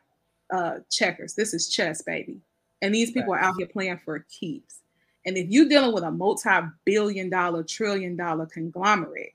uh 0.53 0.79
checkers, 0.91 1.35
this 1.35 1.55
is 1.55 1.69
chess, 1.69 2.03
baby. 2.03 2.41
And 2.83 2.95
these 2.95 3.13
people 3.13 3.33
are 3.33 3.39
out 3.39 3.55
here 3.57 3.69
playing 3.69 4.01
for 4.05 4.27
keeps. 4.29 4.81
And 5.25 5.39
if 5.39 5.49
you're 5.49 5.69
dealing 5.69 5.95
with 5.95 6.03
a 6.03 6.11
multi-billion 6.11 7.31
dollar, 7.31 7.63
trillion 7.63 8.17
dollar 8.17 8.47
conglomerate 8.47 9.35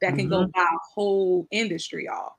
that 0.00 0.16
can 0.16 0.30
mm-hmm. 0.30 0.30
go 0.30 0.46
buy 0.46 0.62
a 0.62 0.78
whole 0.94 1.46
industry 1.50 2.08
off, 2.08 2.36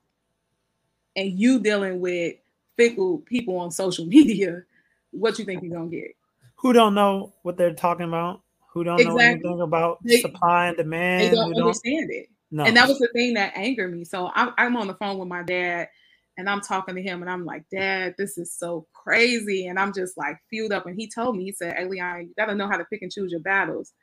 and 1.15 1.39
you 1.39 1.59
dealing 1.59 1.99
with 1.99 2.35
fickle 2.75 3.19
people 3.19 3.57
on 3.57 3.71
social 3.71 4.05
media 4.07 4.63
what 5.11 5.37
you 5.39 5.45
think 5.45 5.63
you're 5.63 5.73
gonna 5.73 5.89
get. 5.89 6.15
Who 6.55 6.73
don't 6.73 6.95
know 6.95 7.33
what 7.43 7.55
they're 7.55 7.73
talking 7.73 8.07
about? 8.07 8.41
Who 8.69 8.83
don't 8.83 8.99
exactly. 8.99 9.15
know 9.15 9.31
anything 9.31 9.61
about 9.61 9.99
they, 10.03 10.21
supply 10.21 10.67
and 10.67 10.77
demand? 10.77 11.21
They 11.21 11.35
don't 11.35 11.55
understand 11.55 12.09
don't... 12.09 12.17
it. 12.17 12.29
No. 12.49 12.63
And 12.63 12.77
that 12.77 12.87
was 12.87 12.97
the 12.99 13.09
thing 13.13 13.33
that 13.33 13.53
angered 13.55 13.91
me. 13.91 14.05
So 14.05 14.31
I'm, 14.33 14.53
I'm 14.57 14.77
on 14.77 14.87
the 14.87 14.93
phone 14.95 15.17
with 15.17 15.27
my 15.27 15.43
dad 15.43 15.89
and 16.37 16.49
I'm 16.49 16.61
talking 16.61 16.95
to 16.95 17.01
him 17.01 17.21
and 17.21 17.31
I'm 17.31 17.45
like, 17.45 17.63
Dad, 17.71 18.15
this 18.17 18.37
is 18.37 18.53
so 18.53 18.85
crazy. 18.93 19.67
And 19.67 19.79
I'm 19.79 19.93
just 19.93 20.17
like 20.17 20.37
fueled 20.49 20.71
up. 20.71 20.85
And 20.85 20.95
he 20.95 21.09
told 21.09 21.35
me, 21.35 21.45
he 21.45 21.51
said, 21.51 21.75
Hey, 21.75 21.85
Eliane, 21.85 22.27
you 22.27 22.33
got 22.37 22.45
to 22.45 22.55
know 22.55 22.67
how 22.67 22.77
to 22.77 22.85
pick 22.85 23.01
and 23.01 23.11
choose 23.11 23.31
your 23.31 23.41
battles. 23.41 23.93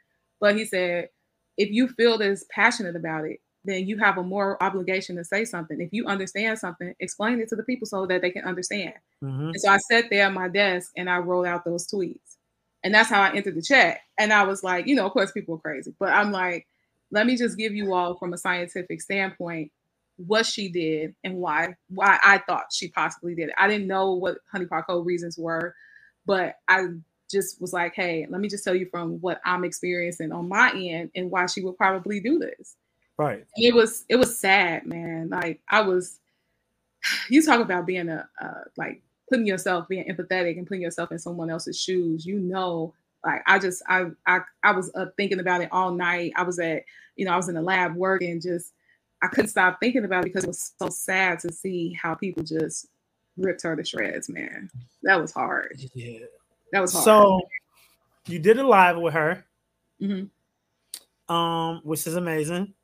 But 0.40 0.56
he 0.56 0.64
said, 0.64 1.08
if 1.56 1.70
you 1.70 1.88
feel 1.88 2.18
this 2.18 2.44
passionate 2.50 2.96
about 2.96 3.24
it, 3.24 3.40
then 3.64 3.86
you 3.86 3.96
have 3.98 4.18
a 4.18 4.22
moral 4.22 4.56
obligation 4.60 5.16
to 5.16 5.24
say 5.24 5.44
something. 5.44 5.80
If 5.80 5.90
you 5.92 6.06
understand 6.06 6.58
something, 6.58 6.92
explain 7.00 7.40
it 7.40 7.48
to 7.48 7.56
the 7.56 7.62
people 7.62 7.86
so 7.86 8.04
that 8.06 8.20
they 8.20 8.30
can 8.30 8.44
understand. 8.44 8.94
Mm-hmm. 9.22 9.48
And 9.48 9.60
so 9.60 9.70
I 9.70 9.78
sat 9.78 10.10
there 10.10 10.26
at 10.26 10.34
my 10.34 10.48
desk 10.48 10.90
and 10.96 11.08
I 11.08 11.18
wrote 11.18 11.46
out 11.46 11.64
those 11.64 11.86
tweets. 11.88 12.18
And 12.82 12.92
that's 12.92 13.08
how 13.08 13.22
I 13.22 13.32
entered 13.32 13.54
the 13.54 13.62
chat. 13.62 14.00
And 14.18 14.32
I 14.32 14.42
was 14.42 14.62
like, 14.62 14.86
you 14.86 14.94
know, 14.94 15.06
of 15.06 15.12
course, 15.12 15.32
people 15.32 15.54
are 15.54 15.58
crazy, 15.58 15.94
but 15.98 16.10
I'm 16.10 16.32
like, 16.32 16.66
let 17.10 17.26
me 17.26 17.36
just 17.36 17.56
give 17.56 17.74
you 17.74 17.94
all 17.94 18.16
from 18.16 18.34
a 18.34 18.38
scientific 18.38 19.00
standpoint 19.00 19.72
what 20.16 20.46
she 20.46 20.68
did 20.68 21.14
and 21.24 21.36
why 21.36 21.74
why 21.88 22.18
I 22.22 22.38
thought 22.38 22.72
she 22.72 22.88
possibly 22.88 23.34
did 23.34 23.48
it. 23.48 23.54
I 23.58 23.68
didn't 23.68 23.86
know 23.86 24.12
what 24.14 24.38
Honey 24.50 24.66
Pot 24.66 24.86
Co 24.86 25.00
reasons 25.00 25.36
were, 25.38 25.74
but 26.26 26.56
I 26.68 26.86
just 27.30 27.60
was 27.60 27.72
like, 27.72 27.94
hey, 27.94 28.26
let 28.28 28.40
me 28.40 28.48
just 28.48 28.64
tell 28.64 28.74
you 28.74 28.86
from 28.90 29.20
what 29.20 29.40
I'm 29.44 29.64
experiencing 29.64 30.32
on 30.32 30.48
my 30.48 30.70
end 30.72 31.10
and 31.14 31.30
why 31.30 31.46
she 31.46 31.62
would 31.62 31.76
probably 31.76 32.20
do 32.20 32.38
this. 32.38 32.76
Right. 33.18 33.44
It 33.56 33.74
was 33.74 34.04
it 34.08 34.16
was 34.16 34.38
sad, 34.38 34.86
man. 34.86 35.30
Like 35.30 35.60
I 35.68 35.82
was 35.82 36.20
you 37.28 37.42
talk 37.42 37.60
about 37.60 37.86
being 37.86 38.08
a 38.08 38.28
uh, 38.40 38.64
like 38.76 39.02
putting 39.28 39.46
yourself 39.46 39.88
being 39.88 40.04
empathetic 40.04 40.58
and 40.58 40.66
putting 40.66 40.82
yourself 40.82 41.12
in 41.12 41.18
someone 41.18 41.50
else's 41.50 41.80
shoes. 41.80 42.26
You 42.26 42.38
know, 42.38 42.94
like 43.24 43.42
I 43.46 43.58
just 43.58 43.82
I 43.88 44.06
I 44.26 44.40
I 44.62 44.72
was 44.72 44.90
uh, 44.94 45.06
thinking 45.16 45.40
about 45.40 45.60
it 45.60 45.68
all 45.72 45.92
night. 45.92 46.32
I 46.36 46.42
was 46.42 46.58
at 46.58 46.82
you 47.16 47.24
know 47.24 47.32
I 47.32 47.36
was 47.36 47.48
in 47.48 47.54
the 47.54 47.62
lab 47.62 47.94
working 47.94 48.40
just 48.40 48.72
I 49.24 49.28
couldn't 49.28 49.48
stop 49.48 49.80
thinking 49.80 50.04
about 50.04 50.20
it 50.20 50.24
because 50.24 50.44
it 50.44 50.48
was 50.48 50.72
so 50.78 50.90
sad 50.90 51.38
to 51.40 51.52
see 51.52 51.94
how 51.94 52.14
people 52.14 52.42
just 52.42 52.88
ripped 53.38 53.62
her 53.62 53.74
to 53.74 53.82
shreds, 53.82 54.28
man. 54.28 54.70
That 55.02 55.18
was 55.18 55.32
hard. 55.32 55.80
Yeah. 55.94 56.20
That 56.72 56.80
was 56.80 56.92
hard. 56.92 57.04
So 57.04 57.40
you 58.26 58.38
did 58.38 58.58
a 58.58 58.66
live 58.66 58.98
with 58.98 59.14
her. 59.14 59.44
Mm-hmm. 60.02 61.34
Um, 61.34 61.80
which 61.84 62.06
is 62.06 62.16
amazing. 62.16 62.74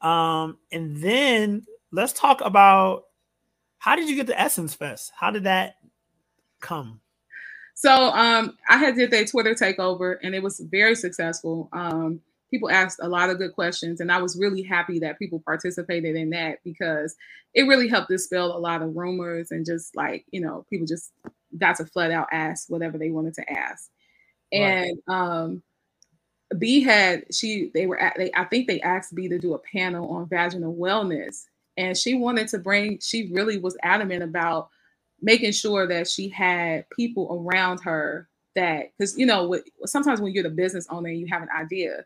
Um, 0.00 0.58
and 0.72 0.96
then 0.96 1.64
let's 1.92 2.12
talk 2.12 2.40
about 2.40 3.04
how 3.78 3.94
did 3.94 4.08
you 4.08 4.16
get 4.16 4.26
the 4.26 4.38
Essence 4.38 4.74
Fest? 4.74 5.12
How 5.14 5.30
did 5.30 5.44
that 5.44 5.76
come? 6.60 7.00
So 7.74 7.92
um, 7.92 8.56
I 8.68 8.78
had 8.78 8.96
did 8.96 9.12
their 9.12 9.24
Twitter 9.24 9.54
takeover, 9.54 10.16
and 10.22 10.34
it 10.34 10.42
was 10.42 10.58
very 10.58 10.96
successful. 10.96 11.68
Um, 11.72 12.20
people 12.56 12.70
asked 12.70 12.98
a 13.02 13.08
lot 13.08 13.30
of 13.30 13.38
good 13.38 13.52
questions, 13.52 14.00
and 14.00 14.10
I 14.10 14.20
was 14.20 14.38
really 14.38 14.62
happy 14.62 14.98
that 15.00 15.18
people 15.18 15.42
participated 15.44 16.16
in 16.16 16.30
that 16.30 16.58
because 16.64 17.16
it 17.54 17.66
really 17.66 17.88
helped 17.88 18.08
dispel 18.08 18.56
a 18.56 18.58
lot 18.58 18.82
of 18.82 18.96
rumors 18.96 19.50
and 19.50 19.66
just 19.66 19.94
like 19.96 20.24
you 20.30 20.40
know 20.40 20.64
people 20.70 20.86
just 20.86 21.12
got 21.58 21.76
to 21.76 21.86
flat 21.86 22.10
out 22.10 22.28
ask 22.32 22.68
whatever 22.68 22.98
they 22.98 23.10
wanted 23.10 23.34
to 23.34 23.50
ask. 23.50 23.90
Right. 24.52 24.60
And 24.60 24.98
um, 25.08 25.62
Bea 26.58 26.80
had 26.80 27.24
she 27.34 27.70
they 27.74 27.86
were 27.86 27.98
at 27.98 28.14
they 28.16 28.30
I 28.34 28.44
think 28.44 28.66
they 28.66 28.80
asked 28.80 29.14
Bea 29.14 29.28
to 29.28 29.38
do 29.38 29.54
a 29.54 29.58
panel 29.58 30.08
on 30.10 30.28
vaginal 30.28 30.74
wellness 30.74 31.44
and 31.76 31.96
she 31.96 32.14
wanted 32.14 32.48
to 32.48 32.58
bring 32.58 32.98
she 33.00 33.30
really 33.32 33.58
was 33.58 33.76
adamant 33.82 34.22
about 34.22 34.68
making 35.20 35.52
sure 35.52 35.86
that 35.88 36.08
she 36.08 36.28
had 36.28 36.88
people 36.90 37.28
around 37.48 37.80
her 37.80 38.28
that 38.54 38.92
because 38.96 39.18
you 39.18 39.26
know 39.26 39.46
what 39.46 39.62
sometimes 39.84 40.20
when 40.20 40.32
you're 40.32 40.42
the 40.42 40.50
business 40.50 40.86
owner 40.90 41.08
and 41.08 41.18
you 41.18 41.26
have 41.26 41.42
an 41.42 41.48
idea 41.56 42.04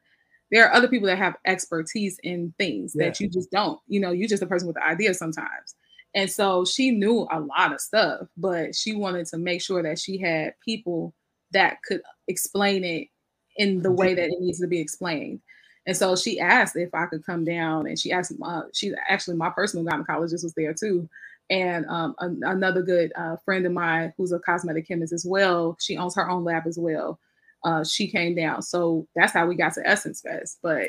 there 0.51 0.67
are 0.67 0.75
other 0.75 0.89
people 0.89 1.07
that 1.07 1.19
have 1.19 1.37
expertise 1.47 2.19
in 2.23 2.53
things 2.59 2.93
yeah. 2.95 3.07
that 3.07 3.21
you 3.21 3.29
just 3.29 3.51
don't 3.51 3.81
you 3.87 4.01
know 4.01 4.13
you're 4.13 4.29
just 4.29 4.43
a 4.43 4.47
person 4.47 4.67
with 4.67 4.77
the 4.77 4.85
idea 4.85 5.13
sometimes 5.15 5.75
and 6.15 6.31
so 6.31 6.65
she 6.65 6.91
knew 6.91 7.27
a 7.31 7.41
lot 7.41 7.73
of 7.73 7.81
stuff 7.81 8.27
but 8.37 8.75
she 8.75 8.95
wanted 8.95 9.27
to 9.27 9.39
make 9.39 9.63
sure 9.63 9.83
that 9.83 9.99
she 9.99 10.19
had 10.19 10.55
people 10.65 11.15
that 11.53 11.83
could 11.83 12.01
explain 12.29 12.85
it 12.85 13.09
in 13.57 13.83
the 13.83 13.91
way 13.91 14.15
that 14.15 14.29
it 14.29 14.41
needs 14.41 14.61
to 14.61 14.67
be 14.67 14.81
explained. 14.81 15.41
And 15.87 15.97
so 15.97 16.15
she 16.15 16.39
asked 16.39 16.77
if 16.77 16.95
I 16.95 17.07
could 17.07 17.25
come 17.25 17.45
down, 17.45 17.87
and 17.87 17.99
she 17.99 18.13
asked, 18.13 18.33
uh, 18.43 18.63
she 18.73 18.93
actually 19.09 19.37
my 19.37 19.51
personal 19.51 19.85
gynecologist 19.85 20.45
was 20.45 20.55
there 20.57 20.75
too, 20.75 21.09
and 21.49 21.85
um, 21.87 22.15
another 22.19 22.83
good 22.83 23.13
uh, 23.17 23.37
friend 23.45 23.67
of 23.67 23.73
mine 23.73 24.13
who's 24.17 24.33
a 24.33 24.39
cosmetic 24.39 24.87
chemist 24.87 25.13
as 25.13 25.27
well. 25.27 25.77
She 25.81 25.97
owns 25.97 26.15
her 26.15 26.29
own 26.29 26.45
lab 26.45 26.67
as 26.67 26.79
well. 26.79 27.19
Uh, 27.65 27.85
she 27.85 28.09
came 28.09 28.35
down, 28.35 28.63
so 28.63 29.07
that's 29.15 29.33
how 29.33 29.47
we 29.47 29.55
got 29.55 29.75
to 29.75 29.87
Essence 29.87 30.23
Fest. 30.23 30.59
But 30.63 30.89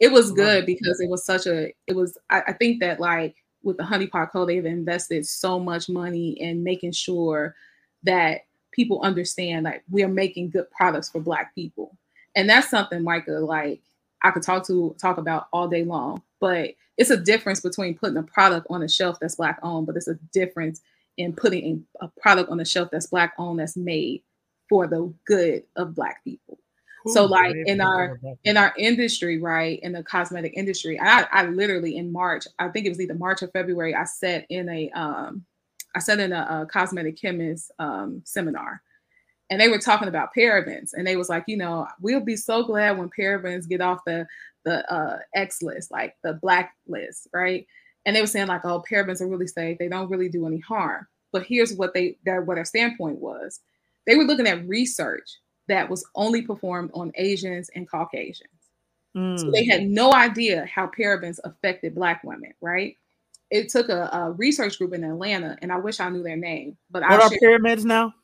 it 0.00 0.12
was 0.12 0.32
good 0.32 0.66
because 0.66 1.00
it 1.00 1.08
was 1.08 1.24
such 1.24 1.46
a. 1.46 1.72
It 1.86 1.96
was. 1.96 2.18
I, 2.30 2.42
I 2.48 2.52
think 2.52 2.80
that 2.80 3.00
like 3.00 3.36
with 3.62 3.76
the 3.76 3.84
Honey 3.84 4.06
Pot 4.06 4.32
Co, 4.32 4.44
they've 4.44 4.64
invested 4.64 5.26
so 5.26 5.58
much 5.58 5.88
money 5.88 6.30
in 6.40 6.62
making 6.64 6.92
sure 6.92 7.54
that 8.04 8.42
people 8.72 9.00
understand 9.02 9.64
like 9.64 9.82
we 9.90 10.02
are 10.02 10.08
making 10.08 10.50
good 10.50 10.70
products 10.70 11.08
for 11.08 11.20
Black 11.20 11.54
people, 11.54 11.96
and 12.36 12.48
that's 12.48 12.70
something, 12.70 13.02
Micah. 13.02 13.32
Like 13.32 13.80
I 14.22 14.30
could 14.30 14.42
talk 14.42 14.66
to 14.66 14.96
talk 15.00 15.18
about 15.18 15.46
all 15.52 15.68
day 15.68 15.84
long, 15.84 16.22
but 16.40 16.74
it's 16.96 17.10
a 17.10 17.16
difference 17.16 17.60
between 17.60 17.96
putting 17.96 18.16
a 18.16 18.22
product 18.22 18.66
on 18.70 18.82
a 18.82 18.88
shelf 18.88 19.18
that's 19.20 19.36
black 19.36 19.58
owned, 19.62 19.86
but 19.86 19.96
it's 19.96 20.08
a 20.08 20.18
difference 20.32 20.80
in 21.16 21.32
putting 21.32 21.84
a 22.00 22.08
product 22.20 22.50
on 22.50 22.58
the 22.58 22.64
shelf 22.64 22.88
that's 22.90 23.06
black 23.06 23.34
owned 23.38 23.60
that's 23.60 23.76
made 23.76 24.22
for 24.68 24.86
the 24.86 25.12
good 25.26 25.64
of 25.76 25.94
black 25.94 26.22
people. 26.24 26.58
Ooh, 27.06 27.12
so 27.12 27.24
like 27.24 27.54
in 27.66 27.80
our 27.80 28.20
in 28.44 28.56
our 28.56 28.74
industry, 28.76 29.40
right, 29.40 29.78
in 29.80 29.92
the 29.92 30.02
cosmetic 30.02 30.52
industry, 30.56 30.98
I, 31.00 31.26
I 31.32 31.46
literally 31.46 31.96
in 31.96 32.12
March, 32.12 32.44
I 32.58 32.68
think 32.68 32.86
it 32.86 32.90
was 32.90 33.00
either 33.00 33.14
March 33.14 33.42
or 33.42 33.48
February, 33.48 33.94
I 33.94 34.04
sat 34.04 34.46
in 34.48 34.68
a 34.68 34.90
um 34.90 35.44
I 35.94 36.00
sat 36.00 36.20
in 36.20 36.32
a, 36.32 36.46
a 36.62 36.66
cosmetic 36.66 37.20
chemist 37.20 37.70
um 37.78 38.22
seminar 38.24 38.82
and 39.50 39.60
they 39.60 39.68
were 39.68 39.78
talking 39.78 40.08
about 40.08 40.34
parabens 40.36 40.90
and 40.92 41.06
they 41.06 41.16
was 41.16 41.28
like 41.28 41.44
you 41.46 41.56
know 41.56 41.86
we'll 42.00 42.20
be 42.20 42.36
so 42.36 42.62
glad 42.62 42.98
when 42.98 43.10
parabens 43.16 43.68
get 43.68 43.80
off 43.80 44.04
the 44.04 44.26
the 44.68 44.92
uh, 44.92 45.18
X 45.34 45.62
list, 45.62 45.90
like 45.90 46.14
the 46.22 46.34
black 46.34 46.74
list, 46.86 47.28
right? 47.32 47.66
And 48.04 48.14
they 48.14 48.20
were 48.20 48.26
saying 48.26 48.48
like, 48.48 48.64
oh, 48.64 48.84
parabens 48.88 49.20
are 49.20 49.26
really 49.26 49.46
safe. 49.46 49.78
They 49.78 49.88
don't 49.88 50.10
really 50.10 50.28
do 50.28 50.46
any 50.46 50.60
harm. 50.60 51.06
But 51.32 51.44
here's 51.44 51.74
what 51.74 51.94
they 51.94 52.16
that 52.24 52.46
what 52.46 52.54
their 52.56 52.64
standpoint 52.64 53.18
was. 53.18 53.60
They 54.08 54.16
were 54.16 54.24
looking 54.24 54.48
at 54.48 54.66
research 54.66 55.38
that 55.68 55.88
was 55.88 56.04
only 56.14 56.40
performed 56.42 56.90
on 56.94 57.12
Asians 57.14 57.70
and 57.74 57.88
Caucasians. 57.88 58.50
Mm. 59.14 59.38
So 59.38 59.50
they 59.50 59.66
had 59.66 59.82
hmm. 59.82 59.92
no 59.92 60.12
idea 60.12 60.64
how 60.66 60.86
parabens 60.86 61.38
affected 61.44 61.94
black 61.94 62.24
women, 62.24 62.52
right? 62.62 62.96
It 63.50 63.68
took 63.68 63.90
a, 63.90 64.08
a, 64.12 64.30
research 64.32 64.78
group 64.78 64.94
in 64.94 65.04
Atlanta, 65.04 65.56
and 65.62 65.72
I 65.72 65.76
wish 65.76 66.00
I 66.00 66.08
knew 66.08 66.22
their 66.22 66.36
name. 66.36 66.76
But 66.90 67.02
what 67.02 67.12
I'll 67.12 67.22
are 67.22 67.30
share, 67.30 67.58
parabens 67.58 67.84
now? 67.84 68.14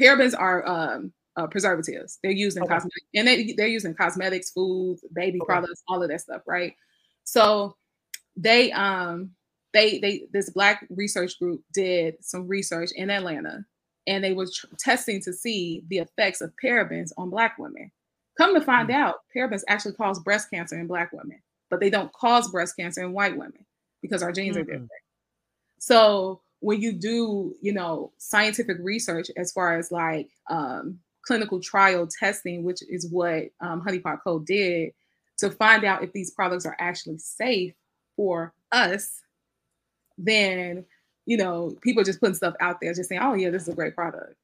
Parabens 0.00 0.34
are 0.38 0.66
um, 0.68 1.12
uh, 1.36 1.46
preservatives. 1.46 2.18
They're 2.22 2.32
used 2.32 2.56
in 2.56 2.64
okay. 2.64 2.74
cosmetics, 2.74 3.06
and 3.14 3.28
they 3.28 3.52
they're 3.52 3.66
using 3.66 3.94
cosmetics, 3.94 4.50
foods, 4.50 5.04
baby 5.12 5.38
okay. 5.40 5.46
products, 5.46 5.82
all 5.88 6.02
of 6.02 6.08
that 6.08 6.20
stuff, 6.20 6.42
right? 6.46 6.74
So 7.24 7.76
they 8.36 8.72
um 8.72 9.32
they 9.72 9.98
they 9.98 10.28
this 10.32 10.50
black 10.50 10.86
research 10.90 11.38
group 11.38 11.62
did 11.72 12.16
some 12.24 12.48
research 12.48 12.90
in 12.94 13.10
Atlanta, 13.10 13.64
and 14.06 14.22
they 14.22 14.32
were 14.32 14.46
tr- 14.46 14.66
testing 14.78 15.20
to 15.22 15.32
see 15.32 15.82
the 15.88 15.98
effects 15.98 16.40
of 16.40 16.52
parabens 16.62 17.12
on 17.16 17.30
black 17.30 17.58
women. 17.58 17.90
Come 18.38 18.54
to 18.54 18.60
find 18.60 18.88
mm-hmm. 18.88 19.00
out, 19.00 19.16
parabens 19.34 19.62
actually 19.68 19.94
cause 19.94 20.20
breast 20.20 20.50
cancer 20.50 20.78
in 20.78 20.86
black 20.86 21.12
women, 21.12 21.40
but 21.70 21.80
they 21.80 21.90
don't 21.90 22.12
cause 22.12 22.50
breast 22.50 22.76
cancer 22.76 23.02
in 23.02 23.12
white 23.12 23.36
women 23.36 23.64
because 24.02 24.22
our 24.22 24.32
genes 24.32 24.56
mm-hmm. 24.56 24.62
are 24.62 24.64
different. 24.64 24.90
So 25.78 26.40
when 26.60 26.80
you 26.80 26.92
do, 26.92 27.54
you 27.60 27.72
know, 27.72 28.12
scientific 28.18 28.78
research 28.80 29.30
as 29.36 29.52
far 29.52 29.78
as 29.78 29.92
like 29.92 30.30
um, 30.48 30.98
clinical 31.22 31.60
trial 31.60 32.06
testing, 32.06 32.62
which 32.62 32.82
is 32.88 33.10
what 33.10 33.50
um, 33.60 33.80
Honey 33.80 33.98
Pot 33.98 34.20
Co 34.22 34.38
did 34.38 34.92
to 35.38 35.50
find 35.50 35.84
out 35.84 36.02
if 36.02 36.12
these 36.12 36.30
products 36.30 36.64
are 36.64 36.76
actually 36.78 37.18
safe 37.18 37.74
for 38.16 38.54
us, 38.72 39.20
then 40.16 40.84
you 41.26 41.36
know 41.36 41.76
people 41.82 42.04
just 42.04 42.20
putting 42.20 42.34
stuff 42.34 42.54
out 42.60 42.80
there, 42.80 42.94
just 42.94 43.08
saying, 43.08 43.20
"Oh 43.22 43.34
yeah, 43.34 43.50
this 43.50 43.62
is 43.62 43.68
a 43.68 43.74
great 43.74 43.94
product. 43.94 44.34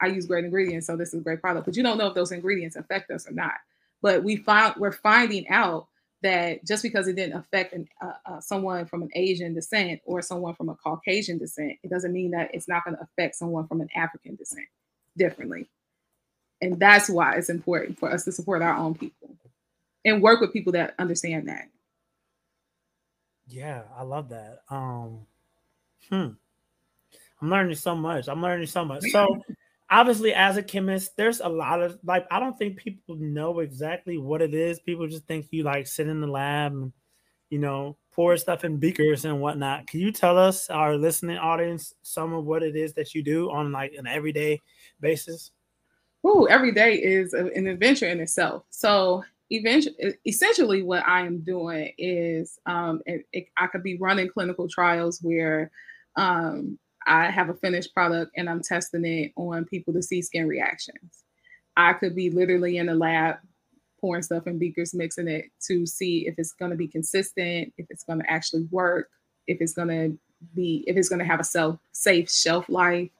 I 0.00 0.06
use 0.08 0.26
great 0.26 0.44
ingredients, 0.44 0.86
so 0.86 0.96
this 0.96 1.14
is 1.14 1.20
a 1.20 1.24
great 1.24 1.40
product." 1.40 1.66
But 1.66 1.76
you 1.76 1.82
don't 1.82 1.98
know 1.98 2.08
if 2.08 2.14
those 2.14 2.32
ingredients 2.32 2.76
affect 2.76 3.10
us 3.10 3.28
or 3.28 3.32
not. 3.32 3.54
But 4.02 4.24
we 4.24 4.36
find 4.36 4.74
we're 4.76 4.92
finding 4.92 5.48
out 5.48 5.86
that 6.22 6.64
just 6.64 6.82
because 6.82 7.08
it 7.08 7.16
didn't 7.16 7.38
affect 7.38 7.72
an, 7.74 7.88
uh, 8.00 8.12
uh, 8.26 8.40
someone 8.40 8.86
from 8.86 9.02
an 9.02 9.10
Asian 9.14 9.54
descent 9.54 10.00
or 10.04 10.22
someone 10.22 10.54
from 10.54 10.68
a 10.68 10.74
Caucasian 10.74 11.38
descent, 11.38 11.78
it 11.82 11.90
doesn't 11.90 12.12
mean 12.12 12.30
that 12.30 12.54
it's 12.54 12.68
not 12.68 12.84
going 12.84 12.96
to 12.96 13.02
affect 13.02 13.36
someone 13.36 13.66
from 13.66 13.80
an 13.80 13.88
African 13.94 14.36
descent 14.36 14.66
differently. 15.16 15.68
And 16.60 16.78
that's 16.78 17.10
why 17.10 17.34
it's 17.34 17.50
important 17.50 17.98
for 17.98 18.10
us 18.10 18.24
to 18.24 18.32
support 18.32 18.62
our 18.62 18.76
own 18.76 18.94
people 18.94 19.30
and 20.04 20.22
work 20.22 20.40
with 20.40 20.52
people 20.52 20.72
that 20.72 20.94
understand 20.98 21.48
that. 21.48 21.68
Yeah, 23.48 23.82
I 23.96 24.02
love 24.02 24.28
that. 24.30 24.62
Um, 24.70 25.26
hmm. 26.08 26.28
I'm 27.40 27.50
learning 27.50 27.74
so 27.74 27.94
much. 27.94 28.28
I'm 28.28 28.42
learning 28.42 28.66
so 28.66 28.84
much. 28.84 29.02
So 29.10 29.26
obviously 29.90 30.32
as 30.32 30.56
a 30.56 30.62
chemist 30.62 31.14
there's 31.18 31.40
a 31.40 31.48
lot 31.48 31.82
of 31.82 31.98
like 32.02 32.26
i 32.30 32.40
don't 32.40 32.56
think 32.56 32.78
people 32.78 33.14
know 33.16 33.58
exactly 33.58 34.16
what 34.16 34.40
it 34.40 34.54
is 34.54 34.80
people 34.80 35.06
just 35.06 35.26
think 35.26 35.46
you 35.50 35.62
like 35.64 35.86
sit 35.86 36.08
in 36.08 36.18
the 36.18 36.26
lab 36.26 36.72
and 36.72 36.92
you 37.50 37.58
know 37.58 37.94
pour 38.10 38.34
stuff 38.38 38.64
in 38.64 38.78
beakers 38.78 39.26
and 39.26 39.38
whatnot 39.38 39.86
can 39.86 40.00
you 40.00 40.10
tell 40.10 40.38
us 40.38 40.70
our 40.70 40.96
listening 40.96 41.36
audience 41.36 41.92
some 42.00 42.32
of 42.32 42.46
what 42.46 42.62
it 42.62 42.74
is 42.74 42.94
that 42.94 43.14
you 43.14 43.22
do 43.22 43.50
on 43.50 43.70
like 43.70 43.92
an 43.98 44.06
everyday 44.06 44.58
basis 45.00 45.50
Ooh, 46.24 46.46
every 46.48 46.72
day 46.72 46.94
is 46.94 47.32
an 47.32 47.66
adventure 47.66 48.06
in 48.06 48.20
itself. 48.20 48.64
So 48.70 49.24
eventually, 49.50 50.14
essentially, 50.24 50.82
what 50.82 51.06
I 51.06 51.26
am 51.26 51.40
doing 51.40 51.92
is 51.98 52.60
um, 52.66 53.02
it, 53.06 53.26
it, 53.32 53.46
I 53.58 53.66
could 53.66 53.82
be 53.82 53.98
running 53.98 54.28
clinical 54.28 54.68
trials 54.68 55.18
where 55.20 55.70
um, 56.16 56.78
I 57.06 57.30
have 57.30 57.48
a 57.48 57.54
finished 57.54 57.94
product 57.94 58.32
and 58.36 58.48
I'm 58.48 58.62
testing 58.62 59.04
it 59.04 59.32
on 59.36 59.64
people 59.64 59.92
to 59.94 60.02
see 60.02 60.22
skin 60.22 60.46
reactions. 60.46 61.24
I 61.76 61.94
could 61.94 62.14
be 62.14 62.30
literally 62.30 62.76
in 62.76 62.86
the 62.86 62.94
lab 62.94 63.36
pouring 64.00 64.22
stuff 64.22 64.46
in 64.46 64.58
beakers, 64.58 64.94
mixing 64.94 65.28
it 65.28 65.46
to 65.68 65.86
see 65.86 66.26
if 66.26 66.34
it's 66.38 66.52
going 66.52 66.70
to 66.70 66.76
be 66.76 66.88
consistent, 66.88 67.72
if 67.78 67.86
it's 67.88 68.04
going 68.04 68.20
to 68.20 68.30
actually 68.30 68.68
work, 68.70 69.08
if 69.46 69.60
it's 69.60 69.74
going 69.74 69.88
to 69.88 70.18
be, 70.54 70.84
if 70.86 70.96
it's 70.96 71.08
going 71.08 71.20
to 71.20 71.24
have 71.24 71.40
a 71.40 71.44
self 71.44 71.78
safe 71.92 72.30
shelf 72.30 72.68
life, 72.68 73.10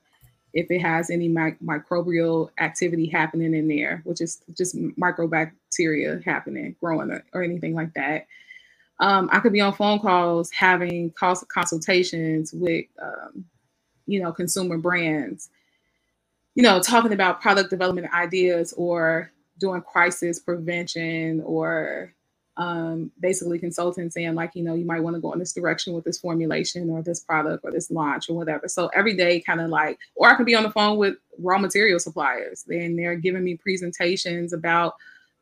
if 0.53 0.70
it 0.70 0.80
has 0.80 1.09
any 1.09 1.28
mic- 1.28 1.61
microbial 1.61 2.51
activity 2.59 3.07
happening 3.07 3.55
in 3.55 3.68
there, 3.68 4.03
which 4.05 4.20
is 4.20 4.43
just 4.57 4.76
microbacteria 4.76 6.22
happening, 6.24 6.76
growing, 6.80 7.11
or 7.32 7.43
anything 7.43 7.74
like 7.74 7.95
that. 7.95 8.26
Um, 9.01 9.28
I 9.32 9.40
could 9.40 9.53
be 9.53 9.61
on 9.61 9.72
phone 9.74 9.99
calls 9.99 10.51
having 10.51 11.12
consultations 11.12 12.53
with, 12.53 12.86
um, 13.03 13.45
you 14.07 14.22
know, 14.22 14.32
consumer 14.32 14.78
brands, 14.78 15.49
you 16.55 16.62
know, 16.62 16.80
talking 16.80 17.12
about 17.12 17.40
product 17.40 17.70
development 17.70 18.12
ideas 18.12 18.72
or 18.74 19.32
doing 19.59 19.80
crisis 19.82 20.38
prevention 20.38 21.40
or 21.45 22.14
um, 22.57 23.11
basically 23.20 23.59
consulting 23.59 24.11
saying 24.11 24.34
like 24.34 24.51
you 24.55 24.62
know 24.62 24.74
you 24.74 24.84
might 24.84 25.01
want 25.01 25.16
to 25.16 25.20
go 25.20 25.32
in 25.32 25.38
this 25.38 25.55
direction 25.55 25.95
with 25.95 26.05
this 26.05 26.18
formulation 26.18 26.90
or 26.90 27.03
this 27.03 27.20
product 27.20 27.64
or 27.64 27.70
this 27.70 27.90
launch 27.90 28.28
or 28.28 28.36
whatever. 28.36 28.68
So 28.68 28.90
every 28.95 29.16
day 29.16 29.40
kind 29.40 29.61
of 29.61 29.70
like 29.70 29.99
or 30.16 30.28
i 30.28 30.34
could 30.34 30.47
be 30.47 30.55
on 30.55 30.62
the 30.62 30.70
phone 30.70 30.99
with 30.99 31.16
raw 31.38 31.59
material 31.59 31.99
suppliers 31.99 32.64
and 32.68 32.99
they're 32.99 33.16
giving 33.16 33.43
me 33.43 33.57
presentations 33.57 34.53
about 34.53 34.95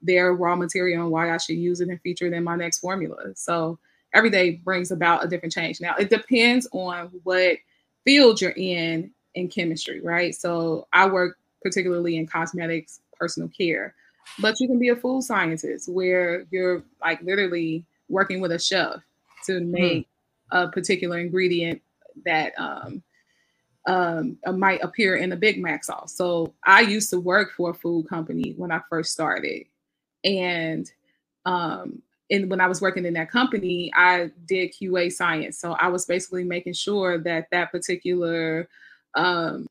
their 0.02 0.34
raw 0.34 0.56
material 0.56 1.02
and 1.02 1.10
why 1.10 1.32
i 1.32 1.36
should 1.36 1.56
use 1.56 1.80
it 1.80 1.88
and 1.88 2.00
feature 2.00 2.26
it 2.26 2.32
in 2.32 2.44
my 2.44 2.56
next 2.56 2.78
formula 2.78 3.16
so 3.34 3.78
every 4.14 4.30
day 4.30 4.52
brings 4.52 4.90
about 4.90 5.24
a 5.24 5.28
different 5.28 5.52
change 5.52 5.80
now 5.80 5.94
it 5.96 6.10
depends 6.10 6.66
on 6.72 7.10
what 7.22 7.56
field 8.04 8.40
you're 8.40 8.54
in 8.56 9.10
in 9.34 9.48
chemistry 9.48 10.00
right 10.00 10.34
so 10.34 10.86
i 10.92 11.06
work 11.06 11.38
particularly 11.62 12.16
in 12.16 12.26
cosmetics 12.26 13.00
personal 13.18 13.48
care 13.48 13.94
but 14.38 14.58
you 14.60 14.66
can 14.66 14.78
be 14.78 14.88
a 14.88 14.96
food 14.96 15.22
scientist 15.22 15.88
where 15.88 16.46
you're 16.50 16.82
like 17.00 17.20
literally 17.22 17.84
working 18.08 18.40
with 18.40 18.52
a 18.52 18.58
chef 18.58 19.00
to 19.44 19.58
hmm. 19.58 19.70
make 19.70 20.06
mm. 20.06 20.06
a 20.50 20.68
particular 20.68 21.18
ingredient 21.18 21.80
that 22.24 22.52
um, 22.58 23.02
um, 23.86 24.38
uh, 24.44 24.52
might 24.52 24.82
appear 24.82 25.16
in 25.16 25.32
a 25.32 25.36
Big 25.36 25.60
Mac 25.60 25.84
sauce. 25.84 26.14
So 26.14 26.52
I 26.64 26.80
used 26.80 27.10
to 27.10 27.20
work 27.20 27.52
for 27.52 27.70
a 27.70 27.74
food 27.74 28.08
company 28.08 28.54
when 28.56 28.70
I 28.70 28.80
first 28.90 29.12
started, 29.12 29.64
and 30.24 30.90
um, 31.46 32.02
and 32.30 32.48
when 32.50 32.60
I 32.60 32.66
was 32.66 32.80
working 32.80 33.04
in 33.04 33.14
that 33.14 33.30
company, 33.30 33.90
I 33.94 34.30
did 34.46 34.72
QA 34.72 35.10
science. 35.10 35.58
So 35.58 35.72
I 35.72 35.88
was 35.88 36.06
basically 36.06 36.44
making 36.44 36.74
sure 36.74 37.18
that 37.18 37.48
that 37.50 37.72
particular 37.72 38.68
um, 39.14 39.66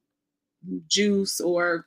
juice 0.87 1.39
or 1.39 1.85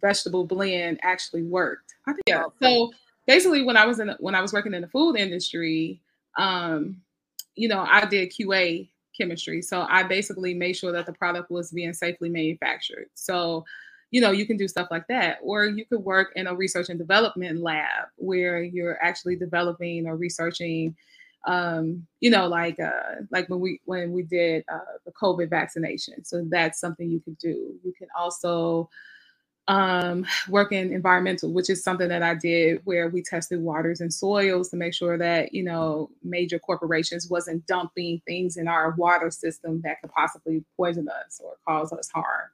vegetable 0.00 0.46
blend 0.46 1.00
actually 1.02 1.42
worked. 1.42 1.94
I 2.06 2.12
think 2.12 2.22
yeah. 2.28 2.44
So 2.62 2.92
basically, 3.26 3.62
when 3.62 3.76
I 3.76 3.86
was 3.86 3.98
in 3.98 4.14
when 4.20 4.34
I 4.34 4.40
was 4.40 4.52
working 4.52 4.74
in 4.74 4.82
the 4.82 4.88
food 4.88 5.16
industry, 5.16 6.00
um, 6.38 7.00
you 7.56 7.68
know, 7.68 7.84
I 7.88 8.04
did 8.04 8.32
QA 8.32 8.88
chemistry. 9.16 9.62
So 9.62 9.86
I 9.88 10.02
basically 10.02 10.54
made 10.54 10.74
sure 10.74 10.92
that 10.92 11.06
the 11.06 11.12
product 11.12 11.50
was 11.50 11.72
being 11.72 11.92
safely 11.92 12.28
manufactured. 12.28 13.06
So, 13.14 13.64
you 14.16 14.22
know, 14.22 14.30
you 14.30 14.46
can 14.46 14.56
do 14.56 14.66
stuff 14.66 14.88
like 14.90 15.06
that. 15.08 15.40
Or 15.42 15.66
you 15.66 15.84
could 15.84 16.02
work 16.02 16.32
in 16.36 16.46
a 16.46 16.54
research 16.54 16.88
and 16.88 16.98
development 16.98 17.60
lab 17.60 18.06
where 18.16 18.62
you're 18.62 18.96
actually 19.04 19.36
developing 19.36 20.06
or 20.06 20.16
researching 20.16 20.96
um, 21.46 22.06
you 22.20 22.30
know, 22.30 22.48
like 22.48 22.80
uh, 22.80 23.20
like 23.30 23.46
when 23.50 23.60
we 23.60 23.78
when 23.84 24.12
we 24.12 24.22
did 24.22 24.64
uh, 24.72 24.96
the 25.04 25.12
COVID 25.12 25.50
vaccination. 25.50 26.24
So 26.24 26.46
that's 26.48 26.80
something 26.80 27.10
you 27.10 27.20
could 27.20 27.36
do. 27.36 27.74
You 27.84 27.92
can 27.92 28.08
also 28.18 28.88
um, 29.68 30.24
work 30.48 30.72
in 30.72 30.94
environmental, 30.94 31.52
which 31.52 31.68
is 31.68 31.84
something 31.84 32.08
that 32.08 32.22
I 32.22 32.34
did 32.34 32.80
where 32.84 33.10
we 33.10 33.22
tested 33.22 33.60
waters 33.60 34.00
and 34.00 34.12
soils 34.12 34.70
to 34.70 34.76
make 34.76 34.94
sure 34.94 35.18
that 35.18 35.52
you 35.52 35.62
know 35.62 36.10
major 36.24 36.58
corporations 36.58 37.28
wasn't 37.28 37.66
dumping 37.66 38.22
things 38.26 38.56
in 38.56 38.66
our 38.66 38.92
water 38.92 39.30
system 39.30 39.82
that 39.82 40.00
could 40.00 40.10
possibly 40.10 40.64
poison 40.74 41.06
us 41.06 41.38
or 41.44 41.52
cause 41.68 41.92
us 41.92 42.08
harm. 42.08 42.48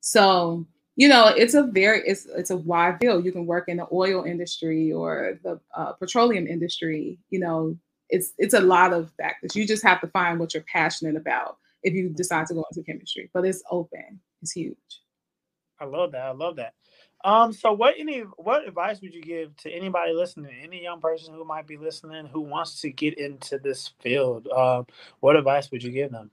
So 0.00 0.66
you 0.98 1.06
know 1.06 1.28
it's 1.28 1.54
a 1.54 1.62
very 1.62 2.02
it's 2.04 2.26
it's 2.26 2.50
a 2.50 2.56
wide 2.56 2.98
field. 3.00 3.24
You 3.24 3.30
can 3.30 3.46
work 3.46 3.68
in 3.68 3.76
the 3.76 3.86
oil 3.92 4.24
industry 4.24 4.92
or 4.92 5.38
the 5.44 5.60
uh, 5.74 5.92
petroleum 5.92 6.48
industry. 6.48 7.20
You 7.30 7.38
know 7.38 7.78
it's 8.10 8.32
it's 8.36 8.54
a 8.54 8.60
lot 8.60 8.92
of 8.92 9.12
factors. 9.12 9.54
You 9.54 9.64
just 9.64 9.84
have 9.84 10.00
to 10.00 10.08
find 10.08 10.40
what 10.40 10.54
you're 10.54 10.64
passionate 10.64 11.14
about 11.14 11.58
if 11.84 11.94
you 11.94 12.08
decide 12.08 12.48
to 12.48 12.54
go 12.54 12.64
into 12.68 12.82
chemistry. 12.82 13.30
But 13.32 13.44
it's 13.44 13.62
open. 13.70 14.18
It's 14.42 14.50
huge. 14.50 14.76
I 15.80 15.84
love 15.84 16.10
that. 16.12 16.22
I 16.22 16.32
love 16.32 16.56
that. 16.56 16.74
Um, 17.24 17.52
so 17.52 17.72
what 17.72 17.94
any 17.96 18.22
what 18.36 18.66
advice 18.66 19.00
would 19.00 19.14
you 19.14 19.22
give 19.22 19.56
to 19.58 19.70
anybody 19.70 20.12
listening, 20.12 20.52
any 20.60 20.82
young 20.82 21.00
person 21.00 21.32
who 21.32 21.44
might 21.44 21.68
be 21.68 21.76
listening 21.76 22.26
who 22.26 22.40
wants 22.40 22.80
to 22.80 22.90
get 22.90 23.16
into 23.18 23.58
this 23.58 23.92
field? 24.00 24.48
Um, 24.48 24.84
what 25.20 25.36
advice 25.36 25.70
would 25.70 25.84
you 25.84 25.92
give 25.92 26.10
them? 26.10 26.32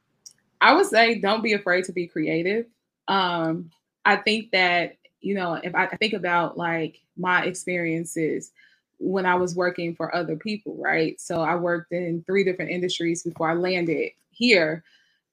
I 0.60 0.74
would 0.74 0.88
say 0.88 1.20
don't 1.20 1.44
be 1.44 1.54
afraid 1.54 1.86
to 1.86 1.92
be 1.92 2.08
creative. 2.08 2.66
Um, 3.08 3.70
I 4.06 4.18
think 4.18 4.52
that, 4.52 4.98
you 5.22 5.36
know, 5.36 5.56
if 5.56 5.74
I 5.76 5.88
think 5.88 6.14
about 6.14 6.58
like 6.58 7.00
my 7.18 7.44
experiences 7.44 8.52
when 9.00 9.26
I 9.26 9.36
was 9.36 9.56
working 9.56 9.96
for 9.96 10.14
other 10.16 10.36
people, 10.36 10.78
right? 10.78 11.20
So 11.20 11.42
I 11.42 11.56
worked 11.56 11.92
in 11.92 12.24
three 12.26 12.44
different 12.44 12.72
industries 12.72 13.24
before 13.24 13.50
I 13.50 13.56
landed 13.56 14.12
here. 14.32 14.84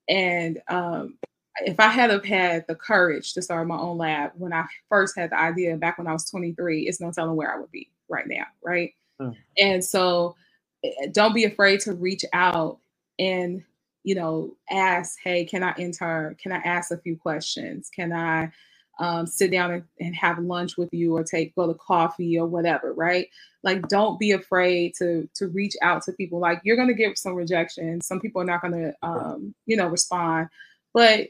And 0.09 0.61
um, 0.69 1.19
if 1.61 1.79
I 1.79 1.89
had 1.89 2.11
have 2.11 2.25
had 2.25 2.65
the 2.67 2.75
courage 2.75 3.35
to 3.35 3.43
start 3.43 3.67
my 3.67 3.77
own 3.77 3.99
lab 3.99 4.33
when 4.35 4.53
I 4.53 4.67
first 4.89 5.17
had 5.17 5.31
the 5.31 5.39
idea 5.39 5.77
back 5.77 5.99
when 5.99 6.07
I 6.07 6.13
was 6.13 6.29
23, 6.31 6.83
it's 6.83 7.01
no 7.01 7.13
telling 7.13 7.37
where 7.37 7.55
I 7.55 7.61
would 7.61 7.71
be 7.71 7.91
right 8.09 8.27
now, 8.27 8.47
right? 8.65 8.93
Mm. 9.21 9.37
And 9.59 9.85
so 9.85 10.35
eh, 10.83 11.09
don't 11.13 11.35
be 11.35 11.45
afraid 11.45 11.81
to 11.81 11.93
reach 11.93 12.25
out 12.33 12.79
and 13.19 13.63
you 14.05 14.15
know 14.15 14.55
ask, 14.71 15.19
hey, 15.23 15.45
can 15.45 15.63
I 15.63 15.75
enter? 15.79 16.37
Can 16.43 16.53
I 16.53 16.59
ask 16.59 16.91
a 16.91 16.99
few 16.99 17.17
questions? 17.17 17.91
Can 17.95 18.13
I 18.13 18.51
um, 18.99 19.27
sit 19.27 19.51
down 19.51 19.71
and, 19.73 19.85
and 20.01 20.15
have 20.15 20.39
lunch 20.39 20.77
with 20.77 20.93
you 20.93 21.17
or 21.17 21.25
take 21.25 21.55
go 21.55 21.67
to 21.67 21.75
coffee 21.75 22.39
or 22.39 22.47
whatever, 22.47 22.93
right? 22.93 23.29
Like 23.63 23.89
don't 23.89 24.19
be 24.19 24.33
afraid 24.33 24.95
to 24.99 25.29
to 25.35 25.49
reach 25.49 25.75
out 25.83 26.03
to 26.05 26.13
people. 26.13 26.39
Like 26.39 26.61
you're 26.65 26.77
gonna 26.77 26.95
get 26.95 27.19
some 27.19 27.35
rejection. 27.35 28.01
Some 28.01 28.21
people 28.21 28.43
are 28.43 28.47
not 28.47 28.63
gonna 28.63 28.95
um, 29.03 29.55
you 29.67 29.77
know 29.77 29.89
respond, 29.89 30.49
but 30.93 31.29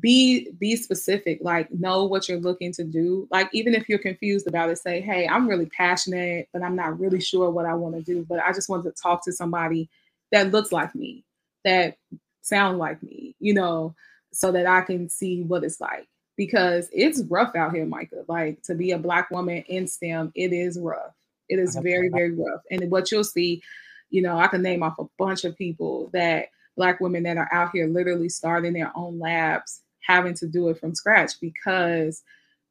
be 0.00 0.50
be 0.58 0.76
specific 0.76 1.38
like 1.40 1.70
know 1.72 2.04
what 2.04 2.28
you're 2.28 2.40
looking 2.40 2.72
to 2.72 2.82
do 2.82 3.28
like 3.30 3.48
even 3.52 3.74
if 3.74 3.88
you're 3.88 3.98
confused 3.98 4.48
about 4.48 4.68
it 4.68 4.76
say 4.76 5.00
hey 5.00 5.26
i'm 5.28 5.48
really 5.48 5.66
passionate 5.66 6.48
but 6.52 6.62
i'm 6.62 6.74
not 6.74 6.98
really 6.98 7.20
sure 7.20 7.48
what 7.50 7.64
i 7.64 7.72
want 7.72 7.94
to 7.94 8.02
do 8.02 8.26
but 8.28 8.40
i 8.40 8.52
just 8.52 8.68
want 8.68 8.82
to 8.82 8.90
talk 9.00 9.24
to 9.24 9.32
somebody 9.32 9.88
that 10.32 10.50
looks 10.50 10.72
like 10.72 10.92
me 10.96 11.24
that 11.68 11.96
sound 12.40 12.78
like 12.78 13.02
me 13.02 13.34
you 13.38 13.52
know 13.52 13.94
so 14.32 14.52
that 14.52 14.66
i 14.66 14.80
can 14.80 15.08
see 15.08 15.42
what 15.42 15.64
it's 15.64 15.80
like. 15.80 16.08
Because 16.36 16.88
it's 16.92 17.24
rough 17.24 17.56
out 17.56 17.74
here 17.74 17.84
micah. 17.84 18.24
Like 18.28 18.62
to 18.62 18.74
be 18.76 18.92
a 18.92 18.98
black 18.98 19.28
woman 19.30 19.64
in 19.68 19.88
stem 19.88 20.30
it 20.36 20.52
is 20.52 20.78
rough. 20.78 21.14
It 21.48 21.58
is 21.58 21.76
very 21.82 22.08
very 22.08 22.32
rough. 22.32 22.62
And 22.70 22.90
what 22.90 23.10
you'll 23.10 23.24
see 23.24 23.62
you 24.10 24.22
know 24.22 24.38
i 24.38 24.46
can 24.46 24.62
name 24.62 24.82
off 24.82 24.98
a 24.98 25.04
bunch 25.18 25.44
of 25.44 25.58
people 25.58 26.08
that 26.12 26.46
black 26.76 27.00
women 27.00 27.24
that 27.24 27.36
are 27.36 27.48
out 27.52 27.70
here 27.72 27.86
literally 27.88 28.28
starting 28.28 28.72
their 28.72 28.90
own 28.94 29.18
labs 29.18 29.82
having 30.00 30.32
to 30.32 30.46
do 30.46 30.68
it 30.68 30.78
from 30.78 30.94
scratch 30.94 31.32
because 31.40 32.22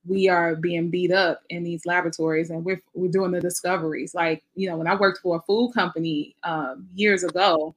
we 0.07 0.29
are 0.29 0.55
being 0.55 0.89
beat 0.89 1.11
up 1.11 1.41
in 1.49 1.63
these 1.63 1.85
laboratories 1.85 2.49
and 2.49 2.63
we're, 2.63 2.81
we're 2.93 3.11
doing 3.11 3.31
the 3.31 3.41
discoveries. 3.41 4.15
Like 4.15 4.43
you 4.55 4.69
know 4.69 4.77
when 4.77 4.87
i 4.87 4.95
worked 4.95 5.19
for 5.19 5.35
a 5.35 5.41
food 5.41 5.73
company 5.73 6.35
um, 6.43 6.87
years 6.95 7.23
ago 7.23 7.75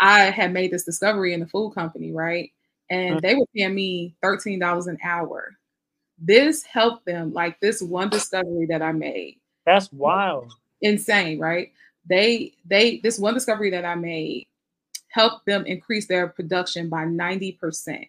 i 0.00 0.24
had 0.24 0.52
made 0.52 0.70
this 0.70 0.84
discovery 0.84 1.32
in 1.32 1.40
the 1.40 1.46
food 1.46 1.74
company 1.74 2.12
right? 2.12 2.50
And 2.90 3.16
mm. 3.16 3.20
they 3.22 3.34
were 3.34 3.46
paying 3.56 3.74
me 3.74 4.14
$13 4.22 4.86
an 4.86 4.98
hour. 5.02 5.56
This 6.18 6.62
helped 6.62 7.06
them 7.06 7.32
like 7.32 7.58
this 7.60 7.80
one 7.80 8.10
discovery 8.10 8.66
that 8.66 8.82
i 8.82 8.92
made. 8.92 9.38
That's 9.66 9.90
wild. 9.92 10.52
Insane 10.80 11.38
right? 11.38 11.72
They 12.06 12.52
they 12.64 12.98
this 12.98 13.18
one 13.18 13.34
discovery 13.34 13.70
that 13.70 13.84
i 13.84 13.94
made 13.94 14.46
helped 15.08 15.46
them 15.46 15.66
increase 15.66 16.06
their 16.06 16.26
production 16.26 16.88
by 16.88 17.04
90%, 17.04 18.08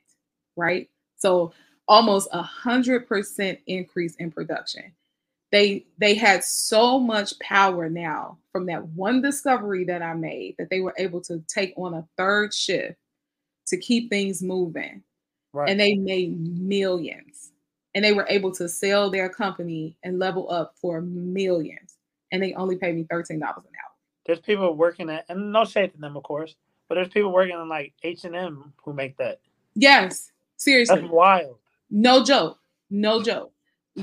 right? 0.56 0.90
So 1.18 1.52
almost 1.88 2.30
a 2.32 2.42
hundred 2.42 3.08
percent 3.08 3.60
increase 3.68 4.16
in 4.16 4.32
production. 4.32 4.94
They 5.54 5.86
they 5.98 6.16
had 6.16 6.44
so 6.44 7.00
much 7.00 7.40
power 7.40 7.90
now 7.90 8.38
from 8.52 8.66
that 8.66 8.86
one 8.90 9.22
discovery 9.22 9.86
that 9.86 10.02
I 10.02 10.14
made 10.14 10.56
that 10.60 10.70
they 10.70 10.82
were 10.82 10.94
able 10.98 11.22
to 11.22 11.42
take 11.48 11.74
on 11.78 11.94
a 11.94 12.06
third 12.18 12.54
shift 12.54 12.98
to 13.68 13.78
keep 13.78 14.10
things 14.10 14.44
moving. 14.44 15.02
Right. 15.54 15.70
And 15.70 15.80
they 15.80 15.96
made 15.96 16.38
millions. 16.60 17.52
And 17.96 18.04
they 18.04 18.12
were 18.12 18.26
able 18.28 18.52
to 18.56 18.68
sell 18.68 19.10
their 19.10 19.30
company 19.30 19.96
and 20.04 20.20
level 20.20 20.52
up 20.52 20.74
for 20.82 21.00
millions. 21.00 21.96
And 22.32 22.44
they 22.44 22.54
only 22.56 22.76
paid 22.76 22.96
me 22.96 23.04
$13 23.04 23.34
an 23.36 23.44
hour. 23.44 23.62
There's 24.26 24.40
people 24.40 24.76
working 24.76 25.10
at 25.10 25.26
and 25.30 25.54
no 25.54 25.64
shade 25.64 25.94
to 25.94 25.98
them, 26.00 26.18
of 26.18 26.24
course 26.24 26.56
but 26.94 26.96
there's 26.96 27.10
people 27.10 27.32
working 27.32 27.56
on 27.56 27.70
like 27.70 27.94
H 28.04 28.24
and 28.26 28.36
M 28.36 28.72
who 28.84 28.94
make 28.94 29.18
that. 29.18 29.40
Yes, 29.76 30.32
seriously. 30.58 31.02
That's 31.02 31.12
wild. 31.12 31.58
No 31.90 32.24
joke. 32.24 32.60
No 32.90 33.24
joke. 33.24 33.52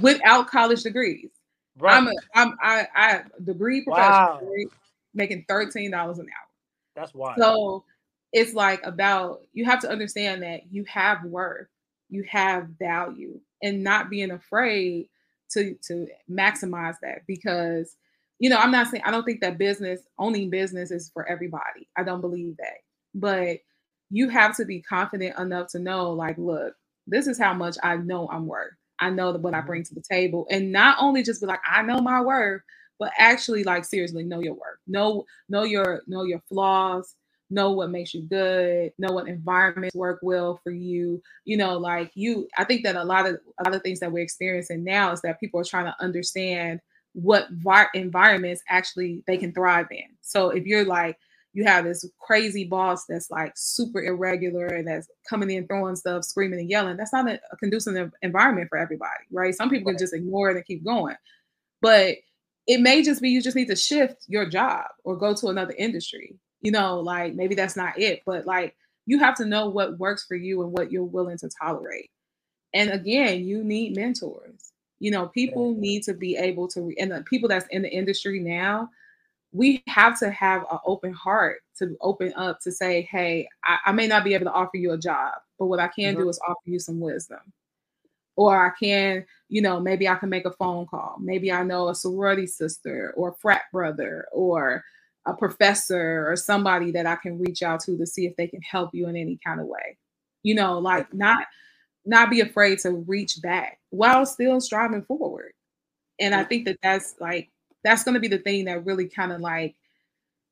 Without 0.01 0.49
college 0.49 0.83
degrees. 0.83 1.31
Right. 1.79 1.95
I'm 1.95 2.09
a 2.09 2.13
I'm 2.35 2.57
I 2.63 2.87
I 2.95 3.23
degree 3.45 3.85
professional 3.85 4.47
wow. 4.47 4.67
making 5.15 5.45
thirteen 5.49 5.91
dollars 5.91 6.19
an 6.19 6.27
hour. 6.27 6.49
That's 6.95 7.15
wild. 7.15 7.39
So 7.39 7.85
it's 8.33 8.55
like 8.55 8.81
about 8.85 9.43
you 9.53 9.65
have 9.65 9.81
to 9.81 9.91
understand 9.91 10.43
that 10.43 10.73
you 10.73 10.85
have 10.85 11.25
worth, 11.25 11.69
you 12.09 12.25
have 12.29 12.69
value, 12.79 13.41
and 13.63 13.83
not 13.83 14.11
being 14.11 14.33
afraid 14.33 15.09
to 15.53 15.75
to 15.87 16.07
maximize 16.31 16.97
that 17.03 17.27
because 17.27 17.97
you 18.41 18.49
know, 18.49 18.57
I'm 18.57 18.73
not 18.73 18.89
saying 18.89 19.03
I 19.05 19.11
don't 19.11 19.25
think 19.25 19.41
that 19.43 19.59
business 19.59 20.01
owning 20.19 20.51
business 20.51 20.91
is 20.91 21.11
for 21.13 21.29
everybody. 21.29 21.89
I 21.97 22.03
don't 22.03 22.23
believe 22.23 22.57
that. 22.57 22.79
But 23.15 23.59
you 24.11 24.29
have 24.31 24.57
to 24.57 24.65
be 24.65 24.81
confident 24.81 25.39
enough 25.39 25.69
to 25.69 25.79
know, 25.79 26.11
like, 26.13 26.39
look, 26.39 26.75
this 27.07 27.27
is 27.27 27.39
how 27.39 27.53
much 27.53 27.77
I 27.83 27.97
know 27.97 28.29
I'm 28.29 28.47
worth. 28.47 28.73
I 29.01 29.11
know 29.11 29.33
what 29.33 29.55
I 29.55 29.59
mm-hmm. 29.59 29.67
bring 29.67 29.85
to 29.85 29.95
the 29.95 30.03
table. 30.03 30.47
And 30.51 30.73
not 30.73 30.99
only 31.01 31.23
just 31.23 31.41
be 31.41 31.47
like, 31.47 31.61
I 31.69 31.83
know 31.83 32.01
my 32.01 32.21
worth, 32.21 32.63
but 32.99 33.13
actually 33.19 33.65
like 33.65 33.85
seriously 33.85 34.25
know 34.25 34.41
your 34.41 34.55
worth. 34.55 34.79
Know, 34.87 35.25
know 35.49 35.65
your 35.65 36.03
know 36.07 36.25
your 36.25 36.41
flaws, 36.49 37.17
know 37.51 37.73
what 37.73 37.91
makes 37.91 38.15
you 38.15 38.23
good, 38.23 38.93
know 38.99 39.13
what 39.13 39.29
environments 39.29 39.97
work 39.97 40.21
well 40.23 40.61
for 40.63 40.71
you. 40.71 41.21
You 41.45 41.57
know, 41.57 41.77
like 41.79 42.11
you, 42.15 42.47
I 42.57 42.65
think 42.65 42.85
that 42.85 42.97
a 42.97 43.05
lot 43.05 43.27
of 43.27 43.37
a 43.59 43.65
lot 43.65 43.75
of 43.75 43.83
things 43.83 44.01
that 44.01 44.13
we're 44.13 44.23
experiencing 44.23 44.85
now 44.85 45.13
is 45.13 45.21
that 45.23 45.41
people 45.41 45.61
are 45.61 45.65
trying 45.65 45.87
to 45.87 45.97
understand 46.01 46.81
what 47.13 47.49
vi- 47.51 47.89
environments 47.95 48.63
actually 48.69 49.25
they 49.27 49.37
can 49.37 49.53
thrive 49.53 49.89
in. 49.91 50.17
So 50.21 50.51
if 50.51 50.65
you're 50.65 50.85
like 50.85 51.19
you 51.53 51.65
have 51.65 51.85
this 51.85 52.09
crazy 52.21 52.65
boss 52.65 53.05
that's 53.07 53.31
like 53.31 53.53
super 53.57 54.03
irregular 54.03 54.67
and 54.67 54.87
that's 54.87 55.09
coming 55.29 55.51
in 55.51 55.67
throwing 55.67 55.97
stuff, 55.97 56.25
screaming 56.25 56.61
and 56.61 56.71
yelling, 56.71 56.97
that's 56.97 57.13
not 57.13 57.29
a, 57.29 57.41
a 57.51 57.57
conducive 57.57 58.13
environment 58.23 58.69
for 58.69 58.79
everybody, 58.79 59.25
right? 59.33 59.55
Some 59.55 59.71
people 59.71 59.87
right. 59.87 59.99
can 59.99 60.05
just 60.05 60.15
ignore 60.15 60.51
it 60.51 60.57
and 60.57 60.65
keep 60.65 60.85
going. 60.85 61.17
But 61.83 62.17
it 62.67 62.81
may 62.81 63.03
just 63.03 63.21
be 63.21 63.31
you 63.31 63.43
just 63.43 63.57
need 63.57 63.69
to 63.69 63.77
shift 63.77 64.25
your 64.29 64.49
job 64.49 64.87
or 65.05 65.17
go 65.17 65.35
to 65.35 65.49
another 65.49 65.75
industry. 65.77 66.39
You 66.61 66.73
know, 66.73 67.01
like 67.01 67.35
maybe 67.35 67.55
that's 67.55 67.77
not 67.77 67.99
it, 67.99 68.23
but 68.27 68.47
like 68.47 68.77
you 69.07 69.19
have 69.19 69.35
to 69.37 69.47
know 69.47 69.69
what 69.69 69.99
works 69.99 70.25
for 70.27 70.37
you 70.37 70.63
and 70.63 70.73
what 70.73 70.93
you're 70.93 71.03
willing 71.03 71.39
to 71.39 71.51
tolerate. 71.61 72.11
And 72.75 72.91
again, 72.91 73.45
you 73.45 73.65
need 73.65 73.97
mentors 73.97 74.71
you 75.01 75.11
know, 75.11 75.29
people 75.29 75.75
need 75.75 76.03
to 76.05 76.15
be 76.15 76.37
able 76.37 76.69
to, 76.69 76.93
and 76.99 77.11
the 77.11 77.23
people 77.23 77.49
that's 77.49 77.67
in 77.71 77.83
the 77.83 77.91
industry 77.91 78.39
now, 78.39 78.91
we 79.53 79.83
have 79.89 80.19
to 80.21 80.31
have 80.31 80.63
an 80.71 80.79
open 80.85 81.13
heart 81.13 81.63
to 81.79 81.97
open 82.01 82.33
up 82.37 82.61
to 82.61 82.71
say, 82.71 83.03
hey, 83.03 83.49
I, 83.65 83.79
I, 83.87 83.93
may 83.93 84.07
not 84.07 84.23
be 84.23 84.35
able 84.35 84.47
to 84.47 84.53
offer 84.53 84.77
you 84.77 84.93
a 84.93 84.99
job, 84.99 85.35
but 85.59 85.67
what 85.67 85.81
I 85.81 85.89
can 85.89 86.15
mm-hmm. 86.15 86.23
do 86.23 86.29
is 86.29 86.41
offer 86.47 86.61
you 86.67 86.79
some 86.79 87.01
wisdom. 87.01 87.41
Or 88.37 88.67
I 88.67 88.71
can, 88.79 89.27
you 89.49 89.61
know, 89.61 89.81
maybe 89.81 90.09
I 90.09 90.15
can 90.15 90.29
make 90.31 90.47
a 90.47 90.53
phone 90.53 90.87
call. 90.87 91.17
Maybe 91.21 91.51
I 91.51 91.65
know 91.65 91.89
a 91.89 91.95
sorority 91.95 92.47
sister 92.47 93.13
or 93.17 93.35
frat 93.41 93.63
brother 93.73 94.27
or 94.33 94.85
a 95.27 95.35
professor 95.35 96.31
or 96.31 96.37
somebody 96.37 96.91
that 96.93 97.07
I 97.07 97.17
can 97.17 97.39
reach 97.39 97.63
out 97.63 97.81
to 97.81 97.99
to 97.99 98.07
see 98.07 98.27
if 98.27 98.37
they 98.37 98.47
can 98.47 98.63
help 98.63 98.91
you 98.95 99.09
in 99.09 99.17
any 99.17 99.39
kind 99.45 99.61
of 99.61 99.67
way. 99.67 99.99
You 100.43 100.55
know, 100.55 100.79
like 100.79 101.13
not 101.13 101.47
not 102.07 102.31
be 102.31 102.41
afraid 102.41 102.79
to 102.81 102.93
reach 102.93 103.43
back 103.43 103.79
while 103.91 104.25
still 104.25 104.61
striving 104.61 105.03
forward. 105.03 105.53
And 106.19 106.35
I 106.35 106.45
think 106.45 106.65
that 106.67 106.79
that's 106.83 107.17
like 107.21 107.51
that's 107.85 108.05
going 108.05 108.15
to 108.15 108.21
be 108.21 108.29
the 108.29 108.39
thing 108.39 108.65
that 108.67 108.85
really 108.85 109.09
kind 109.09 109.33
of 109.33 109.41
like 109.41 109.77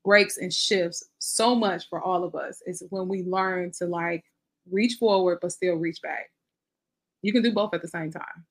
breaks 0.05 0.39
and 0.39 0.53
shifts 0.53 1.11
so 1.19 1.55
much 1.55 1.89
for 1.89 2.01
all 2.01 2.25
of 2.25 2.35
us 2.35 2.63
is 2.67 2.83
when 2.91 3.09
we 3.09 3.23
learn 3.25 3.71
to 3.79 3.87
like 3.87 4.25
reach 4.71 4.95
forward 4.95 5.39
but 5.43 5.53
still 5.53 5.75
reach 5.75 6.01
back. 6.03 6.31
You 7.23 7.33
can 7.33 7.43
do 7.43 7.53
both 7.53 7.75
at 7.75 7.83
the 7.83 7.89
same 7.89 8.11
time. 8.11 8.47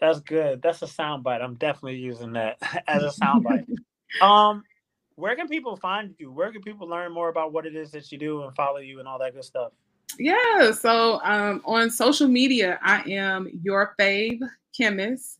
That's 0.00 0.20
good. 0.20 0.62
That's 0.62 0.82
a 0.82 0.86
soundbite. 0.86 1.42
I'm 1.42 1.54
definitely 1.56 1.98
using 1.98 2.32
that 2.32 2.58
as 2.88 3.02
a 3.02 3.12
soundbite. 3.20 3.66
um, 4.22 4.64
where 5.14 5.36
can 5.36 5.48
people 5.48 5.76
find 5.76 6.14
you? 6.18 6.32
Where 6.32 6.50
can 6.50 6.62
people 6.62 6.88
learn 6.88 7.12
more 7.12 7.28
about 7.28 7.52
what 7.52 7.66
it 7.66 7.76
is 7.76 7.90
that 7.92 8.10
you 8.10 8.18
do 8.18 8.42
and 8.42 8.54
follow 8.56 8.78
you 8.78 8.98
and 8.98 9.06
all 9.06 9.18
that 9.18 9.34
good 9.34 9.44
stuff? 9.44 9.72
Yeah, 10.18 10.72
so 10.72 11.20
um, 11.22 11.62
on 11.64 11.90
social 11.90 12.26
media, 12.26 12.78
I 12.82 13.02
am 13.10 13.48
your 13.62 13.94
fave 13.98 14.40
chemist. 14.76 15.38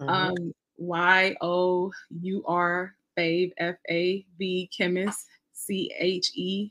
Mm-hmm. 0.00 0.10
Um, 0.10 0.54
y 0.82 1.36
O 1.40 1.92
U 2.20 2.44
R 2.46 2.94
fave 3.16 3.52
F 3.58 3.76
A 3.88 4.26
V 4.38 4.70
chemist 4.76 5.26
C 5.52 5.92
H 5.98 6.32
E 6.34 6.70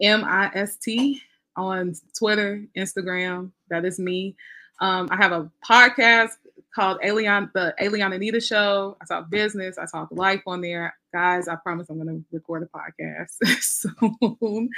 M 0.00 0.24
I 0.24 0.50
S 0.54 0.76
T 0.76 1.20
on 1.56 1.94
Twitter, 2.16 2.64
Instagram. 2.76 3.50
That 3.68 3.84
is 3.84 3.98
me. 3.98 4.36
Um, 4.80 5.08
I 5.10 5.16
have 5.16 5.32
a 5.32 5.50
podcast 5.68 6.30
called 6.74 7.00
Eliane, 7.04 7.50
the 7.52 7.74
Eliane 7.80 8.14
Anita 8.14 8.40
Show. 8.40 8.96
I 9.00 9.04
talk 9.04 9.30
business, 9.30 9.76
I 9.78 9.86
talk 9.86 10.08
life 10.10 10.42
on 10.46 10.60
there. 10.60 10.94
Guys, 11.12 11.48
I 11.48 11.56
promise 11.56 11.88
I'm 11.90 12.02
going 12.02 12.08
to 12.08 12.24
record 12.32 12.62
a 12.62 12.66
podcast 12.66 13.30
soon. 13.60 14.70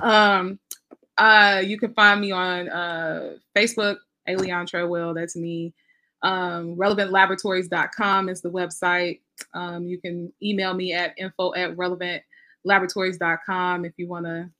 Um, 0.00 0.58
uh, 1.18 1.62
you 1.64 1.78
can 1.78 1.94
find 1.94 2.20
me 2.20 2.32
on 2.32 2.68
uh, 2.68 3.34
Facebook, 3.56 3.98
Eliane 4.28 4.66
Treadwell. 4.66 5.14
That's 5.14 5.36
me. 5.36 5.74
Um, 6.26 6.76
relevantlaboratories.com 6.76 8.28
is 8.28 8.40
the 8.40 8.50
website. 8.50 9.20
Um, 9.54 9.86
you 9.86 10.00
can 10.00 10.32
email 10.42 10.74
me 10.74 10.92
at 10.92 11.14
info 11.16 11.54
at 11.54 11.76
relevantlaboratories.com 11.76 13.84
if 13.84 13.92
you 13.96 14.08
want 14.08 14.26
to 14.26 14.50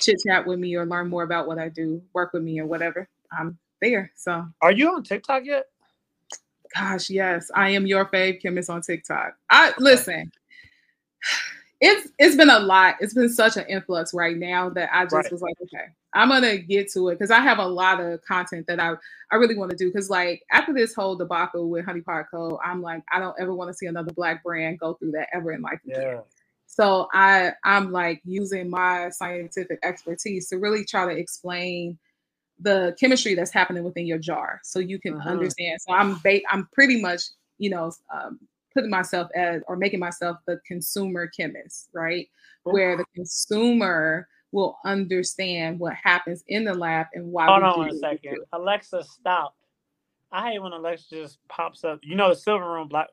chit 0.00 0.22
chat 0.26 0.46
with 0.46 0.58
me 0.58 0.74
or 0.74 0.86
learn 0.86 1.10
more 1.10 1.22
about 1.22 1.46
what 1.46 1.58
I 1.58 1.68
do, 1.68 2.02
work 2.14 2.32
with 2.32 2.42
me 2.42 2.60
or 2.60 2.66
whatever. 2.66 3.10
I'm 3.30 3.58
there. 3.82 4.10
So, 4.16 4.46
are 4.62 4.72
you 4.72 4.94
on 4.94 5.02
TikTok 5.02 5.44
yet? 5.44 5.66
Gosh, 6.74 7.10
yes, 7.10 7.50
I 7.54 7.68
am 7.70 7.86
your 7.86 8.06
fave 8.06 8.40
chemist 8.40 8.70
on 8.70 8.80
TikTok. 8.80 9.34
I 9.50 9.74
listen. 9.78 10.32
It's 11.84 12.08
it's 12.16 12.36
been 12.36 12.48
a 12.48 12.60
lot. 12.60 12.94
It's 13.00 13.12
been 13.12 13.28
such 13.28 13.56
an 13.56 13.66
influx 13.66 14.14
right 14.14 14.36
now 14.36 14.70
that 14.70 14.88
I 14.92 15.02
just 15.02 15.14
right. 15.14 15.32
was 15.32 15.42
like, 15.42 15.56
okay, 15.62 15.86
I'm 16.14 16.28
gonna 16.28 16.58
get 16.58 16.90
to 16.92 17.08
it 17.08 17.18
because 17.18 17.30
I 17.30 17.40
have 17.40 17.58
a 17.58 17.66
lot 17.66 18.00
of 18.00 18.22
content 18.22 18.66
that 18.66 18.80
I 18.80 18.94
I 19.30 19.36
really 19.36 19.56
want 19.56 19.70
to 19.70 19.76
do. 19.76 19.90
Because 19.90 20.10
like 20.10 20.42
after 20.50 20.72
this 20.72 20.94
whole 20.94 21.16
debacle 21.16 21.70
with 21.70 21.84
Honey 21.84 22.02
Pot 22.02 22.26
Co, 22.30 22.60
I'm 22.64 22.82
like, 22.82 23.02
I 23.12 23.18
don't 23.18 23.36
ever 23.40 23.54
want 23.54 23.70
to 23.70 23.74
see 23.74 23.86
another 23.86 24.12
black 24.12 24.42
brand 24.42 24.78
go 24.78 24.94
through 24.94 25.12
that 25.12 25.28
ever 25.32 25.52
in 25.52 25.62
life. 25.62 25.80
Yeah. 25.84 26.20
So 26.66 27.08
I 27.12 27.52
I'm 27.64 27.92
like 27.92 28.20
using 28.24 28.70
my 28.70 29.10
scientific 29.10 29.78
expertise 29.82 30.48
to 30.48 30.58
really 30.58 30.84
try 30.84 31.12
to 31.12 31.18
explain 31.18 31.98
the 32.62 32.96
chemistry 32.98 33.34
that's 33.34 33.50
happening 33.50 33.82
within 33.84 34.06
your 34.06 34.18
jar 34.18 34.60
so 34.62 34.78
you 34.78 34.98
can 34.98 35.14
uh-huh. 35.14 35.30
understand 35.30 35.80
so 35.80 35.92
i'm 35.92 36.18
ba- 36.22 36.42
i'm 36.50 36.68
pretty 36.72 37.00
much 37.00 37.22
you 37.58 37.70
know 37.70 37.90
um, 38.14 38.38
putting 38.72 38.90
myself 38.90 39.28
as 39.34 39.62
or 39.66 39.76
making 39.76 40.00
myself 40.00 40.36
the 40.46 40.60
consumer 40.66 41.26
chemist 41.26 41.88
right 41.92 42.28
where 42.64 42.96
the 42.96 43.04
consumer 43.14 44.28
will 44.52 44.78
understand 44.84 45.78
what 45.78 45.94
happens 45.94 46.44
in 46.48 46.64
the 46.64 46.74
lab 46.74 47.06
and 47.14 47.32
why 47.32 47.46
hold 47.46 47.62
on 47.62 47.90
a 47.90 47.98
second. 47.98 48.38
Alexa 48.52 49.04
stop. 49.04 49.56
I 50.30 50.52
hate 50.52 50.62
when 50.62 50.72
alexa 50.72 51.06
just 51.10 51.38
pops 51.48 51.84
up. 51.84 52.00
You 52.02 52.14
know 52.14 52.28
the 52.28 52.36
silver 52.36 52.70
room 52.70 52.88
black 52.88 53.08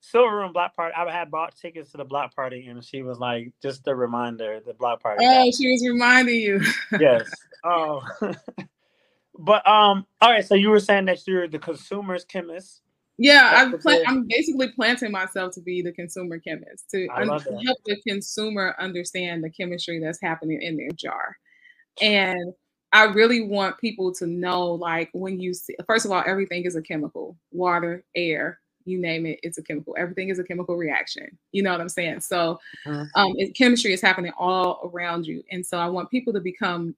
Silver 0.00 0.36
Room 0.36 0.52
Block 0.52 0.76
Party 0.76 0.94
i 0.94 1.10
had 1.10 1.32
bought 1.32 1.56
tickets 1.56 1.90
to 1.90 1.96
the 1.96 2.04
Block 2.04 2.32
Party 2.34 2.66
and 2.66 2.84
she 2.84 3.02
was 3.02 3.18
like 3.18 3.52
just 3.60 3.88
a 3.88 3.94
reminder 3.94 4.60
the 4.64 4.74
Block 4.74 5.02
Party 5.02 5.24
oh 5.26 5.50
she 5.50 5.68
was 5.68 5.84
reminding 5.84 6.40
you. 6.40 6.60
Yes. 7.00 7.28
Oh. 7.64 8.02
But 9.38 9.66
um, 9.68 10.06
all 10.20 10.30
right. 10.30 10.46
So 10.46 10.54
you 10.54 10.70
were 10.70 10.80
saying 10.80 11.06
that 11.06 11.26
you're 11.26 11.48
the 11.48 11.58
consumer's 11.58 12.24
chemist. 12.24 12.82
Yeah, 13.18 13.70
I'm, 14.06 14.26
basically 14.28 14.68
planting 14.72 15.10
myself 15.10 15.54
to 15.54 15.62
be 15.62 15.80
the 15.80 15.92
consumer 15.92 16.38
chemist 16.38 16.90
to 16.90 17.08
un- 17.08 17.28
help 17.28 17.78
the 17.86 17.96
consumer 18.06 18.76
understand 18.78 19.42
the 19.42 19.48
chemistry 19.48 20.00
that's 20.00 20.20
happening 20.20 20.60
in 20.60 20.76
their 20.76 20.90
jar. 20.90 21.36
And 22.02 22.52
I 22.92 23.04
really 23.04 23.40
want 23.40 23.78
people 23.78 24.12
to 24.14 24.26
know, 24.26 24.72
like, 24.72 25.08
when 25.12 25.40
you 25.40 25.54
see, 25.54 25.76
first 25.86 26.04
of 26.04 26.12
all, 26.12 26.22
everything 26.26 26.64
is 26.64 26.76
a 26.76 26.82
chemical 26.82 27.38
water, 27.52 28.04
air, 28.14 28.60
you 28.84 28.98
name 28.98 29.26
it, 29.26 29.40
it's 29.42 29.58
a 29.58 29.62
chemical. 29.62 29.96
Everything 29.98 30.28
is 30.28 30.38
a 30.38 30.44
chemical 30.44 30.76
reaction. 30.76 31.26
You 31.52 31.62
know 31.62 31.72
what 31.72 31.80
I'm 31.80 31.88
saying? 31.88 32.20
So, 32.20 32.60
mm-hmm. 32.86 33.04
um, 33.14 33.32
it, 33.36 33.56
chemistry 33.56 33.92
is 33.92 34.00
happening 34.00 34.32
all 34.38 34.90
around 34.92 35.26
you. 35.26 35.42
And 35.50 35.64
so 35.64 35.78
I 35.78 35.88
want 35.88 36.10
people 36.10 36.32
to 36.34 36.40
become 36.40 36.94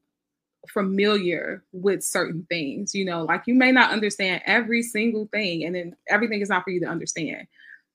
familiar 0.70 1.64
with 1.72 2.04
certain 2.04 2.46
things. 2.48 2.94
You 2.94 3.04
know, 3.04 3.24
like 3.24 3.42
you 3.46 3.54
may 3.54 3.72
not 3.72 3.90
understand 3.90 4.42
every 4.46 4.82
single 4.82 5.28
thing, 5.32 5.64
and 5.64 5.74
then 5.74 5.96
everything 6.08 6.40
is 6.40 6.48
not 6.48 6.64
for 6.64 6.70
you 6.70 6.80
to 6.80 6.86
understand. 6.86 7.46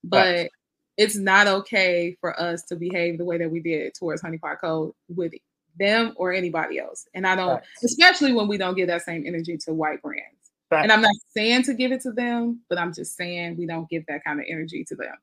But 0.03 0.35
right. 0.35 0.51
it's 0.97 1.15
not 1.15 1.47
okay 1.47 2.17
for 2.19 2.39
us 2.39 2.63
to 2.63 2.75
behave 2.75 3.17
the 3.17 3.25
way 3.25 3.37
that 3.37 3.49
we 3.49 3.61
did 3.61 3.93
towards 3.93 4.21
Honey 4.21 4.37
Pot 4.37 4.59
Co. 4.59 4.95
with 5.07 5.33
them 5.79 6.13
or 6.15 6.33
anybody 6.33 6.79
else. 6.79 7.07
And 7.13 7.25
I 7.25 7.35
don't, 7.35 7.55
right. 7.55 7.63
especially 7.83 8.33
when 8.33 8.47
we 8.47 8.57
don't 8.57 8.75
give 8.75 8.87
that 8.87 9.03
same 9.03 9.23
energy 9.25 9.57
to 9.57 9.73
white 9.73 10.01
brands. 10.01 10.51
Right. 10.69 10.83
And 10.83 10.91
I'm 10.91 11.01
not 11.01 11.15
saying 11.35 11.63
to 11.63 11.73
give 11.73 11.91
it 11.91 12.01
to 12.01 12.11
them, 12.11 12.61
but 12.69 12.77
I'm 12.77 12.93
just 12.93 13.15
saying 13.15 13.57
we 13.57 13.65
don't 13.65 13.89
give 13.89 14.05
that 14.07 14.23
kind 14.23 14.39
of 14.39 14.45
energy 14.49 14.83
to 14.85 14.95
them. 14.95 15.15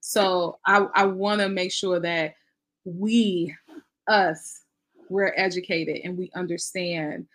So 0.00 0.58
I, 0.66 0.86
I 0.94 1.06
want 1.06 1.40
to 1.40 1.48
make 1.48 1.72
sure 1.72 1.98
that 2.00 2.34
we, 2.84 3.54
us, 4.06 4.60
we're 5.08 5.32
educated 5.36 6.00
and 6.04 6.16
we 6.16 6.30
understand 6.34 7.26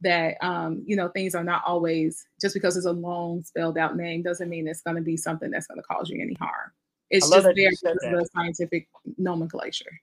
that 0.00 0.36
um, 0.42 0.82
you 0.86 0.96
know 0.96 1.08
things 1.08 1.34
are 1.34 1.44
not 1.44 1.62
always 1.66 2.26
just 2.40 2.54
because 2.54 2.76
it's 2.76 2.86
a 2.86 2.92
long 2.92 3.42
spelled 3.42 3.78
out 3.78 3.96
name 3.96 4.22
doesn't 4.22 4.48
mean 4.48 4.68
it's 4.68 4.82
going 4.82 4.96
to 4.96 5.02
be 5.02 5.16
something 5.16 5.50
that's 5.50 5.66
going 5.66 5.80
to 5.80 5.86
cause 5.86 6.08
you 6.08 6.22
any 6.22 6.34
harm. 6.34 6.70
It's 7.10 7.28
just 7.28 7.44
there 7.44 7.70
because 7.70 7.98
of 8.04 8.12
the 8.12 8.28
scientific 8.34 8.86
nomenclature. 9.16 10.00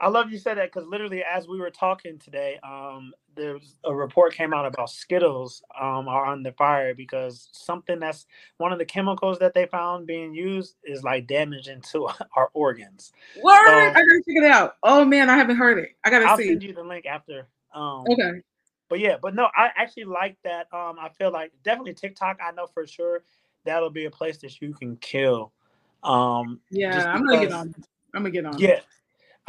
I 0.00 0.08
love 0.08 0.32
you 0.32 0.38
said 0.38 0.56
that 0.56 0.72
because 0.72 0.88
literally 0.88 1.22
as 1.22 1.46
we 1.46 1.58
were 1.58 1.70
talking 1.70 2.18
today, 2.18 2.58
um, 2.62 3.12
there's 3.36 3.76
a 3.84 3.94
report 3.94 4.32
came 4.34 4.54
out 4.54 4.64
about 4.64 4.88
Skittles 4.88 5.62
um, 5.78 6.08
are 6.08 6.24
on 6.24 6.42
the 6.42 6.52
fire 6.52 6.94
because 6.94 7.50
something 7.52 8.00
that's 8.00 8.26
one 8.56 8.72
of 8.72 8.78
the 8.78 8.84
chemicals 8.86 9.38
that 9.40 9.52
they 9.52 9.66
found 9.66 10.06
being 10.06 10.34
used 10.34 10.76
is 10.84 11.02
like 11.02 11.26
damaging 11.26 11.82
to 11.92 12.08
our 12.36 12.50
organs. 12.54 13.12
Word! 13.36 13.66
So, 13.66 13.72
I 13.72 13.92
gotta 13.92 14.22
check 14.26 14.36
it 14.42 14.50
out. 14.50 14.76
Oh 14.82 15.04
man, 15.04 15.28
I 15.28 15.36
haven't 15.36 15.56
heard 15.56 15.78
it. 15.78 15.90
I 16.02 16.10
gotta 16.10 16.28
I'll 16.28 16.38
see. 16.38 16.48
send 16.48 16.62
you 16.62 16.72
the 16.72 16.82
link 16.82 17.04
after. 17.04 17.48
Um, 17.74 18.06
okay. 18.10 18.40
But 18.88 19.00
yeah, 19.00 19.16
but 19.20 19.34
no, 19.34 19.48
I 19.54 19.70
actually 19.76 20.04
like 20.04 20.36
that. 20.44 20.66
Um, 20.72 20.96
I 20.98 21.10
feel 21.10 21.30
like 21.30 21.52
definitely 21.62 21.94
TikTok. 21.94 22.38
I 22.44 22.52
know 22.52 22.66
for 22.66 22.86
sure 22.86 23.22
that'll 23.64 23.90
be 23.90 24.06
a 24.06 24.10
place 24.10 24.38
that 24.38 24.60
you 24.62 24.72
can 24.72 24.96
kill. 24.96 25.52
Um, 26.02 26.60
yeah, 26.70 27.06
I'm 27.12 27.24
gonna 27.24 27.40
get 27.40 27.52
on. 27.52 27.74
I'm 28.14 28.22
gonna 28.22 28.30
get 28.30 28.46
on. 28.46 28.58
Yeah, 28.58 28.80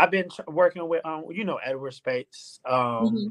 I've 0.01 0.09
been 0.09 0.29
working 0.47 0.87
with 0.89 1.05
um, 1.05 1.25
you 1.29 1.43
know, 1.43 1.57
Edward 1.63 1.93
Spates. 1.93 2.59
Um, 2.65 2.75
mm-hmm. 2.75 3.27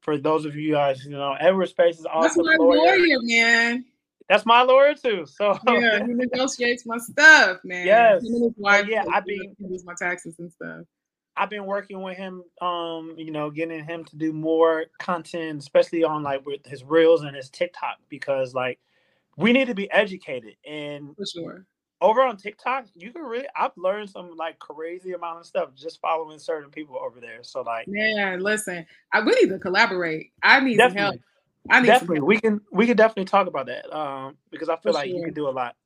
for 0.00 0.16
those 0.16 0.46
of 0.46 0.56
you 0.56 0.72
guys, 0.72 1.04
you 1.04 1.10
know, 1.10 1.34
Edward 1.38 1.66
Spates 1.66 1.98
is 1.98 2.06
awesome. 2.06 2.46
That's 2.46 2.58
my 2.58 2.64
lawyer. 2.64 2.96
lawyer, 2.96 3.18
man. 3.20 3.84
That's 4.26 4.46
my 4.46 4.62
lawyer 4.62 4.94
too. 4.94 5.26
So 5.36 5.58
yeah, 5.68 5.98
he 6.02 6.14
negotiates 6.14 6.86
my 6.86 6.96
stuff, 6.96 7.58
man. 7.62 7.86
Yes. 7.86 8.22
Wife, 8.56 8.86
yeah, 8.88 9.04
I've 9.12 9.26
been 9.26 9.54
my 9.84 9.92
taxes 9.98 10.36
and 10.38 10.50
stuff. 10.50 10.86
I've 11.36 11.50
been 11.50 11.66
working 11.66 12.00
with 12.00 12.16
him, 12.16 12.42
um, 12.62 13.12
you 13.18 13.30
know, 13.30 13.50
getting 13.50 13.84
him 13.84 14.04
to 14.06 14.16
do 14.16 14.32
more 14.32 14.86
content, 14.98 15.58
especially 15.58 16.04
on 16.04 16.22
like 16.22 16.46
with 16.46 16.64
his 16.64 16.84
reels 16.84 17.22
and 17.22 17.36
his 17.36 17.50
TikTok, 17.50 17.98
because 18.08 18.54
like 18.54 18.78
we 19.36 19.52
need 19.52 19.66
to 19.66 19.74
be 19.74 19.90
educated 19.90 20.56
and 20.64 21.14
for 21.16 21.26
sure 21.26 21.66
over 22.04 22.22
on 22.22 22.36
TikTok, 22.36 22.86
you 22.94 23.10
can 23.12 23.22
really 23.22 23.46
I've 23.56 23.76
learned 23.76 24.10
some 24.10 24.36
like 24.36 24.58
crazy 24.58 25.12
amount 25.12 25.40
of 25.40 25.46
stuff 25.46 25.70
just 25.74 26.00
following 26.00 26.38
certain 26.38 26.70
people 26.70 26.98
over 26.98 27.18
there. 27.18 27.38
So 27.42 27.62
like 27.62 27.88
Yeah, 27.88 28.36
listen, 28.38 28.84
I 29.12 29.20
we 29.20 29.34
need 29.40 29.48
to 29.48 29.58
collaborate. 29.58 30.32
I 30.42 30.60
need 30.60 30.76
definitely. 30.76 31.00
help. 31.00 31.16
I 31.70 31.80
need 31.80 31.86
definitely 31.86 32.20
we 32.20 32.38
can 32.38 32.60
we 32.70 32.86
can 32.86 32.96
definitely 32.96 33.24
talk 33.24 33.46
about 33.46 33.66
that. 33.66 33.90
Um 33.96 34.36
because 34.50 34.68
I 34.68 34.76
feel 34.76 34.92
For 34.92 34.98
like 34.98 35.08
sure. 35.08 35.18
you 35.18 35.24
can 35.24 35.34
do 35.34 35.48
a 35.48 35.50
lot. 35.50 35.76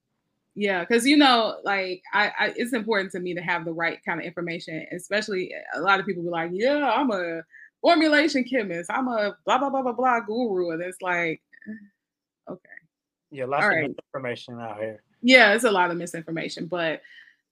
Yeah, 0.56 0.80
because 0.80 1.06
you 1.06 1.16
know, 1.16 1.58
like 1.62 2.02
I, 2.12 2.32
I, 2.36 2.52
it's 2.56 2.72
important 2.72 3.12
to 3.12 3.20
me 3.20 3.32
to 3.34 3.40
have 3.40 3.64
the 3.64 3.72
right 3.72 3.98
kind 4.04 4.18
of 4.18 4.26
information, 4.26 4.84
especially 4.90 5.52
a 5.76 5.80
lot 5.80 6.00
of 6.00 6.06
people 6.06 6.24
be 6.24 6.30
like, 6.30 6.50
Yeah, 6.52 6.90
I'm 6.90 7.12
a 7.12 7.42
formulation 7.80 8.42
chemist, 8.42 8.90
I'm 8.90 9.06
a 9.06 9.36
blah 9.44 9.58
blah 9.58 9.70
blah 9.70 9.82
blah 9.82 9.92
blah 9.92 10.18
guru. 10.20 10.70
And 10.72 10.82
it's 10.82 11.00
like 11.00 11.40
okay. 12.50 12.68
Yeah, 13.30 13.44
lots 13.44 13.62
All 13.62 13.68
of 13.68 13.76
right. 13.76 13.90
information 14.12 14.58
out 14.58 14.80
here 14.80 15.00
yeah, 15.22 15.52
it's 15.54 15.64
a 15.64 15.70
lot 15.70 15.90
of 15.90 15.96
misinformation, 15.96 16.66
but 16.66 17.02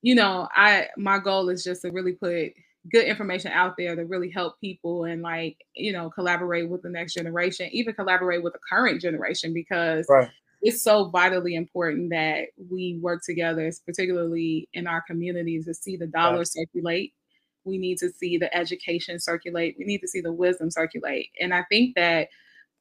you 0.02 0.14
know, 0.14 0.48
I 0.54 0.88
my 0.96 1.18
goal 1.18 1.48
is 1.48 1.64
just 1.64 1.82
to 1.82 1.90
really 1.90 2.12
put 2.12 2.52
good 2.92 3.04
information 3.04 3.50
out 3.52 3.76
there 3.76 3.96
to 3.96 4.04
really 4.04 4.30
help 4.30 4.60
people 4.60 5.04
and 5.04 5.22
like 5.22 5.56
you 5.74 5.92
know 5.92 6.10
collaborate 6.10 6.68
with 6.68 6.82
the 6.82 6.88
next 6.88 7.14
generation 7.14 7.68
even 7.72 7.94
collaborate 7.94 8.42
with 8.42 8.52
the 8.52 8.58
current 8.68 9.00
generation 9.00 9.52
because 9.52 10.06
right. 10.08 10.28
it's 10.62 10.82
so 10.82 11.08
vitally 11.08 11.54
important 11.54 12.10
that 12.10 12.46
we 12.70 12.98
work 13.02 13.22
together 13.24 13.70
particularly 13.84 14.68
in 14.72 14.86
our 14.86 15.02
communities 15.02 15.64
to 15.64 15.74
see 15.74 15.96
the 15.96 16.06
dollar 16.06 16.38
right. 16.38 16.48
circulate 16.48 17.12
we 17.64 17.78
need 17.78 17.98
to 17.98 18.10
see 18.10 18.38
the 18.38 18.54
education 18.56 19.18
circulate 19.18 19.74
we 19.78 19.84
need 19.84 19.98
to 19.98 20.08
see 20.08 20.20
the 20.20 20.32
wisdom 20.32 20.70
circulate 20.70 21.30
and 21.40 21.52
i 21.54 21.64
think 21.64 21.94
that 21.96 22.28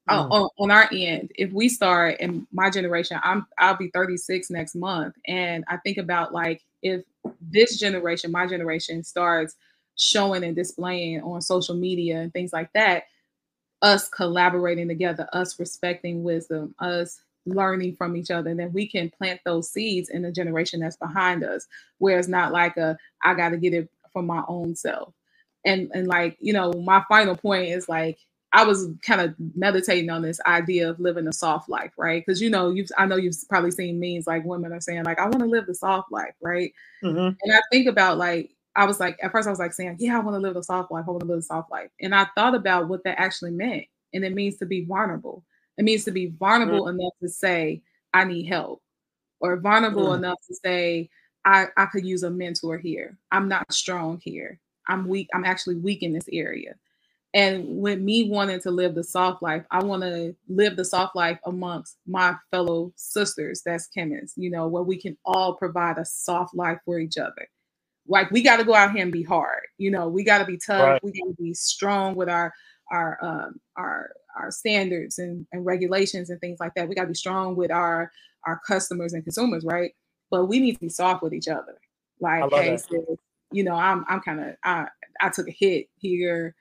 uh, 0.07 0.23
mm. 0.23 0.31
on, 0.31 0.49
on, 0.59 0.71
our 0.71 0.87
end 0.91 1.31
if 1.35 1.51
we 1.51 1.67
start 1.67 2.19
in 2.19 2.45
my 2.51 2.69
generation 2.69 3.19
i'm 3.23 3.45
i'll 3.57 3.75
be 3.75 3.89
36 3.89 4.49
next 4.49 4.75
month 4.75 5.15
and 5.27 5.63
i 5.67 5.77
think 5.77 5.97
about 5.97 6.33
like 6.33 6.61
if 6.81 7.03
this 7.41 7.79
generation 7.79 8.31
my 8.31 8.45
generation 8.45 9.03
starts 9.03 9.55
showing 9.95 10.43
and 10.43 10.55
displaying 10.55 11.21
on 11.21 11.41
social 11.41 11.75
media 11.75 12.19
and 12.19 12.33
things 12.33 12.53
like 12.53 12.71
that 12.73 13.03
us 13.81 14.07
collaborating 14.09 14.87
together 14.87 15.27
us 15.33 15.59
respecting 15.59 16.23
wisdom 16.23 16.75
us 16.79 17.21
learning 17.47 17.95
from 17.95 18.15
each 18.15 18.31
other 18.31 18.49
and 18.49 18.59
then 18.59 18.73
we 18.73 18.87
can 18.87 19.09
plant 19.09 19.39
those 19.45 19.69
seeds 19.69 20.09
in 20.09 20.23
the 20.23 20.31
generation 20.31 20.79
that's 20.79 20.97
behind 20.97 21.43
us 21.43 21.67
where 21.99 22.17
it's 22.17 22.27
not 22.27 22.51
like 22.51 22.75
a 22.77 22.97
i 23.23 23.33
got 23.33 23.49
to 23.49 23.57
get 23.57 23.73
it 23.73 23.89
for 24.11 24.21
my 24.21 24.43
own 24.47 24.75
self 24.75 25.13
and 25.65 25.91
and 25.93 26.07
like 26.07 26.37
you 26.39 26.53
know 26.53 26.73
my 26.73 27.03
final 27.07 27.35
point 27.35 27.67
is 27.67 27.89
like 27.89 28.17
I 28.53 28.63
was 28.63 28.87
kind 29.01 29.19
of 29.19 29.35
meditating 29.55 30.09
on 30.09 30.21
this 30.21 30.39
idea 30.45 30.89
of 30.89 30.99
living 30.99 31.27
a 31.27 31.33
soft 31.33 31.67
life, 31.67 31.91
right? 31.97 32.23
Because 32.25 32.41
you 32.41 32.49
know, 32.49 32.69
you've 32.69 32.89
I 32.97 33.05
know 33.05 33.17
you've 33.17 33.35
probably 33.49 33.71
seen 33.71 33.99
memes 33.99 34.27
like 34.27 34.45
women 34.45 34.71
are 34.71 34.81
saying 34.81 35.03
like 35.03 35.19
I 35.19 35.23
want 35.25 35.39
to 35.39 35.45
live 35.45 35.65
the 35.65 35.75
soft 35.75 36.11
life, 36.11 36.35
right? 36.41 36.71
Mm-hmm. 37.03 37.35
And 37.41 37.53
I 37.53 37.59
think 37.71 37.87
about 37.87 38.17
like 38.17 38.51
I 38.75 38.85
was 38.85 38.99
like, 38.99 39.17
at 39.21 39.31
first 39.31 39.47
I 39.47 39.51
was 39.51 39.59
like 39.59 39.73
saying, 39.73 39.97
yeah, 39.99 40.17
I 40.17 40.19
want 40.19 40.35
to 40.35 40.39
live 40.39 40.53
the 40.53 40.63
soft 40.63 40.91
life. 40.91 41.05
I 41.07 41.11
want 41.11 41.21
to 41.21 41.27
live 41.27 41.39
a 41.39 41.43
soft 41.43 41.71
life. 41.71 41.89
And 42.01 42.13
I 42.13 42.27
thought 42.35 42.55
about 42.55 42.87
what 42.89 43.03
that 43.05 43.19
actually 43.19 43.51
meant. 43.51 43.85
And 44.13 44.25
it 44.25 44.33
means 44.33 44.57
to 44.57 44.65
be 44.65 44.83
vulnerable. 44.85 45.43
It 45.77 45.83
means 45.83 46.03
to 46.05 46.11
be 46.11 46.27
vulnerable 46.27 46.85
mm-hmm. 46.85 46.99
enough 46.99 47.13
to 47.21 47.29
say, 47.29 47.81
I 48.13 48.23
need 48.23 48.45
help, 48.45 48.81
or 49.39 49.57
vulnerable 49.57 50.07
mm-hmm. 50.07 50.23
enough 50.23 50.39
to 50.47 50.55
say, 50.63 51.09
I, 51.43 51.67
I 51.77 51.85
could 51.85 52.05
use 52.05 52.23
a 52.23 52.29
mentor 52.29 52.77
here. 52.77 53.17
I'm 53.31 53.47
not 53.47 53.71
strong 53.73 54.19
here. 54.23 54.59
I'm 54.87 55.07
weak. 55.07 55.29
I'm 55.33 55.45
actually 55.45 55.75
weak 55.75 56.01
in 56.01 56.13
this 56.13 56.27
area. 56.31 56.75
And 57.35 57.77
with 57.77 57.99
me 57.99 58.29
wanting 58.29 58.61
to 58.61 58.71
live 58.71 58.95
the 58.95 59.03
soft 59.03 59.43
life, 59.43 59.63
I 59.69 59.83
want 59.83 60.01
to 60.03 60.35
live 60.47 60.77
the 60.77 60.85
soft 60.85 61.15
life 61.15 61.37
amongst 61.45 61.97
my 62.07 62.35
fellow 62.49 62.93
sisters 62.95 63.61
that's 63.63 63.87
chemists, 63.87 64.37
you 64.37 64.49
know, 64.49 64.67
where 64.67 64.83
we 64.83 64.99
can 64.99 65.17
all 65.25 65.53
provide 65.55 65.97
a 65.97 66.05
soft 66.05 66.55
life 66.55 66.79
for 66.85 66.97
each 66.97 67.17
other. 67.17 67.47
Like 68.07 68.31
we 68.31 68.41
got 68.41 68.57
to 68.57 68.63
go 68.63 68.73
out 68.73 68.93
here 68.93 69.03
and 69.03 69.11
be 69.11 69.23
hard 69.23 69.61
you 69.77 69.91
know 69.91 70.07
we 70.07 70.23
got 70.23 70.39
to 70.39 70.45
be 70.45 70.57
tough 70.57 70.81
right. 70.81 71.03
we 71.03 71.11
got 71.11 71.27
to 71.27 71.35
be 71.41 71.53
strong 71.53 72.15
with 72.15 72.29
our 72.29 72.53
our 72.91 73.17
um 73.21 73.59
our 73.75 74.11
our 74.37 74.51
standards 74.51 75.17
and, 75.17 75.47
and 75.51 75.65
regulations 75.65 76.29
and 76.29 76.41
things 76.41 76.59
like 76.59 76.73
that. 76.75 76.89
We 76.89 76.95
got 76.95 77.03
to 77.03 77.07
be 77.07 77.13
strong 77.13 77.55
with 77.55 77.71
our 77.71 78.11
our 78.45 78.59
customers 78.67 79.13
and 79.13 79.23
consumers 79.23 79.63
right? 79.65 79.91
But 80.29 80.45
we 80.45 80.59
need 80.59 80.73
to 80.73 80.79
be 80.79 80.89
soft 80.89 81.23
with 81.23 81.33
each 81.33 81.47
other. 81.47 81.79
Like 82.19 82.51
hey 82.53 82.77
so, 82.77 83.17
you 83.51 83.63
know 83.63 83.75
i'm 83.75 84.05
i'm 84.07 84.21
kind 84.21 84.39
of 84.39 84.55
i 84.63 84.87
i 85.21 85.29
took 85.29 85.47
a 85.47 85.51
hit 85.51 85.87
here 85.97 86.55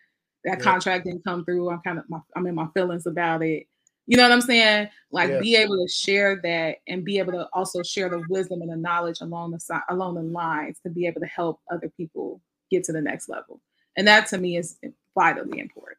that 0.44 0.58
yeah. 0.58 0.64
contract 0.64 1.04
didn't 1.04 1.24
come 1.24 1.44
through 1.44 1.70
i'm 1.70 1.80
kind 1.80 1.98
of 1.98 2.04
i'm 2.36 2.46
in 2.46 2.54
my 2.54 2.66
feelings 2.74 3.06
about 3.06 3.42
it 3.42 3.66
you 4.06 4.16
know 4.16 4.24
what 4.24 4.32
I'm 4.32 4.40
saying? 4.40 4.88
Like 5.10 5.30
yes. 5.30 5.42
be 5.42 5.56
able 5.56 5.76
to 5.76 5.90
share 5.90 6.40
that 6.42 6.76
and 6.88 7.04
be 7.04 7.18
able 7.18 7.32
to 7.32 7.48
also 7.52 7.82
share 7.82 8.10
the 8.10 8.22
wisdom 8.28 8.60
and 8.60 8.70
the 8.70 8.76
knowledge 8.76 9.20
along 9.20 9.52
the 9.52 9.60
side 9.60 9.82
along 9.88 10.16
the 10.16 10.22
lines 10.22 10.78
to 10.82 10.90
be 10.90 11.06
able 11.06 11.20
to 11.20 11.26
help 11.26 11.60
other 11.70 11.90
people 11.96 12.40
get 12.70 12.84
to 12.84 12.92
the 12.92 13.00
next 13.00 13.28
level. 13.28 13.60
And 13.96 14.06
that 14.06 14.26
to 14.28 14.38
me 14.38 14.56
is 14.56 14.76
vitally 15.14 15.58
important. 15.58 15.98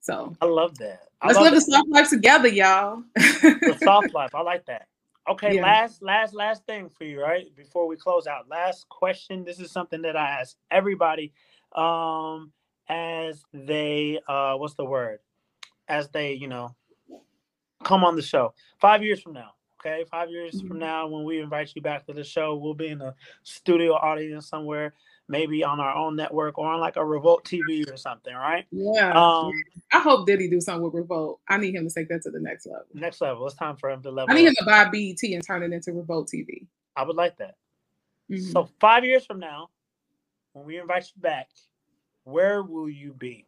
So 0.00 0.36
I 0.40 0.46
love 0.46 0.76
that. 0.78 1.08
I 1.22 1.28
let's 1.28 1.38
live 1.38 1.54
that. 1.54 1.60
the 1.66 1.72
soft 1.72 1.88
life 1.88 2.10
together, 2.10 2.48
y'all. 2.48 3.02
the 3.14 3.78
soft 3.82 4.12
life. 4.12 4.34
I 4.34 4.42
like 4.42 4.66
that. 4.66 4.86
Okay, 5.28 5.56
yeah. 5.56 5.62
last, 5.62 6.02
last, 6.02 6.34
last 6.34 6.64
thing 6.66 6.88
for 6.88 7.04
you, 7.04 7.20
right? 7.20 7.46
Before 7.56 7.88
we 7.88 7.96
close 7.96 8.28
out. 8.28 8.48
Last 8.48 8.88
question. 8.88 9.42
This 9.42 9.58
is 9.58 9.72
something 9.72 10.02
that 10.02 10.16
I 10.16 10.28
ask 10.40 10.56
everybody 10.70 11.32
um 11.74 12.52
as 12.88 13.42
they 13.52 14.20
uh 14.28 14.54
what's 14.54 14.74
the 14.74 14.84
word? 14.84 15.20
As 15.88 16.08
they, 16.10 16.32
you 16.32 16.48
know, 16.48 16.74
come 17.84 18.04
on 18.04 18.16
the 18.16 18.22
show 18.22 18.54
five 18.80 19.02
years 19.02 19.20
from 19.20 19.34
now. 19.34 19.52
Okay, 19.80 20.04
five 20.10 20.30
years 20.30 20.54
mm-hmm. 20.54 20.68
from 20.68 20.78
now, 20.78 21.06
when 21.06 21.24
we 21.24 21.40
invite 21.40 21.72
you 21.76 21.82
back 21.82 22.06
to 22.06 22.12
the 22.12 22.24
show, 22.24 22.56
we'll 22.56 22.74
be 22.74 22.88
in 22.88 23.00
a 23.02 23.14
studio 23.42 23.92
audience 23.92 24.48
somewhere, 24.48 24.94
maybe 25.28 25.62
on 25.62 25.78
our 25.80 25.94
own 25.94 26.16
network 26.16 26.58
or 26.58 26.66
on 26.66 26.80
like 26.80 26.96
a 26.96 27.04
Revolt 27.04 27.44
TV 27.44 27.88
or 27.92 27.96
something, 27.96 28.34
right? 28.34 28.64
Yeah. 28.72 29.12
Um, 29.12 29.52
I 29.92 30.00
hope 30.00 30.26
Diddy 30.26 30.48
do 30.48 30.60
something 30.60 30.82
with 30.82 30.94
Revolt. 30.94 31.40
I 31.46 31.58
need 31.58 31.74
him 31.74 31.86
to 31.86 31.94
take 31.94 32.08
that 32.08 32.22
to 32.22 32.30
the 32.30 32.40
next 32.40 32.66
level. 32.66 32.86
Next 32.94 33.20
level. 33.20 33.46
It's 33.46 33.54
time 33.54 33.76
for 33.76 33.90
him 33.90 34.02
to 34.02 34.10
level. 34.10 34.32
I 34.32 34.34
need 34.34 34.46
him 34.46 34.54
to 34.58 34.64
buy 34.64 34.84
BET 34.86 35.22
and 35.22 35.46
turn 35.46 35.62
it 35.62 35.72
into 35.72 35.92
Revolt 35.92 36.30
TV. 36.34 36.66
I 36.96 37.04
would 37.04 37.16
like 37.16 37.36
that. 37.36 37.56
Mm-hmm. 38.30 38.50
So 38.50 38.68
five 38.80 39.04
years 39.04 39.26
from 39.26 39.38
now, 39.38 39.68
when 40.54 40.64
we 40.64 40.78
invite 40.78 41.04
you 41.14 41.20
back, 41.20 41.48
where 42.26 42.62
will 42.62 42.90
you 42.90 43.14
be? 43.14 43.46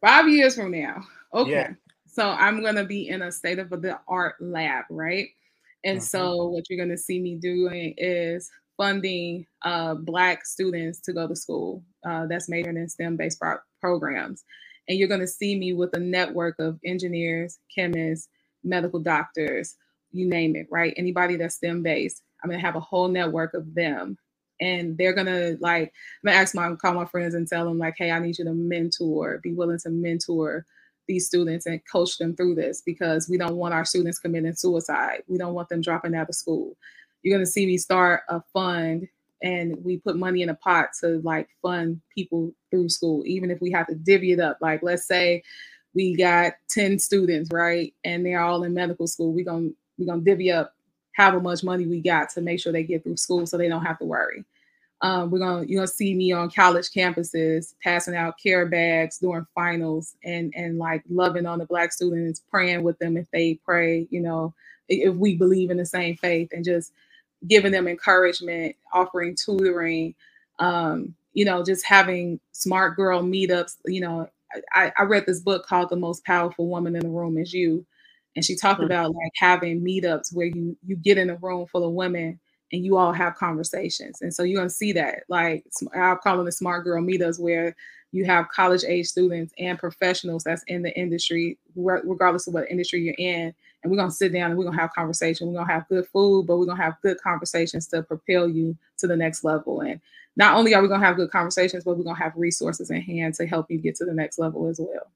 Five 0.00 0.28
years 0.28 0.56
from 0.56 0.72
now. 0.72 1.02
Okay. 1.32 1.50
Yeah. 1.50 1.72
So 2.06 2.28
I'm 2.28 2.60
going 2.60 2.74
to 2.74 2.84
be 2.84 3.08
in 3.08 3.22
a 3.22 3.30
state 3.30 3.58
of 3.58 3.70
the 3.70 3.98
art 4.08 4.34
lab, 4.40 4.84
right? 4.90 5.28
And 5.84 5.98
mm-hmm. 5.98 6.04
so 6.04 6.46
what 6.46 6.64
you're 6.68 6.76
going 6.76 6.96
to 6.96 6.98
see 6.98 7.20
me 7.20 7.36
doing 7.36 7.94
is 7.96 8.50
funding 8.76 9.46
uh, 9.62 9.94
Black 9.94 10.44
students 10.44 10.98
to 11.00 11.12
go 11.12 11.28
to 11.28 11.36
school 11.36 11.84
uh, 12.06 12.26
that's 12.26 12.48
majoring 12.48 12.76
in 12.76 12.88
STEM-based 12.88 13.40
pro- 13.40 13.58
programs. 13.80 14.44
And 14.88 14.98
you're 14.98 15.08
going 15.08 15.20
to 15.20 15.28
see 15.28 15.56
me 15.56 15.72
with 15.72 15.96
a 15.96 16.00
network 16.00 16.58
of 16.58 16.80
engineers, 16.84 17.58
chemists, 17.72 18.28
medical 18.64 18.98
doctors, 18.98 19.76
you 20.10 20.28
name 20.28 20.56
it, 20.56 20.66
right? 20.70 20.94
Anybody 20.96 21.36
that's 21.36 21.56
STEM-based. 21.56 22.22
I'm 22.42 22.50
going 22.50 22.60
to 22.60 22.66
have 22.66 22.76
a 22.76 22.80
whole 22.80 23.08
network 23.08 23.54
of 23.54 23.72
them 23.74 24.18
and 24.60 24.96
they're 24.96 25.12
gonna 25.12 25.56
like 25.60 25.92
I'm 26.24 26.30
gonna 26.30 26.36
ask 26.36 26.54
my 26.54 26.74
call 26.74 26.94
my 26.94 27.04
friends 27.04 27.34
and 27.34 27.46
tell 27.46 27.64
them 27.64 27.78
like, 27.78 27.94
hey, 27.96 28.10
I 28.10 28.18
need 28.18 28.38
you 28.38 28.44
to 28.44 28.54
mentor, 28.54 29.40
be 29.42 29.52
willing 29.52 29.78
to 29.80 29.90
mentor 29.90 30.64
these 31.06 31.26
students 31.26 31.66
and 31.66 31.80
coach 31.90 32.18
them 32.18 32.34
through 32.34 32.54
this 32.54 32.82
because 32.84 33.28
we 33.28 33.38
don't 33.38 33.56
want 33.56 33.74
our 33.74 33.84
students 33.84 34.18
committing 34.18 34.54
suicide. 34.54 35.22
We 35.28 35.38
don't 35.38 35.54
want 35.54 35.68
them 35.68 35.80
dropping 35.80 36.14
out 36.14 36.28
of 36.28 36.34
school. 36.34 36.76
You're 37.22 37.38
to 37.44 37.50
see 37.50 37.66
me 37.66 37.78
start 37.78 38.22
a 38.28 38.42
fund 38.52 39.08
and 39.42 39.76
we 39.84 39.98
put 39.98 40.16
money 40.16 40.42
in 40.42 40.48
a 40.48 40.54
pot 40.54 40.88
to 41.00 41.20
like 41.22 41.48
fund 41.62 42.00
people 42.14 42.52
through 42.70 42.88
school, 42.88 43.22
even 43.26 43.50
if 43.50 43.60
we 43.60 43.70
have 43.70 43.86
to 43.88 43.94
divvy 43.94 44.32
it 44.32 44.40
up. 44.40 44.58
Like, 44.60 44.82
let's 44.82 45.06
say 45.06 45.42
we 45.94 46.16
got 46.16 46.54
10 46.70 46.98
students, 46.98 47.50
right? 47.52 47.94
And 48.04 48.24
they're 48.24 48.40
all 48.40 48.64
in 48.64 48.74
medical 48.74 49.06
school. 49.06 49.32
We're 49.32 49.44
to 49.44 49.74
we're 49.98 50.06
gonna 50.06 50.22
divvy 50.22 50.52
up 50.52 50.74
however 51.16 51.40
much 51.40 51.64
money 51.64 51.86
we 51.86 52.00
got 52.02 52.30
to 52.30 52.42
make 52.42 52.60
sure 52.60 52.72
they 52.72 52.84
get 52.84 53.04
through 53.04 53.18
school 53.18 53.46
so 53.46 53.58
they 53.58 53.68
don't 53.68 53.86
have 53.86 53.98
to 54.00 54.06
worry. 54.06 54.44
Um, 55.02 55.30
we're 55.30 55.40
gonna 55.40 55.66
you're 55.66 55.80
gonna 55.80 55.88
see 55.88 56.14
me 56.14 56.32
on 56.32 56.50
college 56.50 56.90
campuses 56.90 57.74
passing 57.82 58.16
out 58.16 58.38
care 58.42 58.66
bags 58.66 59.18
during 59.18 59.46
finals 59.54 60.16
and 60.24 60.52
and 60.56 60.78
like 60.78 61.04
loving 61.10 61.46
on 61.46 61.60
the 61.60 61.66
black 61.66 61.92
students, 61.92 62.42
praying 62.50 62.82
with 62.84 62.98
them 62.98 63.16
if 63.16 63.30
they 63.32 63.60
pray, 63.64 64.08
you 64.10 64.20
know, 64.20 64.54
if 64.88 65.14
we 65.16 65.36
believe 65.36 65.70
in 65.70 65.78
the 65.78 65.86
same 65.86 66.16
faith 66.16 66.50
and 66.52 66.64
just 66.64 66.92
giving 67.48 67.72
them 67.72 67.88
encouragement, 67.88 68.76
offering 68.92 69.36
tutoring, 69.36 70.14
um, 70.60 71.14
you 71.34 71.44
know, 71.46 71.64
just 71.64 71.86
having 71.86 72.40
smart 72.52 72.96
girl 72.96 73.22
meetups. 73.22 73.76
You 73.86 74.02
know, 74.02 74.30
I, 74.74 74.92
I 74.98 75.04
read 75.04 75.26
this 75.26 75.40
book 75.40 75.66
called 75.66 75.90
The 75.90 75.96
Most 75.96 76.24
Powerful 76.24 76.68
Woman 76.68 76.96
in 76.96 77.02
the 77.02 77.10
Room 77.10 77.38
Is 77.38 77.52
You. 77.54 77.86
And 78.36 78.44
she 78.44 78.54
talked 78.54 78.80
mm-hmm. 78.80 78.86
about 78.86 79.14
like 79.14 79.32
having 79.36 79.80
meetups 79.80 80.34
where 80.34 80.46
you 80.46 80.76
you 80.86 80.96
get 80.96 81.18
in 81.18 81.30
a 81.30 81.36
room 81.36 81.66
full 81.66 81.84
of 81.84 81.92
women 81.92 82.38
and 82.72 82.84
you 82.84 82.96
all 82.96 83.12
have 83.12 83.36
conversations. 83.36 84.20
And 84.20 84.32
so 84.32 84.42
you're 84.42 84.58
going 84.58 84.68
to 84.68 84.74
see 84.74 84.92
that. 84.92 85.22
Like 85.28 85.64
I'll 85.94 86.16
call 86.16 86.36
them 86.36 86.46
the 86.46 86.52
smart 86.52 86.84
girl 86.84 87.02
meetups 87.02 87.40
where 87.40 87.74
you 88.12 88.24
have 88.24 88.48
college 88.48 88.84
age 88.86 89.06
students 89.06 89.52
and 89.58 89.78
professionals 89.78 90.44
that's 90.44 90.62
in 90.68 90.82
the 90.82 90.96
industry, 90.98 91.58
regardless 91.74 92.46
of 92.46 92.54
what 92.54 92.70
industry 92.70 93.00
you're 93.00 93.14
in. 93.18 93.54
And 93.82 93.90
we're 93.90 93.98
going 93.98 94.10
to 94.10 94.14
sit 94.14 94.32
down 94.32 94.50
and 94.50 94.58
we're 94.58 94.64
going 94.64 94.76
to 94.76 94.80
have 94.80 94.94
conversation. 94.94 95.46
We're 95.46 95.54
going 95.54 95.66
to 95.66 95.72
have 95.72 95.88
good 95.88 96.06
food, 96.08 96.46
but 96.46 96.56
we're 96.56 96.64
going 96.64 96.78
to 96.78 96.82
have 96.82 97.00
good 97.02 97.18
conversations 97.20 97.86
to 97.88 98.02
propel 98.02 98.48
you 98.48 98.76
to 98.98 99.06
the 99.06 99.16
next 99.16 99.44
level. 99.44 99.80
And 99.80 100.00
not 100.36 100.56
only 100.56 100.74
are 100.74 100.82
we 100.82 100.88
going 100.88 101.00
to 101.00 101.06
have 101.06 101.16
good 101.16 101.30
conversations, 101.30 101.84
but 101.84 101.96
we're 101.96 102.04
going 102.04 102.16
to 102.16 102.22
have 102.22 102.32
resources 102.36 102.90
in 102.90 103.00
hand 103.00 103.34
to 103.34 103.46
help 103.46 103.70
you 103.70 103.78
get 103.78 103.96
to 103.96 104.04
the 104.04 104.14
next 104.14 104.38
level 104.38 104.66
as 104.68 104.80
well. 104.80 105.10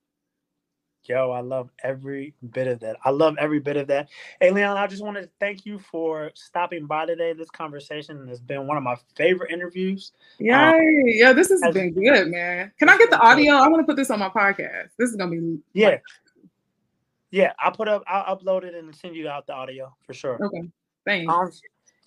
Yo, 1.11 1.33
I 1.33 1.41
love 1.41 1.71
every 1.83 2.35
bit 2.53 2.69
of 2.69 2.79
that. 2.79 2.97
I 3.05 3.11
love 3.11 3.35
every 3.41 3.59
bit 3.59 3.77
of 3.77 3.89
that. 3.89 4.09
Hey, 4.41 4.53
Eliane, 4.53 4.77
I 4.77 4.87
just 4.87 5.03
wanted 5.03 5.23
to 5.23 5.31
thank 5.41 5.67
you 5.67 5.81
for 5.81 6.31
stopping 6.35 6.87
by 6.87 7.05
today. 7.05 7.33
This 7.33 7.51
conversation 7.51 8.29
has 8.29 8.39
been 8.39 8.69
one 8.69 8.77
of 8.77 8.85
my 8.85 8.95
favorite 9.17 9.51
interviews. 9.51 10.13
Yeah, 10.39 10.71
um, 10.71 10.81
yeah, 11.07 11.33
this 11.33 11.49
has 11.49 11.61
been 11.75 11.93
good, 11.95 12.29
man. 12.29 12.71
Can 12.79 12.89
I 12.89 12.97
get 12.97 13.11
the 13.11 13.19
audio? 13.19 13.55
I 13.55 13.67
want 13.67 13.81
to 13.81 13.87
put 13.87 13.97
this 13.97 14.09
on 14.09 14.21
my 14.21 14.29
podcast. 14.29 14.91
This 14.99 15.11
is 15.11 15.17
gonna 15.17 15.33
be 15.33 15.59
yeah, 15.73 15.89
like, 15.89 16.03
yeah. 17.33 17.55
I'll 17.59 17.73
put 17.73 17.89
up, 17.89 18.05
I'll 18.07 18.37
upload 18.37 18.63
it 18.63 18.77
and 18.77 18.95
send 18.95 19.17
you 19.17 19.29
out 19.29 19.49
the 19.49 19.53
audio 19.53 19.93
for 20.07 20.15
sure. 20.15 20.39
Okay, 20.41 20.63
thanks. 21.05 21.35
Um, 21.35 21.51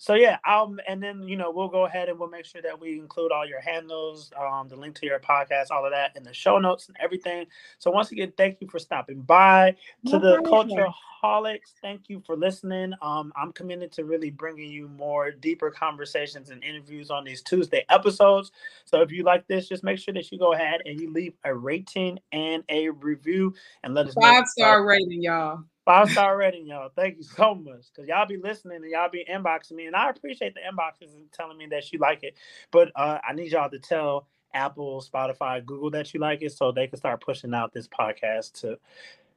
so 0.04 0.12
yeah, 0.12 0.36
um, 0.46 0.78
and 0.86 1.02
then 1.02 1.26
you 1.26 1.34
know 1.34 1.50
we'll 1.50 1.68
go 1.68 1.86
ahead 1.86 2.10
and 2.10 2.18
we'll 2.18 2.28
make 2.28 2.44
sure 2.44 2.60
that 2.60 2.78
we 2.78 2.98
include 2.98 3.32
all 3.32 3.46
your 3.46 3.62
handles, 3.62 4.30
um, 4.38 4.68
the 4.68 4.76
link 4.76 4.94
to 4.96 5.06
your 5.06 5.18
podcast, 5.18 5.70
all 5.70 5.82
of 5.82 5.92
that 5.92 6.14
in 6.14 6.22
the 6.22 6.34
show 6.34 6.58
notes 6.58 6.88
and 6.88 6.96
everything. 7.00 7.46
So 7.78 7.90
once 7.90 8.12
again, 8.12 8.30
thank 8.36 8.60
you 8.60 8.68
for 8.68 8.78
stopping 8.78 9.22
by 9.22 9.74
to 10.10 10.18
the 10.18 10.42
Culture 10.42 10.88
Holics. 11.22 11.72
Thank 11.80 12.10
you 12.10 12.22
for 12.26 12.36
listening. 12.36 12.92
Um, 13.00 13.32
I'm 13.34 13.50
committed 13.54 13.92
to 13.92 14.04
really 14.04 14.28
bringing 14.28 14.70
you 14.70 14.88
more 14.88 15.30
deeper 15.30 15.70
conversations 15.70 16.50
and 16.50 16.62
interviews 16.62 17.10
on 17.10 17.24
these 17.24 17.40
Tuesday 17.40 17.86
episodes. 17.88 18.52
So 18.84 19.00
if 19.00 19.10
you 19.10 19.22
like 19.22 19.46
this, 19.46 19.70
just 19.70 19.84
make 19.84 19.98
sure 19.98 20.12
that 20.12 20.30
you 20.30 20.38
go 20.38 20.52
ahead 20.52 20.82
and 20.84 21.00
you 21.00 21.14
leave 21.14 21.32
a 21.44 21.54
rating 21.54 22.18
and 22.30 22.62
a 22.68 22.90
review 22.90 23.54
and 23.82 23.94
let 23.94 24.08
us 24.08 24.14
five 24.20 24.42
know. 24.42 24.44
star 24.54 24.84
rating, 24.84 25.22
y'all. 25.22 25.64
Five 25.84 26.10
star 26.10 26.36
rating, 26.36 26.66
y'all. 26.66 26.90
Thank 26.94 27.18
you 27.18 27.22
so 27.24 27.54
much. 27.54 27.86
Cause 27.94 28.06
y'all 28.08 28.26
be 28.26 28.38
listening 28.38 28.78
and 28.78 28.90
y'all 28.90 29.10
be 29.10 29.24
inboxing 29.30 29.72
me. 29.72 29.86
And 29.86 29.94
I 29.96 30.08
appreciate 30.08 30.54
the 30.54 30.60
inboxes 30.60 31.14
and 31.14 31.30
telling 31.32 31.58
me 31.58 31.66
that 31.70 31.92
you 31.92 31.98
like 31.98 32.22
it. 32.22 32.36
But 32.70 32.90
uh, 32.96 33.18
I 33.28 33.34
need 33.34 33.52
y'all 33.52 33.70
to 33.70 33.78
tell 33.78 34.26
Apple, 34.54 35.04
Spotify, 35.06 35.64
Google 35.64 35.90
that 35.90 36.14
you 36.14 36.20
like 36.20 36.42
it 36.42 36.52
so 36.52 36.72
they 36.72 36.86
can 36.86 36.98
start 36.98 37.20
pushing 37.20 37.52
out 37.52 37.74
this 37.74 37.88
podcast 37.88 38.60
to 38.60 38.78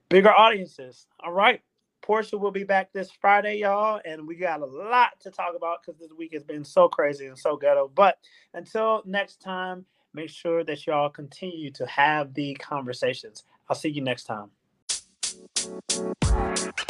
bigger 0.10 0.32
audiences. 0.32 1.08
All 1.20 1.34
right. 1.34 1.62
Portia 2.02 2.38
will 2.38 2.52
be 2.52 2.64
back 2.64 2.94
this 2.94 3.12
Friday, 3.12 3.58
y'all, 3.58 4.00
and 4.06 4.26
we 4.26 4.36
got 4.36 4.62
a 4.62 4.66
lot 4.66 5.20
to 5.20 5.32
talk 5.32 5.54
about 5.58 5.80
because 5.82 6.00
this 6.00 6.14
week 6.18 6.32
has 6.34 6.44
been 6.44 6.64
so 6.64 6.88
crazy 6.88 7.26
and 7.26 7.38
so 7.38 7.58
ghetto. 7.58 7.92
But 7.94 8.20
until 8.54 9.02
next 9.06 9.42
time, 9.42 9.86
make 10.14 10.30
sure 10.30 10.64
that 10.64 10.88
y'all 10.88 11.10
continue 11.10 11.72
to 11.72 11.86
have 11.88 12.34
the 12.34 12.54
conversations. 12.56 13.44
I'll 13.68 13.76
see 13.76 13.90
you 13.90 14.02
next 14.02 14.24
time. 14.24 14.52
Thank 15.68 16.80
you. 16.80 16.87